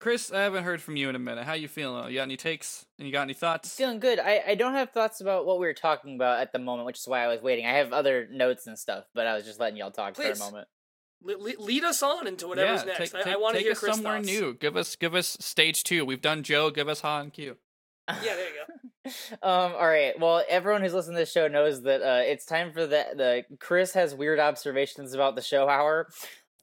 Chris, 0.00 0.32
I 0.32 0.40
haven't 0.40 0.64
heard 0.64 0.80
from 0.80 0.96
you 0.96 1.10
in 1.10 1.14
a 1.14 1.18
minute. 1.18 1.44
How 1.44 1.52
you 1.52 1.68
feeling? 1.68 2.08
You 2.08 2.16
got 2.16 2.22
any 2.22 2.38
takes? 2.38 2.86
And 2.98 3.06
you 3.06 3.12
got 3.12 3.22
any 3.22 3.34
thoughts? 3.34 3.74
Feeling 3.76 4.00
good. 4.00 4.18
I, 4.18 4.42
I 4.48 4.54
don't 4.54 4.72
have 4.72 4.90
thoughts 4.90 5.20
about 5.20 5.44
what 5.44 5.60
we 5.60 5.66
were 5.66 5.74
talking 5.74 6.14
about 6.14 6.40
at 6.40 6.52
the 6.52 6.58
moment, 6.58 6.86
which 6.86 6.98
is 6.98 7.06
why 7.06 7.22
I 7.22 7.28
was 7.28 7.42
waiting. 7.42 7.66
I 7.66 7.74
have 7.74 7.92
other 7.92 8.26
notes 8.32 8.66
and 8.66 8.78
stuff, 8.78 9.04
but 9.14 9.26
I 9.26 9.34
was 9.34 9.44
just 9.44 9.60
letting 9.60 9.76
y'all 9.76 9.90
talk 9.90 10.14
Please. 10.14 10.38
for 10.38 10.44
a 10.44 10.50
moment. 10.50 10.68
Le- 11.22 11.36
le- 11.36 11.62
lead 11.62 11.84
us 11.84 12.02
on 12.02 12.26
into 12.26 12.48
whatever's 12.48 12.80
yeah, 12.80 12.94
next 12.98 13.12
Take, 13.12 13.26
i, 13.26 13.32
I 13.32 13.36
want 13.36 13.56
to 13.56 13.62
hear 13.62 13.72
us 13.72 13.78
Chris 13.78 13.94
somewhere 13.94 14.16
thoughts. 14.16 14.26
new. 14.26 14.54
Give 14.54 14.74
us 14.74 14.96
give 14.96 15.14
us 15.14 15.36
stage 15.38 15.84
two. 15.84 16.06
We've 16.06 16.22
done 16.22 16.42
Joe. 16.42 16.70
Give 16.70 16.88
us 16.88 17.02
Han 17.02 17.30
Q. 17.30 17.58
yeah 18.08 18.14
there 18.22 18.48
you 18.48 18.54
go 18.66 18.80
um, 19.42 19.72
all 19.72 19.86
right. 19.86 20.18
Well, 20.18 20.42
everyone 20.48 20.82
who's 20.82 20.92
listening 20.92 21.16
to 21.16 21.22
this 21.22 21.32
show 21.32 21.48
knows 21.48 21.82
that 21.82 22.02
uh, 22.02 22.22
it's 22.22 22.44
time 22.44 22.72
for 22.72 22.86
the 22.86 23.06
the 23.14 23.56
Chris 23.58 23.92
has 23.94 24.14
weird 24.14 24.38
observations 24.38 25.14
about 25.14 25.36
the 25.36 25.42
show 25.42 25.68
hour. 25.68 26.08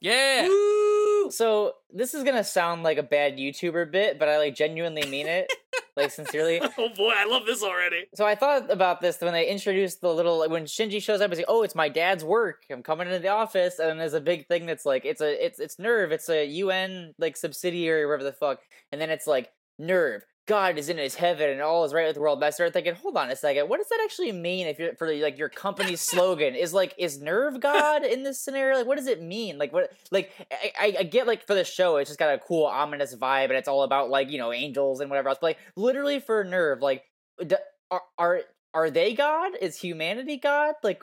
Yeah. 0.00 0.46
Woo! 0.48 1.30
So 1.30 1.74
this 1.92 2.14
is 2.14 2.24
gonna 2.24 2.44
sound 2.44 2.82
like 2.82 2.98
a 2.98 3.02
bad 3.02 3.36
YouTuber 3.36 3.90
bit, 3.90 4.18
but 4.18 4.28
I 4.28 4.38
like 4.38 4.54
genuinely 4.54 5.08
mean 5.08 5.26
it, 5.26 5.52
like 5.96 6.10
sincerely. 6.10 6.60
Oh 6.78 6.88
boy, 6.96 7.12
I 7.16 7.26
love 7.26 7.44
this 7.44 7.62
already. 7.62 8.06
So 8.14 8.24
I 8.24 8.34
thought 8.34 8.70
about 8.70 9.00
this 9.00 9.20
when 9.20 9.32
they 9.32 9.48
introduced 9.48 10.00
the 10.00 10.12
little 10.14 10.38
like, 10.38 10.50
when 10.50 10.64
Shinji 10.64 11.02
shows 11.02 11.20
up. 11.20 11.30
It's 11.30 11.38
like, 11.38 11.46
oh, 11.48 11.62
it's 11.62 11.74
my 11.74 11.88
dad's 11.88 12.24
work. 12.24 12.64
I'm 12.70 12.82
coming 12.82 13.08
into 13.08 13.18
the 13.18 13.28
office, 13.28 13.78
and 13.78 13.98
there's 13.98 14.14
a 14.14 14.20
big 14.20 14.46
thing 14.46 14.66
that's 14.66 14.86
like, 14.86 15.04
it's 15.04 15.20
a 15.20 15.44
it's 15.44 15.58
it's 15.58 15.76
NERV. 15.76 16.12
It's 16.12 16.28
a 16.28 16.46
UN 16.46 17.14
like 17.18 17.36
subsidiary, 17.36 18.06
wherever 18.06 18.24
the 18.24 18.32
fuck. 18.32 18.60
And 18.92 19.00
then 19.00 19.10
it's 19.10 19.26
like 19.26 19.50
NERV. 19.80 20.20
God 20.48 20.78
is 20.78 20.88
in 20.88 20.96
his 20.96 21.14
heaven 21.14 21.50
and 21.50 21.60
all 21.60 21.84
is 21.84 21.92
right 21.92 22.06
with 22.06 22.14
the 22.14 22.22
world. 22.22 22.40
But 22.40 22.46
I 22.46 22.50
started 22.50 22.72
thinking, 22.72 22.94
hold 22.94 23.18
on 23.18 23.30
a 23.30 23.36
second, 23.36 23.68
what 23.68 23.76
does 23.76 23.88
that 23.90 24.00
actually 24.02 24.32
mean 24.32 24.66
if 24.66 24.78
you're 24.78 24.94
for 24.96 25.14
like 25.14 25.38
your 25.38 25.50
company's 25.50 26.00
slogan 26.10 26.54
is 26.54 26.72
like 26.72 26.94
is 26.96 27.18
NERV 27.18 27.60
God 27.60 28.02
in 28.02 28.22
this 28.22 28.40
scenario? 28.40 28.78
Like, 28.78 28.86
what 28.86 28.96
does 28.96 29.06
it 29.06 29.22
mean? 29.22 29.58
Like, 29.58 29.72
what 29.72 29.92
like 30.10 30.32
I, 30.50 30.96
I, 31.00 31.02
get 31.04 31.26
like 31.26 31.46
for 31.46 31.54
the 31.54 31.64
show, 31.64 31.98
it's 31.98 32.08
just 32.08 32.18
got 32.18 32.34
a 32.34 32.38
cool 32.38 32.64
ominous 32.64 33.14
vibe, 33.14 33.44
and 33.44 33.52
it's 33.52 33.68
all 33.68 33.82
about 33.82 34.08
like 34.08 34.30
you 34.30 34.38
know 34.38 34.52
angels 34.52 35.00
and 35.00 35.10
whatever 35.10 35.28
else. 35.28 35.38
But 35.40 35.48
like 35.48 35.58
literally 35.76 36.18
for 36.18 36.44
NERV, 36.44 36.80
like 36.80 37.04
d- 37.46 37.56
are 37.90 38.02
are 38.16 38.40
are 38.72 38.90
they 38.90 39.14
God? 39.14 39.52
Is 39.60 39.76
humanity 39.76 40.38
God? 40.38 40.74
Like 40.82 41.02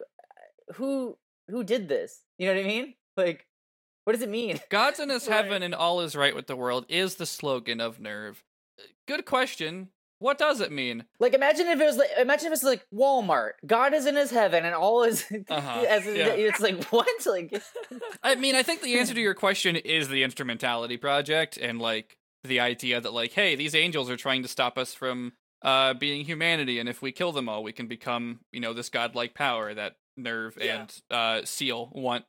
who 0.74 1.18
who 1.50 1.64
did 1.64 1.88
this? 1.88 2.22
You 2.40 2.48
know 2.48 2.56
what 2.56 2.66
I 2.66 2.68
mean? 2.68 2.94
Like 3.16 3.46
what 4.06 4.14
does 4.14 4.24
it 4.24 4.30
mean? 4.30 4.60
God's 4.70 5.00
in 5.00 5.10
his 5.10 5.28
heaven 5.28 5.62
and 5.62 5.76
all 5.76 6.02
is 6.02 6.16
right 6.16 6.36
with 6.36 6.48
the 6.48 6.56
world 6.56 6.88
is 6.90 7.16
the 7.16 7.28
slogan 7.28 7.80
of 7.80 8.00
NERV. 8.00 8.38
Good 9.08 9.26
question. 9.26 9.90
What 10.20 10.38
does 10.38 10.62
it 10.62 10.72
mean? 10.72 11.04
Like 11.20 11.34
imagine 11.34 11.68
if 11.68 11.80
it 11.80 11.86
was 11.86 11.98
like 11.98 12.10
imagine 12.18 12.48
if 12.48 12.54
it's 12.54 12.64
like 12.64 12.86
Walmart. 12.94 13.52
God 13.66 13.94
is 13.94 14.06
in 14.06 14.16
his 14.16 14.32
heaven 14.32 14.64
and 14.66 14.74
all 14.74 15.04
is 15.04 15.26
Uh-huh, 15.50 15.86
as 15.88 16.06
yeah. 16.06 16.28
it's 16.30 16.60
like 16.62 16.84
what? 16.92 17.08
Like 17.26 17.62
I 18.24 18.36
mean, 18.36 18.56
I 18.56 18.64
think 18.64 18.82
the 18.82 18.98
answer 18.98 19.14
to 19.14 19.22
your 19.22 19.34
question 19.34 19.76
is 19.76 20.08
the 20.08 20.24
Instrumentality 20.24 20.98
Project 20.98 21.58
and 21.58 21.80
like 21.80 22.18
the 22.44 22.60
idea 22.60 23.02
that 23.02 23.14
like, 23.14 23.34
hey, 23.34 23.56
these 23.56 23.76
angels 23.76 24.10
are 24.10 24.18
trying 24.18 24.42
to 24.44 24.48
stop 24.48 24.78
us 24.78 24.94
from 24.94 25.34
uh 25.62 25.94
being 25.94 26.26
humanity, 26.26 26.80
and 26.80 26.88
if 26.88 27.02
we 27.02 27.12
kill 27.12 27.32
them 27.34 27.50
all, 27.50 27.62
we 27.64 27.74
can 27.74 27.88
become, 27.88 28.40
you 28.52 28.60
know, 28.62 28.72
this 28.74 28.90
godlike 28.90 29.34
power 29.34 29.74
that 29.74 29.98
NERV 30.18 30.64
Yeah. 30.64 30.80
and 30.82 31.02
uh 31.12 31.46
SEELE 31.46 31.92
want 31.94 32.24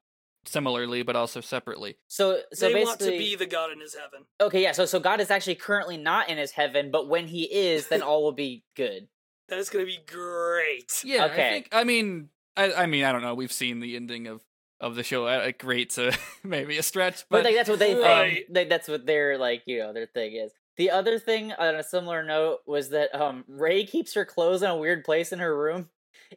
similarly, 0.49 1.03
but 1.03 1.17
also 1.17 1.41
separately. 1.41 1.97
so 2.09 2.41
so 2.53 2.69
they 2.69 2.75
basically 2.75 2.85
want 2.85 3.01
to 3.01 3.19
be 3.19 3.37
the 3.37 3.47
god 3.47 3.73
in 3.73 3.81
his 3.81 3.95
heaven. 3.95 4.27
Okay, 4.41 4.63
yeah, 4.63 4.73
so 4.73 4.87
so 4.87 4.99
God 5.01 5.21
is 5.21 5.31
actually 5.31 5.57
currently 5.57 5.97
not 5.97 6.29
in 6.29 6.39
his 6.39 6.53
heaven, 6.53 6.91
but 6.91 7.09
when 7.09 7.27
he 7.27 7.45
is, 7.45 7.89
then 7.89 8.03
all 8.03 8.23
will 8.23 8.33
be 8.33 8.65
good. 8.75 9.09
That 9.49 9.59
is 9.61 9.71
gonna 9.71 9.85
be 9.85 10.01
great. 10.07 10.93
Yeah, 11.05 11.25
I 11.25 11.29
Okay. 11.29 11.51
think. 11.51 11.69
I 11.71 11.85
mean, 11.85 12.31
I, 12.57 12.73
I 12.73 12.87
mean, 12.87 13.05
I 13.05 13.13
don't 13.13 13.23
know. 13.23 13.35
We've 13.37 13.53
seen 13.53 13.79
the 13.79 13.95
ending 13.95 14.27
of 14.27 14.43
of 14.81 14.97
the 14.97 15.05
show. 15.05 15.27
Uh, 15.27 15.53
great, 15.57 15.97
maybe 16.43 16.79
a 16.79 16.83
stretch, 16.83 17.25
But, 17.31 17.39
but 17.39 17.45
like 17.45 17.55
that's 17.55 17.69
what 17.69 17.79
they 17.79 17.95
Right. 17.95 18.45
think. 18.45 18.47
Like, 18.57 18.69
that's 18.69 18.89
what 18.89 19.07
their 19.07 19.39
like 19.39 19.63
you 19.67 19.79
know 19.79 19.93
their 19.93 20.07
thing 20.07 20.35
is. 20.35 20.51
The 20.77 20.91
other 20.91 21.19
thing 21.21 21.53
on 21.53 21.77
a 21.77 21.83
similar 21.85 22.25
note 22.25 22.59
was 22.67 22.89
that 22.91 23.15
um 23.15 23.45
Rei 23.47 23.85
keeps 23.87 24.15
her 24.15 24.25
clothes 24.25 24.63
in 24.63 24.69
a 24.71 24.77
weird 24.77 25.05
place 25.05 25.31
in 25.33 25.39
her 25.39 25.57
room. 25.57 25.91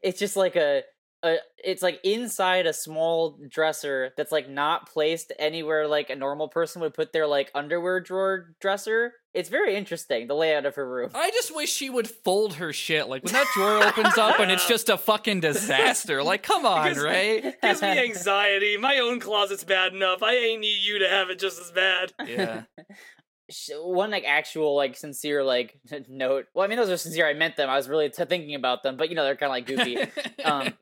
It's 0.04 0.20
just 0.20 0.36
like 0.36 0.56
a 0.56 0.84
a 1.24 1.38
it's 1.64 1.82
like 1.82 2.00
inside 2.04 2.66
a 2.66 2.74
small 2.74 3.38
dresser 3.48 4.12
that's 4.16 4.32
like 4.32 4.50
not 4.50 4.90
placed 4.90 5.34
anywhere 5.38 5.88
like 5.88 6.10
a 6.10 6.16
normal 6.16 6.48
person 6.48 6.82
would 6.82 6.94
put 6.94 7.12
their 7.12 7.28
like 7.28 7.52
underwear 7.54 8.00
drawer 8.00 8.56
dresser. 8.62 9.14
It's 9.34 9.50
very 9.50 9.76
interesting 9.76 10.28
the 10.28 10.34
layout 10.34 10.66
of 10.66 10.76
her 10.76 10.90
room. 10.90 11.12
I 11.14 11.30
just 11.32 11.54
wish 11.56 11.72
she 11.72 11.90
would 11.90 12.10
fold 12.10 12.56
her 12.56 12.72
shit. 12.72 13.08
Like 13.10 13.24
when 13.24 13.34
that 13.34 13.48
drawer 13.54 13.84
opens 13.88 14.18
up 14.18 14.40
and 14.40 14.52
it's 14.52 14.68
just 14.68 14.90
a 14.90 14.98
fucking 14.98 15.42
disaster. 15.42 16.24
Like, 16.24 16.44
come 16.44 16.66
on, 16.66 16.96
right? 16.98 17.56
Gives 17.62 17.82
me 17.82 18.00
anxiety. 18.00 18.78
My 18.78 19.00
own 19.00 19.20
closet's 19.20 19.64
bad 19.64 19.94
enough. 19.94 20.24
I 20.24 20.36
ain't 20.36 20.62
need 20.62 20.80
you 20.82 21.00
to 21.00 21.10
have 21.10 21.30
it 21.30 21.40
just 21.40 21.60
as 21.60 21.72
bad. 21.72 22.14
Yeah. 22.26 22.64
one 23.76 24.12
like 24.12 24.26
actual 24.26 24.76
like 24.76 24.96
sincere 24.96 25.44
like 25.44 25.78
note. 26.08 26.46
Well, 26.54 26.64
I 26.64 26.68
mean 26.68 26.78
those 26.78 26.90
are 26.90 26.98
sincere. 26.98 27.28
I 27.28 27.34
meant 27.34 27.58
them. 27.58 27.70
I 27.70 27.76
was 27.76 27.90
really 27.90 28.10
t- 28.10 28.26
thinking 28.26 28.56
about 28.56 28.84
them, 28.84 28.96
but 28.96 29.10
you 29.10 29.16
know 29.16 29.24
they're 29.24 29.36
kind 29.36 29.50
of 29.50 29.56
like 29.56 29.66
goofy. 29.66 29.98
um, 30.46 30.74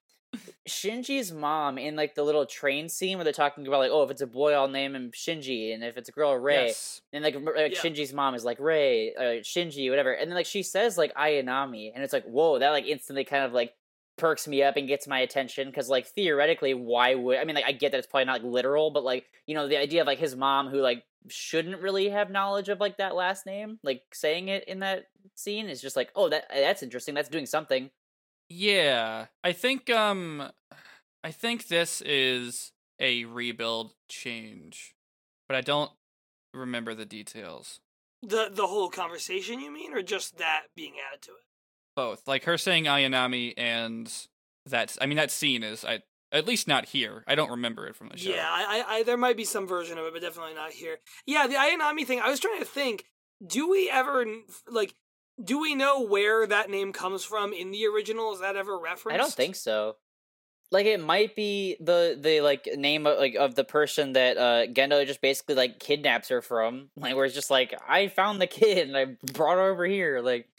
Shinji's 0.68 1.32
mom 1.32 1.78
in 1.78 1.96
like 1.96 2.16
the 2.16 2.24
little 2.24 2.46
train 2.46 2.90
scene 2.90 3.18
where 3.18 3.24
they're 3.24 3.34
talking 3.34 3.66
about 3.66 3.80
like, 3.80 3.92
oh, 3.92 4.04
if 4.04 4.12
it's 4.12 4.22
a 4.22 4.28
boy, 4.28 4.54
I'll 4.54 4.68
name 4.68 4.96
him 4.96 5.12
Shinji, 5.12 5.74
and 5.74 5.84
if 5.84 5.98
it's 5.98 6.10
a 6.10 6.12
girl, 6.12 6.36
Rei. 6.36 6.68
Yes. 6.68 7.02
And 7.14 7.24
like, 7.24 7.36
like 7.36 7.74
Yeah. 7.74 7.80
Shinji's 7.80 8.14
mom 8.14 8.36
is 8.36 8.46
like 8.46 8.60
Rei, 8.60 9.14
uh, 9.16 9.42
Shinji, 9.42 9.90
whatever. 9.90 10.14
And 10.14 10.30
then 10.30 10.36
like 10.36 10.46
she 10.46 10.64
says 10.64 10.98
like 10.98 11.14
Ayanami, 11.16 11.92
and 11.94 12.04
it's 12.04 12.14
like 12.14 12.26
whoa, 12.26 12.60
that 12.60 12.70
like 12.72 12.86
instantly 12.86 13.24
kind 13.24 13.44
of 13.44 13.54
like 13.54 13.74
perks 14.18 14.48
me 14.48 14.64
up 14.64 14.76
and 14.78 14.88
gets 14.88 15.08
my 15.08 15.20
attention 15.20 15.70
because 15.70 15.90
like 15.90 16.08
theoretically, 16.08 16.74
why 16.74 17.16
would 17.16 17.38
I 17.38 17.46
mean 17.46 17.56
like 17.56 17.66
I 17.66 17.72
get 17.72 17.92
that 17.92 18.00
it's 18.00 18.08
probably 18.08 18.26
not 18.26 18.44
like, 18.44 18.52
literal, 18.52 18.92
but 18.92 19.04
like 19.04 19.26
you 19.46 19.56
know 19.56 19.68
the 19.68 19.78
idea 19.78 20.02
of 20.02 20.08
like 20.08 20.20
his 20.20 20.36
mom 20.36 20.68
who 20.68 20.82
like 20.82 21.04
shouldn't 21.30 21.82
really 21.82 22.10
have 22.10 22.30
knowledge 22.30 22.70
of 22.70 22.80
like 22.80 22.98
that 22.98 23.16
last 23.16 23.46
name, 23.46 23.80
like 23.84 24.04
saying 24.14 24.48
it 24.50 24.64
in 24.68 24.80
that 24.80 25.06
scene 25.36 25.68
is 25.70 25.82
just 25.82 25.96
like 25.96 26.12
oh 26.16 26.30
that 26.30 26.46
that's 26.54 26.84
interesting. 26.84 27.16
That's 27.16 27.30
doing 27.30 27.46
something. 27.46 27.90
Yeah. 28.50 29.28
I 29.44 29.52
think 29.52 29.90
um 29.90 30.52
I 31.24 31.32
think 31.32 31.68
this 31.68 32.02
is 32.02 32.72
a 33.00 33.26
rebuild 33.26 33.94
change. 34.10 34.96
But 35.48 35.58
I 35.58 35.62
don't 35.62 35.92
remember 36.54 36.94
the 36.94 37.06
details. 37.06 37.80
The 38.22 38.50
the 38.52 38.68
whole 38.68 38.90
conversation, 38.90 39.60
you 39.60 39.72
mean, 39.72 39.94
or 39.94 40.02
just 40.02 40.38
that 40.38 40.64
being 40.76 40.94
added 41.08 41.22
to 41.24 41.32
it? 41.32 41.46
Both. 41.96 42.28
Like 42.28 42.44
her 42.46 42.58
saying 42.58 42.86
Ayanami 42.86 43.54
and 43.58 44.12
that 44.66 44.98
I 45.00 45.06
mean 45.06 45.18
that 45.18 45.32
scene 45.32 45.64
is 45.64 45.86
I 45.86 46.02
at 46.32 46.48
least 46.48 46.68
not 46.68 46.86
here. 46.86 47.24
I 47.28 47.36
don't 47.36 47.52
remember 47.52 47.88
it 47.88 47.96
from 47.96 48.10
the 48.10 48.18
show. 48.18 48.32
Yeah, 48.32 48.48
I, 48.50 48.84
I, 48.88 48.96
I, 48.96 49.04
there 49.04 49.18
might 49.18 49.38
be 49.38 49.46
some 49.46 49.66
version 49.66 49.98
of 49.98 50.06
it, 50.06 50.14
but 50.14 50.22
definitely 50.22 50.56
not 50.56 50.72
here. 50.72 50.98
Yeah, 51.26 51.48
the 51.48 51.56
Ayanami 51.56 52.06
thing. 52.06 52.20
I 52.20 52.30
was 52.30 52.40
trying 52.40 52.60
to 52.60 52.66
think. 52.66 53.06
Do 53.46 53.70
we 53.70 53.90
ever 53.90 54.26
like? 54.68 54.94
Do 55.44 55.60
we 55.60 55.76
know 55.76 56.02
where 56.02 56.48
that 56.48 56.70
name 56.70 56.92
comes 56.94 57.24
from 57.24 57.54
in 57.54 57.72
the 57.72 57.86
original? 57.88 58.34
Is 58.34 58.40
that 58.42 58.56
ever 58.56 58.78
referenced? 58.78 59.14
I 59.14 59.18
don't 59.18 59.32
think 59.34 59.56
so. 59.56 59.98
Like 60.72 60.86
it 60.86 61.00
might 61.00 61.36
be 61.36 61.78
the 61.80 62.18
the 62.20 62.42
like 62.42 62.68
name 62.76 63.08
of 63.08 63.18
like 63.20 63.36
of 63.36 63.56
the 63.56 63.64
person 63.64 64.14
that 64.14 64.38
uh 64.38 64.66
Gendo 64.68 65.06
just 65.06 65.22
basically 65.22 65.56
like 65.56 65.80
kidnaps 65.80 66.28
her 66.30 66.42
from. 66.42 66.90
Like 66.98 67.16
where 67.16 67.26
it's 67.26 67.36
just 67.36 67.50
like 67.52 67.74
I 67.88 68.08
found 68.10 68.42
the 68.42 68.48
kid 68.48 68.88
and 68.88 68.98
I 68.98 69.06
brought 69.32 69.56
her 69.58 69.70
over 69.72 69.86
here. 69.86 70.20
Like 70.22 70.50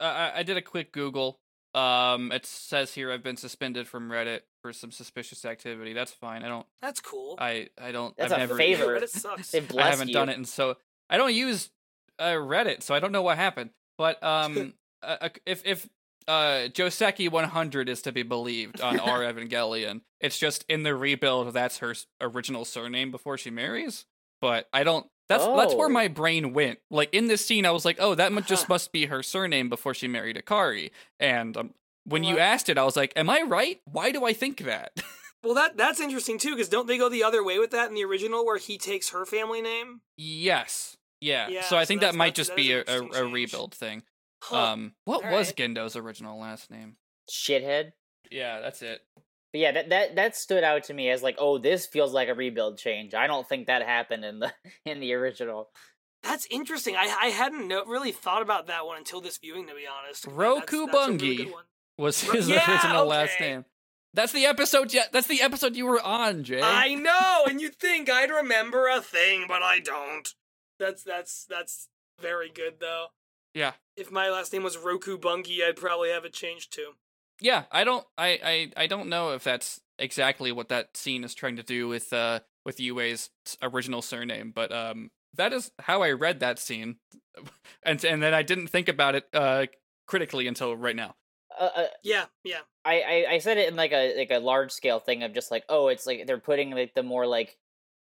Uh, 0.00 0.04
I, 0.04 0.38
I 0.38 0.42
did 0.44 0.56
a 0.56 0.62
quick 0.62 0.92
Google. 0.92 1.40
Um, 1.74 2.32
it 2.32 2.46
says 2.46 2.94
here 2.94 3.12
I've 3.12 3.22
been 3.22 3.36
suspended 3.36 3.86
from 3.86 4.08
Reddit 4.08 4.40
for 4.62 4.72
some 4.72 4.90
suspicious 4.90 5.44
activity. 5.44 5.92
That's 5.92 6.12
fine. 6.12 6.42
I 6.42 6.48
don't. 6.48 6.66
That's 6.80 7.00
cool. 7.00 7.36
I 7.38 7.68
I 7.80 7.92
don't. 7.92 8.16
That's 8.16 8.32
I've 8.32 8.38
a 8.38 8.40
never, 8.40 8.56
favor. 8.56 8.86
Reddit 9.00 9.08
sucks. 9.08 9.54
I 9.54 9.90
haven't 9.90 10.08
you. 10.08 10.14
done 10.14 10.28
it, 10.30 10.36
and 10.36 10.48
so 10.48 10.76
I 11.10 11.16
don't 11.18 11.34
use 11.34 11.70
uh, 12.18 12.32
Reddit, 12.32 12.82
so 12.82 12.94
I 12.94 12.98
don't 12.98 13.12
know 13.12 13.22
what 13.22 13.36
happened. 13.36 13.70
But 14.00 14.22
um, 14.24 14.72
uh, 15.02 15.16
uh, 15.20 15.28
if 15.44 15.62
if 15.66 15.86
uh 16.26 16.68
Joseki 16.72 17.30
100 17.30 17.88
is 17.90 18.00
to 18.02 18.12
be 18.12 18.22
believed 18.22 18.80
on 18.80 18.98
R 18.98 19.20
Evangelion, 19.30 20.00
it's 20.20 20.38
just 20.38 20.64
in 20.70 20.84
the 20.84 20.94
rebuild 20.94 21.52
that's 21.52 21.78
her 21.78 21.94
original 22.20 22.64
surname 22.64 23.10
before 23.10 23.36
she 23.36 23.50
marries. 23.50 24.06
But 24.40 24.68
I 24.72 24.84
don't. 24.84 25.06
That's 25.28 25.44
that's 25.46 25.74
where 25.74 25.88
Oh. 25.88 25.92
my 25.92 26.08
brain 26.08 26.54
went. 26.54 26.78
Like 26.90 27.12
in 27.12 27.26
this 27.28 27.44
scene, 27.44 27.66
I 27.66 27.72
was 27.72 27.84
like, 27.84 27.98
oh, 28.00 28.14
that 28.14 28.32
mu- 28.32 28.40
just 28.40 28.68
must 28.74 28.90
be 28.90 29.04
her 29.06 29.22
surname 29.22 29.68
before 29.68 29.92
she 29.92 30.08
married 30.08 30.36
Ikari. 30.36 30.90
And 31.20 31.56
um, 31.58 31.74
when 32.04 32.24
you 32.24 32.38
asked 32.38 32.70
it, 32.70 32.78
I 32.78 32.84
was 32.84 32.96
like, 32.96 33.12
am 33.16 33.28
I 33.28 33.42
right? 33.42 33.80
Why 33.84 34.12
do 34.12 34.24
I 34.24 34.32
think 34.32 34.64
that? 34.64 34.92
Well, 35.44 35.54
that 35.54 35.76
that's 35.76 36.00
interesting 36.00 36.38
too, 36.38 36.50
because 36.54 36.68
don't 36.70 36.86
they 36.86 36.98
go 36.98 37.08
the 37.10 37.22
other 37.22 37.44
way 37.44 37.58
with 37.58 37.70
that 37.72 37.88
in 37.88 37.94
the 37.94 38.04
original, 38.04 38.44
where 38.44 38.58
he 38.58 38.76
takes 38.78 39.10
her 39.10 39.24
family 39.26 39.60
name? 39.62 40.00
yes. 40.16 40.96
Yeah. 41.20 41.48
Yeah, 41.48 41.62
so 41.62 41.76
I 41.76 41.84
think 41.84 42.00
that's- 42.00 42.14
that 42.14 42.18
might 42.18 42.34
just 42.34 42.50
that 42.54 42.60
is 42.60 42.66
be 42.66 42.72
a, 42.72 42.84
a, 42.86 43.24
a 43.24 43.30
rebuild 43.30 43.74
thing. 43.74 44.02
Huh. 44.42 44.56
Um, 44.72 44.94
what 45.04 45.22
was 45.22 45.32
Alright. 45.52 45.56
Gendo's 45.56 45.96
original 45.96 46.40
last 46.40 46.70
name? 46.70 46.96
Shithead. 47.30 47.92
Yeah, 48.30 48.60
that's 48.60 48.80
it. 48.82 49.00
But 49.52 49.58
yeah, 49.60 49.72
that, 49.72 49.88
that 49.90 50.16
that 50.16 50.36
stood 50.36 50.62
out 50.64 50.84
to 50.84 50.94
me 50.94 51.10
as 51.10 51.22
like, 51.22 51.36
oh, 51.38 51.58
this 51.58 51.84
feels 51.86 52.12
like 52.12 52.28
a 52.28 52.34
rebuild 52.34 52.78
change. 52.78 53.14
I 53.14 53.26
don't 53.26 53.48
think 53.48 53.66
that 53.66 53.82
happened 53.82 54.24
in 54.24 54.38
the 54.38 54.52
in 54.86 55.00
the 55.00 55.12
original. 55.14 55.68
That's 56.22 56.46
interesting. 56.50 56.96
I 56.96 57.14
I 57.20 57.26
hadn't 57.26 57.66
no, 57.68 57.84
really 57.84 58.12
thought 58.12 58.42
about 58.42 58.68
that 58.68 58.86
one 58.86 58.98
until 58.98 59.20
this 59.20 59.38
viewing, 59.38 59.66
to 59.66 59.74
be 59.74 59.84
honest. 59.86 60.26
Roku 60.26 60.86
that's, 60.86 60.92
that's 60.92 61.22
really 61.22 61.36
Bungie. 61.36 61.36
good. 61.46 61.54
Was 61.98 62.26
Ro- 62.26 62.32
his 62.34 62.48
Yeah, 62.50 62.70
original 62.70 63.06
last 63.06 63.40
name? 63.40 63.64
That's 64.14 64.32
the 64.32 64.46
episode. 64.46 64.92
Yeah, 64.94 65.04
that's 65.12 65.26
the 65.26 65.42
episode 65.42 65.76
you 65.76 65.86
were 65.86 66.00
on, 66.02 66.44
Jay. 66.44 66.60
I 66.62 66.94
know, 66.94 67.44
and 67.48 67.60
you'd 67.60 67.76
think 67.76 68.08
I'd 68.10 68.30
remember 68.30 68.88
a 68.88 69.00
thing, 69.00 69.44
but 69.48 69.62
I 69.62 69.80
don't. 69.80 70.28
That's 70.80 71.04
that's 71.04 71.44
that's 71.48 71.88
very 72.20 72.50
good 72.50 72.80
though. 72.80 73.08
Yeah. 73.54 73.72
If 73.96 74.10
my 74.10 74.30
last 74.30 74.52
name 74.52 74.62
was 74.62 74.76
Rokubungi, 74.76 75.62
I'd 75.62 75.76
probably 75.76 76.10
have 76.10 76.24
it 76.24 76.32
changed 76.32 76.72
too. 76.72 76.92
Yeah, 77.40 77.64
I 77.70 77.84
don't. 77.84 78.04
I, 78.18 78.38
I 78.76 78.84
I 78.84 78.86
don't 78.86 79.08
know 79.08 79.30
if 79.30 79.44
that's 79.44 79.80
exactly 79.98 80.50
what 80.50 80.68
that 80.70 80.96
scene 80.96 81.22
is 81.24 81.34
trying 81.34 81.56
to 81.56 81.62
do 81.62 81.86
with 81.86 82.12
uh 82.12 82.40
with 82.64 82.80
Yui's 82.80 83.30
original 83.62 84.02
surname, 84.02 84.52
but 84.54 84.72
um 84.72 85.10
that 85.34 85.52
is 85.52 85.70
how 85.80 86.02
I 86.02 86.12
read 86.12 86.40
that 86.40 86.58
scene, 86.58 86.96
and 87.82 88.02
and 88.04 88.22
then 88.22 88.34
I 88.34 88.42
didn't 88.42 88.68
think 88.68 88.88
about 88.88 89.14
it 89.14 89.26
uh 89.32 89.66
critically 90.06 90.46
until 90.46 90.76
right 90.76 90.96
now. 90.96 91.14
Uh, 91.58 91.68
uh, 91.76 91.86
Yeah, 92.02 92.24
yeah. 92.44 92.60
I, 92.84 93.00
I 93.00 93.26
I 93.34 93.38
said 93.38 93.58
it 93.58 93.68
in 93.68 93.76
like 93.76 93.92
a 93.92 94.16
like 94.16 94.30
a 94.30 94.38
large 94.38 94.72
scale 94.72 94.98
thing 94.98 95.22
of 95.22 95.34
just 95.34 95.50
like, 95.50 95.64
oh, 95.68 95.88
it's 95.88 96.06
like 96.06 96.26
they're 96.26 96.38
putting 96.38 96.70
like 96.70 96.94
the 96.94 97.02
more 97.02 97.26
like 97.26 97.56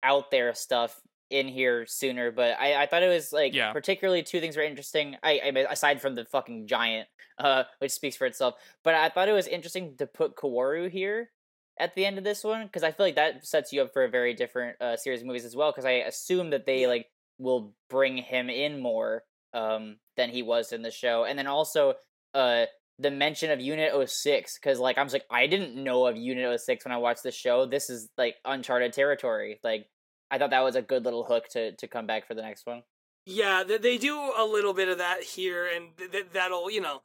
out 0.04 0.30
there 0.30 0.54
stuff 0.54 1.00
in 1.30 1.48
here 1.48 1.86
sooner, 1.86 2.32
but 2.32 2.58
I, 2.60 2.84
I 2.84 2.86
thought 2.86 3.04
it 3.04 3.10
was 3.10 3.32
like 3.34 3.54
Yeah. 3.54 3.74
particularly 3.74 4.24
two 4.24 4.40
things 4.40 4.56
were 4.56 4.64
interesting. 4.64 5.16
I, 5.24 5.42
I 5.46 5.52
mean, 5.52 5.66
aside 5.70 6.02
from 6.02 6.16
the 6.16 6.26
fucking 6.26 6.68
giant, 6.68 7.08
uh, 7.38 7.64
which 7.80 7.92
speaks 7.92 8.16
for 8.16 8.26
itself, 8.26 8.56
but 8.84 8.94
I 8.96 9.10
thought 9.10 9.30
it 9.30 9.34
was 9.34 9.48
interesting 9.48 9.96
to 9.98 10.08
put 10.08 10.36
Kaworu 10.36 10.90
here 10.90 11.32
at 11.80 11.94
the 11.96 12.06
end 12.06 12.18
of 12.18 12.24
this 12.24 12.44
one 12.44 12.66
because 12.66 12.84
I 12.84 12.92
feel 12.92 13.06
like 13.06 13.16
that 13.16 13.46
sets 13.46 13.72
you 13.74 13.82
up 13.82 13.94
for 13.94 14.04
a 14.04 14.10
very 14.10 14.34
different 14.34 14.82
uh, 14.82 14.96
series 14.98 15.22
of 15.22 15.28
movies 15.28 15.46
as 15.46 15.56
well. 15.56 15.72
Because 15.72 15.86
I 15.86 15.92
assume 16.08 16.50
that 16.52 16.66
they 16.66 16.88
like 16.88 17.08
will 17.38 17.74
bring 17.90 18.18
him 18.18 18.50
in 18.50 18.80
more 18.82 19.24
um 19.54 19.98
than 20.18 20.30
he 20.30 20.42
was 20.44 20.72
in 20.72 20.82
the 20.82 20.92
show, 20.92 21.24
and 21.26 21.38
then 21.38 21.48
also 21.48 21.94
uh 22.34 22.66
the 23.00 23.12
mention 23.12 23.52
of 23.52 23.62
Unit 23.62 23.94
06 24.10 24.58
because 24.58 24.80
like 24.80 24.98
I 24.98 25.04
was 25.04 25.14
like 25.14 25.26
I 25.30 25.46
didn't 25.46 25.76
know 25.76 26.08
of 26.08 26.18
Unit 26.18 26.60
06 26.60 26.84
when 26.84 26.92
I 26.92 26.98
watched 26.98 27.22
the 27.24 27.32
show. 27.32 27.66
This 27.68 27.90
is 27.92 28.10
like 28.18 28.36
uncharted 28.44 28.92
territory. 28.94 29.60
Like 29.64 29.88
I 30.30 30.38
thought 30.38 30.50
that 30.50 30.64
was 30.64 30.76
a 30.76 30.82
good 30.82 31.06
little 31.06 31.24
hook 31.24 31.48
to 31.50 31.72
to 31.74 31.88
come 31.88 32.08
back 32.08 32.28
for 32.28 32.34
the 32.34 32.42
next 32.42 32.66
one. 32.66 32.84
Yeah, 33.26 33.64
th- 33.68 33.82
they 33.82 33.98
do 33.98 34.32
a 34.38 34.46
little 34.46 34.74
bit 34.74 34.88
of 34.88 34.98
that 35.00 35.22
here, 35.22 35.68
and 35.68 35.98
th- 35.98 36.12
th- 36.12 36.28
that'll, 36.32 36.72
you 36.72 36.80
know, 36.80 37.02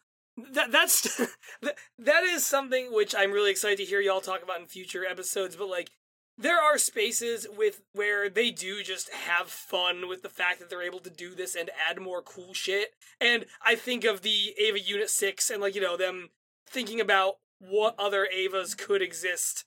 that 0.52 0.70
that's 0.70 1.16
that, 1.62 1.76
that 1.98 2.22
is 2.22 2.46
something 2.46 2.92
which 2.92 3.14
I'm 3.14 3.32
really 3.32 3.50
excited 3.50 3.78
to 3.78 3.84
hear 3.84 4.00
y'all 4.00 4.20
talk 4.20 4.42
about 4.42 4.60
in 4.60 4.66
future 4.66 5.04
episodes. 5.04 5.56
But 5.56 5.68
like, 5.68 5.90
there 6.38 6.60
are 6.60 6.78
spaces 6.78 7.46
with 7.56 7.82
where 7.92 8.30
they 8.30 8.50
do 8.50 8.82
just 8.82 9.10
have 9.12 9.48
fun 9.48 10.08
with 10.08 10.22
the 10.22 10.28
fact 10.28 10.60
that 10.60 10.70
they're 10.70 10.82
able 10.82 11.00
to 11.00 11.10
do 11.10 11.34
this 11.34 11.56
and 11.56 11.70
add 11.90 12.00
more 12.00 12.22
cool 12.22 12.54
shit. 12.54 12.94
And 13.20 13.46
I 13.60 13.74
think 13.74 14.04
of 14.04 14.22
the 14.22 14.54
Eva 14.56 14.78
Unit 14.78 15.10
Six 15.10 15.50
and 15.50 15.60
like 15.60 15.74
you 15.74 15.80
know 15.80 15.96
them 15.96 16.30
thinking 16.68 17.00
about 17.00 17.38
what 17.58 17.94
other 17.98 18.28
Evas 18.32 18.76
could 18.76 19.02
exist. 19.02 19.64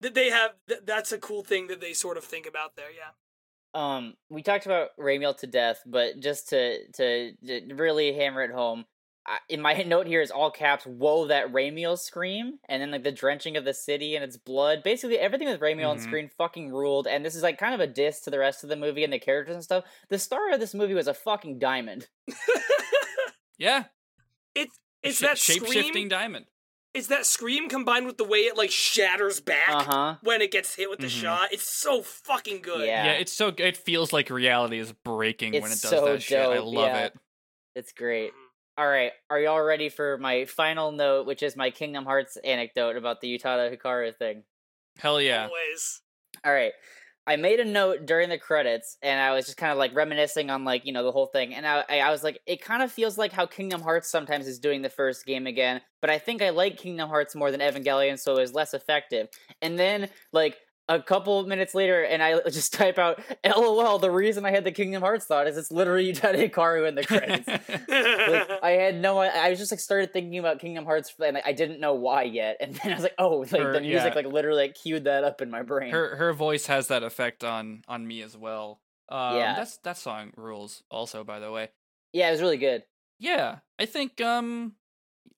That 0.00 0.14
they 0.14 0.30
have, 0.30 0.50
th- 0.68 0.80
that's 0.84 1.12
a 1.12 1.18
cool 1.18 1.42
thing 1.42 1.68
that 1.68 1.80
they 1.80 1.92
sort 1.92 2.16
of 2.16 2.24
think 2.24 2.46
about 2.46 2.76
there. 2.76 2.90
Yeah. 2.94 3.10
Um, 3.74 4.14
we 4.30 4.42
talked 4.42 4.66
about 4.66 4.90
Ramiel 5.00 5.36
to 5.38 5.46
death, 5.46 5.80
but 5.86 6.20
just 6.20 6.48
to 6.50 6.86
to, 6.92 7.32
to 7.46 7.74
really 7.74 8.12
hammer 8.12 8.42
it 8.42 8.52
home, 8.52 8.84
I, 9.26 9.38
in 9.48 9.60
my 9.60 9.72
note 9.86 10.06
here 10.06 10.20
is 10.20 10.30
all 10.30 10.50
caps. 10.50 10.84
Whoa, 10.84 11.26
that 11.28 11.50
Ramiel 11.52 11.98
scream, 11.98 12.58
and 12.68 12.80
then 12.82 12.90
like 12.92 13.02
the 13.02 13.10
drenching 13.10 13.56
of 13.56 13.64
the 13.64 13.74
city 13.74 14.14
and 14.14 14.22
its 14.24 14.36
blood. 14.36 14.82
Basically, 14.84 15.18
everything 15.18 15.48
with 15.48 15.60
Ramiel 15.60 15.88
on 15.90 15.96
Mhm. 15.98 16.02
screen 16.02 16.30
fucking 16.38 16.70
ruled. 16.70 17.06
And 17.08 17.24
this 17.24 17.34
is 17.34 17.42
like 17.42 17.58
kind 17.58 17.74
of 17.74 17.80
a 17.80 17.86
diss 17.86 18.20
to 18.22 18.30
the 18.30 18.38
rest 18.38 18.62
of 18.62 18.68
the 18.70 18.76
movie 18.76 19.02
and 19.04 19.12
the 19.12 19.18
characters 19.18 19.54
and 19.54 19.64
stuff. 19.64 19.84
The 20.08 20.18
star 20.18 20.52
of 20.52 20.60
this 20.60 20.74
movie 20.74 20.94
was 20.94 21.08
a 21.08 21.14
fucking 21.14 21.58
diamond. 21.58 22.08
Yeah, 23.56 23.84
it's 24.54 24.78
it's 25.02 25.18
sh- 25.18 25.20
that 25.20 25.38
shape 25.38 25.64
scream. 25.66 26.08
diamond. 26.08 26.46
It's 26.94 27.08
that 27.08 27.26
scream 27.26 27.68
combined 27.68 28.06
with 28.06 28.18
the 28.18 28.24
way 28.24 28.38
it 28.40 28.56
like 28.56 28.70
shatters 28.70 29.40
back 29.40 29.68
Uh 29.68 29.82
huh. 29.82 30.16
when 30.22 30.40
it 30.40 30.52
gets 30.52 30.74
hit 30.76 30.88
with 30.88 31.00
the 31.00 31.08
Mhm. 31.08 31.20
shot. 31.22 31.52
It's 31.52 31.68
so 31.68 32.02
fucking 32.02 32.62
good. 32.62 32.86
Yeah. 32.86 33.06
Yeah, 33.06 33.12
it's 33.12 33.32
so 33.32 33.50
g- 33.50 33.64
it 33.64 33.76
feels 33.76 34.12
like 34.12 34.30
reality 34.30 34.78
is 34.78 34.92
breaking 34.92 35.54
when 35.54 35.64
it 35.64 35.68
does 35.70 35.80
so 35.80 36.04
that 36.06 36.22
shit. 36.22 36.38
I 36.38 36.58
love 36.60 36.86
yeah. 36.86 37.04
it. 37.06 37.14
It's 37.74 37.92
great. 37.92 38.32
All 38.78 38.88
right, 38.88 39.12
are 39.30 39.38
y'all 39.40 39.60
ready 39.62 39.88
for 39.88 40.18
my 40.18 40.44
final 40.46 40.90
note, 40.92 41.26
which 41.26 41.42
is 41.44 41.54
my 41.56 41.70
Kingdom 41.70 42.04
Hearts 42.04 42.36
anecdote 42.38 42.96
about 42.96 43.20
the 43.20 43.36
Utada 43.38 43.76
Hikaru 43.76 44.16
thing? 44.16 44.44
Hell 44.98 45.20
yeah. 45.20 45.46
Always. 45.46 46.00
All 46.44 46.52
right. 46.52 46.72
I 47.26 47.36
made 47.36 47.58
a 47.60 47.64
note 47.64 48.04
during 48.06 48.28
the 48.28 48.38
credits, 48.38 48.98
and 49.02 49.20
I 49.20 49.32
was 49.32 49.46
just 49.46 49.56
kind 49.56 49.72
of 49.72 49.78
like 49.78 49.94
reminiscing 49.94 50.50
on 50.50 50.64
like 50.64 50.84
you 50.84 50.92
know 50.92 51.02
the 51.04 51.12
whole 51.12 51.26
thing, 51.26 51.54
and 51.54 51.66
I 51.66 51.82
I 51.88 52.10
was 52.10 52.22
like, 52.22 52.40
it 52.46 52.60
kind 52.60 52.82
of 52.82 52.92
feels 52.92 53.16
like 53.16 53.32
how 53.32 53.46
Kingdom 53.46 53.80
Hearts 53.80 54.10
sometimes 54.10 54.46
is 54.46 54.58
doing 54.58 54.82
the 54.82 54.90
first 54.90 55.24
game 55.24 55.46
again, 55.46 55.80
but 56.00 56.10
I 56.10 56.18
think 56.18 56.42
I 56.42 56.50
like 56.50 56.76
Kingdom 56.76 57.08
Hearts 57.08 57.34
more 57.34 57.50
than 57.50 57.60
Evangelion, 57.60 58.18
so 58.18 58.36
it 58.36 58.40
was 58.40 58.52
less 58.52 58.74
effective. 58.74 59.28
And 59.62 59.78
then 59.78 60.10
like 60.32 60.58
a 60.88 61.00
couple 61.00 61.46
minutes 61.46 61.74
later, 61.74 62.02
and 62.02 62.22
I 62.22 62.40
just 62.50 62.72
type 62.74 62.98
out, 62.98 63.20
"LOL." 63.44 63.98
The 63.98 64.10
reason 64.10 64.44
I 64.44 64.50
had 64.50 64.64
the 64.64 64.72
Kingdom 64.72 65.02
Hearts 65.02 65.24
thought 65.26 65.46
is 65.46 65.56
it's 65.56 65.70
literally 65.70 66.12
Utada 66.12 66.50
Hikaru 66.50 66.86
in 66.88 66.94
the 66.94 67.04
credits. 67.04 67.46
like 67.48 68.62
I 68.62 68.70
had 68.72 69.00
no, 69.00 69.18
I 69.18 69.50
was 69.50 69.58
just 69.58 69.72
like 69.72 69.80
started 69.80 70.12
thinking 70.12 70.38
about 70.38 70.58
Kingdom 70.60 70.84
Hearts, 70.84 71.12
and 71.24 71.34
like, 71.34 71.46
I 71.46 71.52
didn't 71.52 71.80
know 71.80 71.94
why 71.94 72.24
yet, 72.24 72.58
and 72.60 72.74
then 72.74 72.92
I 72.92 72.94
was 72.96 73.02
like, 73.02 73.14
oh, 73.18 73.38
like 73.38 73.50
Her- 73.62 73.72
the 73.72 73.80
music 73.80 74.14
yeah. 74.14 74.22
like 74.22 74.26
literally 74.32 74.62
like 74.64 74.74
queued 74.74 75.04
that 75.04 75.24
up 75.24 75.40
in 75.40 75.50
my 75.50 75.62
brain. 75.62 75.92
her 75.92 76.16
her 76.16 76.32
voice 76.32 76.66
has 76.66 76.88
that 76.88 77.02
effect 77.02 77.44
on 77.44 77.82
on 77.88 78.06
me 78.06 78.22
as 78.22 78.36
well. 78.36 78.80
Um, 79.08 79.36
Yeah. 79.36 79.54
that's 79.56 79.76
that 79.78 79.98
song 79.98 80.32
rules. 80.36 80.82
Also, 80.90 81.24
by 81.24 81.38
the 81.38 81.50
way, 81.50 81.70
yeah, 82.12 82.28
it 82.28 82.32
was 82.32 82.40
really 82.42 82.56
good. 82.58 82.84
yeah, 83.18 83.58
I 83.78 83.86
think 83.86 84.20
um, 84.20 84.74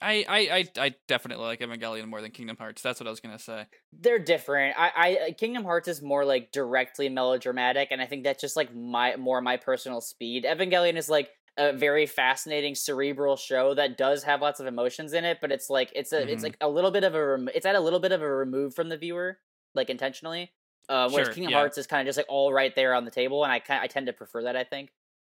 I 0.01 0.25
I 0.29 0.39
I, 0.39 0.65
I 0.87 0.95
definitely 1.09 1.45
like 1.47 1.61
Evangelion 1.61 2.07
more 2.09 2.21
than 2.21 2.31
Kingdom 2.31 2.57
Hearts. 2.59 2.83
That's 2.83 3.01
what 3.01 3.07
I 3.07 3.11
was 3.11 3.21
gonna 3.21 3.39
say. 3.39 3.67
they're 3.93 4.19
different. 4.19 4.75
I, 4.79 4.91
I 5.27 5.33
Kingdom 5.33 5.65
Hearts 5.65 5.89
is 5.89 6.03
more 6.03 6.25
like 6.25 6.53
directly 6.53 7.09
melodramatic, 7.09 7.89
and 7.91 8.03
I 8.03 8.07
think 8.07 8.25
that's 8.25 8.41
just 8.41 8.57
like 8.57 8.75
my 8.75 9.17
more 9.17 9.41
my 9.41 9.57
personal 9.57 10.01
speed. 10.01 10.45
Evangelion 10.45 10.97
is 10.97 11.09
like 11.09 11.31
a 11.59 11.73
very 11.73 12.05
fascinating 12.05 12.75
cerebral 12.75 13.37
show 13.37 13.73
that 13.75 13.97
does 13.97 14.23
have 14.25 14.43
lots 14.43 14.61
of 14.61 14.67
emotions 14.67 15.15
in 15.15 15.25
it, 15.25 15.39
but 15.41 15.51
it's 15.51 15.71
like 15.71 15.91
it's 15.95 16.13
a 16.13 16.31
it's 16.31 16.41
Mhm. 16.43 16.45
like 16.45 16.57
a 16.61 16.69
little 16.69 16.91
bit 16.91 17.03
of 17.05 17.15
a 17.15 17.27
rem- 17.27 17.49
it's 17.55 17.65
at 17.65 17.75
a 17.75 17.81
little 17.81 18.01
bit 18.01 18.13
of 18.13 18.21
a 18.21 18.29
remove 18.31 18.75
from 18.75 18.91
the 18.91 18.99
viewer, 18.99 19.39
like 19.75 19.89
intentionally. 19.89 20.53
Uh, 20.89 21.09
whereas 21.11 21.29
Sure, 21.29 21.35
Kingdom 21.35 21.53
yeah. 21.53 21.59
Hearts 21.59 21.79
is 21.79 21.87
kind 21.87 22.03
of 22.03 22.07
just 22.07 22.19
like 22.19 22.27
all 22.29 22.53
right 22.53 22.75
there 22.77 22.95
on 22.95 23.05
the 23.07 23.11
table, 23.11 23.43
and 23.45 23.53
I 23.53 23.59
kind 23.61 23.81
I 23.83 23.87
tend 23.87 24.07
to 24.07 24.13
prefer 24.13 24.43
that. 24.43 24.57
I 24.57 24.65
think. 24.65 24.91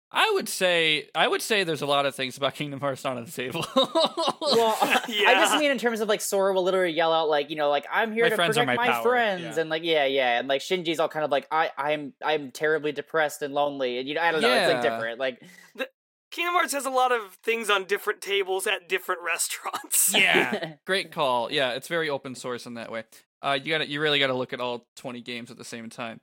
I 0.09 0.31
would 0.35 0.47
say 0.47 1.09
I 1.13 1.27
would 1.27 1.41
say 1.41 1.63
there's 1.63 1.81
a 1.81 1.85
lot 1.85 2.05
of 2.05 2.15
things 2.15 2.37
about 2.37 2.55
Kingdom 2.55 2.79
Hearts 2.79 3.03
not 3.03 3.17
on 3.17 3.25
the 3.25 3.31
table. 3.31 3.65
Well, 3.75 4.77
I 4.81 5.35
just 5.39 5.59
mean 5.59 5.71
in 5.71 5.77
terms 5.77 5.99
of 5.99 6.07
like 6.07 6.21
Sora 6.21 6.53
will 6.53 6.63
literally 6.63 6.93
yell 6.93 7.11
out 7.11 7.27
like 7.27 7.49
you 7.49 7.57
know 7.57 7.69
like 7.69 7.85
I'm 7.91 8.13
here 8.13 8.23
My 8.23 8.29
to 8.29 8.35
friends 8.35 8.57
are 8.57 8.65
protect 8.65 8.79
my 8.79 8.89
my, 8.89 9.03
friends 9.03 9.43
yeah. 9.43 9.61
and 9.61 9.69
like 9.69 9.83
yeah 9.83 10.05
yeah 10.05 10.39
and 10.39 10.47
like 10.47 10.61
Shinji's 10.61 10.99
all 10.99 11.09
kind 11.09 11.25
of 11.25 11.31
like 11.31 11.47
I 11.51 11.71
I'm 11.77 12.13
I'm 12.23 12.51
terribly 12.51 12.93
depressed 12.93 13.41
and 13.41 13.53
lonely 13.53 13.99
and 13.99 14.07
you 14.07 14.15
know 14.15 14.21
I 14.21 14.31
don't 14.31 14.41
know 14.41 14.53
it's 14.53 14.73
like 14.73 14.81
different 14.81 15.19
like 15.19 15.41
Kingdom 16.31 16.53
Hearts 16.55 16.73
has 16.73 16.85
a 16.85 16.89
lot 16.89 17.11
of 17.11 17.33
things 17.43 17.69
on 17.69 17.85
different 17.85 18.21
tables 18.21 18.67
at 18.67 18.89
different 18.89 19.21
restaurants. 19.25 20.13
yeah, 20.13 20.73
great 20.85 21.11
call. 21.11 21.51
Yeah, 21.51 21.71
it's 21.71 21.87
very 21.87 22.09
open 22.09 22.35
source 22.35 22.65
in 22.65 22.73
that 22.75 22.91
way. 22.91 23.05
Uh, 23.41 23.57
you 23.61 23.71
got 23.71 23.79
to 23.79 23.87
you 23.87 24.01
really 24.01 24.19
got 24.19 24.27
to 24.27 24.33
look 24.33 24.53
at 24.53 24.59
all 24.59 24.85
20 24.97 25.21
games 25.21 25.51
at 25.51 25.57
the 25.57 25.63
same 25.63 25.89
time. 25.89 26.19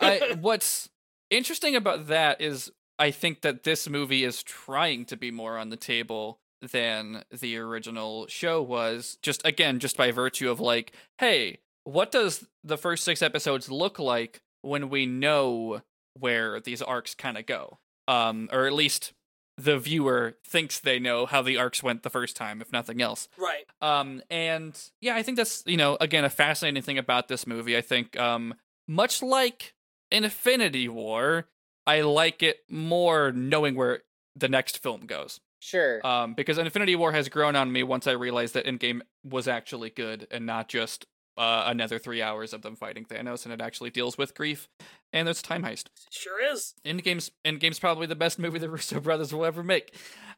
I, 0.00 0.36
what's 0.40 0.88
interesting 1.28 1.76
about 1.76 2.06
that 2.06 2.40
is 2.40 2.70
I 3.00 3.10
think 3.10 3.40
that 3.40 3.64
this 3.64 3.88
movie 3.88 4.24
is 4.24 4.42
trying 4.42 5.06
to 5.06 5.16
be 5.16 5.30
more 5.30 5.56
on 5.56 5.70
the 5.70 5.76
table 5.76 6.38
than 6.60 7.24
the 7.32 7.56
original 7.56 8.26
show 8.28 8.60
was. 8.60 9.18
Just 9.22 9.44
again, 9.44 9.78
just 9.78 9.96
by 9.96 10.10
virtue 10.10 10.50
of 10.50 10.60
like, 10.60 10.92
hey, 11.18 11.58
what 11.84 12.12
does 12.12 12.46
the 12.62 12.76
first 12.76 13.02
six 13.02 13.22
episodes 13.22 13.70
look 13.70 13.98
like 13.98 14.42
when 14.60 14.90
we 14.90 15.06
know 15.06 15.80
where 16.18 16.60
these 16.60 16.82
arcs 16.82 17.14
kind 17.14 17.38
of 17.38 17.46
go? 17.46 17.78
Um, 18.06 18.50
or 18.52 18.66
at 18.66 18.74
least 18.74 19.14
the 19.56 19.78
viewer 19.78 20.36
thinks 20.46 20.78
they 20.78 20.98
know 20.98 21.26
how 21.26 21.42
the 21.42 21.56
arcs 21.56 21.82
went 21.82 22.02
the 22.02 22.10
first 22.10 22.36
time, 22.36 22.60
if 22.60 22.72
nothing 22.72 23.00
else. 23.00 23.28
Right. 23.38 23.64
Um, 23.80 24.22
and 24.30 24.78
yeah, 25.00 25.16
I 25.16 25.22
think 25.22 25.38
that's 25.38 25.62
you 25.66 25.76
know 25.76 25.96
again 26.00 26.24
a 26.24 26.30
fascinating 26.30 26.82
thing 26.82 26.98
about 26.98 27.28
this 27.28 27.46
movie. 27.46 27.76
I 27.76 27.80
think 27.80 28.18
um, 28.18 28.54
much 28.86 29.22
like 29.22 29.74
Infinity 30.10 30.88
War, 30.88 31.46
I 31.86 32.02
like 32.02 32.42
it 32.42 32.58
more 32.68 33.32
knowing 33.32 33.74
where 33.74 34.02
the 34.36 34.48
next 34.48 34.82
film 34.82 35.06
goes. 35.06 35.40
sure 35.60 36.04
Um, 36.06 36.34
because 36.34 36.58
Infinity 36.58 36.96
War 36.96 37.12
has 37.12 37.28
grown 37.28 37.56
on 37.56 37.72
me 37.72 37.82
once 37.82 38.06
I 38.06 38.12
realized 38.12 38.54
that 38.54 38.66
Endgame 38.66 39.00
was 39.24 39.48
actually 39.48 39.90
good 39.90 40.26
and 40.30 40.46
not 40.46 40.68
just 40.68 41.06
uh, 41.36 41.64
another 41.66 41.98
three 41.98 42.20
hours 42.20 42.52
of 42.52 42.62
them 42.62 42.76
fighting 42.76 43.04
Thanos, 43.04 43.44
and 43.44 43.52
it 43.52 43.60
actually 43.60 43.90
deals 43.90 44.18
with 44.18 44.34
grief 44.34 44.68
and 45.12 45.26
there's 45.26 45.40
a 45.40 45.42
time 45.42 45.62
heist. 45.62 45.86
Sure 46.10 46.52
is. 46.52 46.74
Endgame's 46.84 47.30
Endgame's 47.44 47.78
probably 47.78 48.06
the 48.06 48.16
best 48.16 48.38
movie 48.38 48.58
the 48.58 48.68
Russo 48.70 49.00
brothers 49.00 49.32
will 49.32 49.44
ever 49.44 49.62
make. 49.62 49.94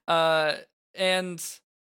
Uh, 0.08 0.54
and 0.94 1.42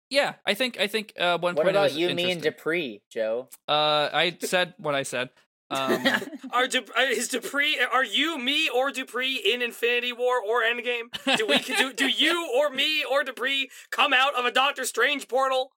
yeah, 0.09 0.35
I 0.47 0.55
think 0.55 0.79
I 0.79 0.87
think 0.87 1.13
uh, 1.19 1.39
one 1.39 1.55
what 1.55 1.65
point 1.65 1.77
about 1.77 1.93
you 1.93 2.07
me 2.07 2.11
and 2.13 2.21
interesting. 2.21 2.53
Dupree 2.53 3.03
Joe 3.11 3.49
Uh, 3.69 4.09
I 4.13 4.37
said 4.41 4.75
what 4.79 4.95
I 4.95 5.03
said. 5.03 5.31
Um, 5.71 6.05
Are 6.53 6.67
Du- 6.67 6.85
uh, 6.99 7.03
is 7.03 7.29
Dupree? 7.29 7.79
Are 7.93 8.05
you, 8.05 8.39
me, 8.39 8.69
or 8.69 8.91
Dupree 8.91 9.37
in 9.37 9.63
Infinity 9.63 10.13
War 10.13 10.41
or 10.41 10.63
Endgame? 10.63 11.05
Do 11.37 11.47
we 11.47 11.59
do, 11.59 11.93
do 11.93 12.09
you 12.09 12.51
or 12.57 12.71
me 12.71 13.05
or 13.05 13.23
Dupree 13.25 13.71
come 13.91 14.13
out 14.13 14.35
of 14.35 14.45
a 14.45 14.51
Doctor 14.51 14.85
Strange 14.85 15.29
portal? 15.29 15.71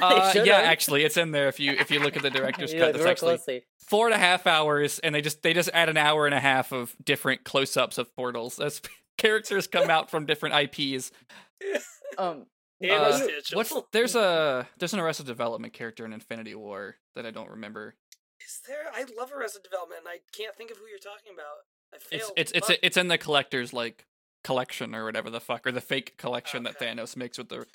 uh, 0.00 0.32
should've. 0.32 0.46
yeah, 0.46 0.56
actually, 0.56 1.04
it's 1.04 1.16
in 1.16 1.30
there 1.30 1.48
if 1.48 1.60
you 1.60 1.72
if 1.72 1.90
you 1.90 2.00
look 2.00 2.16
at 2.16 2.22
the 2.22 2.30
director's 2.30 2.72
cut. 2.72 2.92
That's 2.92 3.04
actually 3.04 3.36
closely. 3.36 3.64
four 3.78 4.06
and 4.06 4.14
a 4.14 4.18
half 4.18 4.46
hours, 4.46 4.98
and 5.00 5.14
they 5.14 5.20
just 5.20 5.42
they 5.42 5.54
just 5.54 5.70
add 5.72 5.88
an 5.88 5.96
hour 5.96 6.26
and 6.26 6.34
a 6.34 6.40
half 6.40 6.72
of 6.72 6.94
different 7.04 7.44
close-ups 7.44 7.98
of 7.98 8.14
portals 8.16 8.58
as 8.60 8.80
characters 9.18 9.66
come 9.66 9.90
out 9.90 10.10
from 10.10 10.26
different 10.26 10.54
IPs. 10.76 11.10
um 12.18 12.46
Uh, 12.82 13.26
what's 13.54 13.72
there's 13.92 14.14
a 14.14 14.68
there's 14.78 14.92
an 14.92 15.00
Arrested 15.00 15.26
Development 15.26 15.72
character 15.72 16.04
in 16.04 16.12
Infinity 16.12 16.54
War 16.54 16.96
that 17.14 17.24
I 17.24 17.30
don't 17.30 17.50
remember. 17.50 17.94
Is 18.46 18.60
there? 18.66 18.84
I 18.94 19.04
love 19.18 19.32
Arrested 19.32 19.62
Development, 19.64 20.00
and 20.00 20.08
I 20.08 20.20
can't 20.36 20.54
think 20.56 20.70
of 20.70 20.76
who 20.78 20.86
you're 20.86 20.98
talking 20.98 21.32
about. 21.34 21.66
I 21.92 21.96
It's 21.96 22.04
failed. 22.06 22.32
it's 22.36 22.52
it's 22.52 22.68
Fuck. 22.68 22.78
it's 22.82 22.96
in 22.96 23.08
the 23.08 23.18
collector's 23.18 23.72
like 23.72 24.06
collection 24.44 24.94
or 24.94 25.04
whatever 25.04 25.28
the 25.30 25.40
fuck 25.40 25.66
or 25.66 25.72
the 25.72 25.80
fake 25.80 26.16
collection 26.16 26.62
that 26.62 26.78
Thanos 26.78 27.16
makes 27.16 27.38
with 27.38 27.48
the 27.48 27.66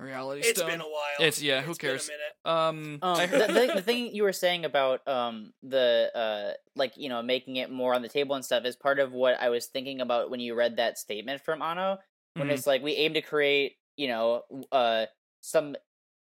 reality 0.00 0.40
It's 0.40 0.58
stone. 0.58 0.68
It's 0.68 0.74
been 0.74 0.80
a 0.80 0.84
while. 0.90 1.14
It's- 1.20 1.40
yeah, 1.42 1.60
who 1.60 1.70
It's 1.70 1.78
been 1.78 1.90
a 1.90 1.92
cares? 1.92 2.08
minute. 2.08 2.34
Um, 2.44 2.98
Um, 3.02 3.16
I 3.20 3.26
the, 3.26 3.38
the, 3.52 3.72
the 3.76 3.82
thing 3.82 4.14
you 4.14 4.22
were 4.24 4.32
saying 4.32 4.64
about 4.64 5.06
um 5.06 5.52
the 5.62 6.10
uh 6.14 6.54
like 6.74 6.96
you 6.96 7.08
know 7.08 7.22
making 7.22 7.56
it 7.56 7.70
more 7.70 7.94
on 7.94 8.02
the 8.02 8.08
table 8.08 8.34
and 8.34 8.44
stuff 8.44 8.64
is 8.64 8.74
part 8.76 8.98
of 8.98 9.12
what 9.12 9.40
I 9.40 9.50
was 9.50 9.66
thinking 9.66 10.00
about 10.00 10.30
when 10.30 10.40
you 10.40 10.54
read 10.54 10.76
that 10.78 10.98
statement 10.98 11.42
from 11.44 11.62
Anno 11.62 11.98
when 12.34 12.48
Mhm. 12.48 12.52
it's 12.52 12.66
like 12.66 12.82
we 12.82 12.92
aim 12.94 13.14
to 13.14 13.22
create 13.22 13.76
you 13.96 14.08
know 14.08 14.42
uh 14.72 15.06
some 15.42 15.76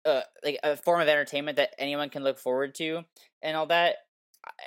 uh 0.06 0.22
like 0.44 0.60
a 0.64 0.76
form 0.77 1.02
of 1.02 1.07
entertainment 1.07 1.57
that 1.57 1.73
anyone 1.77 2.10
can 2.10 2.23
look 2.23 2.40
forward 2.40 2.76
to 2.76 3.03
and 3.41 3.57
all 3.57 3.68
that. 3.68 3.95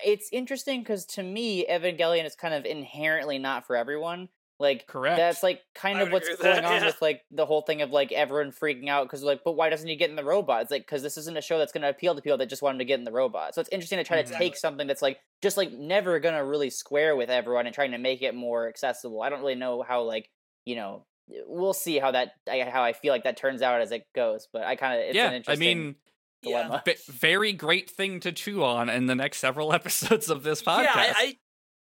It's 0.05 0.29
interesting 0.33 0.81
because 0.81 1.07
to 1.07 1.23
me, 1.23 1.65
Evangelion 1.71 2.25
is 2.25 2.35
kind 2.35 2.55
of 2.55 2.65
inherently 2.65 3.39
not 3.39 3.67
for 3.67 3.77
everyone. 3.77 4.29
Like 4.61 4.89
correct. 4.89 5.19
that's 5.19 5.45
like 5.45 5.61
kind 5.77 6.01
of 6.01 6.11
what's 6.11 6.27
going 6.29 6.57
that, 6.57 6.65
on 6.65 6.81
yeah. 6.81 6.87
with 6.87 7.01
like 7.01 7.23
the 7.31 7.47
whole 7.47 7.63
thing 7.63 7.81
of 7.81 7.91
like 7.91 8.11
everyone 8.11 8.51
freaking 8.51 8.89
out 8.89 9.05
because 9.05 9.23
like, 9.23 9.45
but 9.45 9.53
why 9.53 9.71
doesn't 9.71 9.87
he 9.87 9.95
get 9.95 10.11
in 10.11 10.17
the 10.17 10.25
robot? 10.25 10.63
It's 10.63 10.71
like 10.73 10.83
because 10.83 11.01
this 11.01 11.17
isn't 11.17 11.39
a 11.39 11.41
show 11.41 11.59
that's 11.59 11.71
going 11.71 11.83
to 11.83 11.89
appeal 11.89 12.17
to 12.17 12.21
people 12.21 12.39
that 12.39 12.49
just 12.49 12.61
want 12.61 12.75
him 12.75 12.81
to 12.81 12.85
get 12.85 12.99
in 12.99 13.05
the 13.05 13.13
robot. 13.13 13.55
So 13.55 13.61
it's 13.61 13.71
interesting 13.71 13.99
to 13.99 14.05
try 14.05 14.21
to 14.21 14.33
take 14.37 14.57
something 14.57 14.89
that's 14.89 15.03
like 15.03 15.21
just 15.43 15.57
like 15.57 15.71
never 15.73 16.19
going 16.19 16.35
to 16.35 16.45
really 16.45 16.71
square 16.71 17.15
with 17.15 17.31
everyone 17.31 17.67
and 17.67 17.75
trying 17.75 17.93
to 17.93 17.99
make 17.99 18.21
it 18.21 18.35
more 18.35 18.69
accessible. 18.69 19.23
I 19.23 19.29
don't 19.29 19.41
really 19.41 19.55
know 19.55 19.83
how 19.83 20.03
like 20.03 20.29
you 20.65 20.75
know 20.75 21.05
we'll 21.47 21.73
see 21.73 21.99
how 21.99 22.11
that 22.13 22.33
how 22.47 22.83
I 22.83 22.93
feel 22.93 23.13
like 23.13 23.25
that 23.25 23.37
turns 23.37 23.63
out 23.63 23.81
as 23.81 23.93
it 23.93 24.07
goes. 24.15 24.49
But 24.53 24.65
I 24.65 24.77
kind 24.77 25.01
of 25.01 25.07
it's 25.07 25.17
yeah, 25.17 25.31
an 25.31 25.45
I 25.47 25.57
mean, 25.57 25.97
dilemma. 26.43 26.83
v- 26.85 26.95
very 27.11 27.53
great 27.53 27.91
thing 27.91 28.21
to 28.21 28.33
chew 28.33 28.65
on 28.65 28.89
in 28.89 29.07
the 29.07 29.15
next 29.15 29.39
several 29.39 29.73
episodes 29.75 30.31
of 30.31 30.43
this 30.43 30.63
podcast. 30.63 30.85
Yeah, 30.85 30.95
I, 30.97 31.15
I 31.19 31.37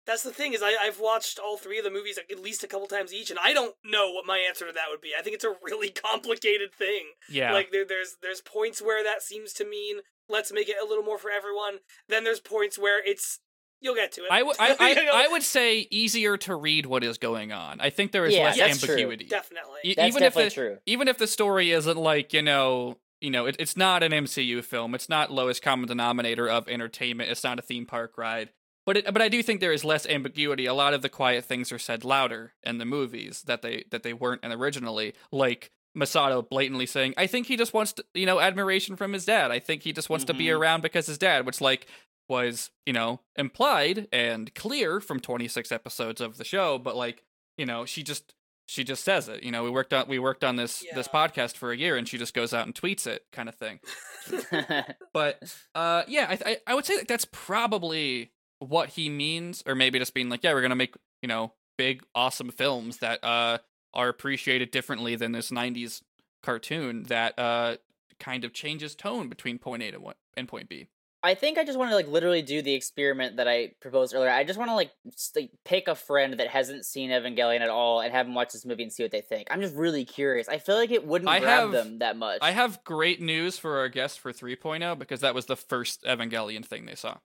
that's 0.07 0.23
the 0.23 0.33
thing 0.33 0.53
is 0.53 0.63
I, 0.63 0.77
I've 0.81 0.99
watched 0.99 1.39
all 1.39 1.57
three 1.57 1.79
of 1.79 1.85
the 1.85 1.91
movies 1.91 2.19
at 2.19 2.41
least 2.41 2.65
a 2.65 2.67
couple 2.67 2.89
times 2.89 3.15
each, 3.15 3.31
and 3.31 3.39
I 3.43 3.53
don't 3.53 3.75
know 3.85 4.11
what 4.11 4.27
my 4.27 4.39
answer 4.39 4.67
to 4.67 4.73
that 4.73 4.87
would 4.91 5.01
be. 5.01 5.13
I 5.17 5.23
think 5.23 5.35
it's 5.35 5.45
a 5.45 5.55
really 5.63 5.91
complicated 5.91 6.75
thing. 6.75 7.11
yeah. 7.31 7.53
Like 7.53 7.71
there, 7.71 7.85
there's 7.85 8.17
there's 8.23 8.41
points 8.41 8.83
where 8.83 9.05
that 9.05 9.23
seems 9.23 9.53
to 9.55 9.65
mean 9.65 9.99
let's 10.29 10.53
make 10.53 10.69
it 10.69 10.77
a 10.83 10.87
little 10.87 11.05
more 11.05 11.19
for 11.19 11.31
everyone. 11.31 11.79
Then 12.09 12.25
there's 12.25 12.41
points 12.41 12.79
where 12.79 13.05
it's 13.05 13.41
you'll 13.83 13.95
get 13.95 14.13
to 14.13 14.23
it. 14.23 14.29
I, 14.31 14.39
w- 14.39 14.55
I, 14.59 14.77
I, 14.81 14.89
You 14.91 15.05
know? 15.05 15.11
I 15.15 15.29
would 15.29 15.43
say 15.43 15.87
easier 15.91 16.37
to 16.39 16.55
read 16.57 16.87
what 16.87 17.05
is 17.05 17.19
going 17.19 17.53
on. 17.53 17.81
I 17.81 17.91
think 17.91 18.13
there 18.13 18.25
is 18.25 18.35
Yeah, 18.35 18.45
less 18.45 18.57
that's 18.59 18.81
true. 18.81 18.95
ambiguity. 18.95 19.25
definitely. 19.27 19.81
E- 19.85 19.95
That's 19.95 20.09
even 20.09 20.23
if 20.23 20.35
definitely 20.35 20.45
the, 20.49 20.55
true. 20.55 20.79
even 20.87 21.09
if 21.09 21.19
the 21.19 21.27
story 21.27 21.71
isn't 21.73 21.97
like 21.99 22.33
you 22.33 22.43
know 22.43 22.97
you 23.21 23.31
know 23.31 23.47
it, 23.47 23.57
it's 23.59 23.77
not 23.77 24.03
an 24.03 24.13
MCU 24.13 24.65
film, 24.65 24.95
it's 24.95 25.09
not 25.09 25.31
lowest 25.31 25.63
common 25.63 25.87
denominator 25.89 26.49
of 26.49 26.69
entertainment, 26.69 27.31
it's 27.31 27.45
not 27.45 27.59
a 27.59 27.63
theme 27.63 27.85
park 27.87 28.17
ride. 28.17 28.51
But 28.85 28.97
it, 28.97 29.05
but 29.13 29.23
I 29.23 29.29
do 29.29 29.43
think 29.45 29.61
there 29.61 29.73
is 29.73 29.85
less 29.85 30.07
ambiguity. 30.07 30.67
A 30.67 30.75
lot 30.75 30.93
of 30.93 31.03
the 31.03 31.09
quiet 31.09 31.45
things 31.45 31.71
are 31.71 31.79
said 31.79 32.05
louder 32.05 32.55
in 32.65 32.79
the 32.79 32.85
movies 32.85 33.43
that 33.43 33.63
they 33.63 33.85
that 33.91 34.03
they 34.03 34.13
weren't 34.13 34.43
in 34.43 34.51
originally. 34.51 35.15
Like 35.31 35.71
Misato 35.97 36.43
blatantly 36.49 36.87
saying, 36.87 37.15
"I 37.17 37.29
think 37.29 37.47
he 37.47 37.57
just 37.57 37.73
wants 37.75 37.93
to, 37.93 38.05
you 38.15 38.27
know 38.27 38.41
admiration 38.41 38.97
from 38.97 39.13
his 39.13 39.25
dad. 39.25 39.53
I 39.53 39.61
think 39.61 39.83
he 39.83 39.93
just 39.93 40.11
wants 40.11 40.25
to 40.25 40.35
be 40.35 40.47
Mhm. 40.47 40.59
around 40.59 40.81
because 40.83 41.07
his 41.07 41.19
dad." 41.19 41.47
Which 41.47 41.61
like 41.61 41.87
was 42.33 42.71
you 42.87 42.93
know 42.95 43.21
implied 43.37 44.09
and 44.11 44.55
clear 44.55 45.01
from 45.01 45.21
26 45.21 45.71
episodes 45.71 46.21
of 46.21 46.39
the 46.39 46.45
show, 46.45 46.79
but 46.79 46.97
like 46.97 47.23
you 47.59 47.67
know 47.67 47.85
she 47.85 48.03
just 48.03 48.35
she 48.67 48.83
just 48.85 49.05
says 49.05 49.29
it. 49.29 49.43
You 49.43 49.51
know 49.53 49.63
we 49.63 49.71
worked 49.71 49.93
on 49.93 50.09
we 50.09 50.19
worked 50.19 50.43
on 50.43 50.57
this 50.57 50.83
this 50.95 51.09
podcast 51.09 51.57
for 51.57 51.73
a 51.73 51.77
year, 51.77 51.97
and 51.97 52.09
she 52.09 52.17
just 52.19 52.33
goes 52.35 52.55
out 52.55 52.65
and 52.67 52.75
tweets 52.75 53.07
it, 53.07 53.27
kind 53.33 53.49
of 53.49 53.55
thing. 53.55 53.81
But 55.13 55.55
uh, 55.75 56.03
yeah, 56.09 56.27
I, 56.31 56.39
I 56.51 56.57
I 56.69 56.75
would 56.75 56.87
say 56.87 56.97
that 56.97 57.07
that's 57.09 57.27
probably 57.27 58.33
what 58.61 58.91
he 58.91 59.11
means, 59.11 59.63
or 59.67 59.75
maybe 59.75 59.99
just 59.99 60.15
being 60.15 60.31
like, 60.31 60.43
yeah, 60.43 60.55
we're 60.55 60.63
gonna 60.63 60.75
make 60.75 60.95
you 61.21 61.29
know 61.29 61.53
big, 61.77 62.03
awesome 62.15 62.51
films 62.51 62.99
that 62.99 63.23
uh 63.23 63.59
are 63.93 64.09
appreciated 64.09 64.71
differently 64.71 65.17
than 65.17 65.33
this 65.33 65.51
'90s 65.51 66.03
cartoon 66.43 67.03
that 67.05 67.39
uh 67.39 67.77
kind 68.19 68.45
of 68.45 68.53
changes 68.55 68.95
tone 68.95 69.29
between 69.29 69.59
point 69.59 69.83
A 69.83 69.91
to 69.91 69.99
one 69.99 70.15
and 70.37 70.49
point 70.49 70.69
B. 70.69 70.87
I 71.25 71.35
think 71.35 71.57
I 71.59 71.65
just 71.65 71.79
want 71.79 71.91
to 71.91 71.95
like 71.95 72.09
literally 72.09 72.43
do 72.43 72.63
the 72.63 72.75
experiment 72.75 73.37
that 73.37 73.47
I 73.47 73.73
proposed 73.81 74.15
earlier. 74.15 74.31
I 74.31 74.43
just 74.45 74.59
want 74.59 74.71
to 74.71 74.75
like, 74.75 74.91
s- 75.07 75.31
like 75.37 75.51
pick 75.65 75.87
a 75.87 75.95
friend 75.95 76.35
that 76.41 76.49
hasn't 76.49 76.85
seen 76.85 77.11
Evangelion 77.11 77.61
at 77.61 77.69
all 77.71 78.01
and 78.01 78.13
have 78.13 78.27
them 78.27 78.35
watch 78.35 78.53
this 78.53 78.65
movie 78.67 78.83
and 78.83 78.93
see 78.93 79.03
what 79.05 79.13
they 79.13 79.21
think. 79.21 79.47
I'm 79.51 79.61
just 79.61 79.77
really 79.77 80.05
curious. 80.05 80.49
I 80.49 80.59
feel 80.59 80.75
like 80.77 80.91
it 80.91 81.07
wouldn't 81.07 81.31
I 81.31 81.39
grab 81.41 81.61
have- 81.61 81.73
them 81.73 81.99
that 82.01 82.17
much. 82.17 82.39
I 82.43 82.51
have 82.51 82.83
great 82.85 83.21
news 83.21 83.57
for 83.59 83.79
our 83.79 83.89
guest 83.89 84.19
for 84.21 84.33
3.0 84.33 84.99
because 84.99 85.21
that 85.21 85.35
was 85.35 85.47
the 85.47 85.57
first 85.57 86.03
Evangelion 86.05 86.65
thing 86.65 86.87
they 86.87 86.97
saw. 86.97 87.19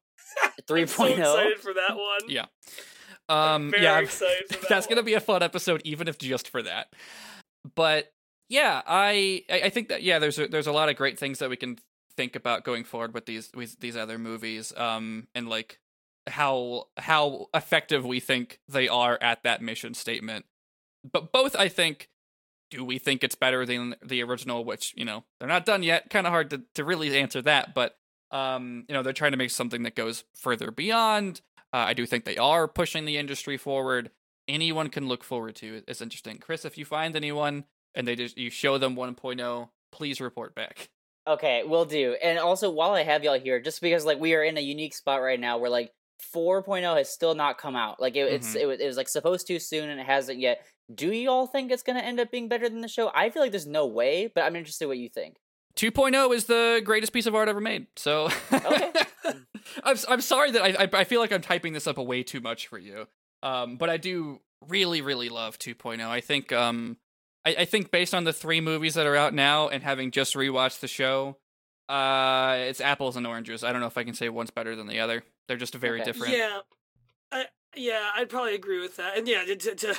3.0. 0.69 0.81
I'm 0.81 0.87
so 0.87 1.05
excited 1.05 1.59
for 1.59 1.73
that 1.73 1.95
one. 1.95 2.19
Yeah. 2.29 2.45
I'm 3.29 3.37
Um, 3.65 3.71
very 3.71 3.83
yeah, 3.83 3.99
excited 3.99 4.43
for 4.49 4.53
that 4.61 4.69
that's 4.69 4.87
gonna 4.87 5.03
be 5.03 5.13
a 5.15 5.19
fun 5.19 5.43
episode, 5.43 5.81
even 5.83 6.07
if 6.07 6.17
just 6.17 6.47
for 6.49 6.61
that. 6.63 6.87
But 7.75 8.13
yeah, 8.47 8.81
I 8.87 9.43
I 9.49 9.61
I 9.65 9.69
think 9.69 9.89
that 9.89 10.01
yeah, 10.01 10.19
there's 10.19 10.39
a, 10.39 10.47
there's 10.47 10.67
a 10.67 10.71
lot 10.71 10.87
of 10.87 10.95
great 10.95 11.19
things 11.19 11.39
that 11.39 11.49
we 11.49 11.57
can 11.57 11.77
think 12.17 12.35
about 12.35 12.65
going 12.65 12.83
forward 12.83 13.13
with 13.13 13.25
these 13.25 13.51
with 13.55 13.79
these 13.79 13.95
other 13.95 14.17
movies, 14.17 14.73
um, 14.75 15.27
and 15.33 15.47
like 15.47 15.79
how 16.25 16.87
how 16.97 17.47
effective 17.53 18.05
we 18.05 18.19
think 18.19 18.59
they 18.67 18.87
are 18.87 19.17
at 19.21 19.43
that 19.43 19.61
mission 19.61 19.93
statement. 19.93 20.45
But 21.09 21.31
both, 21.31 21.55
I 21.55 21.69
think, 21.69 22.09
do 22.69 22.83
we 22.83 22.97
think 22.97 23.23
it's 23.23 23.35
better 23.35 23.65
than 23.65 23.95
the 24.03 24.21
original? 24.23 24.65
Which 24.65 24.93
you 24.97 25.05
know 25.05 25.23
they're 25.39 25.47
not 25.47 25.65
done 25.65 25.83
yet. 25.83 26.09
Kind 26.09 26.27
of 26.27 26.33
hard 26.33 26.49
to 26.49 26.63
to 26.73 26.83
really 26.83 27.17
answer 27.17 27.41
that, 27.43 27.73
but 27.73 27.97
um, 28.31 28.83
you 28.89 28.93
know 28.93 29.03
they're 29.03 29.13
trying 29.13 29.31
to 29.31 29.37
make 29.37 29.51
something 29.51 29.83
that 29.83 29.95
goes 29.95 30.25
further 30.35 30.71
beyond. 30.71 31.41
Uh, 31.73 31.77
I 31.77 31.93
do 31.93 32.05
think 32.05 32.25
they 32.25 32.37
are 32.37 32.67
pushing 32.67 33.05
the 33.05 33.17
industry 33.17 33.57
forward. 33.57 34.11
Anyone 34.47 34.89
can 34.89 35.07
look 35.07 35.23
forward 35.23 35.55
to. 35.57 35.83
It's 35.87 36.01
interesting, 36.01 36.37
Chris. 36.37 36.63
If 36.65 36.77
you 36.77 36.85
find 36.85 37.15
anyone 37.15 37.65
and 37.93 38.07
they 38.07 38.15
just 38.15 38.37
you 38.37 38.49
show 38.49 38.77
them 38.77 38.95
1.0, 38.95 39.69
please 39.91 40.21
report 40.21 40.55
back. 40.55 40.89
Okay, 41.27 41.63
we'll 41.65 41.85
do. 41.85 42.15
And 42.23 42.39
also, 42.39 42.69
while 42.69 42.91
I 42.91 43.03
have 43.03 43.23
y'all 43.23 43.37
here, 43.39 43.59
just 43.59 43.81
because 43.81 44.05
like 44.05 44.19
we 44.19 44.33
are 44.33 44.43
in 44.43 44.57
a 44.57 44.61
unique 44.61 44.93
spot 44.95 45.21
right 45.21 45.39
now, 45.39 45.57
where 45.57 45.69
like 45.69 45.91
4.0 46.33 46.97
has 46.97 47.09
still 47.09 47.35
not 47.35 47.57
come 47.57 47.75
out. 47.75 47.99
Like 47.99 48.15
it, 48.15 48.31
it's 48.31 48.53
Mhm. 48.55 48.61
it, 48.61 48.65
was, 48.65 48.79
it 48.79 48.87
was 48.87 48.97
like 48.97 49.09
supposed 49.09 49.47
to 49.47 49.59
soon, 49.59 49.89
and 49.89 49.99
it 49.99 50.05
hasn't 50.05 50.39
yet. 50.39 50.65
Do 50.93 51.11
you 51.11 51.29
all 51.29 51.47
think 51.47 51.71
it's 51.71 51.83
gonna 51.83 51.99
end 51.99 52.19
up 52.19 52.31
being 52.31 52.47
better 52.47 52.69
than 52.69 52.81
the 52.81 52.87
show? 52.87 53.11
I 53.13 53.29
feel 53.29 53.41
like 53.41 53.51
there's 53.51 53.67
no 53.67 53.85
way, 53.85 54.31
but 54.33 54.45
I'm 54.45 54.55
interested 54.55 54.87
what 54.87 54.97
you 54.97 55.09
think. 55.09 55.35
2.0 55.75 56.33
is 56.33 56.45
the 56.45 56.81
greatest 56.83 57.13
piece 57.13 57.25
of 57.27 57.35
art 57.35 57.49
ever 57.49 57.61
made. 57.61 57.87
So 57.97 58.29
Okay. 58.51 58.91
I'm 59.83 59.97
I'm 60.07 60.21
sorry 60.21 60.51
that 60.51 60.61
I, 60.63 60.83
I 60.85 60.89
I 61.01 61.03
feel 61.03 61.19
like 61.19 61.31
I'm 61.31 61.41
typing 61.41 61.73
this 61.73 61.87
up 61.87 61.97
a 61.97 62.03
way 62.03 62.23
too 62.23 62.39
much 62.39 62.67
for 62.67 62.79
you. 62.79 63.07
Um, 63.43 63.75
but 63.77 63.89
I 63.89 63.97
do 63.97 64.39
really 64.67 65.01
really 65.01 65.29
love 65.29 65.59
2.0. 65.59 66.01
I 66.07 66.21
think 66.21 66.51
um 66.51 66.97
I, 67.45 67.55
I 67.59 67.65
think 67.65 67.91
based 67.91 68.13
on 68.13 68.23
the 68.23 68.33
three 68.33 68.61
movies 68.61 68.93
that 68.95 69.05
are 69.05 69.15
out 69.15 69.33
now 69.33 69.67
and 69.69 69.83
having 69.83 70.11
just 70.11 70.35
rewatched 70.35 70.79
the 70.81 70.87
show, 70.87 71.37
uh, 71.89 72.57
it's 72.59 72.81
apples 72.81 73.15
and 73.15 73.25
oranges. 73.25 73.63
I 73.63 73.71
don't 73.71 73.81
know 73.81 73.87
if 73.87 73.97
I 73.97 74.03
can 74.03 74.13
say 74.13 74.29
one's 74.29 74.51
better 74.51 74.75
than 74.75 74.87
the 74.87 74.99
other. 74.99 75.23
They're 75.47 75.57
just 75.57 75.73
very 75.75 76.01
Okay. 76.01 76.11
different. 76.11 76.33
Yeah, 76.35 76.59
I, 77.31 77.45
yeah, 77.75 78.09
I'd 78.15 78.29
probably 78.29 78.55
agree 78.55 78.79
with 78.81 78.97
that. 78.97 79.17
And 79.17 79.27
yeah, 79.27 79.43
to 79.45 79.55
to, 79.55 79.95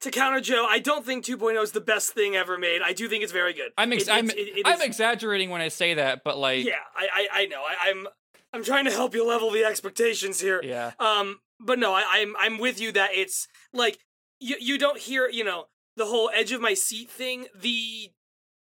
to 0.00 0.10
counter 0.10 0.40
Joe, 0.40 0.66
I 0.68 0.78
don't 0.78 1.04
think 1.04 1.24
2.0 1.24 1.62
is 1.62 1.72
the 1.72 1.80
best 1.80 2.12
thing 2.14 2.34
ever 2.36 2.56
made. 2.56 2.80
I 2.82 2.92
do 2.94 3.08
think 3.08 3.22
it's 3.22 3.32
very 3.32 3.52
good. 3.52 3.72
I'm 3.76 3.92
ex- 3.92 4.04
It- 4.04 4.10
I'm 4.12 4.30
it's- 4.30 4.38
it- 4.48 4.58
it 4.60 4.66
I'm 4.66 4.80
is- 4.80 4.86
exaggerating 4.86 5.50
when 5.50 5.60
I 5.60 5.68
say 5.68 5.94
that, 5.94 6.22
but 6.24 6.38
like 6.38 6.64
yeah, 6.64 6.74
I 6.96 7.08
I, 7.12 7.40
I 7.42 7.46
know. 7.46 7.62
I, 7.62 7.90
I'm 7.90 8.06
I'm 8.54 8.64
trying 8.64 8.86
to 8.86 8.90
help 8.90 9.14
you 9.14 9.26
level 9.26 9.50
the 9.50 9.64
expectations 9.64 10.40
here. 10.40 10.60
yeah. 10.64 10.92
Um, 10.98 11.40
but 11.60 11.78
no, 11.78 11.92
I, 11.92 12.04
I'm 12.10 12.34
I'm 12.38 12.58
with 12.58 12.80
you 12.80 12.92
that 12.92 13.10
it's 13.12 13.48
like 13.74 13.98
you 14.40 14.56
you 14.58 14.78
don't 14.78 14.98
hear 14.98 15.28
you 15.28 15.44
know 15.44 15.66
the 15.96 16.06
whole 16.06 16.30
edge 16.34 16.52
of 16.52 16.60
my 16.60 16.74
seat 16.74 17.10
thing. 17.10 17.46
The 17.54 18.10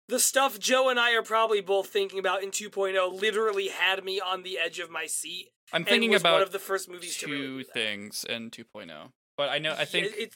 the 0.09 0.18
stuff 0.18 0.59
Joe 0.59 0.88
and 0.88 0.98
I 1.00 1.14
are 1.14 1.22
probably 1.22 1.60
both 1.60 1.88
thinking 1.88 2.18
about 2.18 2.42
in 2.42 2.50
2.0 2.50 3.20
literally 3.20 3.68
had 3.68 4.04
me 4.04 4.20
on 4.20 4.42
the 4.42 4.59
edge 4.59 4.78
of 4.78 4.90
my 4.90 5.06
seat. 5.06 5.48
I'm 5.72 5.84
thinking 5.84 6.14
about 6.14 6.34
one 6.34 6.42
of 6.42 6.52
the 6.52 6.59
first 6.59 6.90
movies 6.90 7.16
to 7.18 7.26
really 7.26 7.38
two 7.38 7.59
do 7.59 7.64
that. 7.64 7.72
things 7.72 8.24
in 8.28 8.50
2.0. 8.50 9.12
But 9.36 9.48
I 9.48 9.59
know 9.59 9.74
I 9.78 9.86
think 9.86 10.09
it, 10.14 10.34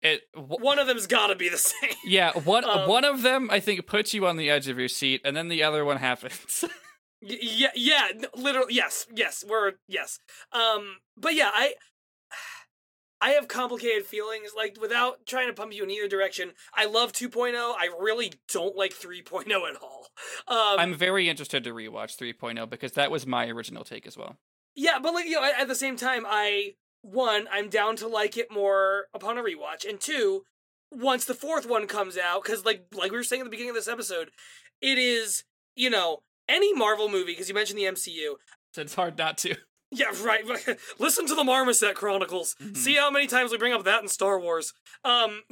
it 0.00 0.22
w- 0.34 0.64
one 0.64 0.78
of 0.78 0.86
them's 0.86 1.06
got 1.06 1.26
to 1.26 1.34
be 1.36 1.48
the 1.50 1.58
same. 1.58 1.90
Yeah, 2.04 2.32
one 2.32 2.64
Um, 2.68 2.88
one 2.88 3.04
of 3.04 3.22
them 3.22 3.50
I 3.50 3.60
think 3.60 3.86
puts 3.86 4.14
you 4.14 4.26
on 4.26 4.36
the 4.36 4.48
edge 4.48 4.68
of 4.68 4.78
your 4.78 4.88
seat, 4.88 5.20
and 5.24 5.36
then 5.36 5.48
the 5.48 5.62
other 5.62 5.84
one 5.84 5.98
happens. 5.98 6.64
Yeah, 7.22 7.68
yeah, 7.74 8.08
literally, 8.34 8.72
yes, 8.72 9.06
yes, 9.14 9.44
we're 9.46 9.72
yes. 9.86 10.20
Um, 10.52 10.96
but 11.18 11.34
yeah, 11.34 11.50
I, 11.52 11.74
I 13.20 13.30
have 13.30 13.48
complicated 13.48 14.06
feelings. 14.06 14.50
Like 14.56 14.78
without 14.80 15.26
trying 15.26 15.48
to 15.48 15.52
pump 15.52 15.74
you 15.74 15.84
in 15.84 15.90
either 15.90 16.08
direction, 16.08 16.52
I 16.74 16.86
love 16.86 17.12
2.0. 17.12 17.54
I 17.54 17.88
really 17.98 18.32
don't 18.52 18.76
like 18.76 18.92
3.0 18.94 19.46
at 19.48 19.76
all. 19.82 20.06
Um, 20.48 20.78
I'm 20.78 20.94
very 20.94 21.28
interested 21.28 21.64
to 21.64 21.72
rewatch 21.72 22.16
3.0 22.16 22.68
because 22.68 22.92
that 22.92 23.10
was 23.10 23.26
my 23.26 23.46
original 23.48 23.84
take 23.84 24.06
as 24.06 24.16
well. 24.16 24.36
yeah, 24.74 24.98
but 25.02 25.14
like 25.14 25.26
you 25.26 25.32
know, 25.32 25.44
at, 25.44 25.60
at 25.60 25.68
the 25.68 25.74
same 25.74 25.96
time, 25.96 26.24
I 26.26 26.74
one, 27.02 27.46
I'm 27.52 27.68
down 27.68 27.96
to 27.96 28.08
like 28.08 28.36
it 28.36 28.50
more 28.50 29.06
upon 29.14 29.38
a 29.38 29.42
rewatch, 29.42 29.88
and 29.88 29.98
two, 30.00 30.44
once 30.92 31.24
the 31.24 31.34
fourth 31.34 31.66
one 31.66 31.86
comes 31.86 32.18
out, 32.18 32.42
because 32.42 32.64
like 32.64 32.84
like 32.94 33.10
we 33.10 33.16
were 33.16 33.24
saying 33.24 33.40
at 33.40 33.44
the 33.44 33.50
beginning 33.50 33.70
of 33.70 33.76
this 33.76 33.88
episode, 33.88 34.30
it 34.80 34.98
is 34.98 35.44
you 35.76 35.90
know 35.90 36.22
any 36.48 36.74
Marvel 36.74 37.08
movie 37.08 37.32
because 37.32 37.48
you 37.48 37.54
mentioned 37.54 37.78
the 37.78 37.84
MCU. 37.84 38.34
So 38.74 38.82
it's 38.82 38.94
hard 38.94 39.16
not 39.18 39.38
to. 39.38 39.56
Yeah, 39.92 40.06
right. 40.22 40.44
Listen 40.98 41.26
to 41.26 41.34
the 41.34 41.42
Marmoset 41.44 41.94
Chronicles. 41.94 42.54
Mhm. 42.62 42.76
See 42.76 42.94
how 42.94 43.10
many 43.10 43.26
times 43.26 43.50
we 43.50 43.58
bring 43.58 43.72
up 43.72 43.84
that 43.84 44.02
in 44.02 44.08
Star 44.08 44.38
Wars. 44.38 44.72
Um, 45.04 45.42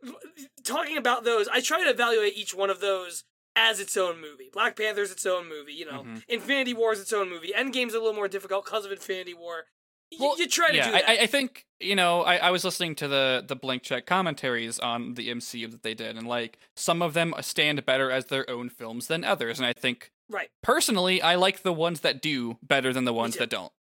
talking 0.64 0.96
about 0.96 1.24
those, 1.24 1.48
I 1.48 1.60
try 1.60 1.82
to 1.84 1.90
evaluate 1.90 2.36
each 2.36 2.54
one 2.54 2.70
of 2.70 2.80
those 2.80 3.24
as 3.56 3.80
its 3.80 3.96
own 3.96 4.20
movie. 4.20 4.50
Black 4.52 4.76
Panther's 4.76 5.10
its 5.10 5.26
own 5.26 5.48
movie. 5.48 5.72
You 5.72 5.86
know, 5.86 6.02
Mhm. 6.04 6.22
Infinity 6.28 6.74
War's 6.74 7.00
its 7.00 7.12
own 7.12 7.28
movie. 7.28 7.52
Endgame's 7.56 7.94
a 7.94 7.98
little 7.98 8.14
more 8.14 8.28
difficult 8.28 8.64
because 8.64 8.84
of 8.84 8.92
Infinity 8.92 9.34
War. 9.34 9.66
Y- 10.12 10.18
Well, 10.20 10.38
you 10.38 10.46
try 10.48 10.68
to 10.70 10.76
yeah, 10.76 10.86
do 10.86 10.92
that. 10.92 11.08
I, 11.08 11.16
I- 11.16 11.20
I 11.22 11.26
think 11.26 11.66
you 11.80 11.94
know. 11.94 12.22
I, 12.22 12.36
I 12.36 12.50
was 12.50 12.64
listening 12.64 12.94
to 12.96 13.08
the 13.08 13.44
the 13.46 13.54
blank 13.56 13.82
check 13.82 14.06
commentaries 14.06 14.78
on 14.78 15.14
the 15.14 15.28
MCU 15.28 15.70
that 15.70 15.82
they 15.82 15.94
did, 15.94 16.16
and 16.16 16.26
like 16.26 16.58
some 16.76 17.02
of 17.02 17.14
them 17.14 17.34
stand 17.40 17.84
better 17.84 18.10
as 18.10 18.26
their 18.26 18.48
own 18.50 18.68
films 18.70 19.06
than 19.08 19.22
others. 19.24 19.58
And 19.58 19.66
I 19.66 19.72
think 19.74 20.10
right. 20.30 20.50
personally, 20.62 21.20
I 21.20 21.34
like 21.34 21.62
the 21.62 21.72
ones 21.74 22.00
that 22.00 22.22
do 22.22 22.58
better 22.62 22.92
than 22.92 23.04
the 23.04 23.12
ones 23.12 23.36
that 23.36 23.50
don't. 23.50 23.72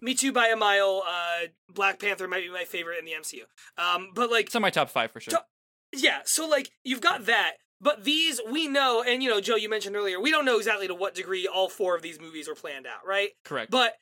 Me 0.00 0.14
too 0.14 0.32
by 0.32 0.48
a 0.48 0.56
mile. 0.56 1.02
Uh, 1.06 1.46
Black 1.72 1.98
Panther 1.98 2.28
might 2.28 2.42
be 2.42 2.50
my 2.50 2.64
favorite 2.64 2.98
in 2.98 3.04
the 3.04 3.12
MCU. 3.12 3.42
Um, 3.78 4.10
but 4.14 4.30
like 4.30 4.46
It's 4.46 4.54
in 4.54 4.62
my 4.62 4.70
top 4.70 4.90
five 4.90 5.10
for 5.10 5.20
sure. 5.20 5.32
So- 5.32 5.38
Yeah, 5.92 6.20
so 6.24 6.46
like 6.48 6.70
you've 6.84 7.00
got 7.00 7.26
that, 7.26 7.52
but 7.80 8.04
these 8.04 8.40
we 8.50 8.66
know, 8.68 9.02
and 9.06 9.22
you 9.22 9.30
know, 9.30 9.40
Joe, 9.40 9.56
you 9.56 9.68
mentioned 9.68 9.96
earlier, 9.96 10.20
we 10.20 10.30
don't 10.30 10.44
know 10.44 10.58
exactly 10.58 10.86
to 10.88 10.94
what 10.94 11.14
degree 11.14 11.46
all 11.46 11.68
four 11.68 11.94
of 11.96 12.02
these 12.02 12.20
movies 12.20 12.48
were 12.48 12.54
planned 12.54 12.86
out, 12.86 13.06
right? 13.06 13.30
Correct. 13.44 13.70
But 13.70 13.94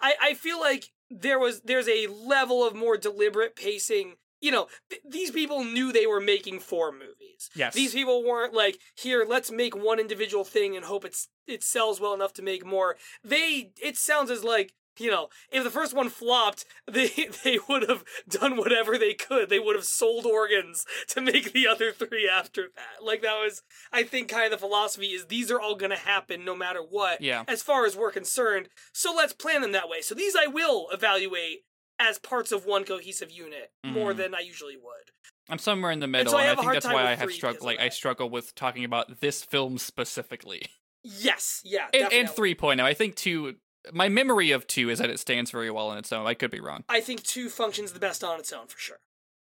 I 0.00 0.14
I 0.20 0.34
feel 0.34 0.58
like 0.60 0.92
there 1.10 1.38
was 1.38 1.60
there's 1.62 1.88
a 1.88 2.06
level 2.08 2.66
of 2.66 2.74
more 2.74 2.96
deliberate 2.96 3.56
pacing. 3.56 4.14
You 4.40 4.50
know, 4.52 4.68
th- 4.90 5.02
these 5.08 5.30
people 5.30 5.64
knew 5.64 5.92
they 5.92 6.06
were 6.06 6.20
making 6.20 6.60
four 6.60 6.92
movies. 6.92 7.50
Yes. 7.54 7.74
These 7.74 7.94
people 7.94 8.22
weren't 8.22 8.52
like, 8.52 8.78
here, 8.94 9.24
let's 9.26 9.50
make 9.50 9.74
one 9.74 9.98
individual 9.98 10.44
thing 10.44 10.76
and 10.76 10.84
hope 10.84 11.04
it's 11.06 11.28
it 11.46 11.62
sells 11.62 12.00
well 12.00 12.12
enough 12.14 12.34
to 12.34 12.42
make 12.42 12.64
more. 12.64 12.96
They 13.24 13.72
it 13.82 13.96
sounds 13.96 14.30
as 14.30 14.44
like 14.44 14.72
you 14.98 15.10
know, 15.10 15.28
if 15.50 15.64
the 15.64 15.70
first 15.70 15.94
one 15.94 16.08
flopped, 16.08 16.64
they 16.90 17.28
they 17.44 17.58
would 17.68 17.88
have 17.88 18.04
done 18.28 18.56
whatever 18.56 18.96
they 18.98 19.14
could. 19.14 19.48
They 19.48 19.58
would 19.58 19.76
have 19.76 19.84
sold 19.84 20.26
organs 20.26 20.84
to 21.08 21.20
make 21.20 21.52
the 21.52 21.66
other 21.66 21.92
three 21.92 22.28
after 22.28 22.68
that. 22.74 23.04
Like 23.04 23.22
that 23.22 23.34
was, 23.38 23.62
I 23.92 24.02
think, 24.02 24.28
kind 24.28 24.44
of 24.46 24.50
the 24.52 24.66
philosophy 24.66 25.08
is 25.08 25.26
these 25.26 25.50
are 25.50 25.60
all 25.60 25.74
going 25.76 25.90
to 25.90 25.96
happen 25.96 26.44
no 26.44 26.54
matter 26.56 26.80
what. 26.80 27.20
Yeah. 27.20 27.44
As 27.48 27.62
far 27.62 27.86
as 27.86 27.96
we're 27.96 28.12
concerned, 28.12 28.68
so 28.92 29.14
let's 29.14 29.32
plan 29.32 29.62
them 29.62 29.72
that 29.72 29.88
way. 29.88 30.00
So 30.00 30.14
these 30.14 30.34
I 30.36 30.46
will 30.46 30.88
evaluate 30.92 31.64
as 31.98 32.18
parts 32.18 32.52
of 32.52 32.66
one 32.66 32.84
cohesive 32.84 33.30
unit 33.30 33.70
more 33.84 34.12
Mhm. 34.12 34.16
than 34.18 34.34
I 34.34 34.40
usually 34.40 34.76
would. 34.76 35.12
I'm 35.48 35.58
somewhere 35.58 35.92
in 35.92 36.00
the 36.00 36.06
middle, 36.06 36.32
so 36.32 36.38
I 36.38 36.42
and 36.46 36.58
I, 36.58 36.62
think 36.62 36.72
that's 36.74 36.86
why 36.86 37.06
I 37.10 37.14
have 37.14 37.32
struggled. 37.32 37.62
Like 37.62 37.78
I 37.80 37.88
struggle 37.88 38.28
with 38.28 38.54
talking 38.54 38.84
about 38.84 39.20
this 39.20 39.42
film 39.44 39.78
specifically, 39.78 40.62
Yes, 41.02 41.60
yeah, 41.64 41.86
and, 41.94 42.02
and 42.12 42.26
definitely. 42.28 42.54
3.0. 42.56 42.80
I 42.82 42.94
think 42.94 43.14
two. 43.14 43.54
My 43.92 44.08
memory 44.08 44.50
of 44.50 44.66
two 44.66 44.90
is 44.90 44.98
that 44.98 45.10
it 45.10 45.18
stands 45.20 45.50
very 45.50 45.70
well 45.70 45.88
on 45.88 45.98
its 45.98 46.12
own. 46.12 46.26
I 46.26 46.34
could 46.34 46.50
be 46.50 46.60
wrong. 46.60 46.84
I 46.88 47.00
think 47.00 47.22
two 47.22 47.48
functions 47.48 47.92
the 47.92 48.00
best 48.00 48.22
on 48.24 48.38
its 48.38 48.52
own 48.52 48.66
for 48.66 48.78
sure. 48.78 48.98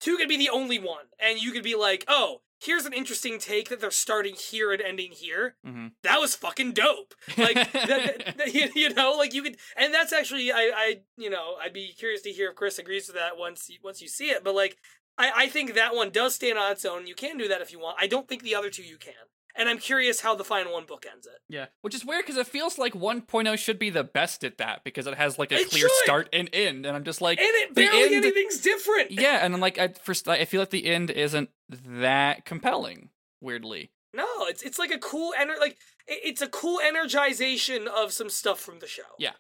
Two 0.01 0.17
could 0.17 0.29
be 0.29 0.37
the 0.37 0.51
only 0.51 0.79
one, 0.79 1.07
and 1.19 1.41
you 1.41 1.51
could 1.53 1.63
be 1.63 1.75
like, 1.75 2.05
oh, 2.09 2.43
here's 2.61 2.85
an 2.85 2.93
interesting 2.93 3.39
take 3.39 3.69
that 3.69 3.81
they're 3.81 3.91
starting 3.91 4.35
here 4.35 4.73
and 4.73 4.83
ending 4.83 5.13
here. 5.13 5.57
hmm 5.65 5.89
That 6.03 6.21
was 6.21 6.35
fucking 6.35 6.73
dope. 6.73 7.15
Like, 7.39 7.55
that, 7.73 7.87
that- 7.89 8.37
that- 8.39 8.55
you, 8.55 8.69
you 8.75 8.93
know, 8.93 9.13
like 9.17 9.33
you 9.35 9.43
could, 9.43 9.57
and 9.77 9.95
that's 9.95 10.13
actually, 10.13 10.51
I, 10.53 10.71
I, 10.75 11.01
you 11.17 11.31
know, 11.31 11.55
I'd 11.63 11.73
be 11.73 11.93
curious 11.97 12.23
to 12.23 12.31
hear 12.33 12.51
if 12.51 12.57
Chris 12.57 12.79
agrees 12.79 13.07
with 13.07 13.17
that 13.17 13.37
once, 13.39 13.69
you, 13.71 13.79
once 13.83 14.03
you 14.03 14.09
see 14.09 14.31
it. 14.31 14.43
But 14.45 14.55
like, 14.55 14.77
I, 15.17 15.31
I 15.35 15.47
think 15.49 15.75
that 15.75 15.95
one 15.95 16.11
does 16.11 16.35
stand 16.35 16.59
on 16.59 16.73
its 16.73 16.85
own. 16.85 17.07
You 17.07 17.15
can 17.15 17.39
do 17.39 17.49
that 17.49 17.61
if 17.61 17.71
you 17.73 17.79
want. 17.79 17.97
I 18.01 18.07
don't 18.09 18.29
think 18.29 18.43
the 18.43 18.55
other 18.57 18.71
two 18.71 18.83
you 18.83 18.97
can, 18.99 19.15
and 19.57 19.69
I'm 19.69 19.79
curious 19.79 20.21
how 20.21 20.35
the 20.35 20.45
final 20.45 20.73
one 20.73 20.85
bookends 20.85 21.27
it. 21.27 21.41
Yeah, 21.49 21.67
which 21.83 21.95
is 21.95 22.05
weird 22.05 22.25
because 22.25 22.37
it 22.39 22.47
feels 22.47 22.79
like 22.79 22.93
1.0 22.95 23.59
should 23.59 23.79
be 23.79 23.91
the 23.91 24.05
best 24.05 24.45
at 24.45 24.59
that 24.59 24.83
because 24.85 25.07
it 25.07 25.15
has 25.15 25.39
like 25.39 25.53
a 25.53 25.57
It 25.57 25.71
clear 25.71 25.83
should! 25.89 26.05
start 26.05 26.29
and 26.33 26.51
end, 26.53 26.87
and 26.87 26.97
I'm 26.97 27.05
just 27.05 27.21
like, 27.21 27.39
And 27.39 27.49
it 27.49 27.75
barely 27.75 28.15
end- 28.15 28.25
anything's 28.25 28.59
different. 28.61 29.11
yeah, 29.13 29.45
and 29.45 29.55
I'm 29.55 29.61
like, 29.61 29.79
I 29.79 29.89
first 29.89 30.29
I 30.29 30.45
feel 30.45 30.61
like 30.61 30.71
the 30.71 30.87
end 30.87 31.11
isn't 31.11 31.51
that 31.69 32.45
compelling. 32.45 33.11
Weirdly, 33.41 33.91
No, 34.15 34.27
it's 34.47 34.63
it's 34.63 34.79
like 34.79 34.91
a 34.91 34.99
cool 34.99 35.35
ener- 35.39 35.59
like 35.61 35.77
it's 36.07 36.41
a 36.43 36.49
cool 36.49 36.81
energization 36.81 37.87
of 37.87 38.13
some 38.13 38.31
stuff 38.31 38.59
from 38.61 38.79
the 38.79 38.87
show. 38.87 39.03
Yeah. 39.19 39.33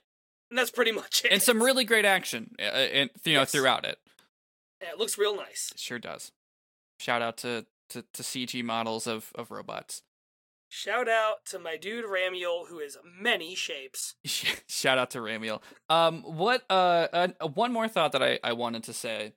and 0.50 0.58
that's 0.58 0.70
pretty 0.70 0.92
much 0.92 1.22
it. 1.24 1.32
and 1.32 1.42
some 1.42 1.62
really 1.62 1.84
great 1.84 2.04
action, 2.04 2.54
uh, 2.58 2.62
and 2.62 3.10
you 3.24 3.32
know 3.34 3.40
Yes. 3.40 3.52
throughout 3.52 3.84
it. 3.86 3.98
Yeah, 4.82 4.90
it 4.90 4.98
looks 4.98 5.16
real 5.16 5.34
nice. 5.36 5.70
It 5.74 5.80
sure 5.80 5.98
does. 5.98 6.32
Shout 7.00 7.22
out 7.22 7.38
to 7.38 7.64
to, 7.90 8.02
to 8.12 8.22
CG 8.22 8.62
models 8.64 9.06
of 9.06 9.30
of 9.34 9.50
robots. 9.50 10.02
Shout 10.68 11.08
out 11.08 11.44
to 11.46 11.58
my 11.58 11.76
dude 11.76 12.04
Ramiel, 12.04 12.66
who 12.68 12.80
is 12.80 12.96
many 13.04 13.54
shapes. 13.54 14.14
Shout 14.24 14.98
out 14.98 15.10
to 15.10 15.18
Ramiel. 15.18 15.60
Um, 15.88 16.22
what? 16.22 16.64
Uh, 16.68 17.06
uh, 17.12 17.28
one 17.54 17.72
more 17.72 17.86
thought 17.88 18.12
that 18.12 18.22
I 18.22 18.38
I 18.42 18.52
wanted 18.54 18.82
to 18.84 18.92
say 18.92 19.34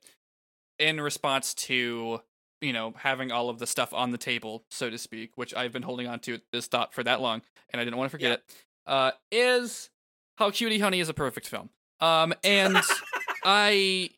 in 0.78 1.00
response 1.00 1.54
to 1.54 2.20
you 2.60 2.72
know 2.72 2.92
having 2.96 3.30
all 3.30 3.50
of 3.50 3.58
the 3.60 3.66
stuff 3.66 3.92
on 3.94 4.10
the 4.10 4.18
table, 4.18 4.64
so 4.70 4.90
to 4.90 4.98
speak, 4.98 5.32
which 5.36 5.54
I've 5.54 5.72
been 5.72 5.82
holding 5.82 6.08
on 6.08 6.18
to 6.20 6.40
this 6.52 6.66
thought 6.66 6.92
for 6.92 7.04
that 7.04 7.20
long, 7.20 7.42
and 7.70 7.80
I 7.80 7.84
didn't 7.84 7.98
want 7.98 8.08
to 8.10 8.12
forget 8.12 8.30
Yeah. 8.30 8.34
it. 8.34 8.42
Uh, 8.86 9.10
is 9.30 9.90
how 10.38 10.50
Cutie 10.50 10.78
Honey 10.78 10.98
is 11.00 11.08
a 11.08 11.14
perfect 11.14 11.46
film. 11.46 11.68
Um, 12.00 12.32
and 12.42 12.76
I 13.44 14.10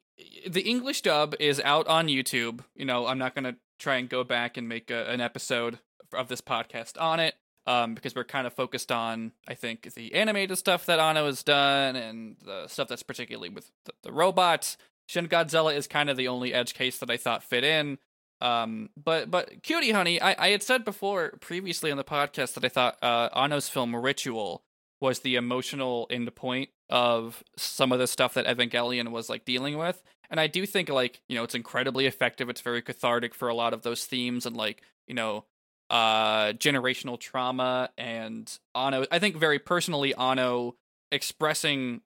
the 0.49 0.63
English 0.63 1.03
dub 1.03 1.35
is 1.41 1.61
out 1.61 1.87
on 1.87 2.07
YouTube. 2.07 2.61
You 2.75 2.85
know, 2.87 3.07
I'm 3.07 3.19
not 3.19 3.35
gonna 3.35 3.57
try 3.81 3.97
and 3.97 4.09
go 4.09 4.23
back 4.23 4.57
and 4.57 4.69
make 4.69 4.91
a, 4.91 5.11
an 5.11 5.21
episode 5.21 5.81
of 6.13 6.29
this 6.29 6.41
podcast 6.41 7.01
on 7.01 7.19
it. 7.19 7.35
Um, 7.67 7.95
because 7.95 8.15
we're 8.15 8.25
kind 8.25 8.47
of 8.47 8.55
focused 8.55 8.91
on, 8.91 9.33
I 9.47 9.55
think, 9.55 9.95
the 9.95 10.15
animated 10.15 10.57
stuff 10.57 10.87
that 10.87 10.99
Anno 10.99 11.27
has 11.27 11.43
done 11.43 11.95
and 11.95 12.37
the 12.43 12.67
stuff 12.69 12.89
that's 12.89 13.03
particularly 13.03 13.51
with 13.51 13.71
the, 13.85 13.93
the 14.03 14.13
robots. 14.13 14.77
Shin 15.07 15.29
Godzilla 15.29 15.75
is 15.77 15.87
kind 15.87 16.09
of 16.09 16.17
the 16.17 16.27
only 16.27 16.55
edge 16.55 16.73
case 16.73 16.99
that 16.99 17.11
I 17.11 17.17
thought 17.17 17.45
fit 17.45 17.63
in. 17.63 17.99
Um, 18.41 18.89
but 18.97 19.31
but 19.31 19.63
Cutie 19.63 19.93
Honey, 19.93 20.21
I, 20.21 20.35
I 20.39 20.49
had 20.49 20.63
said 20.63 20.85
before 20.85 21.33
previously 21.41 21.91
on 21.91 21.99
the 21.99 22.05
podcast 22.05 22.55
that 22.55 22.65
I 22.65 22.69
thought 22.71 22.97
uh, 23.03 23.29
Anno's 23.35 23.69
film 23.69 23.95
Ritual 23.95 24.65
was 25.01 25.21
the 25.21 25.37
emotional 25.37 26.07
end 26.11 26.35
point 26.35 26.71
of 26.91 27.43
some 27.57 27.93
of 27.93 27.99
the 27.99 28.07
stuff 28.07 28.35
that 28.35 28.47
Evangelion 28.47 29.11
was 29.11 29.29
like 29.29 29.45
dealing 29.45 29.79
with. 29.79 30.03
And 30.29 30.39
I 30.39 30.47
do 30.47 30.67
think 30.67 30.89
like, 30.89 31.23
you 31.29 31.37
know, 31.37 31.45
it's 31.45 31.55
incredibly 31.55 32.07
effective. 32.07 32.49
It's 32.49 32.61
very 32.61 32.83
cathartic 32.83 33.35
for 33.35 33.49
a 33.49 33.55
lot 33.55 33.73
of 33.73 33.83
those 33.83 34.05
themes 34.05 34.45
and 34.47 34.57
like, 34.57 34.83
you 35.07 35.15
know, 35.15 35.45
uh 35.89 36.53
generational 36.53 37.19
trauma 37.19 37.91
and 37.99 38.59
Anno 38.77 39.07
I 39.11 39.19
think 39.19 39.37
very 39.37 39.59
personally 39.59 40.15
Anno 40.15 40.77
expressing 41.11 42.03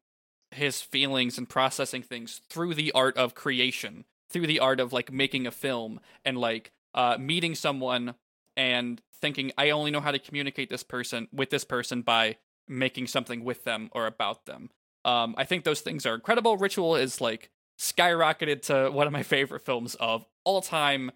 his 0.50 0.80
feelings 0.80 1.36
and 1.36 1.46
processing 1.46 2.02
things 2.02 2.40
through 2.48 2.72
the 2.74 2.92
art 2.92 3.14
of 3.18 3.34
creation, 3.34 4.06
through 4.30 4.46
the 4.46 4.60
art 4.60 4.80
of 4.80 4.94
like 4.94 5.12
making 5.12 5.46
a 5.46 5.50
film 5.50 6.00
and 6.24 6.38
like 6.38 6.72
uh 6.94 7.18
meeting 7.18 7.54
someone 7.54 8.14
and 8.56 9.02
thinking 9.20 9.52
I 9.58 9.68
only 9.68 9.90
know 9.90 10.00
how 10.00 10.12
to 10.12 10.18
communicate 10.18 10.70
this 10.70 10.82
person 10.82 11.28
with 11.30 11.50
this 11.50 11.64
person 11.64 12.00
by 12.00 12.36
making 12.68 13.06
something 13.06 13.44
with 13.44 13.64
them 13.64 13.88
or 13.92 14.06
about 14.06 14.46
them. 14.46 14.70
Um, 15.04 15.34
I 15.36 15.44
think 15.44 15.64
those 15.64 15.80
things 15.80 16.06
are 16.06 16.14
incredible. 16.14 16.56
Ritual 16.56 16.96
is 16.96 17.20
like 17.20 17.50
skyrocketed 17.78 18.62
to 18.62 18.90
one 18.90 19.06
of 19.06 19.12
my 19.12 19.22
favorite 19.22 19.62
films 19.62 19.94
of 19.96 20.24
all 20.44 20.62
time. 20.62 21.10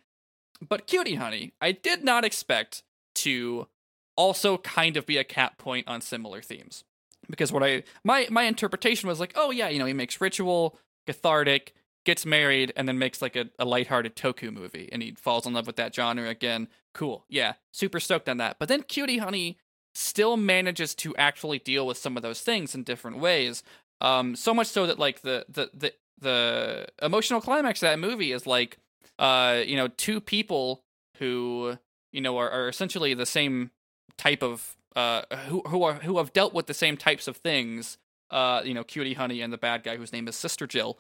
But 0.67 0.87
Cutie 0.87 1.15
Honey, 1.15 1.53
I 1.61 1.73
did 1.73 2.05
not 2.05 2.25
expect 2.25 2.83
to 3.17 3.69
also 4.17 4.59
kind 4.59 4.97
of 4.97 5.07
be 5.07 5.17
a 5.17 5.25
cap 5.25 5.59
point 5.59 5.87
on 5.89 6.01
similar 6.01 6.43
themes. 6.43 6.85
Because 7.31 7.53
what 7.53 7.63
I 7.63 7.85
my 8.05 8.27
my 8.31 8.45
interpretation 8.45 9.09
was 9.09 9.21
like, 9.21 9.33
oh 9.37 9.51
yeah, 9.51 9.69
you 9.69 9.79
know, 9.79 9.87
he 9.87 9.93
makes 9.93 10.21
ritual, 10.21 10.79
cathartic, 11.07 11.75
gets 12.05 12.25
married, 12.25 12.73
and 12.77 12.89
then 12.89 12.99
makes 12.99 13.23
like 13.23 13.37
a, 13.37 13.47
a 13.59 13.65
lighthearted 13.65 14.17
toku 14.17 14.53
movie, 14.53 14.89
and 14.91 15.03
he 15.03 15.13
falls 15.13 15.47
in 15.47 15.53
love 15.53 15.67
with 15.67 15.77
that 15.77 15.95
genre 15.95 16.29
again. 16.29 16.69
Cool. 16.95 17.25
Yeah. 17.29 17.55
Super 17.73 18.01
stoked 18.01 18.29
on 18.29 18.39
that. 18.39 18.59
But 18.59 18.69
then 18.69 18.83
Cutie 18.83 19.19
Honey 19.19 19.59
still 19.99 20.37
manages 20.37 20.95
to 20.95 21.15
actually 21.17 21.59
deal 21.59 21.87
with 21.87 21.99
some 21.99 22.17
of 22.17 22.23
those 22.23 22.41
things 22.41 22.75
in 22.75 22.85
different 22.85 23.19
ways. 23.19 23.63
Um, 24.01 24.37
so 24.37 24.55
much 24.55 24.69
so 24.69 24.87
that 24.87 24.99
like 24.99 25.23
the 25.23 25.45
the 25.49 25.71
the 25.75 25.93
the 26.21 26.87
emotional 27.03 27.41
climax 27.41 27.83
of 27.83 27.89
that 27.89 27.99
movie 27.99 28.33
is 28.33 28.47
like 28.47 28.79
uh 29.19 29.63
you 29.65 29.77
know 29.77 29.89
two 29.89 30.21
people 30.21 30.83
who 31.19 31.79
you 32.13 32.21
know 32.21 32.37
are, 32.39 32.51
are 32.51 32.69
essentially 32.69 33.15
the 33.15 33.27
same 33.27 33.71
type 34.17 34.43
of 34.43 34.77
uh 34.97 35.23
who 35.47 35.63
who 35.69 35.83
are 35.83 35.95
who 35.95 36.19
have 36.19 36.33
dealt 36.33 36.55
with 36.55 36.67
the 36.67 36.75
same 36.75 36.97
types 36.97 37.29
of 37.29 37.37
things 37.37 37.99
uh 38.31 38.63
you 38.65 38.75
know 38.75 38.85
cutie 38.85 39.15
honey 39.15 39.41
and 39.41 39.53
the 39.53 39.59
bad 39.59 39.83
guy 39.85 39.97
whose 39.97 40.13
name 40.13 40.27
is 40.29 40.37
sister 40.37 40.67
jill 40.67 40.99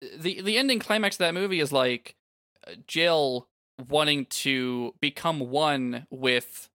the 0.00 0.40
the 0.40 0.56
ending 0.56 0.78
climax 0.78 1.16
of 1.16 1.18
that 1.18 1.34
movie 1.34 1.60
is 1.60 1.72
like 1.72 2.14
jill 2.86 3.48
wanting 3.88 4.24
to 4.26 4.94
become 5.00 5.40
one 5.40 6.06
with 6.10 6.68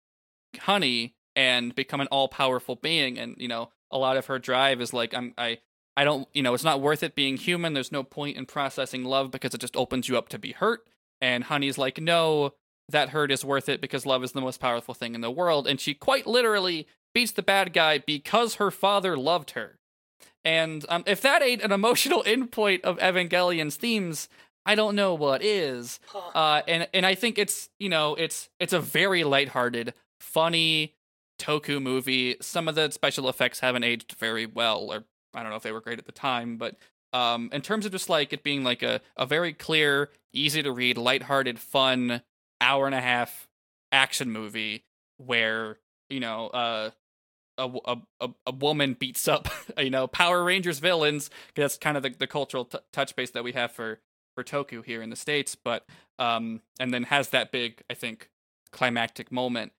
honey 0.62 1.15
and 1.36 1.76
become 1.76 2.02
an 2.02 2.08
all-powerful 2.08 2.76
being 2.76 3.18
and 3.18 3.36
you 3.38 3.48
know 3.48 3.70
a 3.92 3.98
lot 3.98 4.18
of 4.18 4.26
her 4.28 4.40
drive 4.40 4.82
is 4.82 4.94
like 4.94 5.14
i'm 5.14 5.34
i 5.38 5.58
I 5.98 6.04
don't, 6.04 6.28
you 6.34 6.44
know, 6.44 6.54
it's 6.54 6.64
not 6.64 6.82
worth 6.82 7.04
it 7.04 7.16
being 7.16 7.38
human. 7.38 7.74
There's 7.74 7.92
no 7.92 8.04
point 8.04 8.38
in 8.38 8.46
processing 8.46 9.06
love 9.06 9.32
because 9.32 9.54
it 9.54 9.62
just 9.62 9.78
opens 9.78 10.10
you 10.10 10.18
up 10.18 10.30
to 10.30 10.40
be 10.40 10.52
hurt. 10.52 10.88
And 11.22 11.46
Honey's 11.46 11.78
like, 11.78 12.02
no, 12.02 12.54
that 12.90 13.10
hurt 13.10 13.32
is 13.32 13.46
worth 13.46 13.70
it 13.70 13.82
because 13.82 14.06
love 14.06 14.24
is 14.24 14.34
the 14.34 14.42
most 14.42 14.60
powerful 14.60 14.94
thing 14.94 15.16
in 15.16 15.22
the 15.22 15.32
world. 15.32 15.68
And 15.68 15.80
she 15.80 15.94
quite 15.94 16.28
literally 16.28 16.88
beats 17.14 17.32
the 17.32 17.42
bad 17.42 17.72
guy 17.72 18.00
because 18.00 18.56
her 18.56 18.72
father 18.72 19.18
loved 19.18 19.52
her. 19.52 19.80
And 20.44 20.86
um, 20.90 21.04
if 21.08 21.22
that 21.22 21.42
ain't 21.42 21.64
an 21.64 21.72
emotional 21.72 22.24
endpoint 22.28 22.82
of 22.82 23.00
Evangelion's 23.02 23.78
themes, 23.78 24.28
I 24.66 24.76
don't 24.76 24.96
know 24.96 25.14
what 25.14 25.44
is. 25.44 26.00
Uh, 26.34 26.62
and 26.68 26.88
and 26.94 27.06
I 27.06 27.16
think 27.16 27.38
it's 27.38 27.70
you 27.80 27.88
know 27.88 28.16
it's 28.16 28.50
it's 28.60 28.74
a 28.74 28.80
very 28.80 29.24
lighthearted, 29.24 29.94
funny 30.20 30.96
Toku 31.40 31.82
movie. 31.82 32.36
Some 32.42 32.68
of 32.68 32.76
the 32.76 32.92
special 32.92 33.30
effects 33.30 33.60
haven't 33.60 33.84
aged 33.84 34.16
very 34.18 34.46
well, 34.46 34.92
or 34.92 35.06
I 35.34 35.42
don't 35.42 35.50
know 35.50 35.58
if 35.58 35.64
they 35.64 35.72
were 35.72 35.82
great 35.82 36.00
at 36.00 36.06
the 36.06 36.12
time, 36.12 36.58
but 36.58 36.76
um, 37.14 37.50
in 37.54 37.62
terms 37.62 37.86
of 37.86 37.92
just 37.92 38.10
like 38.10 38.34
it 38.34 38.44
being 38.44 38.64
like 38.64 38.84
a, 38.84 39.02
a 39.16 39.26
very 39.26 39.54
clear, 39.54 40.10
easy 40.34 40.62
to 40.64 40.72
read, 40.72 40.98
lighthearted, 40.98 41.60
fun 41.60 42.22
hour 42.62 42.86
and 42.86 42.96
a 42.96 43.02
half 43.02 43.48
action 43.92 44.32
movie 44.32 44.84
where 45.18 45.78
you 46.10 46.20
know 46.20 46.48
uh, 46.48 46.90
a, 47.58 47.70
a, 47.86 47.98
a, 48.20 48.30
a 48.48 48.52
woman 48.52 48.96
beats 49.00 49.28
up 49.28 49.48
you 49.78 49.90
know 49.90 50.08
Power 50.08 50.44
Rangers 50.44 50.80
villains. 50.80 51.30
That's 51.56 51.78
kind 51.78 51.98
of 51.98 52.04
the, 52.04 52.10
the 52.10 52.28
cultural 52.28 52.66
t- 52.66 52.80
touch 52.92 53.16
base 53.16 53.32
that 53.32 53.44
we 53.44 53.54
have 53.54 53.72
for 53.72 54.00
for 54.36 54.44
Toku 54.44 54.84
here 54.84 55.02
in 55.02 55.10
the 55.10 55.16
states, 55.16 55.56
but 55.56 55.86
um, 56.20 56.62
and 56.80 56.94
then 56.94 57.04
has 57.04 57.30
that 57.30 57.52
big 57.52 57.82
I 57.90 57.94
think 57.94 58.30
climactic 58.72 59.32
moment. 59.32 59.72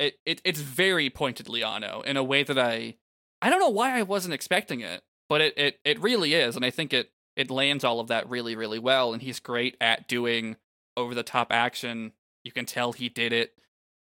It, 0.00 0.18
it 0.26 0.40
it's 0.44 0.60
very 0.60 1.10
pointedly 1.10 1.62
Anno 1.62 2.00
in 2.00 2.16
a 2.16 2.24
way 2.24 2.42
that 2.42 2.58
I 2.58 2.96
I 3.40 3.50
don't 3.50 3.60
know 3.60 3.68
why 3.68 3.96
I 3.96 4.02
wasn't 4.02 4.34
expecting 4.34 4.80
it, 4.80 5.02
but 5.28 5.40
it 5.40 5.54
it 5.56 5.80
it 5.84 6.00
really 6.00 6.34
is, 6.34 6.56
and 6.56 6.64
I 6.64 6.70
think 6.70 6.92
it 6.92 7.12
it 7.36 7.50
lands 7.50 7.84
all 7.84 8.00
of 8.00 8.08
that 8.08 8.28
really 8.28 8.56
really 8.56 8.78
well, 8.78 9.12
and 9.12 9.22
he's 9.22 9.38
great 9.38 9.76
at 9.80 10.08
doing 10.08 10.56
over 10.96 11.14
the 11.14 11.22
top 11.22 11.52
action. 11.52 12.12
You 12.44 12.50
can 12.52 12.66
tell 12.66 12.92
he 12.92 13.08
did 13.08 13.32
it. 13.32 13.52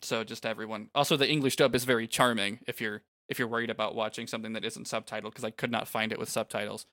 So 0.03 0.25
just 0.25 0.47
everyone. 0.47 0.91
Also, 0.95 1.17
the 1.17 1.29
English 1.29 1.57
dub 1.57 1.75
is 1.75 1.85
very 1.85 2.07
charming 2.07 2.61
if 2.67 2.81
you're 2.81 3.03
if 3.29 3.39
you're 3.39 3.49
worried 3.49 3.71
about 3.71 3.95
watching 3.95 4.27
something 4.27 4.53
that 4.53 4.65
isn't 4.65 4.87
subtitled 4.87 5.31
because 5.31 5.45
I 5.45 5.51
could 5.51 5.71
not 5.71 5.89
find 5.89 6.13
it 6.13 6.19
with 6.19 6.29
subtitles. 6.29 6.87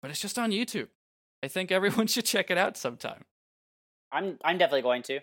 But 0.00 0.10
it's 0.10 0.20
just 0.20 0.38
on 0.38 0.50
YouTube. 0.50 0.88
I 1.42 1.48
think 1.48 1.70
everyone 1.72 2.06
should 2.06 2.24
check 2.24 2.50
it 2.50 2.58
out 2.58 2.76
sometime. 2.76 3.24
I'm 4.12 4.38
I'm 4.44 4.58
definitely 4.58 4.82
going 4.82 5.02
to. 5.04 5.20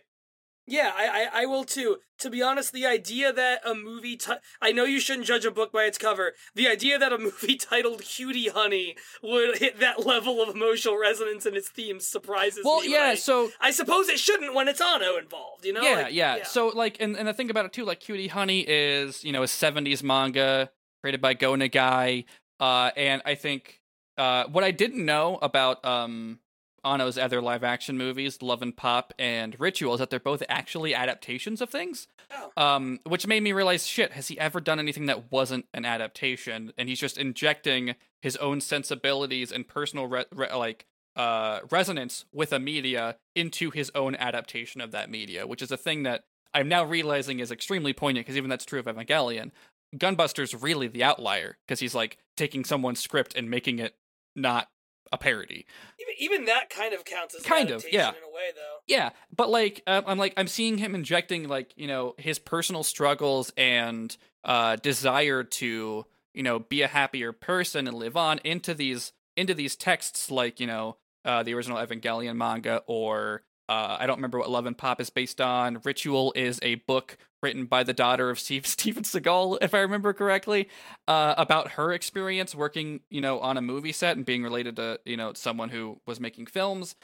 Yeah, 0.70 0.92
I, 0.96 1.08
I, 1.08 1.44
I 1.44 1.46
will 1.46 1.64
too. 1.64 1.98
To 2.20 2.30
be 2.30 2.42
honest, 2.42 2.74
the 2.74 2.86
idea 2.86 3.32
that 3.32 3.62
a 3.66 3.74
movie 3.74 4.18
ti- 4.18 4.34
I 4.62 4.74
know 4.74 4.84
you 4.84 5.00
shouldn't 5.00 5.26
judge 5.26 5.46
a 5.46 5.52
book 5.52 5.72
by 5.72 5.84
its 5.84 5.98
cover. 5.98 6.34
The 6.56 6.68
idea 6.68 7.00
that 7.00 7.14
a 7.14 7.18
movie 7.30 7.56
titled 7.56 8.02
Cutie 8.02 8.50
Honey 8.50 8.98
would 9.24 9.60
hit 9.60 9.80
that 9.80 10.06
level 10.06 10.44
of 10.44 10.54
emotional 10.54 10.98
resonance 10.98 11.46
in 11.46 11.56
its 11.56 11.70
themes 11.70 12.06
surprises 12.06 12.66
Well, 12.66 12.82
me. 12.82 12.90
Well, 12.90 13.10
yeah. 13.10 13.16
So 13.16 13.50
I, 13.62 13.72
suppose 13.72 14.10
it 14.10 14.20
shouldn't 14.20 14.54
when 14.54 14.68
it's 14.68 14.82
Anno 14.82 15.16
involved, 15.16 15.66
you 15.66 15.72
know? 15.72 15.82
yeah, 15.82 16.02
Like, 16.04 16.14
yeah, 16.14 16.44
So 16.44 16.68
like, 16.68 16.98
and, 17.00 17.16
and 17.16 17.28
the 17.28 17.34
thing 17.34 17.50
about 17.50 17.66
it 17.66 17.72
too, 17.72 17.86
like, 17.86 18.02
Cutie 18.02 18.28
Honey 18.28 18.66
is 18.68 19.24
you 19.24 19.32
know 19.32 19.44
a 19.44 19.48
'70s 19.48 20.04
manga 20.04 20.70
created 21.02 21.22
by 21.22 21.34
Go 21.34 21.54
Nagai, 21.54 22.26
uh, 22.60 22.92
and 22.98 23.22
I 23.26 23.36
think 23.36 23.80
uh, 24.18 24.46
what 24.52 24.64
I 24.64 24.72
didn't 24.72 25.06
know 25.06 25.38
about 25.42 25.86
um 25.86 26.40
Anno's 26.84 27.18
other 27.18 27.42
live 27.42 27.64
action 27.64 27.98
movies, 27.98 28.42
Love 28.42 28.62
and 28.62 28.76
Pop 28.76 29.14
and 29.18 29.60
Ritual, 29.60 29.94
is 29.94 30.00
that 30.00 30.10
they're 30.10 30.20
both 30.20 30.44
actually 30.48 30.94
adaptations 30.94 31.62
of 31.62 31.70
things. 31.70 32.08
Oh. 32.32 32.52
Um, 32.62 33.00
which 33.06 33.28
made 33.28 33.44
me 33.44 33.52
realize, 33.52 33.88
shit, 33.88 34.14
has 34.14 34.28
he 34.28 34.40
ever 34.40 34.60
done 34.60 34.80
anything 34.80 35.06
that 35.08 35.32
wasn't 35.32 35.66
an 35.74 35.86
adaptation? 35.86 36.74
And 36.78 36.90
he's 36.90 37.00
just 37.00 37.18
injecting 37.18 37.96
his 38.22 38.36
own 38.38 38.62
sensibilities 38.62 39.52
and 39.52 39.68
personal 39.68 40.08
re- 40.08 40.26
re- 40.34 40.54
like 40.54 40.86
uh 41.16 41.62
resonance 41.72 42.26
with 42.32 42.54
a 42.54 42.60
media 42.60 43.18
into 43.36 43.72
his 43.72 43.92
own 43.96 44.16
adaptation 44.16 44.82
of 44.82 44.92
that 44.92 45.10
media, 45.10 45.48
which 45.48 45.62
is 45.62 45.72
a 45.72 45.78
thing 45.78 46.04
that 46.04 46.26
I'm 46.54 46.68
now 46.68 46.84
realizing 46.84 47.40
is 47.40 47.52
extremely 47.52 47.94
poignant 47.94 48.26
because 48.26 48.38
even 48.38 48.50
that's 48.50 48.66
true 48.66 48.80
of 48.80 48.86
Evangelion. 48.86 49.52
Gunbuster's 49.96 50.54
really 50.54 50.88
the 50.88 51.04
outlier 51.04 51.58
because 51.66 51.80
he's 51.80 51.96
like 51.96 52.18
taking 52.36 52.64
someone's 52.64 53.00
script 53.00 53.36
and 53.36 53.50
making 53.50 53.80
it 53.80 53.96
not 54.36 54.70
a 55.12 55.18
parody. 55.18 55.66
Even, 56.00 56.14
even 56.20 56.46
that 56.46 56.70
kind 56.70 56.94
of 56.94 57.06
counts 57.06 57.36
as 57.36 57.44
Kind 57.44 57.70
of, 57.70 57.86
yeah. 57.92 58.10
in 58.10 58.16
a 58.16 58.34
way, 58.34 58.50
though. 58.56 58.78
Yeah, 58.88 59.12
but 59.36 59.50
like 59.50 59.82
uh, 59.88 60.02
I'm 60.06 60.18
like 60.18 60.34
I'm 60.38 60.48
seeing 60.48 60.78
him 60.78 60.96
injecting 60.96 61.48
like 61.48 61.74
you 61.76 61.88
know 61.88 62.16
his 62.18 62.40
personal 62.40 62.84
struggles 62.84 63.52
and 63.58 64.16
uh 64.44 64.78
desire 64.78 65.44
to 65.44 66.06
you 66.34 66.44
know 66.44 66.60
be 66.60 66.82
a 66.82 66.88
happier 66.88 67.32
person 67.32 67.88
and 67.88 67.98
live 67.98 68.16
on 68.16 68.40
into 68.44 68.74
these 68.74 69.12
into 69.36 69.54
these 69.54 69.76
texts 69.76 70.32
like 70.32 70.60
you 70.60 70.68
know 70.68 70.98
uh 71.26 71.44
the 71.44 71.54
original 71.54 71.78
Evangelion 71.78 72.38
manga 72.38 72.82
or 72.88 73.44
uh 73.70 73.98
I 74.00 74.06
don't 74.08 74.18
remember 74.18 74.40
what 74.40 74.50
Love 74.50 74.66
and 74.66 74.78
Pop 74.78 75.02
is 75.02 75.10
based 75.10 75.42
on. 75.42 75.80
Ritual 75.84 76.34
is 76.36 76.60
a 76.62 76.76
book 76.76 77.18
written 77.42 77.66
by 77.66 77.84
the 77.84 77.94
daughter 77.94 78.30
of 78.30 78.40
Steve 78.40 78.66
Steven 78.68 79.04
Seagal 79.04 79.60
if 79.62 79.74
I 79.74 79.80
remember 79.80 80.14
correctly 80.14 80.70
uh 81.08 81.36
about 81.38 81.72
her 81.72 81.94
experience 81.94 82.56
working 82.56 83.02
you 83.10 83.22
know 83.22 83.40
on 83.40 83.58
a 83.58 83.62
movie 83.62 83.92
set 83.92 84.18
and 84.18 84.26
being 84.26 84.44
related 84.44 84.76
to 84.78 85.00
you 85.06 85.18
know 85.18 85.34
someone 85.34 85.70
who 85.70 86.00
was 86.06 86.20
making 86.20 86.48
films 86.48 86.96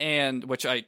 and 0.00 0.44
which 0.44 0.66
I 0.66 0.84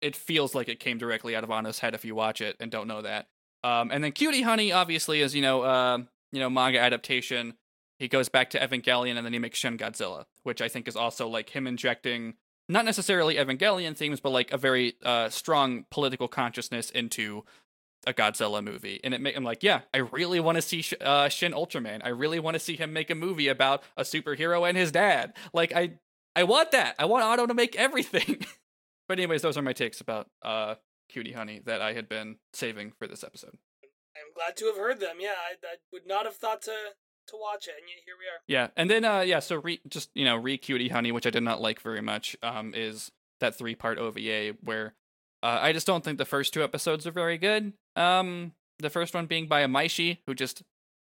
it 0.00 0.16
feels 0.16 0.54
like 0.54 0.68
it 0.68 0.80
came 0.80 0.98
directly 0.98 1.34
out 1.34 1.44
of 1.44 1.50
Anno's 1.50 1.80
head 1.80 1.94
if 1.94 2.04
you 2.04 2.14
watch 2.14 2.40
it 2.40 2.56
and 2.60 2.70
don't 2.70 2.88
know 2.88 3.02
that. 3.02 3.28
Um, 3.64 3.90
and 3.90 4.02
then 4.04 4.12
Cutie 4.12 4.42
Honey 4.42 4.72
obviously 4.72 5.20
is 5.20 5.34
you 5.34 5.42
know 5.42 5.62
uh, 5.62 5.98
you 6.32 6.40
know 6.40 6.50
manga 6.50 6.78
adaptation. 6.78 7.54
He 7.98 8.06
goes 8.06 8.28
back 8.28 8.50
to 8.50 8.60
Evangelion 8.60 9.16
and 9.16 9.26
then 9.26 9.32
he 9.32 9.40
makes 9.40 9.58
Shin 9.58 9.76
Godzilla, 9.76 10.26
which 10.44 10.62
I 10.62 10.68
think 10.68 10.86
is 10.86 10.94
also 10.94 11.26
like 11.26 11.50
him 11.50 11.66
injecting 11.66 12.34
not 12.68 12.84
necessarily 12.84 13.36
Evangelion 13.36 13.96
themes, 13.96 14.20
but 14.20 14.30
like 14.30 14.52
a 14.52 14.58
very 14.58 14.94
uh, 15.02 15.28
strong 15.30 15.86
political 15.90 16.28
consciousness 16.28 16.90
into 16.90 17.44
a 18.06 18.12
Godzilla 18.12 18.62
movie. 18.62 19.00
And 19.02 19.14
it 19.14 19.20
made 19.20 19.34
him 19.34 19.44
like, 19.44 19.62
yeah, 19.62 19.80
I 19.92 19.98
really 19.98 20.40
want 20.40 20.56
to 20.56 20.62
see 20.62 20.82
Sh- 20.82 20.94
uh, 21.00 21.28
Shin 21.28 21.52
Ultraman. 21.52 22.00
I 22.04 22.10
really 22.10 22.38
want 22.38 22.54
to 22.54 22.60
see 22.60 22.76
him 22.76 22.92
make 22.92 23.10
a 23.10 23.14
movie 23.14 23.48
about 23.48 23.82
a 23.96 24.02
superhero 24.02 24.68
and 24.68 24.76
his 24.76 24.92
dad. 24.92 25.34
Like 25.52 25.72
I 25.74 25.92
I 26.36 26.44
want 26.44 26.70
that. 26.72 26.94
I 26.98 27.06
want 27.06 27.24
Otto 27.24 27.46
to 27.46 27.54
make 27.54 27.74
everything. 27.76 28.44
but 29.08 29.18
anyways, 29.18 29.42
those 29.42 29.56
are 29.56 29.62
my 29.62 29.72
takes 29.72 30.00
about 30.00 30.28
uh 30.42 30.76
Cutie 31.08 31.32
Honey 31.32 31.60
that 31.64 31.80
I 31.80 31.94
had 31.94 32.08
been 32.08 32.36
saving 32.52 32.92
for 32.98 33.06
this 33.06 33.24
episode. 33.24 33.56
I'm 34.16 34.34
glad 34.34 34.56
to 34.58 34.66
have 34.66 34.76
heard 34.76 35.00
them. 35.00 35.16
Yeah, 35.20 35.34
I, 35.38 35.54
I 35.66 35.76
would 35.92 36.06
not 36.06 36.26
have 36.26 36.36
thought 36.36 36.62
to 36.62 36.72
to 37.28 37.36
watch 37.36 37.68
it, 37.68 37.74
and 37.78 37.88
here 38.04 38.14
we 38.18 38.26
are. 38.26 38.40
Yeah, 38.46 38.68
and 38.76 38.90
then 38.90 39.04
uh 39.04 39.20
yeah, 39.20 39.38
so 39.40 39.56
re 39.56 39.80
just 39.88 40.10
you 40.14 40.24
know 40.24 40.36
re 40.36 40.58
Cutie 40.58 40.88
Honey, 40.88 41.12
which 41.12 41.26
I 41.26 41.30
did 41.30 41.42
not 41.42 41.60
like 41.60 41.80
very 41.80 42.00
much, 42.00 42.36
um, 42.42 42.72
is 42.74 43.10
that 43.40 43.56
three 43.56 43.74
part 43.74 43.98
OVA 43.98 44.56
where 44.62 44.94
uh, 45.42 45.58
I 45.60 45.72
just 45.72 45.86
don't 45.86 46.04
think 46.04 46.18
the 46.18 46.24
first 46.24 46.52
two 46.52 46.64
episodes 46.64 47.06
are 47.06 47.12
very 47.12 47.38
good. 47.38 47.72
Um, 47.94 48.52
the 48.78 48.90
first 48.90 49.14
one 49.14 49.26
being 49.26 49.46
by 49.46 49.64
Imaishi 49.64 50.18
who 50.26 50.34
just 50.34 50.62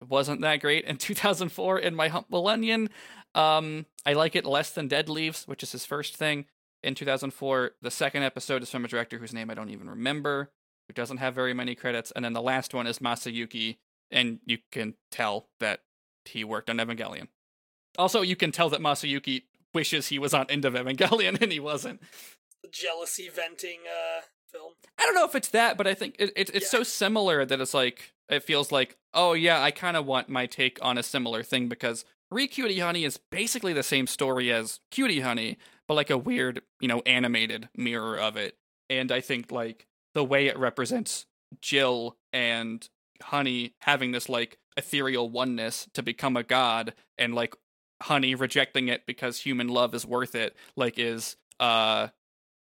wasn't 0.09 0.41
that 0.43 0.61
great 0.61 0.85
in 0.85 0.97
2004 0.99 1.79
in 1.79 1.95
my 1.95 2.09
humble 2.09 2.47
onion. 2.47 2.91
Um, 3.35 3.87
I 4.05 4.13
like 4.13 4.37
it 4.37 4.45
less 4.45 4.71
than 4.71 4.89
Dead 4.89 5.09
Leaves, 5.09 5.45
which 5.47 5.63
is 5.63 5.73
his 5.73 5.85
first 5.85 6.17
thing 6.17 6.47
in 6.83 6.95
2004. 6.95 7.73
The 7.81 7.91
second 7.91 8.23
episode 8.23 8.63
is 8.63 8.71
from 8.71 8.85
a 8.85 8.89
director 8.89 9.19
whose 9.19 9.33
name 9.33 9.51
I 9.51 9.55
don't 9.55 9.71
even 9.71 9.89
remember, 9.89 10.51
who 10.89 10.95
doesn't 10.95 11.19
have 11.19 11.35
very 11.35 11.55
many 11.55 11.75
credits, 11.75 12.11
and 12.13 12.25
then 12.25 12.33
the 12.33 12.43
last 12.43 12.75
one 12.75 12.87
is 12.87 12.99
Masayuki, 12.99 13.79
and 14.11 14.41
you 14.45 14.59
can 14.71 14.95
tell 15.11 15.49
that 15.61 15.81
he 16.25 16.45
worked 16.45 16.71
on 16.71 16.77
Evangelion. 16.79 17.29
Also, 17.99 18.23
you 18.23 18.37
can 18.37 18.53
tell 18.53 18.71
that 18.71 18.81
Masayuki 18.81 19.43
wishes 19.75 20.09
he 20.09 20.19
was 20.19 20.33
on 20.35 20.47
End 20.49 20.65
of 20.65 20.75
Evangelion 20.75 21.39
and 21.43 21.53
he 21.53 21.61
wasn't. 21.61 22.01
Jealousy 22.71 23.29
venting 23.29 23.81
uh 23.87 24.23
film. 24.51 24.73
I 24.99 25.05
don't 25.05 25.15
know 25.15 25.25
if 25.25 25.35
it's 25.35 25.49
that, 25.51 25.77
but 25.77 25.87
I 25.87 25.95
think 25.95 26.17
it, 26.19 26.31
it, 26.37 26.51
it's 26.55 26.73
Yeah. 26.73 26.79
so 26.79 26.83
similar 26.83 27.45
that 27.45 27.61
it's 27.61 27.75
like 27.75 28.13
it 28.29 28.43
feels 28.45 28.71
like, 28.73 28.97
oh 29.15 29.33
yeah, 29.33 29.63
I 29.63 29.71
kind 29.71 29.97
of 29.97 30.07
want 30.07 30.29
my 30.29 30.47
take 30.47 30.79
on 30.83 30.97
a 30.99 31.03
similar 31.03 31.43
thing 31.43 31.69
because 31.69 32.05
Re 32.31 32.47
Cutie 32.47 32.79
Honey 32.79 33.05
is 33.05 33.19
basically 33.31 33.73
the 33.73 33.83
same 33.83 34.07
story 34.07 34.51
as 34.53 34.81
Cutie 34.91 35.21
Honey, 35.21 35.59
but 35.89 35.95
like 35.95 36.09
a 36.11 36.17
weird, 36.19 36.63
you 36.81 36.89
know, 36.89 37.03
animated 37.05 37.69
mirror 37.77 38.19
of 38.19 38.37
it. 38.37 38.57
And 38.89 39.11
I 39.13 39.21
think 39.21 39.51
like 39.51 39.87
the 40.15 40.25
way 40.25 40.47
it 40.47 40.59
represents 40.59 41.27
Jill 41.61 42.17
and 42.33 42.89
Honey 43.23 43.75
having 43.81 44.13
this 44.13 44.29
like 44.29 44.59
ethereal 44.77 45.29
oneness 45.29 45.89
to 45.95 46.03
become 46.03 46.37
a 46.37 46.43
god 46.43 46.95
and 47.19 47.35
like 47.35 47.55
Honey 48.03 48.35
rejecting 48.35 48.89
it 48.89 49.07
because 49.07 49.39
human 49.39 49.69
love 49.69 49.95
is 49.95 50.05
worth 50.05 50.35
it, 50.35 50.57
like 50.77 50.99
is 50.99 51.37
uh 51.61 52.09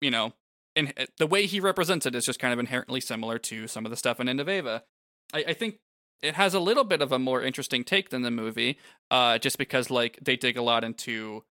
you 0.01 0.11
know, 0.11 0.33
and 0.75 0.93
the 1.17 1.27
way 1.27 1.45
he 1.45 1.59
represents 1.59 2.05
it 2.05 2.15
is 2.15 2.25
just 2.25 2.39
kind 2.39 2.53
of 2.53 2.59
inherently 2.59 3.01
similar 3.01 3.37
to 3.39 3.67
some 3.67 3.85
of 3.85 3.89
the 3.89 3.97
stuff 3.97 4.19
in 4.19 4.29
End 4.29 4.39
of 4.39 4.49
Eva. 4.49 4.83
I, 5.33 5.45
I 5.49 5.53
think 5.53 5.79
it 6.21 6.35
has 6.35 6.53
a 6.53 6.59
little 6.59 6.83
bit 6.83 7.01
of 7.01 7.11
a 7.11 7.19
more 7.19 7.41
interesting 7.41 7.83
take 7.83 8.09
than 8.09 8.21
the 8.21 8.31
movie, 8.31 8.77
uh, 9.11 9.37
just 9.37 9.57
because 9.57 9.89
like 9.89 10.19
they 10.21 10.35
dig 10.35 10.57
a 10.57 10.61
lot 10.61 10.83
into 10.83 11.43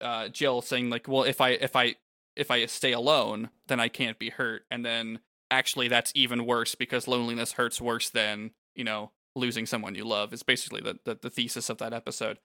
uh, 0.00 0.28
Jill 0.28 0.62
saying 0.62 0.90
like, 0.90 1.08
well, 1.08 1.24
if 1.24 1.40
I 1.40 1.50
if 1.50 1.76
I 1.76 1.96
if 2.36 2.50
I 2.50 2.66
stay 2.66 2.92
alone, 2.92 3.50
then 3.66 3.80
I 3.80 3.88
can't 3.88 4.18
be 4.18 4.30
hurt, 4.30 4.64
and 4.70 4.84
then 4.84 5.20
actually 5.50 5.88
that's 5.88 6.12
even 6.14 6.46
worse 6.46 6.74
because 6.74 7.06
loneliness 7.08 7.52
hurts 7.52 7.80
worse 7.80 8.10
than 8.10 8.52
you 8.74 8.84
know 8.84 9.12
losing 9.34 9.66
someone 9.66 9.94
you 9.94 10.04
love. 10.04 10.32
Is 10.32 10.42
basically 10.42 10.80
the 10.80 10.98
the, 11.04 11.18
the 11.20 11.30
thesis 11.30 11.70
of 11.70 11.78
that 11.78 11.92
episode, 11.92 12.38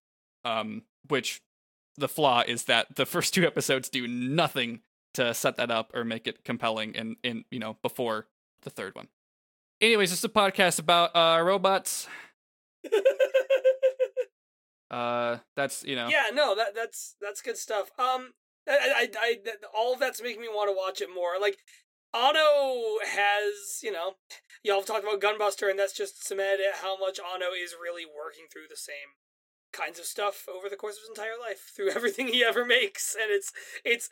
um, 0.43 0.83
which 1.07 1.41
the 1.97 2.07
flaw 2.07 2.43
is 2.47 2.65
that 2.65 2.95
the 2.95 3.05
first 3.05 3.33
two 3.33 3.45
episodes 3.45 3.89
do 3.89 4.07
nothing 4.07 4.81
to 5.15 5.33
set 5.33 5.57
that 5.57 5.71
up 5.71 5.91
or 5.95 6.03
make 6.03 6.27
it 6.27 6.43
compelling 6.43 6.93
in 6.93 7.15
in 7.23 7.45
you 7.51 7.59
know 7.59 7.77
before 7.81 8.27
the 8.63 8.69
third 8.69 8.95
one. 8.95 9.07
Anyways, 9.81 10.09
this 10.09 10.19
is 10.19 10.25
a 10.25 10.29
podcast 10.29 10.79
about 10.79 11.15
uh 11.15 11.41
robots. 11.41 12.07
Uh 14.91 15.37
that's 15.55 15.83
you 15.83 15.95
know 15.95 16.07
yeah, 16.07 16.31
no, 16.33 16.55
that 16.55 16.73
that's 16.73 17.15
that's 17.21 17.43
good 17.43 17.57
stuff. 17.57 17.91
Um, 17.99 18.33
I, 18.67 19.07
I, 19.13 19.19
I, 19.19 19.37
all 19.75 19.93
of 19.93 19.99
that's 19.99 20.21
making 20.21 20.41
me 20.41 20.47
want 20.47 20.69
to 20.69 20.77
watch 20.77 21.01
it 21.01 21.13
more. 21.13 21.39
Like, 21.39 21.57
Anno 22.13 22.97
has, 23.05 23.79
you 23.83 23.91
know, 23.91 24.13
y'all 24.63 24.77
have 24.77 24.85
talked 24.85 25.03
about 25.03 25.21
Gunbuster, 25.21 25.69
and 25.69 25.77
that's 25.77 25.93
just 25.93 26.25
cemented 26.25 26.65
how 26.81 26.97
much 26.97 27.19
Anno 27.19 27.51
is 27.53 27.75
really 27.81 28.05
working 28.05 28.45
through 28.51 28.67
the 28.69 28.77
same 28.77 29.15
kinds 29.71 29.99
of 29.99 30.05
stuff 30.05 30.47
over 30.53 30.67
the 30.67 30.75
course 30.75 30.95
of 30.95 31.01
his 31.01 31.09
entire 31.09 31.37
life 31.39 31.71
through 31.75 31.91
everything 31.95 32.27
he 32.27 32.43
ever 32.43 32.65
makes. 32.65 33.15
And 33.19 33.31
it's 33.31 33.51
it's 33.85 34.09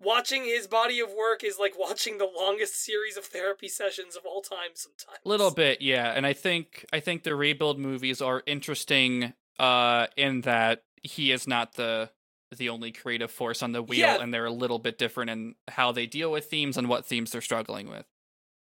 watching 0.00 0.44
his 0.44 0.66
body 0.66 1.00
of 1.00 1.08
work 1.10 1.42
is 1.42 1.58
like 1.58 1.78
watching 1.78 2.18
the 2.18 2.28
longest 2.36 2.82
series 2.84 3.16
of 3.16 3.24
therapy 3.24 3.68
sessions 3.68 4.16
of 4.16 4.22
all 4.26 4.42
time 4.42 4.74
sometimes. 4.74 5.18
A 5.24 5.28
little 5.28 5.50
bit 5.50 5.80
yeah. 5.80 6.12
And 6.14 6.26
i 6.26 6.32
think 6.32 6.84
i 6.92 7.00
think 7.00 7.22
the 7.22 7.34
rebuild 7.34 7.78
movies 7.78 8.20
are 8.20 8.42
interesting 8.46 9.32
uh 9.58 10.06
in 10.16 10.42
that 10.42 10.82
he 11.02 11.32
is 11.32 11.46
not 11.46 11.74
the 11.74 12.10
the 12.56 12.68
only 12.68 12.92
creative 12.92 13.30
force 13.30 13.62
on 13.62 13.72
the 13.72 13.82
wheel 13.82 14.00
Yeah. 14.00 14.18
and 14.20 14.32
they're 14.32 14.46
a 14.46 14.50
little 14.50 14.78
bit 14.78 14.98
different 14.98 15.30
in 15.30 15.54
how 15.68 15.92
they 15.92 16.06
deal 16.06 16.30
with 16.30 16.46
themes 16.46 16.76
and 16.76 16.88
what 16.88 17.06
themes 17.06 17.32
they're 17.32 17.40
struggling 17.40 17.88
with 17.88 18.06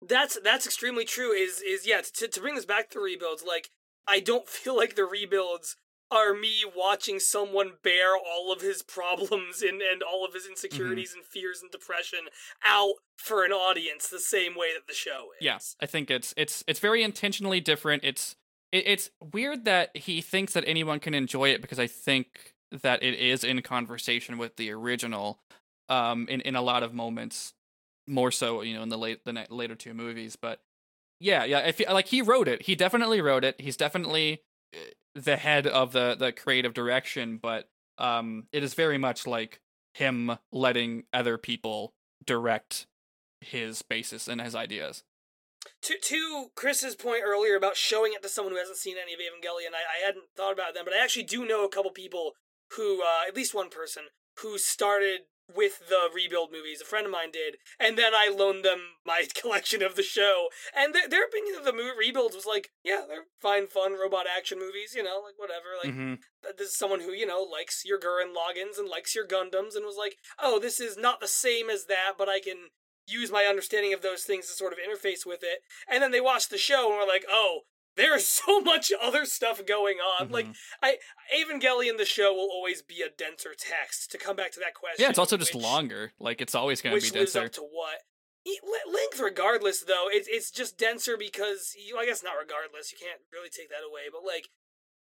that's 0.06 0.38
that's 0.42 0.66
extremely 0.66 1.04
true 1.04 1.32
is 1.32 1.62
is 1.62 1.86
yeah 1.86 2.00
to, 2.00 2.28
to 2.28 2.40
bring 2.40 2.54
this 2.54 2.66
back 2.66 2.90
to 2.90 3.00
rebuilds 3.00 3.42
like 3.46 3.70
i 4.06 4.20
don't 4.20 4.48
feel 4.48 4.76
like 4.76 4.96
the 4.96 5.04
rebuilds 5.04 5.76
are 6.10 6.34
me 6.34 6.62
watching 6.76 7.18
someone 7.18 7.72
bear 7.82 8.16
all 8.16 8.52
of 8.52 8.60
his 8.60 8.82
problems 8.82 9.62
and, 9.62 9.82
and 9.82 10.02
all 10.02 10.24
of 10.24 10.34
his 10.34 10.44
mm-hmm. 10.44 10.52
insecurities 10.52 11.12
and 11.14 11.24
fears 11.24 11.60
and 11.62 11.70
depression 11.70 12.20
out 12.64 12.94
for 13.16 13.44
an 13.44 13.52
audience 13.52 14.08
the 14.08 14.20
same 14.20 14.54
way 14.54 14.68
that 14.72 14.86
the 14.86 14.94
show 14.94 15.30
is 15.38 15.44
Yeah, 15.44 15.58
I 15.80 15.86
think 15.86 16.10
it's 16.10 16.32
it's 16.36 16.62
it's 16.66 16.80
very 16.80 17.02
intentionally 17.02 17.60
different. 17.60 18.04
It's 18.04 18.36
it, 18.70 18.84
it's 18.86 19.10
weird 19.32 19.64
that 19.64 19.96
he 19.96 20.20
thinks 20.20 20.52
that 20.52 20.64
anyone 20.66 21.00
can 21.00 21.14
enjoy 21.14 21.48
it 21.48 21.60
because 21.60 21.78
I 21.78 21.86
think 21.86 22.54
that 22.70 23.02
it 23.02 23.14
is 23.14 23.44
in 23.44 23.62
conversation 23.62 24.38
with 24.38 24.56
the 24.56 24.70
original, 24.72 25.38
um, 25.88 26.26
in 26.28 26.40
in 26.40 26.56
a 26.56 26.62
lot 26.62 26.82
of 26.82 26.94
moments, 26.94 27.54
more 28.06 28.30
so 28.30 28.62
you 28.62 28.74
know 28.74 28.82
in 28.82 28.88
the 28.88 28.98
late 28.98 29.24
the 29.24 29.46
later 29.50 29.74
two 29.74 29.94
movies. 29.94 30.36
But 30.36 30.60
yeah, 31.20 31.44
yeah, 31.44 31.60
I 31.60 31.72
feel 31.72 31.92
like 31.92 32.06
he 32.08 32.22
wrote 32.22 32.48
it. 32.48 32.62
He 32.62 32.74
definitely 32.74 33.20
wrote 33.20 33.44
it. 33.44 33.60
He's 33.60 33.76
definitely 33.76 34.42
uh, 34.74 34.78
the 35.14 35.36
head 35.36 35.66
of 35.66 35.92
the 35.92 36.14
the 36.18 36.32
creative 36.32 36.74
direction, 36.74 37.38
but 37.40 37.68
um, 37.98 38.46
it 38.52 38.62
is 38.62 38.74
very 38.74 38.98
much 38.98 39.26
like 39.26 39.60
him 39.94 40.38
letting 40.52 41.04
other 41.12 41.38
people 41.38 41.94
direct 42.26 42.86
his 43.40 43.82
basis 43.82 44.28
and 44.28 44.40
his 44.40 44.54
ideas. 44.54 45.04
to 45.82 45.94
to 45.98 46.50
Chris's 46.54 46.94
point 46.94 47.22
earlier 47.24 47.56
about 47.56 47.76
showing 47.76 48.12
it 48.12 48.22
to 48.22 48.28
someone 48.28 48.52
who 48.52 48.58
hasn't 48.58 48.76
seen 48.78 48.96
any 49.00 49.14
of 49.14 49.20
Evangelion, 49.20 49.72
I, 49.74 50.02
I 50.02 50.06
hadn't 50.06 50.24
thought 50.36 50.52
about 50.52 50.74
them, 50.74 50.84
but 50.84 50.94
I 50.94 51.02
actually 51.02 51.24
do 51.24 51.46
know 51.46 51.64
a 51.64 51.68
couple 51.68 51.90
people 51.92 52.32
who, 52.76 53.02
uh, 53.02 53.28
at 53.28 53.36
least 53.36 53.54
one 53.54 53.70
person, 53.70 54.04
who 54.42 54.58
started 54.58 55.20
with 55.54 55.88
the 55.88 56.08
rebuild 56.12 56.50
movies. 56.50 56.80
A 56.80 56.84
friend 56.84 57.06
of 57.06 57.12
mine 57.12 57.30
did, 57.30 57.56
and 57.78 57.96
then 57.96 58.12
I 58.14 58.28
loaned 58.28 58.64
them 58.64 58.80
my 59.04 59.26
collection 59.40 59.80
of 59.80 59.94
the 59.94 60.02
show, 60.02 60.48
and 60.76 60.92
their, 60.92 61.08
their 61.08 61.24
opinion 61.24 61.56
of 61.56 61.64
the 61.64 61.72
movie 61.72 61.96
rebuilds 61.96 62.34
was 62.34 62.46
like, 62.46 62.70
yeah, 62.82 63.02
they're 63.06 63.26
fine, 63.40 63.68
fun 63.68 63.92
robot 63.92 64.26
action 64.26 64.58
movies, 64.58 64.92
you 64.96 65.04
know, 65.04 65.22
like 65.24 65.34
whatever. 65.38 65.76
Like 65.82 65.94
Mhm. 65.94 66.18
this 66.58 66.70
is 66.70 66.76
someone 66.76 67.00
who 67.00 67.12
you 67.12 67.26
know 67.26 67.42
likes 67.42 67.84
your 67.84 68.00
Gurren 68.00 68.34
Laganns 68.34 68.76
and 68.78 68.88
likes 68.88 69.14
your 69.14 69.26
Gundams, 69.26 69.76
and 69.76 69.84
was 69.86 69.96
like, 69.96 70.16
oh, 70.42 70.58
this 70.58 70.80
is 70.80 70.96
not 70.96 71.20
the 71.20 71.28
same 71.28 71.70
as 71.70 71.86
that, 71.86 72.14
but 72.18 72.28
I 72.28 72.40
can 72.40 72.70
use 73.06 73.30
my 73.30 73.44
understanding 73.44 73.92
of 73.94 74.02
those 74.02 74.24
things 74.24 74.48
to 74.48 74.52
sort 74.52 74.72
of 74.72 74.80
interface 74.80 75.24
with 75.24 75.44
it. 75.44 75.60
And 75.88 76.02
then 76.02 76.10
they 76.10 76.20
watched 76.20 76.50
the 76.50 76.58
show 76.58 76.88
and 76.90 76.98
were 76.98 77.06
like, 77.06 77.24
oh, 77.30 77.60
there's 77.96 78.26
so 78.26 78.60
much 78.72 78.92
other 79.00 79.24
stuff 79.24 79.64
going 79.66 79.98
on. 79.98 80.30
Like, 80.30 80.46
Mhm. 80.46 80.56
I 80.82 80.98
Evangelion, 81.34 81.96
the 81.98 82.04
show, 82.04 82.32
will 82.32 82.50
always 82.50 82.82
be 82.82 83.02
a 83.02 83.08
denser 83.08 83.54
text. 83.58 84.10
To 84.12 84.18
come 84.18 84.36
back 84.36 84.52
to 84.52 84.60
that 84.60 84.74
question, 84.74 85.02
Yeah, 85.02 85.10
it's 85.10 85.18
also 85.18 85.36
just 85.36 85.54
longer. 85.54 86.12
Like 86.18 86.40
it's 86.40 86.54
always 86.54 86.80
going 86.82 86.92
to 86.92 86.96
Which 86.96 87.12
be 87.12 87.18
denser. 87.18 87.44
up 87.44 87.52
to 87.52 87.62
what? 87.62 88.00
Length, 88.86 89.18
regardless, 89.20 89.80
though, 89.80 90.06
it's 90.08 90.28
it's 90.28 90.50
just 90.52 90.78
denser 90.78 91.16
because 91.16 91.74
you. 91.76 91.98
I 91.98 92.06
guess 92.06 92.22
not 92.22 92.34
regardless. 92.38 92.92
You 92.92 92.98
can't 93.00 93.20
really 93.32 93.50
take 93.50 93.68
that 93.70 93.84
away, 93.88 94.02
but 94.12 94.22
like. 94.24 94.48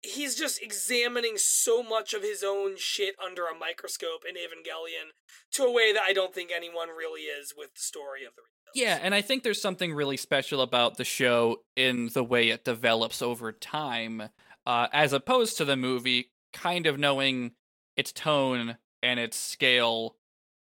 He's 0.07 0.37
just 0.37 0.61
examining 0.63 1.39
so 1.39 1.83
much 1.83 2.13
of 2.13 2.21
his 2.23 2.45
own 2.45 2.77
shit 2.77 3.15
under 3.19 3.47
a 3.47 3.55
microscope 3.59 4.21
in 4.29 4.35
Evangelion 4.37 5.17
to 5.53 5.65
a 5.65 5.73
way 5.73 5.95
that 5.95 6.03
I 6.07 6.13
don't 6.13 6.35
think 6.35 6.51
anyone 6.55 6.91
really 6.91 7.23
is 7.23 7.55
with 7.57 7.73
the 7.73 7.81
story 7.81 8.23
of 8.23 8.35
the. 8.37 8.43
Yeah, 8.75 8.99
and 9.01 9.15
I 9.15 9.21
think 9.23 9.43
there's 9.45 9.63
something 9.63 9.95
really 9.95 10.17
special 10.17 10.61
about 10.61 10.97
the 10.97 11.05
show 11.05 11.59
in 11.77 12.09
the 12.13 12.25
way 12.25 12.49
it 12.49 12.65
develops 12.65 13.23
over 13.23 13.53
time, 13.53 14.23
uh, 14.67 14.89
as 14.93 15.13
opposed 15.13 15.57
to 15.59 15.65
the 15.65 15.77
movie 15.77 16.31
kind 16.53 16.87
of 16.87 16.99
knowing 16.99 17.53
its 17.97 18.13
tone 18.13 18.77
and 19.03 19.21
its 19.21 19.37
scale 19.37 20.17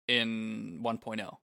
in 0.06 0.80
1.0. 0.82 1.36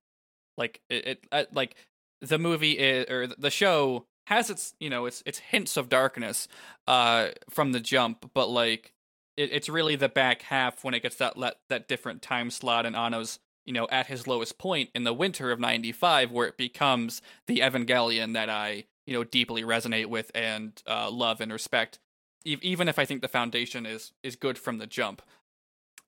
Like 0.58 0.82
it, 0.90 1.08
it 1.08 1.28
uh, 1.32 1.44
like 1.54 1.76
the 2.22 2.40
movie 2.40 2.72
is, 2.80 3.10
or 3.10 3.28
the 3.28 3.52
show 3.52 4.08
has 4.28 4.50
its 4.50 4.74
you 4.80 4.90
know 4.90 5.06
its 5.06 5.22
its 5.26 5.38
hints 5.38 5.78
of 5.78 5.90
darkness 5.90 6.48
uh 6.88 7.30
from 7.50 7.74
the 7.74 7.80
jump, 7.80 8.32
but 8.34 8.50
like 8.50 8.94
it, 9.38 9.52
it's 9.52 9.70
really 9.70 9.96
the 9.96 10.10
back 10.10 10.44
half 10.44 10.84
when 10.84 10.94
it 10.94 11.04
gets 11.04 11.18
that 11.18 11.38
that, 11.40 11.58
that 11.70 11.88
different 11.88 12.22
time 12.22 12.50
slot 12.50 12.86
and 12.86 12.96
Anno's 12.96 13.40
you 13.66 13.74
know 13.74 13.88
at 13.92 14.08
his 14.08 14.28
lowest 14.28 14.58
point 14.58 14.90
in 14.96 15.04
the 15.04 15.14
winter 15.14 15.52
of 15.52 15.60
95 15.60 16.32
where 16.32 16.48
it 16.48 16.58
becomes 16.58 17.22
the 17.48 17.60
evangelion 17.60 18.34
that 18.34 18.50
i 18.50 18.86
you 19.06 19.14
know 19.14 19.24
deeply 19.24 19.64
resonate 19.64 20.06
with 20.08 20.32
and 20.36 20.82
uh, 20.88 21.10
love 21.12 21.42
and 21.42 21.52
respect 21.52 22.00
e- 22.46 22.58
even 22.62 22.88
if 22.88 22.98
i 23.00 23.06
think 23.06 23.22
the 23.22 23.28
foundation 23.28 23.86
is 23.86 24.14
is 24.24 24.36
good 24.36 24.58
from 24.58 24.78
the 24.78 24.88
jump. 24.88 25.22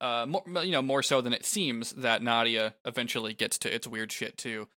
Uh 0.00 0.26
more, 0.28 0.44
you 0.64 0.70
know 0.70 0.82
more 0.82 1.02
so 1.02 1.20
than 1.20 1.32
it 1.32 1.44
seems 1.44 1.92
that 1.92 2.22
nadia 2.22 2.74
eventually 2.84 3.34
gets 3.34 3.58
to 3.58 3.74
its 3.74 3.86
weird 3.88 4.12
shit 4.12 4.36
too. 4.38 4.68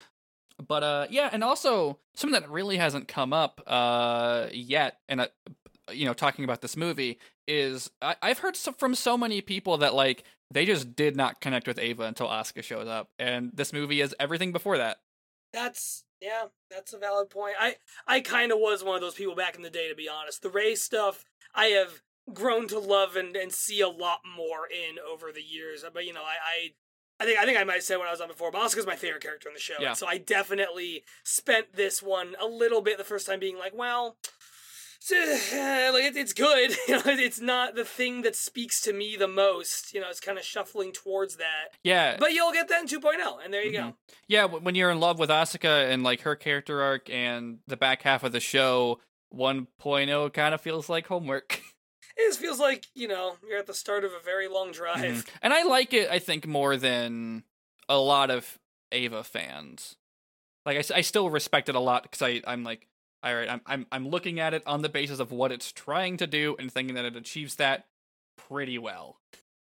But 0.68 0.84
uh 0.84 1.08
yeah 1.12 1.30
and 1.32 1.44
also 1.44 2.00
something 2.16 2.40
that 2.40 2.50
really 2.50 2.78
hasn't 2.78 3.08
come 3.08 3.32
up 3.34 3.62
uh 3.68 4.48
yet 4.52 4.98
and 5.08 5.22
uh, 5.22 5.28
you 5.92 6.06
know 6.06 6.14
talking 6.14 6.44
about 6.44 6.62
this 6.62 6.76
movie 6.76 7.20
is 7.48 7.92
I- 8.02 8.16
i've 8.24 8.40
heard 8.40 8.56
so- 8.56 8.72
from 8.72 8.96
so 8.96 9.16
many 9.18 9.42
people 9.42 9.78
that 9.78 9.94
like 9.94 10.24
they 10.52 10.66
just 10.66 10.96
did 10.96 11.16
not 11.16 11.42
connect 11.42 11.68
with 11.68 11.80
eva 11.80 12.04
until 12.04 12.28
asuka 12.28 12.64
shows 12.64 12.88
up 12.88 13.10
and 13.18 13.52
this 13.54 13.74
movie 13.74 14.02
is 14.02 14.16
everything 14.20 14.52
before 14.52 14.78
that 14.78 14.98
That's 15.54 16.04
yeah, 16.22 16.46
that's 16.70 16.94
a 16.94 17.00
valid 17.00 17.30
point. 17.32 17.56
I 17.60 17.78
I 18.06 18.22
kind 18.22 18.52
of 18.52 18.60
was 18.60 18.84
one 18.84 18.96
of 18.96 19.02
those 19.02 19.16
people 19.16 19.36
back 19.36 19.56
in 19.56 19.64
the 19.64 19.72
day, 19.72 19.90
to 19.90 19.96
be 19.96 20.08
honest. 20.08 20.44
The 20.44 20.50
Rei 20.52 20.76
stuff 20.76 21.26
I 21.56 21.66
have 21.68 22.02
grown 22.32 22.68
to 22.68 22.80
love 22.80 23.16
and, 23.16 23.36
and 23.36 23.52
see 23.52 23.82
a 23.82 23.90
lot 23.90 24.20
more 24.38 24.68
in 24.70 24.98
over 25.00 25.32
the 25.32 25.42
years. 25.42 25.84
But 25.92 26.06
you 26.06 26.14
know, 26.14 26.22
I, 26.22 26.36
I 27.20 27.24
I 27.24 27.26
think 27.26 27.40
I 27.40 27.46
think 27.46 27.58
I 27.58 27.64
might 27.64 27.74
have 27.74 27.84
said 27.84 27.98
when 27.98 28.08
I 28.08 28.12
was 28.12 28.22
on 28.22 28.28
before, 28.28 28.52
but 28.52 28.62
Asuka's 28.62 28.86
my 28.86 28.96
favorite 28.96 29.24
character 29.24 29.50
in 29.50 29.56
the 29.56 29.60
show. 29.60 29.76
Yeah. 29.80 29.94
So 29.94 30.06
I 30.08 30.20
definitely 30.20 31.04
spent 31.24 31.74
this 31.74 32.04
one 32.04 32.36
a 32.40 32.46
little 32.46 32.82
bit 32.82 33.00
the 33.00 33.04
first 33.04 33.26
time 33.26 33.40
being 33.40 33.58
like, 33.58 33.74
well, 33.76 34.18
like 35.10 36.16
it's 36.16 36.34
good. 36.34 36.72
You 36.88 36.96
know, 36.96 37.02
it's 37.06 37.40
not 37.40 37.76
the 37.76 37.86
thing 37.86 38.22
that 38.24 38.36
speaks 38.36 38.82
to 38.82 38.94
me 38.94 39.16
the 39.16 39.28
most. 39.28 39.94
You 39.94 40.02
know, 40.02 40.10
it's 40.10 40.20
kind 40.20 40.38
of 40.38 40.44
shuffling 40.44 40.92
towards 40.92 41.38
that. 41.38 41.70
yeah 41.84 42.18
But 42.20 42.34
you'll 42.34 42.52
get 42.52 42.68
that 42.70 42.82
in 42.82 42.88
2.0, 42.88 43.44
and 43.44 43.54
there 43.54 43.64
you 43.64 43.72
go. 43.72 43.80
Mhm. 43.80 43.94
yeah 44.28 44.46
when 44.46 44.76
you're 44.76 44.92
in 44.92 45.00
love 45.00 45.20
with 45.20 45.30
asuka 45.30 45.90
and 45.92 46.04
like 46.04 46.22
her 46.22 46.36
character 46.36 46.82
arc 46.82 47.10
and 47.10 47.60
the 47.68 47.78
back 47.78 48.02
half 48.04 48.24
of 48.24 48.32
the 48.32 48.40
show 48.40 49.00
1.0 49.34 50.34
kind 50.34 50.54
of 50.54 50.62
feels 50.62 50.90
like 50.90 51.08
homework 51.08 51.62
It 52.18 52.28
just 52.28 52.40
feels 52.42 52.60
like, 52.60 52.86
you 52.94 53.08
know, 53.08 53.38
you're 53.48 53.58
at 53.58 53.68
the 53.68 53.74
start 53.74 54.04
of 54.04 54.12
a 54.12 54.20
very 54.24 54.50
long 54.50 54.72
drive. 54.74 55.00
Mhm. 55.02 55.28
And 55.42 55.54
I 55.54 55.64
like 55.64 55.94
it, 55.94 56.10
I 56.12 56.20
think, 56.20 56.46
more 56.46 56.76
than 56.76 57.44
a 57.88 57.98
lot 57.98 58.30
of 58.30 58.60
Eva 58.92 59.24
fans. 59.24 59.96
Like, 60.66 60.78
I, 60.92 60.98
I 60.98 61.02
still 61.02 61.30
respect 61.30 61.70
it 61.70 61.74
a 61.76 61.80
lot 61.80 62.04
because 62.04 62.22
I, 62.22 62.42
I'm 62.46 62.64
like, 62.66 62.88
all 63.24 63.36
right, 63.36 63.50
I'm, 63.50 63.62
I'm, 63.66 63.86
I'm 63.92 64.08
looking 64.08 64.40
at 64.40 64.54
it 64.54 64.64
on 64.66 64.82
the 64.82 64.90
basis 64.90 65.20
of 65.20 65.32
what 65.32 65.52
it's 65.52 65.72
trying 65.72 66.18
to 66.18 66.28
do 66.28 66.56
and 66.60 66.72
thinking 66.72 66.96
that 66.96 67.06
it 67.06 67.16
achieves 67.16 67.56
that 67.56 67.86
pretty 68.38 68.78
well. 68.78 69.18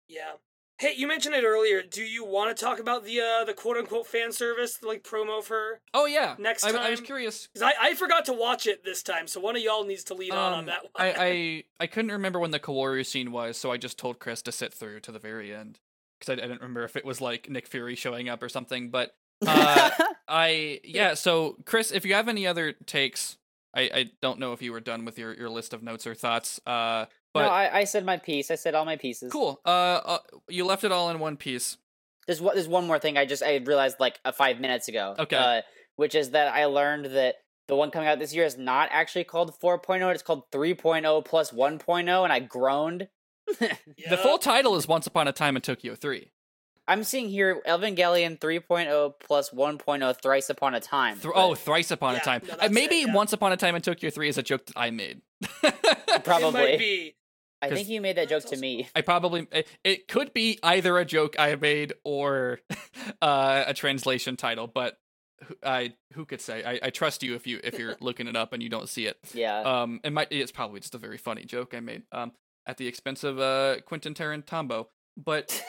Yeah. 0.08 0.34
Hey, 0.80 0.94
you 0.96 1.10
mentioned 1.10 1.36
it 1.36 1.44
earlier. 1.44 1.82
Do 1.82 2.02
you 2.02 2.24
want 2.24 2.56
to 2.56 2.64
talk 2.66 2.80
about 2.80 3.04
the 3.04 3.20
uh, 3.20 3.44
the 3.44 3.54
quote 3.54 3.76
unquote 3.76 4.08
fan 4.08 4.32
service, 4.32 4.78
the, 4.78 4.88
like 4.88 5.04
promo 5.04 5.44
for? 5.44 5.82
Oh, 5.94 6.06
yeah. 6.06 6.36
Next 6.40 6.64
I, 6.64 6.70
I 6.70 6.90
was 6.90 7.02
curious. 7.02 7.50
Because 7.54 7.70
I, 7.78 7.90
I 7.90 7.94
forgot 7.96 8.24
to 8.26 8.34
watch 8.34 8.66
it 8.66 8.86
this 8.86 9.04
time, 9.04 9.28
so 9.28 9.42
one 9.42 9.58
of 9.58 9.62
y'all 9.62 9.84
needs 9.84 10.06
to 10.06 10.14
lead 10.14 10.32
on 10.32 10.54
on 10.54 10.60
Um, 10.60 10.66
that 10.68 10.84
one. 10.84 10.92
I, 10.96 11.14
I, 11.18 11.64
I 11.84 11.88
couldn't 11.88 12.12
remember 12.14 12.40
when 12.40 12.52
the 12.52 12.62
Kaworu 12.62 13.06
scene 13.06 13.34
was, 13.34 13.58
so 13.58 13.74
I 13.74 13.78
just 13.78 13.98
told 14.00 14.20
Chris 14.20 14.42
to 14.44 14.54
sit 14.54 14.74
through 14.74 15.02
to 15.02 15.12
the 15.12 15.20
very 15.20 15.54
end. 15.54 15.80
Because 16.18 16.30
I, 16.40 16.44
I 16.44 16.48
didn't 16.48 16.62
remember 16.62 16.86
if 16.86 16.96
it 16.96 17.04
was 17.04 17.20
like 17.20 17.50
Nick 17.50 17.68
Fury 17.68 17.96
showing 17.96 18.30
up 18.30 18.42
or 18.42 18.48
something, 18.48 18.90
but 18.90 19.12
uh, 19.46 19.90
I 20.30 20.80
yeah. 20.86 21.14
So 21.14 21.58
Chris, 21.66 21.92
if 21.92 22.06
you 22.06 22.14
have 22.14 22.30
any 22.30 22.48
other 22.48 22.72
takes, 22.72 23.38
I 23.74 23.82
I 23.82 24.12
don't 24.22 24.40
know 24.40 24.54
if 24.54 24.62
you 24.62 24.72
were 24.72 24.80
done 24.80 25.06
with 25.06 25.18
your 25.18 25.34
your 25.34 25.50
list 25.50 25.74
of 25.74 25.84
notes 25.84 26.08
or 26.08 26.16
thoughts. 26.16 26.60
Uh, 26.66 27.06
but 27.34 27.44
no, 27.44 27.50
I, 27.50 27.80
I 27.80 27.84
said 27.84 28.06
my 28.06 28.18
piece. 28.18 28.50
I 28.50 28.56
said 28.56 28.74
all 28.76 28.86
my 28.86 28.96
pieces. 28.96 29.32
cool. 29.32 29.62
Uh, 29.66 29.70
uh, 29.70 30.18
you 30.48 30.66
left 30.66 30.84
it 30.84 30.92
all 30.92 31.10
in 31.10 31.20
one 31.20 31.38
piece. 31.38 31.78
There's 32.26 32.42
one. 32.42 32.56
There's 32.56 32.68
one 32.68 32.88
more 32.88 33.00
thing 33.00 33.18
I 33.18 33.26
just 33.26 33.44
I 33.44 33.58
realized 33.58 34.00
like 34.00 34.20
uh, 34.26 34.32
five 34.32 34.60
minutes 34.60 34.88
ago. 34.88 35.16
Okay. 35.20 35.36
Uh, 35.36 35.62
which 35.96 36.16
is 36.16 36.32
that 36.32 36.54
I 36.54 36.66
learned 36.66 37.06
that 37.08 37.36
the 37.68 37.76
one 37.76 37.92
coming 37.92 38.08
out 38.08 38.20
this 38.20 38.34
year 38.34 38.46
is 38.46 38.58
not 38.58 38.90
actually 38.92 39.26
called 39.26 39.54
4.0. 39.60 40.12
It's 40.14 40.24
called 40.24 40.50
3.0 40.52 41.26
plus 41.26 41.52
1.0, 41.52 42.24
and 42.24 42.34
I 42.34 42.40
groaned. 42.40 43.08
The 43.60 44.18
full 44.18 44.38
title 44.38 44.76
is 44.76 44.88
Once 44.88 45.06
Upon 45.08 45.28
a 45.28 45.34
Time 45.34 45.56
in 45.56 45.62
Tokyo 45.62 45.94
Three. 45.94 46.32
I'm 46.90 47.04
seeing 47.06 47.30
here 47.30 47.62
Evangelion 47.68 48.40
3.0 48.40 49.14
plus 49.20 49.52
1.0 49.52 50.22
thrice 50.22 50.50
upon 50.50 50.74
a 50.76 50.80
time. 50.80 51.20
Th- 51.20 51.34
oh, 51.36 51.56
thrice 51.56 51.92
upon 51.92 52.16
Yeah, 52.16 52.20
a 52.22 52.24
time. 52.24 52.42
no, 52.48 52.56
Uh, 52.60 52.70
maybe 52.72 52.96
it, 53.02 53.08
yeah. 53.08 53.14
once 53.14 53.32
upon 53.32 53.52
a 53.54 53.58
time 53.58 53.76
in 53.76 53.82
Tokyo 53.82 54.10
Three 54.10 54.28
is 54.28 54.38
a 54.38 54.44
joke 54.44 54.66
that 54.66 54.78
I 54.78 54.90
made. 54.90 55.22
It 55.64 56.24
probably. 56.24 56.52
might 56.52 56.80
be. 56.80 57.16
I 57.62 57.68
'cause- 57.70 57.78
think 57.78 57.90
you 57.90 58.02
made 58.02 58.18
that 58.18 58.28
joke 58.30 58.46
to 58.46 58.58
me. 58.58 58.90
I 58.96 59.02
probably 59.02 59.48
it, 59.52 59.68
it 59.84 60.08
could 60.08 60.34
be 60.34 60.58
either 60.64 60.98
a 60.98 61.06
joke 61.06 61.36
I 61.38 61.56
made 61.56 61.94
or 62.04 62.60
uh, 63.22 63.66
a 63.68 63.74
translation 63.74 64.36
title, 64.36 64.66
but 64.68 64.98
who- 65.44 65.56
I 65.64 65.94
who 66.14 66.26
could 66.26 66.42
say? 66.42 66.64
I, 66.64 66.80
I 66.88 66.90
trust 66.90 67.22
you 67.22 67.36
if 67.36 67.46
you 67.46 67.60
if 67.64 67.78
you're 67.78 67.98
looking 68.02 68.28
it 68.28 68.36
up 68.36 68.52
and 68.54 68.64
you 68.64 68.70
don't 68.70 68.90
see 68.90 69.06
it. 69.06 69.18
Yeah. 69.34 69.60
Um, 69.62 70.00
it 70.04 70.12
might 70.12 70.30
it's 70.32 70.52
probably 70.52 70.80
just 70.80 70.96
a 70.96 70.98
very 70.98 71.18
funny 71.18 71.44
joke 71.46 71.74
I 71.76 71.82
made. 71.82 72.04
Um, 72.12 72.32
at 72.66 72.78
the 72.78 72.88
expense 72.88 73.24
of 73.24 73.40
uh 73.40 73.82
Quentin 73.86 74.14
Tarantino, 74.16 74.88
but. 75.18 75.64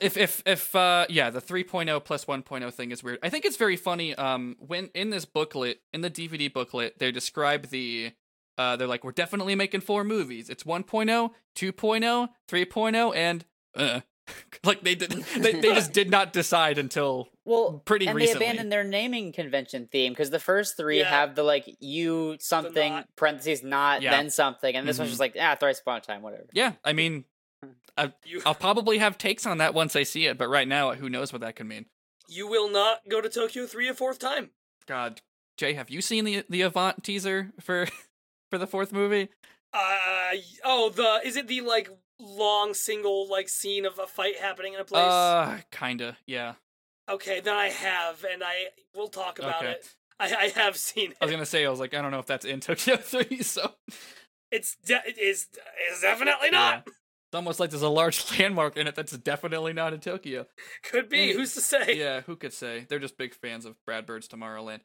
If 0.00 0.16
if 0.16 0.42
if 0.46 0.74
uh 0.76 1.04
yeah 1.08 1.30
the 1.30 1.40
3.0 1.40 2.04
plus 2.04 2.24
1.0 2.26 2.72
thing 2.72 2.90
is 2.92 3.02
weird 3.02 3.18
i 3.22 3.28
think 3.28 3.44
it's 3.44 3.56
very 3.56 3.76
funny 3.76 4.14
um 4.14 4.56
when 4.58 4.88
in 4.94 5.10
this 5.10 5.24
booklet 5.24 5.80
in 5.92 6.00
the 6.00 6.10
dvd 6.10 6.52
booklet 6.52 6.98
they 6.98 7.10
describe 7.10 7.66
the 7.68 8.12
uh 8.58 8.76
they're 8.76 8.86
like 8.86 9.02
we're 9.04 9.12
definitely 9.12 9.54
making 9.54 9.80
four 9.80 10.04
movies 10.04 10.48
it's 10.48 10.62
1.0 10.64 11.30
2.0 11.56 12.28
3.0 12.48 13.16
and 13.16 13.44
uh 13.74 14.00
like 14.64 14.80
they 14.82 14.94
did 14.94 15.10
they, 15.10 15.52
they 15.60 15.74
just 15.74 15.92
did 15.92 16.08
not 16.10 16.32
decide 16.32 16.78
until 16.78 17.28
well, 17.44 17.82
pretty 17.84 18.06
and 18.06 18.16
recently. 18.16 18.38
they 18.38 18.44
abandoned 18.46 18.72
their 18.72 18.82
naming 18.84 19.32
convention 19.32 19.86
theme 19.92 20.12
because 20.12 20.30
the 20.30 20.38
first 20.38 20.78
three 20.78 21.00
Yeah. 21.00 21.10
have 21.10 21.34
the 21.34 21.42
like 21.42 21.68
you 21.78 22.36
something 22.40 22.90
not. 22.94 23.08
parentheses 23.16 23.62
not 23.62 24.00
Yeah. 24.00 24.12
then 24.12 24.30
something, 24.30 24.74
and 24.74 24.88
this 24.88 24.98
one's 24.98 25.08
Mhm. 25.08 25.12
just 25.12 25.20
like 25.20 25.36
ah 25.38 25.56
thrice 25.60 25.78
upon 25.80 25.98
a 25.98 26.00
time 26.00 26.22
whatever. 26.22 26.46
yeah 26.54 26.72
i 26.82 26.94
mean 26.94 27.26
You 28.24 28.42
i'll 28.44 28.54
probably 28.54 28.98
have 28.98 29.16
takes 29.18 29.46
on 29.46 29.58
that 29.58 29.72
once 29.74 29.94
i 29.94 30.02
see 30.02 30.26
it 30.26 30.36
but 30.38 30.48
right 30.48 30.66
now 30.66 30.92
who 30.94 31.08
knows 31.08 31.32
what 31.32 31.40
that 31.42 31.54
could 31.56 31.66
mean 31.66 31.86
you 32.28 32.48
will 32.48 32.68
not 32.70 33.00
go 33.08 33.20
to 33.20 33.28
Tokyo 33.28 33.66
three 33.66 33.88
a 33.88 33.94
fourth 33.94 34.18
time. 34.18 34.50
god 34.86 35.20
jay 35.56 35.74
have 35.74 35.90
you 35.90 36.00
seen 36.00 36.24
the 36.24 36.44
the 36.48 36.62
avant 36.62 37.04
teaser 37.04 37.52
for 37.60 37.86
for 38.50 38.58
the 38.58 38.66
fourth 38.66 38.92
movie 38.92 39.28
Uh 39.72 40.30
oh, 40.64 40.90
the 40.90 41.20
is 41.24 41.36
it 41.36 41.46
the 41.48 41.60
like 41.60 41.88
long 42.20 42.74
single 42.74 43.28
like 43.28 43.48
scene 43.48 43.84
of 43.86 43.98
a 43.98 44.06
fight 44.06 44.38
happening 44.38 44.74
in 44.74 44.80
a 44.80 44.84
place? 44.84 45.12
uh 45.12 45.58
kinda 45.70 46.16
yeah 46.26 46.54
okay, 47.08 47.40
then 47.40 47.54
I 47.54 47.68
have, 47.68 48.24
and 48.24 48.42
I 48.42 48.68
will 48.94 49.08
talk 49.08 49.38
about 49.38 49.62
Okay. 49.62 49.72
it. 49.72 49.86
I, 50.18 50.34
I 50.34 50.48
have 50.58 50.74
seen 50.78 51.10
it. 51.10 51.18
I 51.20 51.26
was 51.26 51.32
gonna 51.32 51.44
say, 51.44 51.66
I 51.66 51.68
was 51.68 51.78
like, 51.78 51.92
I 51.92 52.00
don't 52.00 52.10
know 52.12 52.18
if 52.18 52.24
that's 52.26 52.46
in 52.46 52.60
Tokyo 52.68 52.96
3, 52.96 53.42
so 53.42 53.74
It's 54.50 54.76
de- 54.86 55.02
it 55.06 55.18
is 55.18 55.48
is 55.92 56.00
definitely 56.00 56.50
not. 56.50 56.86
It's 57.34 57.36
almost 57.36 57.58
like 57.58 57.70
there's 57.70 57.82
a 57.82 57.88
large 57.88 58.24
landmark 58.38 58.76
in 58.76 58.86
it 58.86 58.94
that's 58.94 59.10
definitely 59.18 59.72
not 59.72 59.92
in 59.92 59.98
Tokyo. 59.98 60.46
Could 60.84 61.08
be. 61.08 61.32
Who's 61.32 61.52
to 61.54 61.60
say? 61.60 61.96
Yeah, 61.98 62.20
who 62.20 62.36
could 62.36 62.52
say? 62.52 62.86
They're 62.88 63.00
just 63.00 63.18
big 63.18 63.34
fans 63.34 63.64
of 63.64 63.74
Brad 63.84 64.06
Bird's 64.06 64.28
Tomorrowland. 64.28 64.80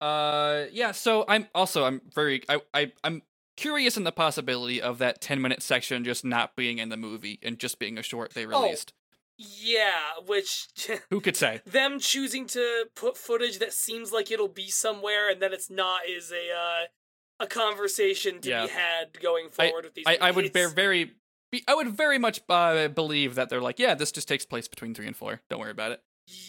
Uh, 0.00 0.64
yeah. 0.72 0.90
So 0.90 1.24
I'm 1.28 1.46
also 1.54 1.84
I'm 1.84 2.00
very 2.12 2.42
I 2.48 2.60
I 2.74 2.92
I'm 3.04 3.22
curious 3.56 3.96
in 3.96 4.02
the 4.02 4.10
possibility 4.10 4.82
of 4.82 4.98
that 4.98 5.20
10 5.20 5.40
minute 5.40 5.62
section 5.62 6.02
just 6.02 6.24
not 6.24 6.56
being 6.56 6.78
in 6.78 6.88
the 6.88 6.96
movie 6.96 7.38
and 7.40 7.56
just 7.56 7.78
being 7.78 7.96
a 7.98 8.02
short 8.02 8.34
they 8.34 8.46
released. 8.46 8.58
Oh. 8.58 8.64
released. 8.66 8.92
Yeah, 9.38 9.92
which 10.26 10.66
Who 11.10 11.20
could 11.20 11.36
say? 11.36 11.60
them 11.64 12.00
choosing 12.00 12.48
to 12.48 12.86
put 12.96 13.16
footage 13.16 13.60
that 13.60 13.72
seems 13.72 14.10
like 14.10 14.32
it'll 14.32 14.48
be 14.48 14.68
somewhere 14.70 15.30
and 15.30 15.40
then 15.40 15.52
it's 15.52 15.70
not 15.70 16.00
is 16.08 16.32
a 16.32 16.50
uh, 16.52 17.44
a 17.44 17.46
conversation 17.46 18.40
to 18.40 18.48
Yeah. 18.50 18.66
be 18.66 18.72
had 18.72 19.20
going 19.20 19.50
forward 19.50 19.84
with 19.84 19.94
these. 19.94 20.04
I, 20.08 20.18
I 20.20 20.30
would 20.32 20.52
bear 20.52 20.68
very 20.68 21.12
be, 21.52 21.62
I 21.68 21.74
would 21.76 21.88
very 21.88 22.18
much 22.18 22.40
uh, 22.48 22.88
believe 22.88 23.36
that 23.36 23.48
they're 23.48 23.60
like, 23.60 23.78
yeah, 23.78 23.94
this 23.94 24.10
just 24.10 24.26
takes 24.26 24.44
place 24.44 24.66
between 24.66 24.94
three 24.94 25.06
and 25.06 25.14
four. 25.16 25.42
Don't 25.48 25.60
worry 25.60 25.70
about 25.70 25.92
it. 25.92 26.02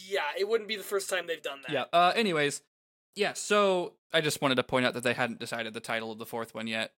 Yeah, 0.08 0.22
it 0.40 0.48
wouldn't 0.48 0.68
be 0.68 0.76
the 0.76 0.84
first 0.84 1.10
time 1.10 1.28
they've 1.28 1.42
done 1.42 1.60
that. 1.68 1.72
Yeah. 1.72 1.86
Uh. 1.94 2.14
Anyways, 2.16 2.62
yeah. 3.16 3.34
So 3.34 3.94
I 4.12 4.22
just 4.22 4.42
wanted 4.42 4.56
to 4.56 4.64
point 4.64 4.86
out 4.86 4.94
that 4.96 5.04
they 5.04 5.14
hadn't 5.14 5.40
decided 5.40 5.74
the 5.74 5.80
title 5.80 6.12
of 6.12 6.18
the 6.18 6.26
fourth 6.26 6.56
one 6.56 6.68
yet 6.68 6.94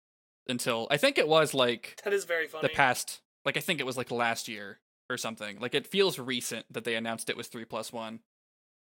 until 0.48 0.88
I 0.92 0.98
think 0.98 1.18
it 1.18 1.28
was 1.28 1.54
like 1.54 2.00
that 2.04 2.14
is 2.14 2.26
very 2.26 2.48
funny. 2.48 2.68
the 2.68 2.74
past. 2.74 3.22
Like 3.46 3.58
I 3.58 3.62
think 3.62 3.80
it 3.80 3.86
was 3.86 3.98
like 3.98 4.12
last 4.12 4.48
year 4.48 4.80
or 5.10 5.18
something. 5.18 5.60
Like 5.60 5.76
it 5.76 5.88
feels 5.88 6.20
recent 6.20 6.66
that 6.72 6.84
they 6.84 6.96
announced 6.96 7.30
it 7.30 7.38
was 7.38 7.48
three 7.48 7.66
plus 7.66 7.94
one, 7.94 8.20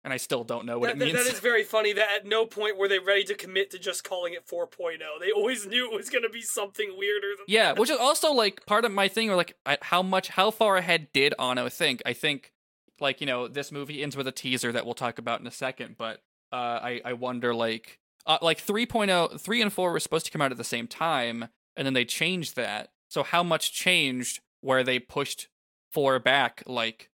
and 0.04 0.14
I 0.14 0.18
still 0.18 0.44
don't 0.44 0.66
know 0.66 0.80
what 0.80 0.88
That, 0.88 0.96
it 0.96 1.00
that- 1.00 1.06
means. 1.14 1.26
that 1.26 1.34
is 1.34 1.40
very 1.40 1.64
funny 1.64 1.94
that 1.94 2.08
at 2.16 2.26
no 2.26 2.46
point 2.46 2.78
were 2.78 2.88
they 2.88 3.00
ready 3.00 3.24
to 3.26 3.36
commit 3.36 3.70
to 3.72 3.80
just 3.80 4.04
calling 4.04 4.34
it 4.34 4.48
4.0. 4.48 4.98
They 5.20 5.32
always 5.32 5.66
knew 5.68 5.92
it 5.92 5.96
was 5.96 6.10
going 6.10 6.24
to 6.24 6.30
be 6.30 6.42
something 6.42 6.96
weirder 6.98 7.28
than 7.38 7.46
yeah, 7.48 7.74
that. 7.74 7.80
which 7.80 7.90
is 7.90 7.98
also 7.98 8.32
like 8.32 8.66
part 8.66 8.86
of 8.86 8.92
my 8.92 9.08
thing. 9.08 9.30
Or 9.30 9.36
like 9.36 9.56
how 9.82 10.02
much, 10.02 10.30
how 10.30 10.52
far 10.52 10.78
ahead 10.78 11.10
did 11.14 11.34
Anno 11.40 11.68
think? 11.70 12.02
I 12.06 12.14
think 12.14 12.54
like 13.02 13.22
you 13.22 13.28
know 13.28 13.48
this 13.48 13.72
movie 13.72 14.02
ends 14.04 14.16
with 14.18 14.28
a 14.28 14.32
teaser 14.32 14.72
that 14.72 14.86
we'll 14.86 14.94
talk 14.96 15.18
about 15.20 15.40
in 15.42 15.48
a 15.48 15.52
second, 15.52 15.96
but 15.98 16.22
uh, 16.52 16.56
I 16.82 17.02
I 17.06 17.14
wonder 17.14 17.54
like 17.54 18.00
uh, 18.26 18.38
like 18.42 18.60
3.0, 18.66 19.40
3 19.40 19.62
and 19.62 19.72
four 19.74 19.92
were 19.92 20.00
supposed 20.00 20.26
to 20.26 20.32
come 20.32 20.42
out 20.42 20.52
at 20.52 20.58
the 20.58 20.64
same 20.64 20.88
time, 20.88 21.48
and 21.76 21.86
then 21.86 21.94
they 21.94 22.06
changed 22.06 22.56
that. 22.56 22.92
So 23.10 23.24
how 23.24 23.42
much 23.44 23.72
changed 23.74 24.42
where 24.62 24.84
they 24.84 25.00
pushed 25.00 25.48
four 25.92 26.20
back 26.20 26.62
like 26.66 27.10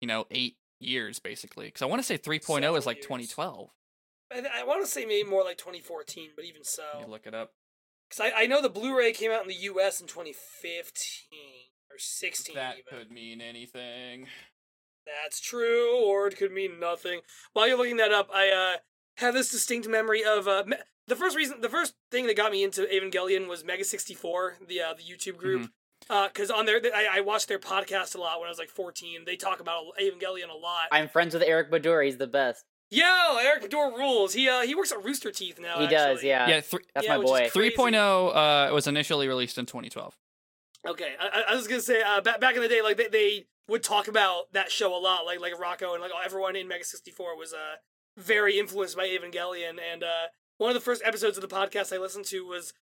you 0.00 0.06
know 0.08 0.26
eight 0.30 0.56
years 0.80 1.18
basically? 1.18 1.66
Because 1.66 1.82
I 1.82 1.86
want 1.86 2.00
to 2.00 2.06
say 2.06 2.18
3.0 2.18 2.42
Several 2.42 2.76
is 2.76 2.86
like 2.86 2.96
years. 2.98 3.06
2012. 3.06 3.70
I, 4.32 4.60
I 4.60 4.64
want 4.64 4.84
to 4.84 4.90
say 4.90 5.04
maybe 5.04 5.28
more 5.28 5.44
like 5.44 5.58
2014, 5.58 6.30
but 6.36 6.44
even 6.44 6.64
so. 6.64 6.82
Look 7.08 7.26
it 7.26 7.34
up. 7.34 7.52
Because 8.08 8.32
I, 8.32 8.42
I 8.42 8.46
know 8.46 8.60
the 8.60 8.68
Blu-ray 8.68 9.12
came 9.12 9.30
out 9.30 9.42
in 9.42 9.48
the 9.48 9.54
U.S. 9.54 10.00
in 10.00 10.06
2015 10.06 11.30
or 11.90 11.98
16. 11.98 12.54
That 12.54 12.76
even. 12.78 12.84
could 12.88 13.12
mean 13.12 13.40
anything. 13.40 14.26
That's 15.06 15.40
true, 15.40 16.04
or 16.04 16.26
it 16.28 16.36
could 16.36 16.52
mean 16.52 16.78
nothing. 16.78 17.20
While 17.52 17.68
you're 17.68 17.78
looking 17.78 17.96
that 17.96 18.12
up, 18.12 18.28
I 18.32 18.50
uh, 18.50 18.76
have 19.16 19.34
this 19.34 19.50
distinct 19.50 19.88
memory 19.88 20.24
of 20.24 20.46
uh, 20.46 20.64
me- 20.66 20.76
the 21.06 21.16
first 21.16 21.36
reason, 21.36 21.60
the 21.60 21.68
first 21.68 21.94
thing 22.10 22.26
that 22.26 22.36
got 22.36 22.52
me 22.52 22.62
into 22.62 22.82
Evangelion 22.82 23.48
was 23.48 23.64
Mega 23.64 23.84
64, 23.84 24.58
the 24.66 24.80
uh, 24.80 24.94
the 24.94 25.02
YouTube 25.02 25.36
group. 25.36 25.62
Mm-hmm. 25.62 25.70
Because 26.08 26.50
on 26.50 26.66
there, 26.66 26.80
I, 26.94 27.08
I 27.18 27.20
watched 27.20 27.48
their 27.48 27.58
podcast 27.58 28.14
a 28.14 28.18
lot 28.18 28.40
when 28.40 28.46
I 28.46 28.50
was 28.50 28.58
like 28.58 28.68
14. 28.70 29.24
They 29.24 29.36
talk 29.36 29.60
about 29.60 29.84
Evangelion 30.00 30.50
a 30.50 30.56
lot. 30.56 30.88
I'm 30.90 31.08
friends 31.08 31.34
with 31.34 31.42
Eric 31.44 31.70
Badur. 31.70 32.04
He's 32.04 32.16
the 32.16 32.26
best. 32.26 32.64
Yo, 32.90 33.36
Eric 33.40 33.62
Bador 33.70 33.96
rules. 33.96 34.32
He 34.32 34.48
uh 34.48 34.62
he 34.62 34.74
works 34.74 34.90
at 34.90 35.04
Rooster 35.04 35.30
Teeth 35.30 35.60
now. 35.60 35.78
he 35.78 35.86
does. 35.86 36.24
Yeah. 36.24 36.48
Yeah, 36.48 36.60
three, 36.60 36.80
That's 36.94 37.06
Yeah, 37.06 37.18
my 37.18 37.22
boy. 37.22 37.48
3.0 37.54 38.68
uh, 38.70 38.74
was 38.74 38.88
initially 38.88 39.28
released 39.28 39.58
in 39.58 39.66
2012. 39.66 40.16
Okay, 40.88 41.12
I, 41.20 41.28
I- 41.46 41.52
I 41.52 41.54
was 41.54 41.68
gonna 41.68 41.80
say 41.82 42.02
uh, 42.02 42.20
back 42.20 42.40
back 42.40 42.56
in 42.56 42.62
the 42.62 42.68
day, 42.68 42.82
like 42.82 42.96
they, 42.96 43.06
they 43.08 43.46
would 43.68 43.84
talk 43.84 44.08
about 44.08 44.52
that 44.54 44.72
show 44.72 44.96
a 44.96 44.98
lot, 44.98 45.24
like 45.26 45.38
like 45.40 45.56
Rocco 45.60 45.92
and 45.92 46.02
like 46.02 46.10
everyone 46.24 46.56
in 46.56 46.66
Mega 46.66 46.82
sixty 46.84 47.12
four 47.12 47.36
was 47.38 47.52
uh 47.52 47.76
very 48.18 48.58
influenced 48.58 48.96
by 48.96 49.06
Evangelion, 49.06 49.76
and 49.92 50.02
uh 50.02 50.26
one 50.60 50.68
of 50.70 50.74
the 50.74 50.80
first 50.80 51.00
episodes 51.06 51.38
of 51.38 51.40
the 51.40 51.48
podcast 51.54 51.90
I 51.90 51.98
listened 51.98 52.26
to 52.26 52.46
was 52.46 52.74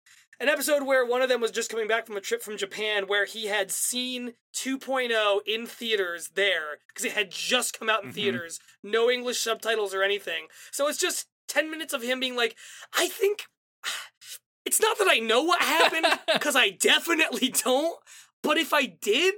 an 0.40 0.48
episode 0.48 0.84
where 0.86 1.04
one 1.04 1.20
of 1.20 1.28
them 1.28 1.42
was 1.42 1.50
just 1.50 1.70
coming 1.70 1.86
back 1.86 2.06
from 2.06 2.16
a 2.16 2.22
trip 2.22 2.42
from 2.42 2.56
Japan 2.56 3.06
where 3.06 3.26
he 3.26 3.46
had 3.46 3.70
seen 3.70 4.32
2.0 4.54 5.40
in 5.46 5.66
theaters 5.66 6.30
there 6.34 6.78
because 6.88 7.04
it 7.04 7.12
had 7.12 7.30
just 7.30 7.78
come 7.78 7.90
out 7.90 8.02
in 8.02 8.10
Mhm. 8.10 8.14
theaters, 8.14 8.60
no 8.82 9.10
English 9.10 9.38
subtitles 9.40 9.92
or 9.92 10.02
anything. 10.02 10.48
So 10.72 10.88
it's 10.88 10.98
just 10.98 11.26
10 11.48 11.70
minutes 11.70 11.92
of 11.92 12.00
him 12.02 12.18
being 12.18 12.34
like, 12.34 12.56
I 12.94 13.08
think 13.08 13.44
it's 14.64 14.80
not 14.80 14.96
that 14.96 15.08
I 15.10 15.18
know 15.18 15.42
what 15.42 15.60
happened 15.60 16.06
because 16.32 16.56
I 16.56 16.70
definitely 16.70 17.48
don't. 17.50 17.98
But 18.42 18.56
if 18.56 18.72
I 18.72 18.86
did, 18.86 19.34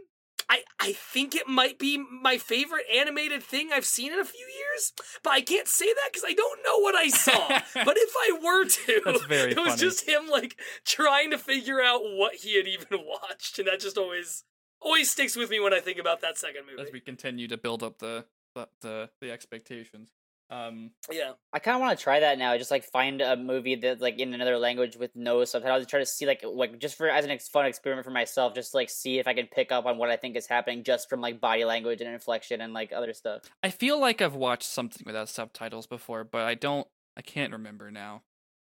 I 0.48 0.62
I 0.80 0.92
think 0.92 1.34
it 1.34 1.46
might 1.46 1.78
be 1.78 1.98
my 1.98 2.38
favorite 2.38 2.84
animated 2.94 3.42
thing 3.42 3.70
I've 3.72 3.84
seen 3.84 4.12
in 4.12 4.18
a 4.18 4.24
few 4.24 4.46
years. 4.46 4.92
But 5.22 5.30
I 5.30 5.40
can't 5.40 5.68
say 5.68 5.86
that 5.86 6.10
because 6.12 6.24
I 6.26 6.32
don't 6.32 6.60
know 6.64 6.78
what 6.78 6.94
I 6.94 7.08
saw. 7.08 7.48
but 7.84 7.96
if 7.98 8.14
I 8.16 8.38
were 8.42 8.64
to, 8.64 8.92
it 8.92 9.56
was 9.56 9.66
funny. 9.66 9.76
just 9.76 10.08
him 10.08 10.28
like 10.28 10.58
trying 10.84 11.30
to 11.30 11.38
figure 11.38 11.80
out 11.82 12.00
what 12.02 12.36
he 12.36 12.56
had 12.56 12.66
even 12.66 12.86
watched, 13.06 13.58
and 13.58 13.68
that 13.68 13.80
just 13.80 13.98
always 13.98 14.44
always 14.80 15.10
sticks 15.10 15.36
with 15.36 15.50
me 15.50 15.60
when 15.60 15.74
I 15.74 15.80
think 15.80 15.98
about 15.98 16.20
that 16.20 16.38
second 16.38 16.62
movie. 16.70 16.80
as 16.80 16.92
we 16.92 17.00
continue 17.00 17.48
to 17.48 17.56
build 17.56 17.82
up 17.82 17.98
the 17.98 18.24
the 18.54 18.68
the, 18.80 19.10
the 19.20 19.30
expectations. 19.30 20.12
Um, 20.50 20.92
yeah, 21.12 21.32
I 21.52 21.58
kind 21.58 21.74
of 21.74 21.80
want 21.82 21.98
to 21.98 22.02
try 22.02 22.20
that 22.20 22.38
now. 22.38 22.56
Just 22.56 22.70
like 22.70 22.84
find 22.84 23.20
a 23.20 23.36
movie 23.36 23.74
that 23.76 24.00
like 24.00 24.18
in 24.18 24.32
another 24.32 24.58
language 24.58 24.96
with 24.96 25.14
no 25.14 25.44
subtitles. 25.44 25.86
Try 25.86 26.00
to 26.00 26.06
see 26.06 26.26
like 26.26 26.42
like 26.42 26.78
just 26.78 26.96
for 26.96 27.08
as 27.08 27.24
an 27.24 27.30
ex- 27.30 27.48
fun 27.48 27.66
experiment 27.66 28.04
for 28.04 28.10
myself. 28.10 28.54
Just 28.54 28.72
like 28.72 28.88
see 28.88 29.18
if 29.18 29.26
I 29.26 29.34
can 29.34 29.46
pick 29.46 29.70
up 29.70 29.84
on 29.84 29.98
what 29.98 30.08
I 30.08 30.16
think 30.16 30.36
is 30.36 30.46
happening 30.46 30.84
just 30.84 31.10
from 31.10 31.20
like 31.20 31.40
body 31.40 31.64
language 31.64 32.00
and 32.00 32.10
inflection 32.10 32.62
and 32.62 32.72
like 32.72 32.92
other 32.92 33.12
stuff. 33.12 33.42
I 33.62 33.70
feel 33.70 34.00
like 34.00 34.22
I've 34.22 34.34
watched 34.34 34.68
something 34.68 35.02
without 35.04 35.28
subtitles 35.28 35.86
before, 35.86 36.24
but 36.24 36.42
I 36.42 36.54
don't. 36.54 36.86
I 37.16 37.20
can't 37.20 37.52
remember 37.52 37.90
now. 37.90 38.22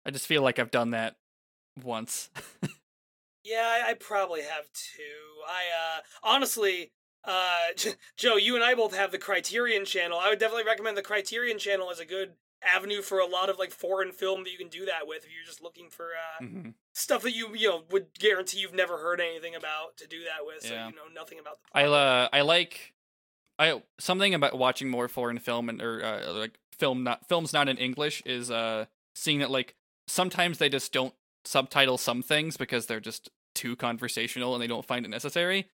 I 0.05 0.11
just 0.11 0.25
feel 0.25 0.41
like 0.41 0.57
I've 0.57 0.71
done 0.71 0.91
that 0.91 1.17
once. 1.83 2.31
yeah, 3.43 3.83
I, 3.85 3.91
I 3.91 3.93
probably 3.93 4.41
have 4.41 4.65
too. 4.73 5.47
I 5.47 5.97
uh 5.97 6.01
honestly. 6.23 6.91
Uh, 7.29 7.91
Joe, 8.17 8.37
you 8.37 8.55
and 8.55 8.63
I 8.63 8.73
both 8.73 8.95
have 8.95 9.11
the 9.11 9.17
Criterion 9.19 9.85
channel. 9.85 10.17
I 10.19 10.29
would 10.29 10.39
definitely 10.39 10.65
recommend 10.65 10.97
the 10.97 11.03
Criterion 11.03 11.59
channel 11.59 11.91
as 11.91 11.99
a 11.99 12.05
good 12.05 12.33
avenue 12.61 13.01
for 13.01 13.19
a 13.19 13.25
lot 13.25 13.49
of 13.49 13.57
like 13.59 13.71
foreign 13.71 14.11
film 14.11 14.43
that 14.43 14.51
you 14.51 14.57
can 14.57 14.67
do 14.67 14.85
that 14.85 15.07
with 15.07 15.23
if 15.23 15.29
you're 15.33 15.45
just 15.45 15.61
looking 15.61 15.89
for 15.89 16.07
uh, 16.07 16.43
Mhm. 16.43 16.73
stuff 16.93 17.21
that 17.21 17.31
you 17.33 17.55
you 17.55 17.69
know 17.69 17.83
would 17.89 18.07
guarantee 18.19 18.57
you've 18.59 18.73
never 18.73 18.97
heard 18.97 19.21
anything 19.21 19.55
about 19.55 19.95
to 19.97 20.07
do 20.07 20.23
that 20.25 20.45
with, 20.45 20.63
so 20.63 20.73
you 20.73 20.95
know 20.95 21.07
nothing 21.13 21.39
about 21.39 21.59
the 21.61 21.69
I 21.79 21.85
uh, 21.85 22.27
I 22.33 22.41
like 22.41 22.93
I 23.57 23.81
something 23.99 24.33
about 24.33 24.57
watching 24.57 24.89
more 24.89 25.07
foreign 25.07 25.39
film 25.39 25.69
and 25.69 25.81
or 25.81 26.03
uh, 26.03 26.33
like 26.33 26.57
film 26.77 27.03
not 27.03 27.27
films 27.29 27.53
not 27.53 27.69
in 27.69 27.77
English 27.77 28.21
is 28.25 28.49
uh 28.51 28.85
seeing 29.15 29.39
that 29.39 29.51
like 29.51 29.75
sometimes 30.07 30.57
they 30.57 30.67
just 30.69 30.91
don't 30.91 31.13
subtitle 31.45 31.97
some 31.97 32.21
things 32.21 32.57
because 32.57 32.87
they're 32.87 32.99
just 32.99 33.29
too 33.55 33.75
conversational 33.77 34.53
and 34.53 34.61
they 34.61 34.67
don't 34.67 34.85
find 34.85 35.05
it 35.05 35.09
necessary. 35.09 35.69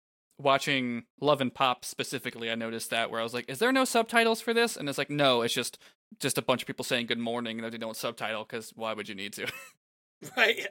Watching 0.42 1.04
Love 1.20 1.40
and 1.40 1.54
Pop 1.54 1.84
specifically, 1.84 2.50
I 2.50 2.54
noticed 2.54 2.90
that 2.90 3.10
where 3.10 3.20
I 3.20 3.22
was 3.22 3.34
like, 3.34 3.48
"Is 3.48 3.58
there 3.58 3.72
no 3.72 3.84
subtitles 3.84 4.40
for 4.40 4.52
this?" 4.52 4.76
And 4.76 4.88
it's 4.88 4.98
like, 4.98 5.10
"No, 5.10 5.42
it's 5.42 5.54
just 5.54 5.78
just 6.20 6.36
a 6.38 6.42
bunch 6.42 6.62
of 6.62 6.66
people 6.66 6.84
saying 6.84 7.06
good 7.06 7.18
morning 7.18 7.58
and 7.62 7.72
they 7.72 7.78
don't 7.78 7.96
subtitle 7.96 8.44
because 8.44 8.72
why 8.74 8.92
would 8.92 9.08
you 9.08 9.14
need 9.14 9.32
to?" 9.34 9.46
Right. 10.36 10.56
Yeah. 10.58 10.66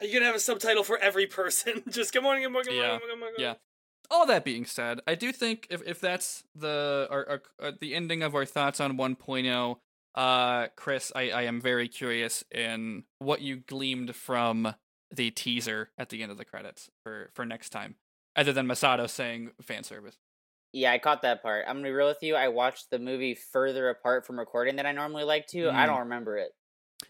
Are 0.00 0.06
you 0.06 0.12
gonna 0.12 0.26
have 0.26 0.34
a 0.34 0.40
subtitle 0.40 0.84
for 0.84 0.98
every 0.98 1.26
person? 1.26 1.82
Just 1.88 2.12
good 2.12 2.22
morning, 2.22 2.42
good 2.42 2.52
morning, 2.52 2.72
good 2.74 2.78
Yeah. 2.80 2.88
morning, 2.88 3.08
good 3.08 3.18
morning. 3.18 3.34
good 3.38 3.42
morning. 3.44 3.60
All 4.10 4.26
that 4.26 4.44
being 4.44 4.66
said, 4.66 5.00
I 5.06 5.14
do 5.14 5.32
think 5.32 5.66
if, 5.70 5.80
if 5.86 6.00
that's 6.00 6.44
the 6.54 7.08
our, 7.10 7.26
our, 7.28 7.42
uh, 7.68 7.72
the 7.80 7.94
ending 7.94 8.22
of 8.22 8.34
our 8.34 8.44
thoughts 8.44 8.78
on 8.80 8.98
1.0, 8.98 9.76
uh, 10.14 10.66
Chris, 10.76 11.10
I, 11.16 11.30
I 11.30 11.42
am 11.42 11.60
very 11.62 11.88
curious 11.88 12.44
in 12.50 13.04
what 13.18 13.40
you 13.40 13.56
gleamed 13.56 14.14
from 14.14 14.74
the 15.10 15.30
teaser 15.30 15.90
at 15.96 16.10
the 16.10 16.22
end 16.22 16.30
of 16.30 16.36
the 16.36 16.44
credits 16.44 16.90
for, 17.02 17.30
for 17.32 17.46
next 17.46 17.70
time, 17.70 17.94
other 18.36 18.52
than 18.52 18.66
Misato 18.66 19.08
saying 19.08 19.50
fan 19.62 19.84
service. 19.84 20.16
Yeah, 20.72 20.92
I 20.92 20.98
caught 20.98 21.22
that 21.22 21.42
part. 21.42 21.64
I'm 21.68 21.76
gonna 21.76 21.88
be 21.88 21.92
real 21.92 22.08
with 22.08 22.22
you. 22.22 22.34
I 22.34 22.48
watched 22.48 22.90
the 22.90 22.98
movie 22.98 23.34
further 23.34 23.88
apart 23.90 24.26
from 24.26 24.38
recording 24.38 24.76
than 24.76 24.86
I 24.86 24.92
normally 24.92 25.24
like 25.24 25.46
to. 25.48 25.68
I 25.68 25.84
Mm. 25.84 25.86
don't 25.86 25.98
remember 26.00 26.36
it. 26.36 26.50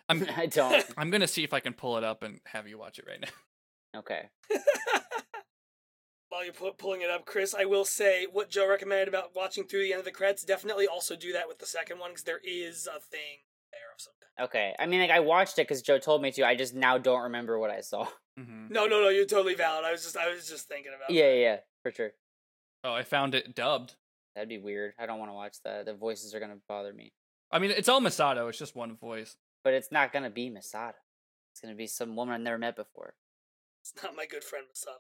I'm 0.09 0.27
I 0.37 0.47
don't. 0.47 0.85
I'm 0.99 1.11
gonna 1.11 1.27
see 1.27 1.45
if 1.45 1.53
I 1.55 1.61
can 1.61 1.73
pull 1.73 1.97
it 1.97 2.05
up 2.05 2.23
and 2.23 2.41
have 2.47 2.69
you 2.69 2.79
watch 2.79 2.99
it 2.99 3.07
right 3.09 3.21
now. 3.21 3.99
Okay. 4.01 4.29
While 6.29 6.45
you're 6.45 6.53
pu- 6.53 6.73
pulling 6.77 7.03
it 7.03 7.11
up, 7.11 7.27
Chris, 7.27 7.55
I 7.55 7.65
will 7.65 7.85
say 7.85 8.27
what 8.31 8.51
Joe 8.51 8.69
recommended 8.69 9.07
about 9.07 9.37
watching 9.37 9.65
through 9.65 9.83
the 9.85 9.93
end 9.93 10.01
of 10.01 10.05
the 10.05 10.11
credits. 10.11 10.43
Definitely 10.45 10.87
also 10.89 11.15
do 11.15 11.33
that 11.33 11.47
with 11.47 11.59
the 11.61 11.67
second 11.67 12.01
one 12.01 12.11
because 12.11 12.25
there 12.25 12.41
is 12.43 12.87
a 12.89 12.99
thing 12.99 13.45
there 13.71 13.93
of 13.95 14.01
some 14.01 14.15
kind. 14.21 14.24
Okay. 14.41 14.75
I 14.79 14.87
mean, 14.87 15.01
like 15.01 15.11
I 15.11 15.21
watched 15.21 15.59
it 15.59 15.69
because 15.69 15.83
Joe 15.83 15.99
told 15.99 16.23
me 16.23 16.33
to. 16.33 16.47
I 16.47 16.55
just 16.55 16.75
now 16.75 16.99
don't 16.99 17.23
remember 17.25 17.59
what 17.59 17.71
I 17.71 17.81
saw. 17.81 18.07
hmm 18.39 18.67
No, 18.69 18.87
no, 18.87 19.01
no, 19.01 19.09
you're 19.09 19.27
totally 19.27 19.55
valid. 19.55 19.85
I 19.85 19.93
was 19.93 20.03
just, 20.03 20.17
I 20.17 20.29
was 20.33 20.49
just 20.49 20.67
thinking 20.69 20.93
about. 20.97 21.11
Yeah, 21.11 21.29
that. 21.29 21.37
yeah, 21.37 21.43
yeah, 21.43 21.57
for 21.83 21.91
sure. 21.93 22.11
Oh, 22.83 22.93
I 22.93 23.03
found 23.03 23.35
it 23.35 23.55
dubbed. 23.55 23.95
That'd 24.35 24.49
be 24.49 24.59
weird. 24.59 24.95
I 24.99 25.07
don't 25.07 25.19
want 25.21 25.31
to 25.31 25.35
watch 25.35 25.57
that. 25.65 25.87
The 25.87 25.95
voices 25.95 26.35
are 26.35 26.41
gonna 26.41 26.59
bother 26.69 26.93
me. 26.93 27.13
I 27.53 27.59
mean, 27.61 27.71
it's 27.71 27.89
all 27.89 28.01
Misato. 28.01 28.49
It's 28.49 28.59
just 28.59 28.75
one 28.75 28.97
voice. 28.97 29.37
But 29.63 29.75
it's 29.75 29.93
not 29.93 30.13
gonna 30.13 30.31
be 30.31 30.51
Misato. 30.51 30.95
It's 31.53 31.61
gonna 31.63 31.77
be 31.77 31.87
some 31.87 32.17
woman 32.17 32.35
I've 32.35 32.41
never 32.41 32.59
met 32.59 32.75
before. 32.77 33.15
It's 33.83 33.95
not 34.03 34.17
my 34.17 34.27
good 34.27 34.43
friend 34.43 34.67
Misato. 34.75 34.99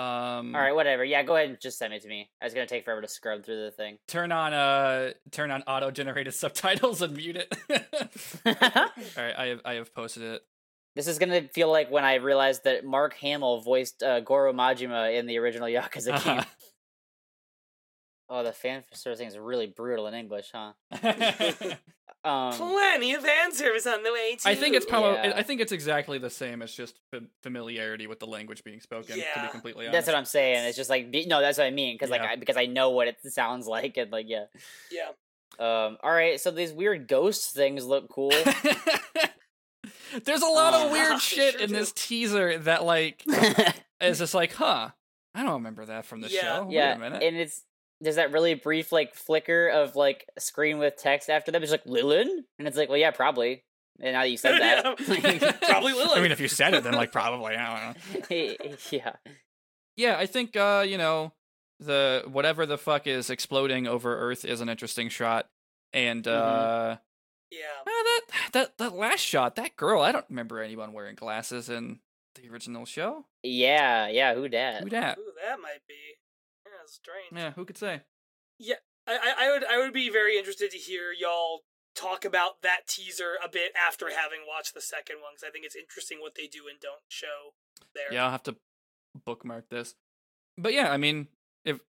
Um, 0.00 0.54
All 0.54 0.60
right, 0.62 0.74
whatever. 0.74 1.04
Yeah, 1.04 1.22
go 1.22 1.36
ahead 1.36 1.48
and 1.50 1.60
just 1.60 1.78
send 1.78 1.92
it 1.92 2.02
to 2.02 2.08
me. 2.08 2.30
I 2.40 2.46
was 2.46 2.54
gonna 2.54 2.66
take 2.66 2.84
forever 2.84 3.02
to 3.02 3.08
scrub 3.08 3.44
through 3.44 3.64
the 3.64 3.70
thing. 3.70 3.98
turn 4.08 4.32
on 4.32 4.52
uh 4.54 5.10
turn 5.30 5.50
on 5.50 5.62
auto 5.62 5.90
generated 5.90 6.32
subtitles 6.42 7.02
and 7.02 7.16
mute 7.16 7.36
it. 7.36 7.54
All 8.46 8.54
right, 9.24 9.34
I 9.38 9.46
have 9.46 9.60
I 9.64 9.74
have 9.74 9.94
posted 9.94 10.22
it. 10.22 10.42
this 10.96 11.06
is 11.06 11.18
gonna 11.18 11.42
feel 11.48 11.70
like 11.70 11.90
when 11.90 12.04
I 12.04 12.14
realized 12.16 12.64
that 12.64 12.84
Mark 12.84 13.14
Hamill 13.14 13.60
voiced 13.60 14.02
uh, 14.02 14.20
Goro 14.20 14.52
Majima 14.52 15.18
in 15.18 15.26
the 15.26 15.38
original 15.38 15.68
Yakuza 15.68 16.12
Uh-huh. 16.14 16.34
game. 16.36 16.44
Oh, 18.32 18.44
the 18.44 18.52
fan 18.52 18.84
service 18.94 19.18
thing 19.18 19.26
is 19.28 19.36
really 19.36 19.66
brutal 19.66 20.06
in 20.06 20.14
English, 20.14 20.50
huh? 20.54 20.72
Um, 22.22 22.52
Plenty 22.52 23.14
of 23.14 23.22
fan 23.24 23.50
service 23.50 23.86
on 23.86 24.02
the 24.02 24.12
way 24.12 24.32
too. 24.36 24.42
I 24.46 24.54
think 24.54 24.74
it's 24.76 24.84
probably 24.84 25.12
Yeah. 25.14 25.32
I 25.36 25.42
think 25.42 25.62
it's 25.62 25.72
exactly 25.72 26.18
the 26.18 26.28
same. 26.28 26.60
It's 26.60 26.74
just 26.74 26.98
fam- 27.10 27.30
familiarity 27.42 28.06
with 28.06 28.18
the 28.20 28.26
language 28.26 28.62
being 28.62 28.80
spoken. 28.82 29.14
To 29.14 29.20
Yeah. 29.20 29.46
be 29.46 29.50
completely 29.50 29.86
honest, 29.86 29.92
that's 29.94 30.06
what 30.06 30.18
I'm 30.18 30.26
saying. 30.26 30.66
It's 30.66 30.76
just 30.76 30.90
like 30.90 31.10
be- 31.10 31.24
no, 31.24 31.40
that's 31.40 31.56
what 31.56 31.66
I 31.66 31.70
mean 31.70 31.94
because 31.94 32.10
like 32.10 32.20
I, 32.20 32.36
because 32.36 32.58
I 32.58 32.66
know 32.66 32.90
what 32.90 33.08
it 33.08 33.16
sounds 33.32 33.66
like 33.66 33.96
and 33.96 34.12
like 34.12 34.26
yeah. 34.28 34.44
Yeah. 34.92 35.08
Um. 35.58 35.96
All 36.02 36.12
right, 36.12 36.38
so 36.38 36.50
these 36.50 36.72
weird 36.74 37.08
ghost 37.08 37.54
things 37.54 37.86
look 37.86 38.10
cool. 38.10 38.32
There's 40.24 40.42
a 40.42 40.46
lot 40.46 40.74
Uh, 40.74 40.84
of 40.86 40.92
weird 40.92 41.12
they 41.14 41.18
shit 41.20 41.52
sure 41.54 41.60
in 41.62 41.68
do. 41.70 41.74
this 41.76 41.92
teaser 41.92 42.58
that 42.58 42.84
like 42.84 43.24
is 44.00 44.18
just 44.18 44.34
like, 44.34 44.52
huh? 44.52 44.90
I 45.34 45.42
don't 45.42 45.52
remember 45.54 45.86
that 45.86 46.04
from 46.04 46.20
the 46.20 46.28
Yeah. 46.28 46.40
show. 46.40 46.64
Wait 46.64 46.74
yeah, 46.74 46.94
a 46.96 46.98
minute. 46.98 47.22
and 47.22 47.36
it's 47.36 47.62
there's 48.00 48.16
that 48.16 48.32
really 48.32 48.54
brief 48.54 48.92
like 48.92 49.14
flicker 49.14 49.68
of 49.68 49.96
like 49.96 50.26
a 50.36 50.40
screen 50.40 50.78
with 50.78 50.96
text 50.96 51.28
after 51.30 51.50
them. 51.52 51.62
It's 51.62 51.72
like 51.72 51.84
Lilin, 51.84 52.28
and 52.58 52.68
it's 52.68 52.76
like, 52.76 52.88
well, 52.88 52.98
yeah, 52.98 53.10
probably. 53.10 53.64
And 54.02 54.14
now 54.14 54.22
that 54.22 54.30
you 54.30 54.38
said 54.38 54.58
that, 54.60 55.60
Probably 55.62 55.92
Lilith. 55.94 56.16
I 56.18 56.20
mean, 56.22 56.32
if 56.32 56.40
you 56.40 56.48
said 56.48 56.74
it, 56.74 56.84
then 56.84 56.94
like 56.94 57.12
probably. 57.12 57.54
I 57.56 57.94
don't 58.14 58.30
know. 58.30 58.54
yeah, 58.90 59.12
Yeah, 59.96 60.16
I 60.18 60.26
think 60.26 60.56
uh, 60.56 60.84
you 60.88 60.96
know, 60.98 61.32
the 61.78 62.24
whatever 62.26 62.66
the 62.66 62.78
fuck 62.78 63.06
is 63.06 63.28
exploding 63.30 63.86
over 63.86 64.16
Earth 64.18 64.44
is 64.44 64.60
an 64.60 64.68
interesting 64.68 65.08
shot. 65.08 65.48
And 65.92 66.24
Mhm. 66.24 66.30
uh 66.30 66.96
yeah. 67.50 67.58
ah, 67.80 67.84
that 67.84 68.20
that 68.52 68.78
that 68.78 68.94
last 68.94 69.20
shot, 69.20 69.56
that 69.56 69.76
girl, 69.76 70.00
I 70.02 70.12
don't 70.12 70.24
remember 70.30 70.62
anyone 70.62 70.92
wearing 70.92 71.16
glasses 71.16 71.68
in 71.68 71.98
the 72.36 72.48
original 72.48 72.84
show. 72.86 73.26
yeah, 73.42 74.06
yeah. 74.08 74.34
Who 74.34 74.48
dat? 74.48 74.84
Who 74.84 74.88
dat? 74.88 75.18
Ooh, 75.18 75.32
that 75.44 75.60
might 75.60 75.80
be. 75.88 75.94
Yeah, 76.90 77.28
strange. 77.30 77.44
Yeah, 77.44 77.50
who 77.52 77.64
could 77.64 77.78
say? 77.78 78.02
Yeah, 78.58 78.76
I, 79.06 79.34
I 79.38 79.50
would 79.50 79.64
I 79.64 79.78
would 79.78 79.92
be 79.92 80.10
very 80.10 80.36
interested 80.36 80.70
to 80.72 80.78
hear 80.78 81.12
y'all 81.18 81.60
talk 81.94 82.24
about 82.24 82.62
that 82.62 82.86
teaser 82.88 83.32
a 83.44 83.48
bit 83.48 83.72
after 83.74 84.06
having 84.06 84.40
watched 84.46 84.74
the 84.74 84.80
second 84.80 85.16
one 85.16 85.32
because 85.34 85.48
I 85.48 85.50
think 85.50 85.64
it's 85.64 85.76
interesting 85.76 86.18
what 86.20 86.34
they 86.34 86.46
do 86.46 86.68
and 86.70 86.78
don't 86.80 87.02
show 87.08 87.54
there. 87.94 88.12
Yeah, 88.12 88.24
I'll 88.24 88.30
have 88.30 88.42
to 88.44 88.56
bookmark 89.24 89.68
this. 89.70 89.94
But 90.56 90.72
yeah, 90.72 90.90
I 90.90 90.96
mean, 90.96 91.28
if 91.64 91.80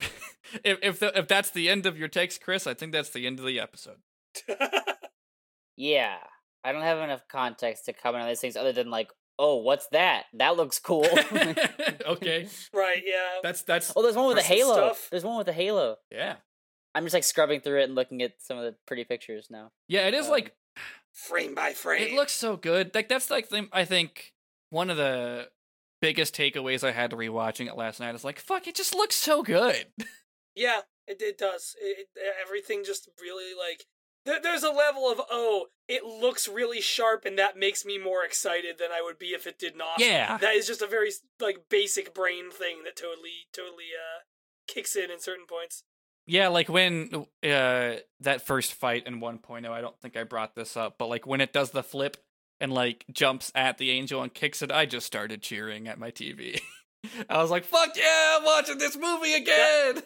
if 0.63 0.79
if, 0.81 0.99
the, 0.99 1.17
if 1.17 1.27
that's 1.27 1.49
the 1.49 1.69
end 1.69 1.85
of 1.85 1.97
your 1.97 2.07
takes, 2.07 2.37
Chris, 2.37 2.67
I 2.67 2.73
think 2.73 2.91
that's 2.91 3.09
the 3.09 3.25
end 3.25 3.39
of 3.39 3.45
the 3.45 3.59
episode. 3.59 3.97
Yeah, 5.77 6.17
I 6.63 6.71
don't 6.71 6.81
have 6.81 6.97
enough 6.97 7.27
context 7.31 7.85
to 7.85 7.93
comment 7.93 8.23
on 8.23 8.29
these 8.29 8.41
things 8.41 8.57
other 8.57 8.73
than 8.73 8.89
like, 8.89 9.11
oh, 9.39 9.57
what's 9.57 9.87
that? 9.87 10.25
That 10.33 10.57
looks 10.57 10.79
cool. 10.79 11.05
okay, 12.05 12.47
right. 12.73 13.03
Yeah. 13.05 13.39
that's 13.43 13.61
that's 13.63 13.93
oh, 13.95 14.01
there's 14.03 14.15
one 14.15 14.27
with 14.27 14.37
a 14.37 14.41
halo. 14.41 14.73
stuff. 14.73 15.07
There's 15.11 15.23
one 15.23 15.37
with 15.37 15.47
a 15.47 15.53
halo. 15.53 15.97
yeah, 16.11 16.35
I'm 16.95 17.03
just 17.03 17.13
like 17.13 17.23
scrubbing 17.23 17.61
through 17.61 17.81
it 17.81 17.85
and 17.85 17.95
looking 17.95 18.21
at 18.21 18.33
some 18.39 18.57
of 18.57 18.63
the 18.63 18.75
pretty 18.85 19.03
pictures 19.03 19.47
now. 19.49 19.71
yeah. 19.87 20.07
It 20.07 20.13
is 20.13 20.25
Um, 20.25 20.31
like 20.31 20.55
frame 21.13 21.55
by 21.55 21.73
frame. 21.73 22.07
It 22.07 22.13
looks 22.13 22.33
so 22.33 22.57
good. 22.57 22.91
Like 22.93 23.09
that's 23.09 23.29
like 23.29 23.49
the, 23.49 23.67
I 23.71 23.85
think 23.85 24.33
one 24.69 24.89
of 24.89 24.97
the 24.97 25.47
biggest 26.01 26.35
takeaways 26.35 26.83
I 26.83 26.91
had 26.91 27.11
rewatching 27.11 27.67
it 27.67 27.75
last 27.75 27.99
night 27.99 28.13
is 28.15 28.23
like, 28.23 28.39
fuck, 28.39 28.67
it 28.67 28.75
just 28.75 28.93
looks 28.93 29.15
so 29.15 29.43
good. 29.43 29.85
Yeah, 30.59 30.79
it 31.05 31.21
it 31.21 31.37
does. 31.37 31.75
It, 31.79 32.07
it, 32.15 32.33
everything 32.43 32.83
just 32.83 33.09
really 33.21 33.53
like 33.55 33.85
there, 34.27 34.41
there's 34.41 34.63
a 34.63 34.71
level 34.71 35.09
of 35.09 35.21
oh, 35.31 35.67
it 35.87 36.03
looks 36.03 36.47
really 36.47 36.81
sharp, 36.81 37.25
and 37.25 37.39
that 37.39 37.57
makes 37.57 37.85
me 37.85 37.97
more 37.97 38.23
excited 38.23 38.77
than 38.77 38.89
I 38.91 39.01
would 39.01 39.17
be 39.17 39.27
if 39.27 39.47
it 39.47 39.57
did 39.57 39.75
not. 39.75 39.99
Yeah. 39.99 40.37
that 40.37 40.53
is 40.53 40.67
just 40.67 40.81
a 40.81 40.87
very 40.87 41.11
like 41.39 41.69
basic 41.69 42.13
brain 42.13 42.51
thing 42.51 42.83
that 42.83 42.95
totally 42.95 43.47
totally 43.53 43.85
uh 43.95 44.21
kicks 44.67 44.95
in 44.95 45.09
in 45.09 45.19
certain 45.19 45.45
points. 45.47 45.83
Yeah, 46.25 46.49
like 46.49 46.67
when 46.67 47.25
uh 47.41 47.95
that 48.19 48.45
first 48.45 48.73
fight 48.73 49.07
in 49.07 49.21
1.0, 49.21 49.69
I 49.69 49.81
don't 49.81 49.99
think 50.01 50.17
I 50.17 50.23
brought 50.23 50.55
this 50.55 50.75
up, 50.75 50.97
but 50.99 51.07
like 51.07 51.25
when 51.25 51.41
it 51.41 51.53
does 51.53 51.71
the 51.71 51.83
flip 51.83 52.17
and 52.59 52.73
like 52.73 53.05
jumps 53.11 53.51
at 53.55 53.77
the 53.77 53.91
angel 53.91 54.21
and 54.21 54.33
kicks 54.33 54.61
it, 54.61 54.71
I 54.71 54.85
just 54.85 55.07
started 55.07 55.41
cheering 55.41 55.87
at 55.87 55.99
my 55.99 56.11
TV. 56.11 56.59
I 57.29 57.41
was 57.41 57.49
like, 57.51 57.63
"Fuck 57.63 57.95
yeah, 57.95 58.37
I'm 58.37 58.43
watching 58.43 58.77
this 58.77 58.97
movie 58.97 59.35
again." 59.35 59.95
That 59.95 60.03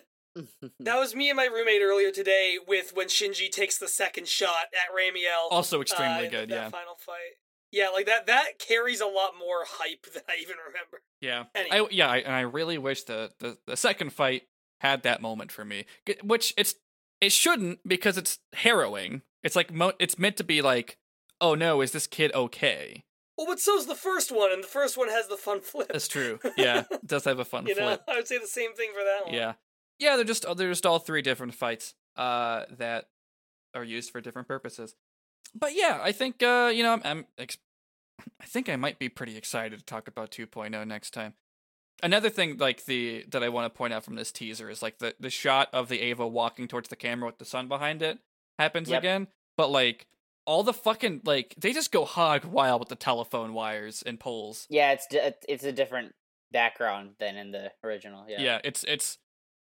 was 0.79 1.15
me 1.15 1.29
and 1.29 1.37
my 1.37 1.45
roommate 1.45 1.81
earlier 1.81 2.11
today 2.11 2.57
with 2.67 2.91
when 2.93 3.07
Shinji 3.07 3.51
takes 3.51 3.77
the 3.77 3.87
second 3.87 4.27
shot 4.27 4.67
at 4.73 4.95
Ramiel. 4.95 5.51
Also 5.51 5.81
extremely 5.81 6.27
uh, 6.27 6.31
good, 6.31 6.49
that 6.49 6.55
yeah. 6.55 6.69
Final 6.69 6.95
fight. 6.97 7.37
Yeah, 7.71 7.89
like 7.89 8.05
that. 8.05 8.27
That 8.27 8.59
carries 8.59 9.01
a 9.01 9.05
lot 9.05 9.31
more 9.39 9.63
hype 9.65 10.05
than 10.13 10.23
I 10.27 10.35
even 10.41 10.55
remember. 10.67 11.01
Yeah. 11.21 11.45
Anyway. 11.55 11.87
I 11.91 11.93
yeah, 11.93 12.09
I, 12.09 12.17
and 12.17 12.35
I 12.35 12.41
really 12.41 12.77
wish 12.77 13.03
the, 13.03 13.31
the 13.39 13.57
the 13.65 13.77
second 13.77 14.13
fight 14.13 14.43
had 14.81 15.03
that 15.03 15.21
moment 15.21 15.51
for 15.51 15.63
me, 15.63 15.85
which 16.23 16.53
it's 16.57 16.75
it 17.21 17.31
shouldn't 17.31 17.87
because 17.87 18.17
it's 18.17 18.39
harrowing. 18.53 19.21
It's 19.43 19.55
like 19.55 19.73
mo- 19.73 19.93
it's 19.99 20.19
meant 20.19 20.37
to 20.37 20.43
be 20.43 20.61
like, 20.61 20.97
oh 21.39 21.55
no, 21.55 21.81
is 21.81 21.91
this 21.91 22.07
kid 22.07 22.33
okay? 22.33 23.05
Well, 23.37 23.47
but 23.47 23.59
so's 23.59 23.87
the 23.87 23.95
first 23.95 24.31
one, 24.31 24.51
and 24.51 24.63
the 24.63 24.67
first 24.67 24.97
one 24.97 25.09
has 25.09 25.27
the 25.27 25.37
fun 25.37 25.61
flip. 25.63 25.89
That's 25.91 26.07
true. 26.07 26.39
Yeah, 26.57 26.83
it 26.91 27.07
does 27.07 27.23
have 27.25 27.39
a 27.39 27.45
fun 27.45 27.65
you 27.67 27.75
know, 27.75 27.87
flip. 27.87 28.03
I 28.07 28.15
would 28.15 28.27
say 28.27 28.37
the 28.37 28.47
same 28.47 28.73
thing 28.73 28.91
for 28.93 29.03
that 29.03 29.25
one. 29.25 29.33
Yeah, 29.33 29.53
yeah. 30.01 30.17
They're 30.17 30.25
just 30.25 30.45
they're 30.57 30.69
just 30.69 30.85
all 30.85 30.99
three 30.99 31.21
different 31.21 31.53
fights 31.53 31.93
uh 32.17 32.65
that 32.77 33.05
are 33.73 33.83
used 33.85 34.11
for 34.11 34.19
different 34.19 34.47
purposes. 34.49 34.95
But 35.55 35.71
yeah, 35.73 35.99
I 36.01 36.11
think 36.11 36.43
uh 36.43 36.71
you 36.73 36.83
know 36.83 36.91
I'm, 36.93 37.01
I'm 37.05 37.25
ex- 37.37 37.57
I 38.41 38.45
think 38.45 38.67
I 38.69 38.75
might 38.75 38.99
be 38.99 39.07
pretty 39.09 39.37
excited 39.37 39.79
to 39.79 39.85
talk 39.85 40.07
about 40.07 40.29
2.0 40.31 40.85
next 40.87 41.11
time. 41.11 41.33
Another 42.03 42.29
thing 42.29 42.57
like 42.57 42.85
the 42.85 43.25
that 43.29 43.43
I 43.43 43.49
want 43.49 43.71
to 43.71 43.77
point 43.77 43.93
out 43.93 44.03
from 44.03 44.15
this 44.15 44.31
teaser 44.31 44.69
is 44.69 44.81
like 44.81 44.97
the 44.99 45.15
the 45.19 45.29
shot 45.29 45.69
of 45.71 45.87
the 45.87 45.99
Eva 46.03 46.27
walking 46.27 46.67
towards 46.67 46.89
the 46.89 46.95
camera 46.95 47.27
with 47.27 47.37
the 47.37 47.45
sun 47.45 47.67
behind 47.67 48.01
it 48.01 48.19
happens 48.59 48.89
Yep. 48.89 48.99
again, 48.99 49.27
but 49.57 49.69
like 49.69 50.07
all 50.45 50.63
the 50.63 50.73
fucking 50.73 51.21
like 51.25 51.53
they 51.57 51.71
just 51.73 51.91
go 51.91 52.03
hog 52.05 52.43
wild 52.45 52.79
with 52.81 52.89
the 52.89 52.95
telephone 52.95 53.53
wires 53.53 54.01
and 54.03 54.19
poles. 54.19 54.65
yeah, 54.69 54.91
it's 54.93 55.07
it's 55.47 55.63
a 55.63 55.71
different 55.71 56.13
background 56.51 57.11
than 57.19 57.37
in 57.37 57.51
the 57.51 57.71
original. 57.83 58.25
Yeah. 58.27 58.41
yeah 58.41 58.59
it's 58.63 58.83
it's 58.85 59.17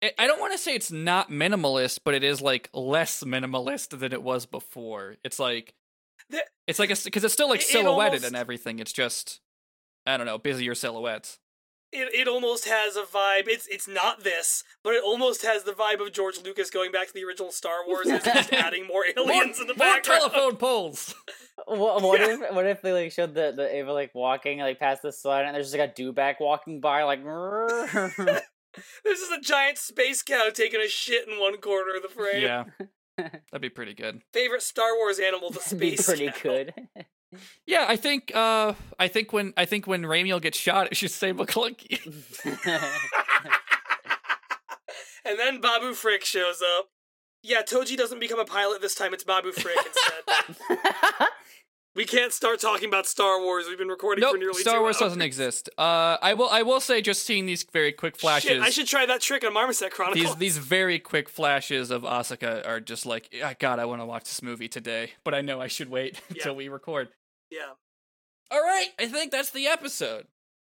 I- 0.03 0.13
I 0.19 0.27
don't 0.27 0.41
want 0.41 0.53
to 0.53 0.59
say 0.59 0.75
it's 0.75 0.91
not 0.93 1.31
minimalist, 1.31 2.01
but 2.05 2.15
it 2.15 2.25
is 2.25 2.41
like 2.43 2.69
less 2.73 3.23
minimalist 3.23 3.99
than 3.99 4.13
it 4.13 4.23
was 4.23 4.47
before. 4.47 5.17
It's 5.25 5.39
like 5.39 5.75
The- 6.29 6.45
it's 6.67 6.79
like 6.79 6.89
because 6.89 7.25
it's 7.25 7.35
still 7.35 7.49
like 7.49 7.61
It- 7.61 7.67
it 7.67 7.73
silhouetted 7.73 8.13
almost- 8.15 8.25
and 8.27 8.37
everything. 8.37 8.79
It's 8.79 8.93
just 8.93 9.41
I 10.07 10.17
don't 10.17 10.27
know, 10.27 10.39
busier 10.39 10.75
silhouettes. 10.75 11.39
it, 11.93 12.09
it 12.15 12.27
almost 12.27 12.67
has 12.67 12.97
a 12.97 13.03
vibe. 13.03 13.47
It's 13.49 13.67
it's 13.69 13.87
not 13.87 14.25
this, 14.25 14.65
but 14.83 14.95
it 14.95 15.05
almost 15.05 15.43
has 15.43 15.63
the 15.65 15.73
vibe 15.73 16.01
of 16.05 16.11
George 16.13 16.41
Lucas 16.43 16.71
going 16.71 16.91
back 16.91 17.07
to 17.09 17.13
the 17.13 17.23
original 17.25 17.53
Star 17.53 17.87
Wars 17.87 18.07
and 18.09 18.25
just 18.25 18.53
adding 18.53 18.87
more 18.87 19.05
aliens 19.17 19.61
in 19.61 19.67
the 19.69 19.75
more 19.75 19.87
background. 19.87 20.21
telephone 20.33 20.57
poles. 20.57 21.15
What, 21.67 22.03
what 22.03 22.19
Yeah. 22.21 22.29
if 22.49 22.55
what 22.55 22.67
if 22.67 22.83
they 22.83 22.93
like 22.93 23.13
showed 23.13 23.35
the 23.35 23.53
the 23.55 23.79
Eva 23.79 23.93
like 23.93 24.13
walking 24.15 24.59
like 24.59 24.81
past 24.81 25.03
the 25.03 25.13
sun 25.13 25.45
and 25.45 25.55
there's 25.55 25.71
just 25.71 25.79
like 25.79 25.91
a 25.91 25.93
dewback 26.03 26.37
walking 26.41 26.81
by 26.81 27.05
like 27.05 27.21
This 29.05 29.21
is 29.21 29.31
a 29.31 29.41
giant 29.41 29.79
space 29.79 30.23
cow 30.23 30.49
taking 30.53 30.81
a 30.81 30.89
shit 30.89 31.29
in 31.29 31.39
one 31.39 31.57
corner 31.59 31.95
of 31.97 32.03
the 32.03 32.09
frame. 32.09 32.43
yeah, 32.43 32.65
that'd 33.17 33.61
be 33.61 33.69
pretty 33.69 33.95
good. 33.95 34.23
Favorite 34.33 34.63
Star 34.63 34.97
Wars 34.97 35.19
animal, 35.19 35.51
the 35.51 35.59
That'd 35.65 35.79
be 35.79 35.97
space 35.97 36.07
pretty 36.07 36.27
cow. 36.31 36.39
good. 36.43 36.75
Yeah, 37.67 37.87
I 37.89 37.97
think 37.97 38.31
uh 38.35 38.75
I 38.99 39.09
think 39.09 39.33
when 39.33 39.53
I 39.57 39.65
think 39.65 39.87
when 39.87 40.03
Ramiel 40.03 40.41
gets 40.41 40.59
shot, 40.59 40.89
it 40.91 40.97
should 40.97 41.11
say 41.11 41.33
McClunky. 41.33 41.99
and 45.25 45.39
then 45.39 45.61
Babu 45.61 45.95
Frick 45.95 46.25
shows 46.25 46.63
up. 46.79 46.89
Yeah, 47.43 47.63
Toji 47.63 47.97
doesn't 47.97 48.21
become 48.21 48.39
a 48.39 48.45
pilot 48.45 48.81
this 48.83 48.95
time. 48.95 49.13
It's 49.15 49.25
Babu 49.25 49.51
Frick 49.53 49.77
instead. 49.77 50.79
We 51.95 52.05
can't 52.05 52.33
start 52.33 52.61
talking 52.61 52.89
about 52.89 53.07
Star 53.07 53.41
Wars. 53.41 53.67
We've 53.69 53.79
been 53.79 53.89
recording 53.89 54.23
nope, 54.23 54.33
for 54.33 54.39
nearly 54.39 54.61
Star 54.63 54.77
two 54.77 54.81
Wars 54.81 54.97
hours. 54.97 55.11
doesn't 55.11 55.23
exist. 55.23 55.69
Uh, 55.77 56.17
I 56.23 56.35
will 56.35 56.49
I 56.49 56.63
will 56.63 56.81
say 56.81 57.03
just 57.03 57.25
seeing 57.25 57.47
these 57.47 57.65
very 57.65 57.93
quick 57.93 58.19
flashes. 58.19 58.51
Shit, 58.51 58.63
I 58.63 58.71
should 58.71 58.87
try 58.87 59.05
that 59.07 59.21
trick 59.21 59.45
on 59.45 59.53
Marmoset 59.53 59.93
Chronicles. 59.93 60.37
these 60.37 60.37
these 60.37 60.59
very 60.59 60.99
quick 60.99 61.29
flashes 61.29 61.91
of 61.91 62.03
Asuka 62.03 62.67
are 62.67 62.81
just 62.81 63.05
like, 63.05 63.35
"Ah, 63.43 63.55
God, 63.59 63.79
I 63.79 63.85
want 63.85 64.01
to 64.01 64.07
watch 64.07 64.25
this 64.25 64.43
movie 64.43 64.69
today, 64.69 65.11
but 65.25 65.35
I 65.35 65.41
know 65.43 65.61
I 65.61 65.69
should 65.69 65.91
wait 65.91 66.21
until 66.31 66.55
we 66.57 66.69
record. 66.69 67.09
Yeah. 67.51 67.73
All 68.51 68.63
right, 68.63 68.89
I 68.99 69.07
think 69.07 69.31
that's 69.33 69.51
the 69.51 69.67
episode. 69.67 70.27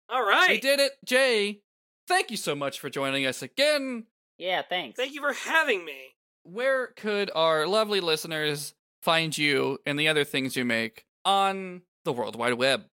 All 0.09 0.25
right. 0.25 0.49
We 0.51 0.59
did 0.59 0.79
it, 0.79 0.93
Jay. 1.05 1.61
Thank 2.07 2.29
you 2.31 2.37
so 2.37 2.55
much 2.55 2.79
for 2.79 2.89
joining 2.89 3.25
us 3.25 3.41
again. 3.41 4.05
yeah, 4.37 4.61
thanks. 4.61 4.95
Thank 4.97 5.13
you 5.13 5.21
for 5.21 5.33
having 5.33 5.83
me. 5.83 6.15
Where 6.43 6.87
could 6.95 7.31
our 7.33 7.65
lovely 7.65 7.99
listeners 7.99 8.75
find 9.05 9.37
you 9.37 9.77
and 9.85 9.99
the 9.99 10.07
other 10.07 10.23
things 10.23 10.55
you 10.55 10.65
make 10.65 11.05
on 11.23 11.83
the 12.03 12.11
World 12.11 12.35
Wide 12.35 12.55
Web? 12.55 12.85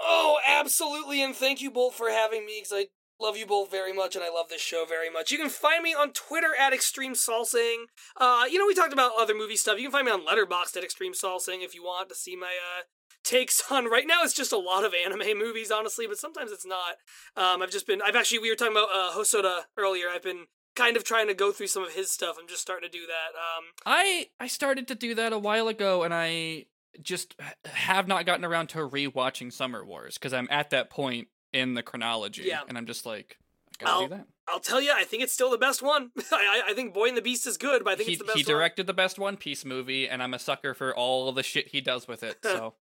Oh, 0.00 0.38
absolutely, 0.46 1.22
and 1.22 1.34
thank 1.34 1.60
you 1.60 1.72
both 1.72 1.94
for 1.94 2.08
having 2.08 2.46
me 2.46 2.60
because 2.60 2.72
I 2.72 2.86
love 3.20 3.36
you 3.36 3.46
both 3.46 3.70
very 3.70 3.92
much 3.92 4.14
and 4.14 4.24
I 4.24 4.30
love 4.30 4.48
this 4.48 4.60
show 4.60 4.84
very 4.88 5.10
much. 5.10 5.32
You 5.32 5.38
can 5.38 5.48
find 5.48 5.82
me 5.82 5.92
on 5.92 6.12
Twitter 6.12 6.54
at 6.58 6.72
Extreme 6.72 7.14
Salsing. 7.14 7.86
Uh, 8.16 8.44
you 8.50 8.58
know, 8.58 8.66
we 8.66 8.74
talked 8.74 8.92
about 8.92 9.12
other 9.18 9.34
movie 9.34 9.56
stuff. 9.56 9.78
You 9.78 9.84
can 9.84 9.92
find 9.92 10.06
me 10.06 10.12
on 10.12 10.24
Letterboxd 10.24 10.76
at 10.76 10.84
Extreme 10.84 11.14
Salsing 11.14 11.64
if 11.64 11.74
you 11.74 11.82
want 11.82 12.08
to 12.10 12.14
see 12.14 12.36
my 12.36 12.46
uh 12.46 12.82
takes 13.24 13.60
on 13.72 13.86
right 13.86 14.06
now 14.06 14.22
it's 14.22 14.32
just 14.32 14.52
a 14.52 14.58
lot 14.58 14.84
of 14.84 14.94
anime 14.94 15.36
movies 15.36 15.72
honestly 15.72 16.06
but 16.06 16.16
sometimes 16.16 16.52
it's 16.52 16.64
not 16.64 16.94
um 17.36 17.60
i've 17.60 17.72
just 17.72 17.84
been 17.84 18.00
i've 18.00 18.14
actually 18.14 18.38
we 18.38 18.48
were 18.48 18.54
talking 18.54 18.72
about 18.72 18.88
uh 18.94 19.10
hosoda 19.16 19.62
earlier 19.76 20.06
i've 20.08 20.22
been 20.22 20.44
kind 20.76 20.96
of 20.96 21.02
trying 21.04 21.26
to 21.26 21.34
go 21.34 21.50
through 21.52 21.66
some 21.66 21.82
of 21.82 21.92
his 21.94 22.10
stuff 22.10 22.36
i'm 22.40 22.46
just 22.46 22.60
starting 22.62 22.88
to 22.88 22.98
do 22.98 23.06
that 23.06 23.34
um 23.36 23.64
I 23.84 24.28
I 24.38 24.46
started 24.46 24.86
to 24.88 24.94
do 24.94 25.14
that 25.14 25.32
a 25.32 25.38
while 25.38 25.68
ago, 25.68 26.02
and 26.02 26.12
I 26.14 26.66
just 27.02 27.34
have 27.64 28.06
not 28.08 28.24
gotten 28.26 28.44
around 28.44 28.68
to 28.70 28.78
rewatching 28.78 29.52
Summer 29.52 29.84
Wars 29.84 30.16
because 30.18 30.32
I'm 30.32 30.48
at 30.50 30.70
that 30.70 30.88
point 30.90 31.28
in 31.52 31.74
the 31.74 31.82
chronology, 31.82 32.42
Yeah. 32.46 32.60
and 32.68 32.76
I'm 32.78 32.86
just 32.86 33.04
like, 33.06 33.38
I 33.80 33.84
gotta 33.84 33.92
I'll- 33.94 34.02
do 34.02 34.08
that. 34.16 34.26
i'll 34.48 34.60
tell 34.60 34.80
you 34.80 34.92
i 34.94 35.02
think 35.04 35.22
it's 35.22 35.32
still 35.32 35.50
the 35.50 35.58
best 35.58 35.82
one 35.82 36.10
I, 36.32 36.62
I 36.66 36.70
i 36.70 36.74
think 36.74 36.94
boy 36.94 37.08
and 37.08 37.16
the 37.16 37.20
beast 37.22 37.46
is 37.48 37.56
good 37.58 37.82
but 37.84 37.94
i 37.94 37.96
think 37.96 38.06
he 38.06 38.12
it's 38.14 38.22
the 38.22 38.26
best 38.26 38.38
he 38.38 38.44
one. 38.44 38.48
directed 38.58 38.86
the 38.86 38.94
best 38.94 39.18
One 39.18 39.36
Piece 39.36 39.64
movie, 39.64 40.08
and 40.08 40.22
I'm 40.22 40.32
a 40.34 40.38
sucker 40.38 40.72
for 40.74 40.94
all 40.96 41.30
the 41.32 41.42
shit 41.42 41.68
he 41.68 41.80
does 41.80 42.06
with 42.08 42.22
it. 42.22 42.38
So 42.42 42.74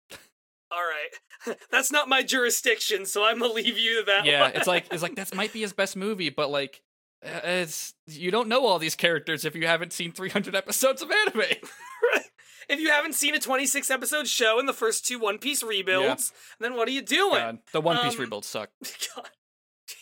All 0.72 0.82
right, 0.82 1.58
that's 1.72 1.92
not 1.92 2.08
my 2.10 2.24
jurisdiction, 2.24 3.06
so 3.06 3.24
I'm 3.26 3.40
gonna 3.40 3.54
leave 3.54 3.78
you 3.78 4.04
that. 4.06 4.26
yeah, 4.26 4.42
one. 4.42 4.52
it's 4.56 4.68
like 4.68 4.86
it's 4.92 5.04
like 5.04 5.16
that 5.16 5.34
might 5.36 5.54
be 5.54 5.62
his 5.62 5.74
best 5.74 5.96
movie, 5.96 6.30
but 6.30 6.50
like. 6.50 6.82
Uh, 7.26 7.40
It's 7.44 7.94
you 8.08 8.32
don't 8.32 8.48
know 8.48 8.66
all 8.66 8.80
these 8.80 8.96
characters 8.96 9.46
if 9.46 9.56
you 9.56 9.68
haven't 9.68 9.94
seen 9.94 10.12
300 10.12 10.56
episodes 10.56 11.02
of 11.02 11.12
anime. 11.12 11.42
if 12.70 12.80
you 12.80 12.90
haven't 12.90 13.14
seen 13.16 13.34
a 13.36 13.40
26 13.40 13.90
episode 13.90 14.28
show 14.28 14.60
in 14.60 14.66
the 14.66 14.74
first 14.74 15.06
two 15.06 15.20
One 15.20 15.38
Piece 15.38 15.64
rebuilds, 15.64 16.32
then 16.60 16.76
what 16.76 16.88
are 16.88 16.92
you 16.92 17.02
doing? 17.02 17.40
God, 17.40 17.58
the 17.72 17.82
One 17.82 17.98
Piece 18.04 18.16
Um, 18.16 18.22
rebuilds 18.22 18.48
suck. 18.48 18.70
God, 19.16 19.30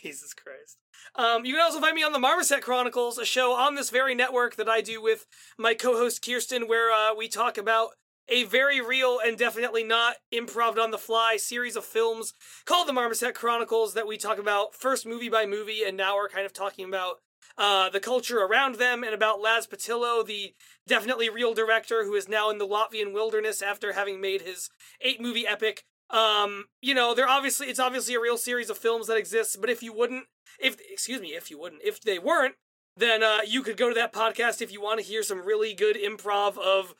Jesus 0.02 0.34
Christ. 0.34 0.78
Um, 1.16 1.46
you 1.46 1.54
can 1.54 1.62
also 1.62 1.80
find 1.80 1.96
me 1.96 2.04
on 2.04 2.12
the 2.12 2.20
Marmoset 2.20 2.62
Chronicles, 2.62 3.18
a 3.20 3.26
show 3.26 3.54
on 3.54 3.76
this 3.76 3.90
very 3.92 4.16
network 4.16 4.56
that 4.56 4.68
I 4.70 4.82
do 4.82 5.02
with 5.02 5.28
my 5.60 5.74
co-host 5.76 6.26
Kirsten, 6.26 6.68
where 6.68 6.92
uh, 6.92 7.14
we 7.14 7.28
talk 7.28 7.58
about 7.58 7.90
a 8.30 8.44
very 8.46 8.82
real 8.82 9.20
and 9.24 9.38
definitely 9.38 9.84
not 9.84 10.16
improv 10.34 10.78
on 10.78 10.92
the 10.92 10.98
fly 10.98 11.38
series 11.38 11.76
of 11.76 11.86
films 11.86 12.34
called 12.66 12.88
the 12.88 12.94
Marmoset 12.94 13.36
Chronicles 13.36 13.94
that 13.94 14.08
we 14.08 14.18
talk 14.18 14.38
about 14.38 14.76
first 14.76 15.06
movie 15.06 15.30
by 15.30 15.46
movie, 15.46 15.84
and 15.86 15.98
now 15.98 16.16
we're 16.16 16.30
kind 16.30 16.46
of 16.46 16.54
talking 16.54 16.86
about 16.86 17.18
uh, 17.58 17.90
the 17.90 18.00
culture 18.00 18.40
around 18.40 18.76
them 18.76 19.04
and 19.04 19.14
about 19.14 19.42
Laz 19.42 19.68
Patillo, 19.68 20.26
the 20.26 20.54
definitely 20.88 21.30
real 21.30 21.54
director 21.54 22.04
who 22.04 22.16
is 22.16 22.30
now 22.30 22.50
in 22.50 22.58
the 22.58 22.68
Latvian 22.68 23.14
wilderness 23.14 23.62
after 23.62 23.94
having 23.94 24.20
made 24.20 24.42
his 24.42 24.70
eight 25.02 25.22
movie 25.22 25.46
epic. 25.46 25.84
Um, 26.10 26.66
you 26.82 26.94
know, 26.94 27.14
they're 27.14 27.28
obviously 27.28 27.68
it's 27.68 27.80
obviously 27.80 28.16
a 28.16 28.20
real 28.20 28.38
series 28.38 28.70
of 28.70 28.78
films 28.78 29.08
that 29.08 29.18
exists, 29.18 29.56
but 29.56 29.70
if 29.70 29.84
you 29.84 29.94
wouldn't, 29.94 30.26
if 30.60 30.78
excuse 30.92 31.22
me, 31.22 31.30
if 31.30 31.52
you 31.52 31.60
wouldn't, 31.60 31.82
if 31.84 32.02
they 32.02 32.20
weren't, 32.20 32.56
then 32.96 33.24
uh, 33.24 33.40
you 33.48 33.64
could 33.64 33.78
go 33.78 33.90
to 33.90 33.96
that 33.96 34.14
podcast 34.14 34.62
if 34.62 34.72
you 34.72 34.82
want 34.82 35.00
to 35.00 35.06
hear 35.06 35.24
some 35.24 35.46
really 35.46 35.74
good 35.74 35.96
improv 35.96 36.58
of 36.58 36.94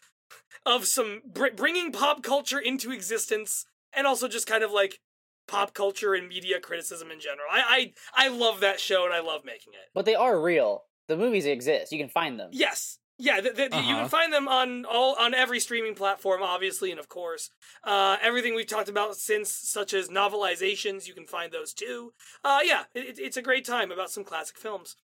of 0.66 0.86
some 0.86 1.22
br- 1.26 1.48
bringing 1.56 1.92
pop 1.92 2.24
culture 2.24 2.60
into 2.60 2.92
existence 2.92 3.66
and 3.94 4.08
also 4.08 4.28
just 4.28 4.48
kind 4.48 4.64
of 4.64 4.72
like 4.72 5.00
pop 5.48 5.74
culture 5.74 6.14
and 6.14 6.28
media 6.30 6.60
criticism 6.60 7.12
in 7.12 7.20
general. 7.20 7.48
I 7.52 7.94
I, 8.16 8.26
I 8.26 8.28
love 8.30 8.62
that 8.62 8.80
show 8.80 9.06
and 9.06 9.14
I 9.14 9.20
love 9.20 9.42
making 9.46 9.74
it. 9.74 9.90
But 9.94 10.06
they 10.06 10.16
are 10.16 10.42
real. 10.42 10.84
The 11.10 11.18
movies 11.18 11.46
exist. 11.46 11.92
You 11.92 12.00
can 12.00 12.08
find 12.10 12.40
them. 12.40 12.50
Yes. 12.54 13.00
Yeah, 13.20 13.40
th- 13.42 13.56
th- 13.56 13.72
you 13.72 13.78
Uh-huh. 13.78 14.00
can 14.02 14.10
find 14.10 14.34
them 14.34 14.48
on 14.48 14.86
all 14.86 15.16
on 15.20 15.36
every 15.36 15.60
streaming 15.60 15.94
platform, 15.94 16.42
obviously, 16.42 16.90
and 16.90 17.00
of 17.00 17.10
course, 17.10 17.52
uh, 17.84 18.18
everything 18.22 18.56
we've 18.56 18.66
talked 18.68 18.90
about 18.90 19.16
since, 19.18 19.52
such 19.52 19.94
as 19.94 20.10
novelizations, 20.10 21.08
you 21.08 21.14
can 21.14 21.28
find 21.28 21.52
those 21.52 21.74
too. 21.74 22.14
Uh, 22.44 22.60
yeah, 22.64 22.84
it, 22.96 23.20
it's 23.20 23.38
a 23.38 23.42
great 23.42 23.66
time 23.66 23.92
about 23.92 24.10
some 24.10 24.24
classic 24.24 24.58
films, 24.58 24.96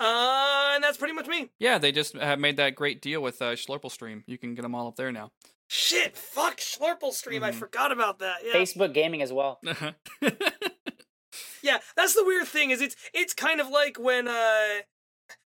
uh, 0.00 0.72
and 0.74 0.82
that's 0.84 0.96
pretty 0.98 1.14
much 1.14 1.26
me. 1.26 1.50
Yeah, 1.58 1.78
they 1.78 1.92
just 1.92 2.14
have 2.16 2.38
made 2.38 2.56
that 2.56 2.74
great 2.74 3.00
deal 3.02 3.20
with 3.20 3.40
uh, 3.42 3.52
Schlurple 3.52 3.90
Stream. 3.90 4.24
You 4.26 4.38
can 4.38 4.54
get 4.54 4.62
them 4.62 4.74
all 4.74 4.88
up 4.88 4.96
there 4.96 5.12
now. 5.12 5.30
Shit, 5.68 6.16
fuck 6.16 6.58
Schlurple 6.58 7.12
Stream, 7.12 7.42
I 7.42 7.50
Mhm. 7.50 7.54
forgot 7.54 7.92
about 7.92 8.18
that. 8.18 8.38
Yeah, 8.44 8.52
Facebook 8.54 8.92
gaming 8.92 9.22
as 9.22 9.32
well. 9.32 9.58
yeah, 11.62 11.78
that's 11.96 12.14
the 12.14 12.24
weird 12.24 12.46
thing 12.48 12.70
is 12.70 12.80
it's 12.80 12.96
it's 13.14 13.32
kind 13.34 13.60
of 13.60 13.68
like 13.68 13.98
when 13.98 14.28
uh, 14.28 14.80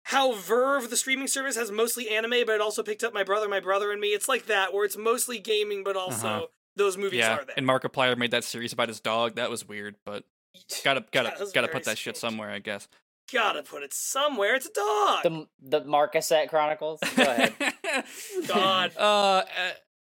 how 0.05 0.33
VRV, 0.33 0.89
the 0.89 0.97
streaming 0.97 1.27
service, 1.27 1.57
has 1.57 1.71
mostly 1.71 2.09
anime, 2.09 2.45
but 2.47 2.55
it 2.55 2.61
also 2.61 2.83
picked 2.83 3.03
up 3.05 3.13
My 3.13 3.25
Brother, 3.25 3.49
My 3.49 3.61
Brother 3.61 3.91
and 3.91 4.01
Me. 4.01 4.09
It's 4.09 4.29
like 4.29 4.47
that 4.47 4.73
where 4.73 4.85
it's 4.85 4.97
mostly 4.97 5.39
gaming, 5.39 5.83
but 5.85 5.97
also 5.97 6.27
Uh-huh. 6.29 6.47
those 6.77 6.97
movies 6.97 7.19
yeah, 7.19 7.39
are 7.39 7.45
there. 7.45 7.55
and 7.57 7.67
Markiplier 7.67 8.17
made 8.17 8.31
that 8.31 8.45
series 8.45 8.73
about 8.73 8.89
his 8.89 9.01
dog. 9.01 9.35
That 9.37 9.51
was 9.51 9.67
weird, 9.67 9.97
but 10.07 10.25
gotta 10.85 11.05
gotta 11.13 11.51
gotta 11.53 11.69
put 11.69 11.85
that 11.85 11.99
shit 11.99 12.17
somewhere, 12.17 12.51
I 12.51 12.61
guess. 12.61 12.89
Gotta 13.33 13.63
put 13.63 13.83
it 13.83 13.95
somewhere. 13.95 14.55
It's 14.55 14.67
a 14.67 14.73
dog. 14.73 15.23
The 15.23 15.47
the 15.79 15.81
Marcaset 15.83 16.49
Chronicles. 16.49 17.01
Go 17.17 17.23
ahead. 17.23 17.55
God. 18.49 18.93
uh, 18.97 19.01
uh, 19.01 19.45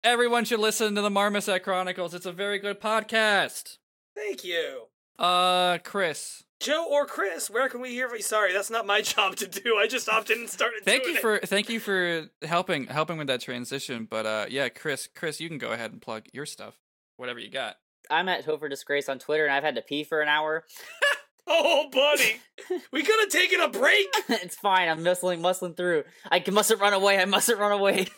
everyone 0.03 0.45
should 0.45 0.59
listen 0.59 0.95
to 0.95 1.01
the 1.01 1.09
Marmoset 1.09 1.63
Chronicles. 1.63 2.13
It's 2.13 2.25
a 2.25 2.31
very 2.31 2.59
good 2.59 2.81
podcast. 2.81 3.77
Thank 4.15 4.43
you. 4.43 4.87
Uh, 5.19 5.77
Chris, 5.83 6.43
Joe 6.59 6.87
or 6.89 7.05
Chris, 7.05 7.49
where 7.49 7.69
can 7.69 7.81
we 7.81 7.91
hear 7.91 8.07
from 8.07 8.17
you? 8.17 8.23
Sorry, 8.23 8.51
that's 8.51 8.71
not 8.71 8.85
my 8.87 9.01
job 9.03 9.35
to 9.37 9.47
do. 9.47 9.77
I 9.77 9.85
just 9.87 10.09
opted 10.09 10.37
and 10.37 10.49
started 10.49 10.83
thank 10.83 11.03
doing 11.03 11.13
you 11.13 11.19
it. 11.19 11.21
for 11.21 11.39
thank 11.45 11.69
you 11.69 11.79
for 11.79 12.29
helping 12.41 12.87
helping 12.87 13.17
with 13.17 13.27
that 13.27 13.41
transition. 13.41 14.07
But 14.09 14.25
uh, 14.25 14.45
yeah, 14.49 14.69
Chris, 14.69 15.07
Chris, 15.13 15.39
you 15.39 15.49
can 15.49 15.59
go 15.59 15.71
ahead 15.71 15.91
and 15.91 16.01
plug 16.01 16.23
your 16.33 16.45
stuff, 16.45 16.79
whatever 17.17 17.39
you 17.39 17.51
got. 17.51 17.75
I'm 18.09 18.27
at 18.27 18.45
Topher 18.45 18.69
Disgrace 18.69 19.07
on 19.07 19.19
Twitter, 19.19 19.45
and 19.45 19.53
I've 19.53 19.63
had 19.63 19.75
to 19.75 19.81
pee 19.81 20.03
for 20.03 20.21
an 20.21 20.29
hour. 20.29 20.65
Oh, 21.47 21.89
buddy. 21.91 22.39
we 22.91 23.03
could 23.03 23.19
have 23.19 23.29
taken 23.29 23.59
a 23.59 23.67
break. 23.67 24.07
it's 24.29 24.55
fine. 24.55 24.87
I'm 24.87 24.99
muscling, 24.99 25.41
muscling 25.41 25.75
through. 25.75 26.03
I 26.31 26.43
mustn't 26.51 26.79
run 26.79 26.93
away. 26.93 27.19
I 27.19 27.25
mustn't 27.25 27.59
run 27.59 27.71
away. 27.71 28.07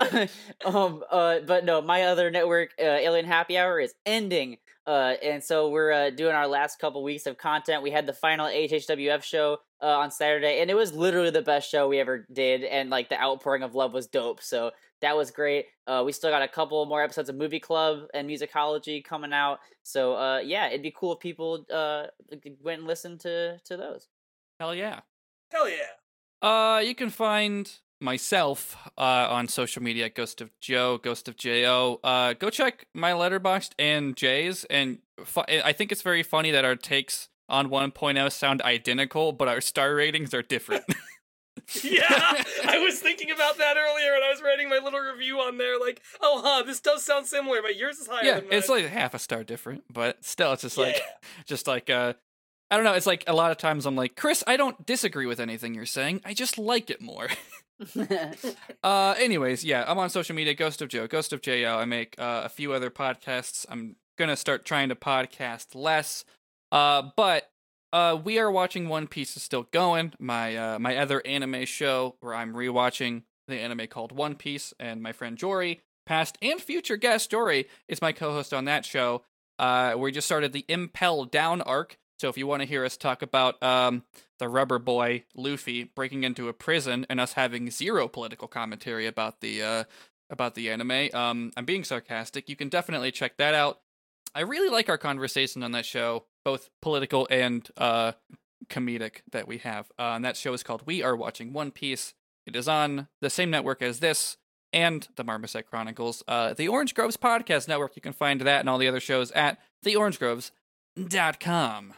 um. 0.64 1.02
Uh. 1.10 1.40
But 1.40 1.64
no, 1.64 1.80
my 1.80 2.04
other 2.04 2.30
network, 2.30 2.70
uh, 2.78 2.84
Alien 2.84 3.26
Happy 3.26 3.58
Hour, 3.58 3.80
is 3.80 3.94
ending. 4.06 4.58
Uh. 4.88 5.16
And 5.22 5.44
so 5.44 5.68
we're 5.68 5.92
uh, 5.92 6.10
doing 6.10 6.34
our 6.34 6.46
last 6.46 6.78
couple 6.78 7.02
weeks 7.02 7.26
of 7.26 7.36
content. 7.36 7.82
We 7.82 7.90
had 7.90 8.06
the 8.06 8.14
final 8.14 8.46
HHWF 8.46 9.22
show 9.22 9.58
uh, 9.82 9.86
on 9.86 10.10
Saturday, 10.10 10.60
and 10.60 10.70
it 10.70 10.74
was 10.74 10.94
literally 10.94 11.30
the 11.30 11.42
best 11.42 11.70
show 11.70 11.88
we 11.88 12.00
ever 12.00 12.26
did. 12.32 12.64
And 12.64 12.88
like 12.88 13.10
the 13.10 13.20
outpouring 13.20 13.62
of 13.62 13.74
love 13.74 13.92
was 13.92 14.06
dope. 14.06 14.42
So 14.42 14.70
that 15.02 15.14
was 15.14 15.30
great. 15.30 15.66
Uh, 15.86 16.02
we 16.06 16.12
still 16.12 16.30
got 16.30 16.40
a 16.40 16.48
couple 16.48 16.84
more 16.86 17.02
episodes 17.02 17.28
of 17.28 17.36
Movie 17.36 17.60
Club 17.60 18.04
and 18.14 18.28
Musicology 18.28 19.04
coming 19.04 19.34
out. 19.34 19.58
So 19.82 20.14
uh, 20.16 20.38
yeah, 20.38 20.68
it'd 20.68 20.82
be 20.82 20.94
cool 20.96 21.12
if 21.12 21.20
people 21.20 21.66
uh 21.72 22.06
went 22.62 22.78
and 22.78 22.88
listened 22.88 23.20
to 23.20 23.58
to 23.66 23.76
those. 23.76 24.08
Hell 24.58 24.74
yeah. 24.74 25.00
Hell 25.50 25.68
yeah. 25.68 26.48
Uh, 26.48 26.78
you 26.78 26.94
can 26.94 27.10
find 27.10 27.70
myself 28.00 28.76
uh, 28.96 29.00
on 29.30 29.48
social 29.48 29.82
media 29.82 30.08
Ghost 30.08 30.40
of 30.40 30.50
Joe, 30.60 30.98
Ghost 30.98 31.28
of 31.28 31.36
Jo. 31.36 32.00
Uh, 32.04 32.32
go 32.34 32.50
check 32.50 32.86
my 32.94 33.12
Letterboxd 33.12 33.70
and 33.78 34.16
Jay's, 34.16 34.64
and 34.64 34.98
fu- 35.24 35.42
I 35.48 35.72
think 35.72 35.92
it's 35.92 36.02
very 36.02 36.22
funny 36.22 36.50
that 36.50 36.64
our 36.64 36.76
takes 36.76 37.28
on 37.48 37.70
1.0 37.70 38.30
sound 38.32 38.62
identical, 38.62 39.32
but 39.32 39.48
our 39.48 39.60
star 39.60 39.94
ratings 39.94 40.34
are 40.34 40.42
different. 40.42 40.84
Yeah, 41.82 42.06
I 42.08 42.78
was 42.78 42.98
thinking 43.00 43.30
about 43.30 43.58
that 43.58 43.76
earlier 43.76 44.12
when 44.12 44.22
I 44.22 44.30
was 44.30 44.40
writing 44.40 44.70
my 44.70 44.78
little 44.78 45.00
review 45.00 45.40
on 45.40 45.58
there. 45.58 45.78
Like, 45.78 46.00
oh, 46.20 46.40
huh, 46.42 46.62
this 46.62 46.80
does 46.80 47.02
sound 47.04 47.26
similar, 47.26 47.60
but 47.60 47.76
yours 47.76 47.98
is 47.98 48.06
higher 48.06 48.24
yeah, 48.24 48.34
than 48.36 48.44
mine. 48.48 48.58
it's 48.58 48.68
like 48.70 48.86
half 48.86 49.12
a 49.12 49.18
star 49.18 49.44
different, 49.44 49.82
but 49.92 50.24
still, 50.24 50.52
it's 50.52 50.62
just 50.62 50.78
like, 50.78 50.96
Yeah. 50.96 51.28
just 51.46 51.66
like, 51.66 51.90
uh, 51.90 52.14
I 52.70 52.76
don't 52.76 52.84
know. 52.84 52.94
It's 52.94 53.06
like 53.06 53.24
a 53.26 53.34
lot 53.34 53.50
of 53.50 53.58
times 53.58 53.84
I'm 53.86 53.96
like, 53.96 54.14
Chris, 54.16 54.42
I 54.46 54.56
don't 54.56 54.86
disagree 54.86 55.26
with 55.26 55.40
anything 55.40 55.74
you're 55.74 55.84
saying. 55.84 56.22
I 56.24 56.32
just 56.32 56.58
like 56.58 56.90
it 56.90 57.02
more. 57.02 57.28
Uh, 58.82 59.14
anyways, 59.18 59.64
yeah, 59.64 59.84
I'm 59.86 59.98
on 59.98 60.08
social 60.08 60.34
media, 60.36 60.54
Ghost 60.54 60.80
of 60.80 60.88
Joe, 60.88 61.06
Ghost 61.06 61.32
of 61.32 61.40
Jo. 61.42 61.76
I 61.78 61.84
make 61.84 62.14
uh, 62.18 62.42
a 62.44 62.48
few 62.48 62.72
other 62.72 62.90
podcasts. 62.90 63.66
I'm 63.68 63.96
gonna 64.16 64.36
start 64.36 64.64
trying 64.64 64.88
to 64.88 64.94
podcast 64.94 65.74
less. 65.74 66.24
Uh, 66.70 67.02
but 67.16 67.50
uh, 67.92 68.18
we 68.22 68.38
are 68.38 68.50
watching 68.50 68.88
One 68.88 69.06
Piece 69.08 69.36
is 69.36 69.42
still 69.42 69.64
going. 69.72 70.12
My 70.18 70.56
uh, 70.56 70.78
my 70.78 70.96
other 70.96 71.24
anime 71.26 71.64
show 71.64 72.16
where 72.20 72.34
I'm 72.34 72.54
rewatching 72.54 73.22
the 73.48 73.58
anime 73.58 73.86
called 73.88 74.12
One 74.12 74.36
Piece, 74.36 74.72
and 74.78 75.02
my 75.02 75.12
friend 75.12 75.36
Jory, 75.36 75.80
past 76.06 76.38
and 76.40 76.60
future 76.60 76.96
guest 76.96 77.30
Jory, 77.30 77.66
is 77.88 78.00
my 78.00 78.12
co-host 78.12 78.54
on 78.54 78.64
that 78.66 78.84
show. 78.84 79.22
Uh, 79.58 79.94
we 79.98 80.12
just 80.12 80.26
started 80.26 80.52
the 80.52 80.64
Impel 80.68 81.24
Down 81.24 81.62
arc. 81.62 81.98
So 82.20 82.28
if 82.28 82.38
you 82.38 82.46
want 82.46 82.62
to 82.62 82.68
hear 82.68 82.84
us 82.84 82.96
talk 82.96 83.22
about 83.22 83.62
um, 83.62 84.04
the 84.38 84.48
rubber 84.48 84.78
boy 84.78 85.24
Luffy 85.34 85.84
breaking 85.84 86.24
into 86.24 86.48
a 86.48 86.52
prison 86.52 87.06
and 87.08 87.20
us 87.20 87.34
having 87.34 87.70
zero 87.70 88.08
political 88.08 88.48
commentary 88.48 89.06
about 89.06 89.40
the 89.40 89.62
uh, 89.62 89.84
about 90.30 90.54
the 90.54 90.70
anime, 90.70 91.08
um, 91.14 91.52
I'm 91.56 91.64
being 91.64 91.84
sarcastic. 91.84 92.48
You 92.48 92.56
can 92.56 92.68
definitely 92.68 93.10
check 93.10 93.36
that 93.38 93.54
out. 93.54 93.80
I 94.34 94.40
really 94.40 94.68
like 94.68 94.88
our 94.88 94.98
conversation 94.98 95.62
on 95.62 95.72
that 95.72 95.86
show, 95.86 96.24
both 96.44 96.68
political 96.82 97.26
and 97.30 97.68
uh, 97.76 98.12
comedic 98.68 99.22
that 99.32 99.48
we 99.48 99.58
have. 99.58 99.90
Uh, 99.98 100.12
and 100.14 100.24
that 100.24 100.36
show 100.36 100.52
is 100.52 100.62
called 100.62 100.82
We 100.86 101.02
Are 101.02 101.16
Watching 101.16 101.52
One 101.52 101.70
Piece. 101.70 102.14
It 102.46 102.54
is 102.54 102.68
on 102.68 103.08
the 103.20 103.30
same 103.30 103.50
network 103.50 103.82
as 103.82 104.00
this 104.00 104.36
and 104.72 105.08
the 105.16 105.24
Marmoset 105.24 105.66
Chronicles. 105.66 106.22
Uh, 106.28 106.54
the 106.54 106.68
Orange 106.68 106.94
Groves 106.94 107.16
Podcast 107.16 107.68
Network. 107.68 107.96
You 107.96 108.02
can 108.02 108.12
find 108.12 108.40
that 108.42 108.60
and 108.60 108.68
all 108.68 108.78
the 108.78 108.88
other 108.88 109.00
shows 109.00 109.30
at 109.32 109.58
theorangegroves.com. 109.84 111.94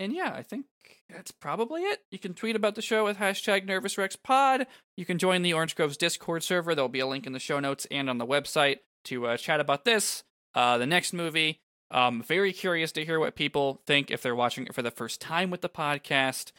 And 0.00 0.12
yeah, 0.12 0.32
I 0.32 0.42
think 0.42 0.66
that's 1.12 1.30
probably 1.30 1.82
it. 1.82 2.00
You 2.10 2.18
can 2.18 2.34
tweet 2.34 2.56
about 2.56 2.74
the 2.74 2.82
show 2.82 3.04
with 3.04 3.18
hashtag 3.18 3.66
NervousRexPod. 3.66 4.66
You 4.96 5.04
can 5.04 5.18
join 5.18 5.42
the 5.42 5.54
Orange 5.54 5.74
Groves 5.74 5.96
Discord 5.96 6.42
server. 6.42 6.74
There'll 6.74 6.88
be 6.88 7.00
a 7.00 7.06
link 7.06 7.26
in 7.26 7.32
the 7.32 7.38
show 7.38 7.60
notes 7.60 7.86
and 7.90 8.10
on 8.10 8.18
the 8.18 8.26
website 8.26 8.78
to 9.04 9.26
uh, 9.26 9.36
chat 9.36 9.60
about 9.60 9.84
this, 9.84 10.22
uh, 10.54 10.76
the 10.78 10.86
next 10.86 11.12
movie. 11.12 11.60
Um, 11.90 12.22
very 12.22 12.52
curious 12.52 12.92
to 12.92 13.04
hear 13.04 13.18
what 13.18 13.34
people 13.34 13.80
think 13.86 14.10
if 14.10 14.20
they're 14.22 14.34
watching 14.34 14.66
it 14.66 14.74
for 14.74 14.82
the 14.82 14.90
first 14.90 15.20
time 15.20 15.50
with 15.50 15.62
the 15.62 15.68
podcast. 15.70 16.52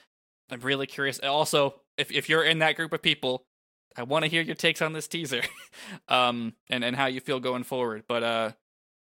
I'm 0.50 0.62
really 0.62 0.88
curious. 0.88 1.20
Also, 1.20 1.76
if 1.98 2.12
if 2.12 2.28
you're 2.28 2.44
in 2.44 2.60
that 2.60 2.76
group 2.76 2.92
of 2.92 3.04
people, 3.04 3.46
I 3.96 4.04
want 4.04 4.26
to 4.26 4.32
hear 4.32 4.42
your 4.42 4.56
takes 4.56 4.82
on 4.82 4.94
this 4.94 5.08
teaser, 5.08 5.44
um, 6.08 6.54
and 6.70 6.84
and 6.84 6.96
how 6.96 7.06
you 7.06 7.20
feel 7.20 7.40
going 7.40 7.64
forward. 7.64 8.06
But 8.08 8.24
uh, 8.24 8.52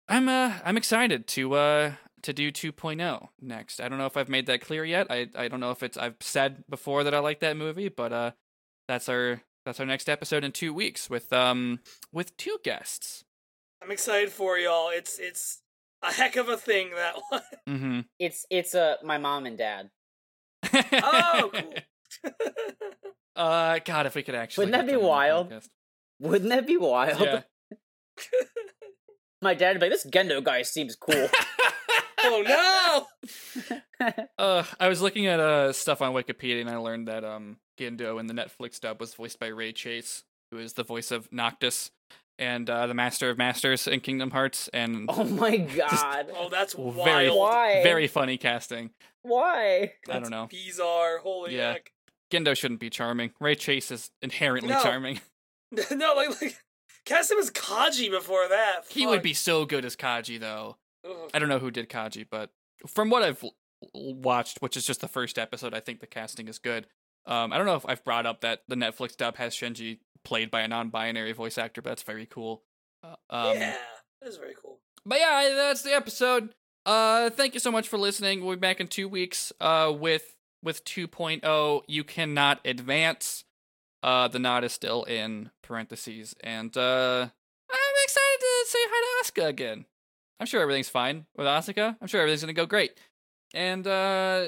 I'm 0.07 0.29
uh 0.29 0.53
I'm 0.63 0.77
excited 0.77 1.25
to 1.27 1.53
uh 1.55 1.91
to 2.23 2.33
do 2.33 2.51
2.0 2.51 3.29
next. 3.41 3.79
I 3.79 3.89
don't 3.89 3.97
know 3.97 4.05
if 4.05 4.17
I've 4.17 4.29
made 4.29 4.45
that 4.47 4.61
clear 4.61 4.83
yet. 4.85 5.07
I 5.09 5.29
I 5.35 5.47
don't 5.47 5.59
know 5.59 5.71
if 5.71 5.83
it's 5.83 5.97
I've 5.97 6.15
said 6.19 6.63
before 6.69 7.03
that 7.03 7.13
I 7.13 7.19
like 7.19 7.39
that 7.39 7.57
movie, 7.57 7.89
but 7.89 8.11
uh, 8.13 8.31
that's 8.87 9.09
our 9.09 9.41
that's 9.65 9.79
our 9.79 9.85
next 9.85 10.09
episode 10.09 10.43
in 10.43 10.51
two 10.51 10.73
weeks 10.73 11.09
with 11.09 11.31
um 11.33 11.79
with 12.11 12.35
two 12.37 12.57
guests. 12.63 13.23
I'm 13.81 13.91
excited 13.91 14.31
for 14.31 14.57
y'all. 14.57 14.89
It's 14.89 15.19
it's 15.19 15.61
a 16.01 16.11
heck 16.11 16.35
of 16.35 16.49
a 16.49 16.57
thing 16.57 16.91
that 16.95 17.15
one. 17.29 17.41
Mm-hmm. 17.67 17.99
it's 18.19 18.45
it's 18.49 18.75
uh 18.75 18.95
my 19.03 19.17
mom 19.17 19.45
and 19.45 19.57
dad. 19.57 19.89
Oh, 20.73 21.51
cool. 21.53 21.73
uh, 23.35 23.79
God, 23.85 24.05
if 24.05 24.15
we 24.15 24.23
could 24.23 24.35
actually. 24.35 24.65
Wouldn't 24.65 24.81
that 24.81 24.85
be 24.85 24.93
them 24.93 25.01
on 25.01 25.03
the 25.03 25.09
wild? 25.09 25.49
podcast. 25.51 25.69
Wouldn't 26.19 26.49
that 26.49 26.67
be 26.67 26.77
wild? 26.77 27.21
Yeah. 27.21 27.41
My 29.41 29.53
dad 29.53 29.75
would 29.75 29.79
be 29.79 29.85
like, 29.85 29.93
"This 29.93 30.05
Gendo 30.11 30.43
guy 30.43 30.63
seems 30.63 30.95
cool." 30.95 31.29
Oh 32.31 33.07
no! 33.67 33.79
Uh, 34.37 34.63
I 34.79 34.87
was 34.87 35.01
looking 35.01 35.27
at 35.27 35.39
uh 35.41 35.73
stuff 35.73 36.01
on 36.01 36.13
Wikipedia 36.13 36.61
and 36.61 36.69
I 36.69 36.77
learned 36.77 37.07
that 37.09 37.25
um 37.25 37.57
Gendo 37.77 38.19
in 38.19 38.27
the 38.27 38.33
Netflix 38.33 38.79
dub 38.79 38.99
was 39.01 39.13
voiced 39.13 39.39
by 39.39 39.47
Ray 39.47 39.73
Chase, 39.73 40.23
who 40.51 40.57
is 40.57 40.73
the 40.73 40.83
voice 40.83 41.11
of 41.11 41.27
Noctis 41.33 41.91
and 42.37 42.69
uh, 42.69 42.87
the 42.87 42.93
Master 42.93 43.29
of 43.29 43.37
Masters 43.37 43.85
in 43.87 43.99
Kingdom 43.99 44.31
Hearts, 44.31 44.69
and 44.73 45.05
oh 45.09 45.25
my 45.25 45.57
god! 45.57 46.27
Oh, 46.33 46.47
that's 46.49 46.73
Well, 46.75 46.91
wild. 46.91 47.05
very- 47.05 47.29
Why? 47.29 47.83
very 47.83 48.07
funny 48.07 48.37
casting. 48.37 48.91
Why? 49.23 49.91
I 50.09 50.19
don't 50.19 50.29
know. 50.29 50.47
Bizarre. 50.49 51.17
Holy 51.17 51.57
Yeah. 51.57 51.73
heck. 51.73 51.91
Gendo 52.31 52.55
shouldn't 52.55 52.79
be 52.79 52.89
charming. 52.89 53.31
Ray 53.41 53.55
Chase 53.55 53.91
is 53.91 54.11
inherently 54.21 54.69
No. 54.69 54.81
charming. 54.81 55.19
no, 55.91 56.13
like, 56.15 56.41
like 56.41 56.57
cast 57.05 57.31
him 57.31 57.39
as 57.39 57.51
Kaji 57.51 58.09
before 58.09 58.47
that. 58.47 58.83
He 58.89 59.05
would 59.05 59.21
be 59.21 59.33
so 59.33 59.65
good 59.65 59.83
as 59.83 59.97
Kaji, 59.97 60.39
though. 60.39 60.77
I 61.33 61.39
don't 61.39 61.49
know 61.49 61.59
who 61.59 61.71
did 61.71 61.89
Kaji, 61.89 62.25
but 62.29 62.51
from 62.87 63.09
what 63.09 63.23
I've 63.23 63.43
watched, 63.93 64.61
which 64.61 64.75
is 64.77 64.85
just 64.85 65.01
the 65.01 65.07
first 65.07 65.37
episode, 65.37 65.73
I 65.73 65.79
think 65.79 65.99
the 65.99 66.07
casting 66.07 66.47
is 66.47 66.59
good. 66.59 66.87
Um, 67.25 67.53
I 67.53 67.57
don't 67.57 67.65
know 67.65 67.75
if 67.75 67.85
I've 67.85 68.03
brought 68.03 68.25
up 68.25 68.41
that 68.41 68.63
the 68.67 68.75
Netflix 68.75 69.15
dub 69.15 69.37
has 69.37 69.53
Shinji 69.53 69.99
played 70.23 70.51
by 70.51 70.61
a 70.61 70.67
non-binary 70.67 71.33
voice 71.33 71.57
actor, 71.57 71.81
but 71.81 71.91
that's 71.91 72.03
very 72.03 72.25
cool. 72.25 72.63
Uh, 73.03 73.15
um, 73.29 73.57
yeah, 73.57 73.75
that 74.21 74.27
is 74.29 74.37
very 74.37 74.55
cool. 74.61 74.79
But 75.05 75.19
yeah, 75.19 75.49
that's 75.55 75.83
the 75.83 75.93
episode. 75.93 76.49
Uh, 76.85 77.29
thank 77.29 77.53
you 77.53 77.59
so 77.59 77.71
much 77.71 77.87
for 77.87 77.97
listening. 77.97 78.43
We'll 78.43 78.55
be 78.55 78.59
back 78.59 78.79
in 78.79 78.87
two 78.87 79.07
weeks. 79.07 79.51
Uh, 79.59 79.93
with 79.95 80.35
with 80.63 80.83
2.0, 80.83 81.83
you 81.87 82.03
cannot 82.03 82.59
advance. 82.65 83.45
Uh, 84.01 84.27
the 84.27 84.39
knot 84.39 84.63
is 84.63 84.73
still 84.73 85.03
in 85.03 85.51
parentheses, 85.61 86.33
and 86.41 86.75
uh, 86.77 87.27
I'm 87.71 87.95
excited 88.03 88.39
to 88.39 88.65
say 88.65 88.79
hi 88.81 89.23
to 89.23 89.31
Asuka 89.31 89.47
again. 89.47 89.85
I'm 90.39 90.45
sure 90.45 90.61
everything's 90.61 90.89
fine 90.89 91.25
with 91.35 91.45
Asuka. 91.47 91.95
I'm 92.01 92.07
sure 92.07 92.21
everything's 92.21 92.41
gonna 92.41 92.53
go 92.53 92.65
great. 92.65 92.97
And 93.53 93.85
uh, 93.85 94.45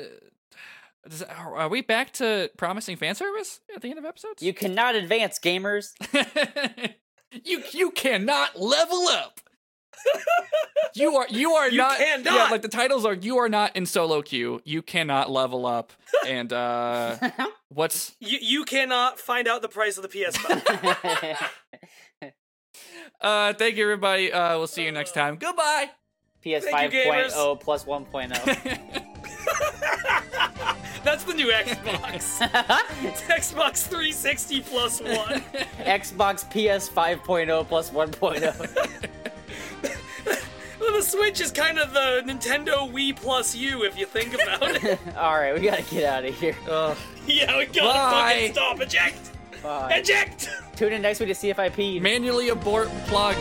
does, 1.10 1.24
are 1.24 1.56
are 1.56 1.70
we 1.70 1.82
back 1.82 2.14
to 2.14 2.50
promising 2.58 2.96
fan 2.98 3.16
service 3.16 3.60
at 3.76 3.82
the 3.82 3.90
end 3.90 4.00
of 4.00 4.06
episodes? 4.06 4.42
You 4.42 4.54
cannot 4.54 4.96
advance, 4.96 5.40
gamers. 5.40 5.92
you 7.44 7.64
you 7.72 7.92
cannot 7.92 8.60
level 8.60 9.08
up. 9.08 9.40
You 10.94 11.16
are 11.16 11.28
you 11.30 11.52
are 11.54 11.70
You 11.70 11.78
not 11.78 11.98
cannot. 12.00 12.34
yeah 12.34 12.48
like 12.52 12.64
the 12.64 12.68
titles 12.68 13.06
are 13.06 13.14
you 13.14 13.38
are 13.38 13.48
not 13.48 13.78
in 13.78 13.86
solo 13.86 14.22
queue. 14.22 14.60
You 14.66 14.82
cannot 14.82 15.32
level 15.32 15.66
up. 15.66 15.94
And 16.28 16.52
uh 16.52 17.16
what's 17.70 18.14
You 18.20 18.38
you 18.42 18.66
cannot 18.66 19.18
find 19.18 19.48
out 19.48 19.62
the 19.62 19.70
price 19.70 19.96
of 19.98 20.04
the 20.04 20.10
PS5. 20.10 21.38
Uh 23.22 23.54
thank 23.54 23.76
you 23.76 23.84
everybody. 23.84 24.32
Uh 24.32 24.58
we'll 24.58 24.68
see 24.68 24.84
you 24.84 24.92
next 24.92 25.14
time. 25.14 25.38
Goodbye. 25.38 25.90
PS 26.42 26.66
Thank 26.66 26.94
you, 26.94 27.00
5.0 27.02 27.06
gamers. 27.06 27.60
plus 27.60 27.86
oh. 27.88 28.06
1.0. 28.12 28.22
That's 31.04 31.24
the 31.24 31.34
new 31.34 31.48
Xbox. 31.52 32.40
It's 33.04 33.22
Xbox 33.54 33.88
360 33.88 34.62
plus 34.62 35.02
one. 35.02 35.10
Xbox 35.80 36.44
PS 36.50 36.90
5.0 36.90 37.68
plus 37.68 37.92
oh. 37.94 38.08
1.0. 38.08 39.10
Well, 40.80 40.94
the 40.94 41.02
Switch 41.04 41.42
is 41.42 41.52
kind 41.52 41.78
of 41.78 41.94
the 41.94 42.24
Nintendo 42.26 42.92
Wii 42.92 43.16
plus 43.16 43.54
U 43.56 43.84
if 43.84 44.00
you 44.00 44.08
think 44.08 44.34
about 44.34 44.84
it. 44.84 45.00
Alright, 45.16 45.54
we 45.54 45.60
gotta 45.62 45.84
get 45.84 46.04
out 46.06 46.26
of 46.26 46.34
here. 46.40 46.56
Ugh. 46.68 46.98
yeah, 47.28 47.56
we 47.56 47.68
gotta 47.68 47.82
Bye. 47.88 48.34
fucking 48.34 48.54
stop. 48.54 48.82
Eject. 48.82 49.30
Eject. 49.64 50.50
Tune 50.76 50.94
in 50.94 51.02
next 51.02 51.20
week 51.20 51.30
to 51.30 51.36
see 51.36 51.50
if 51.50 51.60
I 51.60 51.70
pee. 51.70 52.00
manually 52.00 52.50
abort 52.50 52.90
plug. 53.08 53.36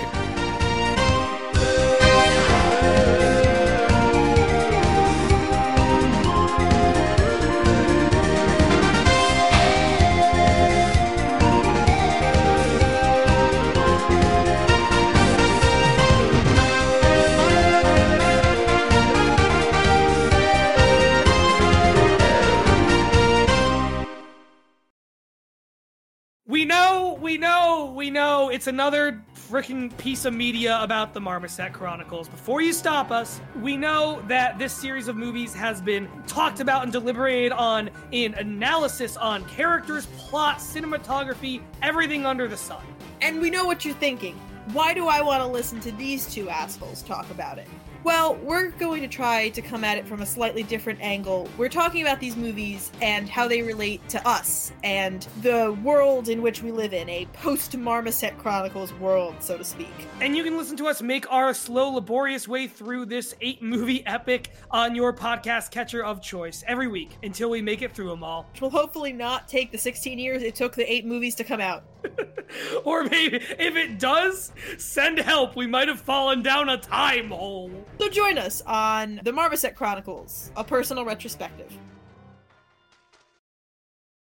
Know, 26.70 27.18
we 27.20 27.36
know, 27.36 27.92
we 27.96 28.10
know. 28.10 28.48
It's 28.48 28.68
another 28.68 29.20
freaking 29.34 29.96
piece 29.98 30.24
of 30.24 30.32
media 30.32 30.80
about 30.80 31.12
the 31.12 31.20
Marmoset 31.20 31.72
Chronicles. 31.72 32.28
Before 32.28 32.60
you 32.60 32.72
stop 32.72 33.10
us, 33.10 33.40
we 33.60 33.76
know 33.76 34.22
that 34.28 34.56
this 34.56 34.72
series 34.72 35.08
of 35.08 35.16
movies 35.16 35.52
has 35.52 35.80
been 35.80 36.08
talked 36.28 36.60
about 36.60 36.84
and 36.84 36.92
deliberated 36.92 37.50
on 37.50 37.90
in 38.12 38.34
analysis 38.34 39.16
on 39.16 39.44
characters, 39.46 40.06
plot, 40.16 40.58
cinematography, 40.58 41.60
everything 41.82 42.24
under 42.24 42.46
the 42.46 42.56
sun. 42.56 42.84
And 43.20 43.40
we 43.40 43.50
know 43.50 43.64
what 43.64 43.84
you're 43.84 43.94
thinking. 43.94 44.36
Why 44.72 44.94
do 44.94 45.08
I 45.08 45.20
want 45.22 45.42
to 45.42 45.48
listen 45.48 45.80
to 45.80 45.90
these 45.90 46.32
two 46.32 46.48
assholes 46.48 47.02
talk 47.02 47.28
about 47.32 47.58
it? 47.58 47.66
Well, 48.02 48.36
we're 48.36 48.70
going 48.70 49.02
to 49.02 49.08
try 49.08 49.50
to 49.50 49.60
come 49.60 49.84
at 49.84 49.98
it 49.98 50.06
from 50.06 50.22
a 50.22 50.26
slightly 50.26 50.62
different 50.62 51.02
angle. 51.02 51.50
We're 51.58 51.68
talking 51.68 52.00
about 52.00 52.18
these 52.18 52.34
movies 52.34 52.90
and 53.02 53.28
how 53.28 53.46
they 53.46 53.60
relate 53.60 54.08
to 54.08 54.26
us 54.26 54.72
and 54.82 55.26
the 55.42 55.72
world 55.84 56.30
in 56.30 56.40
which 56.40 56.62
we 56.62 56.72
live 56.72 56.94
in, 56.94 57.10
a 57.10 57.26
post 57.34 57.76
Marmoset 57.76 58.38
Chronicles 58.38 58.94
world, 58.94 59.34
so 59.40 59.58
to 59.58 59.64
speak. 59.64 59.92
And 60.22 60.34
you 60.34 60.42
can 60.42 60.56
listen 60.56 60.78
to 60.78 60.86
us 60.86 61.02
make 61.02 61.30
our 61.30 61.52
slow, 61.52 61.90
laborious 61.90 62.48
way 62.48 62.68
through 62.68 63.04
this 63.04 63.34
eight 63.42 63.60
movie 63.60 64.04
epic 64.06 64.50
on 64.70 64.94
your 64.94 65.12
podcast 65.12 65.70
catcher 65.70 66.02
of 66.02 66.22
choice 66.22 66.64
every 66.66 66.88
week 66.88 67.18
until 67.22 67.50
we 67.50 67.60
make 67.60 67.82
it 67.82 67.94
through 67.94 68.08
them 68.08 68.24
all. 68.24 68.46
Which 68.52 68.62
will 68.62 68.70
hopefully 68.70 69.12
not 69.12 69.46
take 69.46 69.72
the 69.72 69.78
16 69.78 70.18
years 70.18 70.42
it 70.42 70.54
took 70.54 70.74
the 70.74 70.90
eight 70.90 71.04
movies 71.04 71.34
to 71.34 71.44
come 71.44 71.60
out. 71.60 71.84
or 72.84 73.04
maybe 73.04 73.36
if 73.36 73.76
it 73.76 73.98
does, 73.98 74.52
send 74.78 75.18
help. 75.18 75.54
We 75.54 75.66
might 75.66 75.88
have 75.88 76.00
fallen 76.00 76.42
down 76.42 76.70
a 76.70 76.78
time 76.78 77.28
hole. 77.28 77.70
So 78.00 78.08
join 78.08 78.38
us 78.38 78.62
on 78.66 79.20
the 79.24 79.30
Marmoset 79.30 79.76
Chronicles, 79.76 80.50
a 80.56 80.64
personal 80.64 81.04
retrospective. 81.04 81.70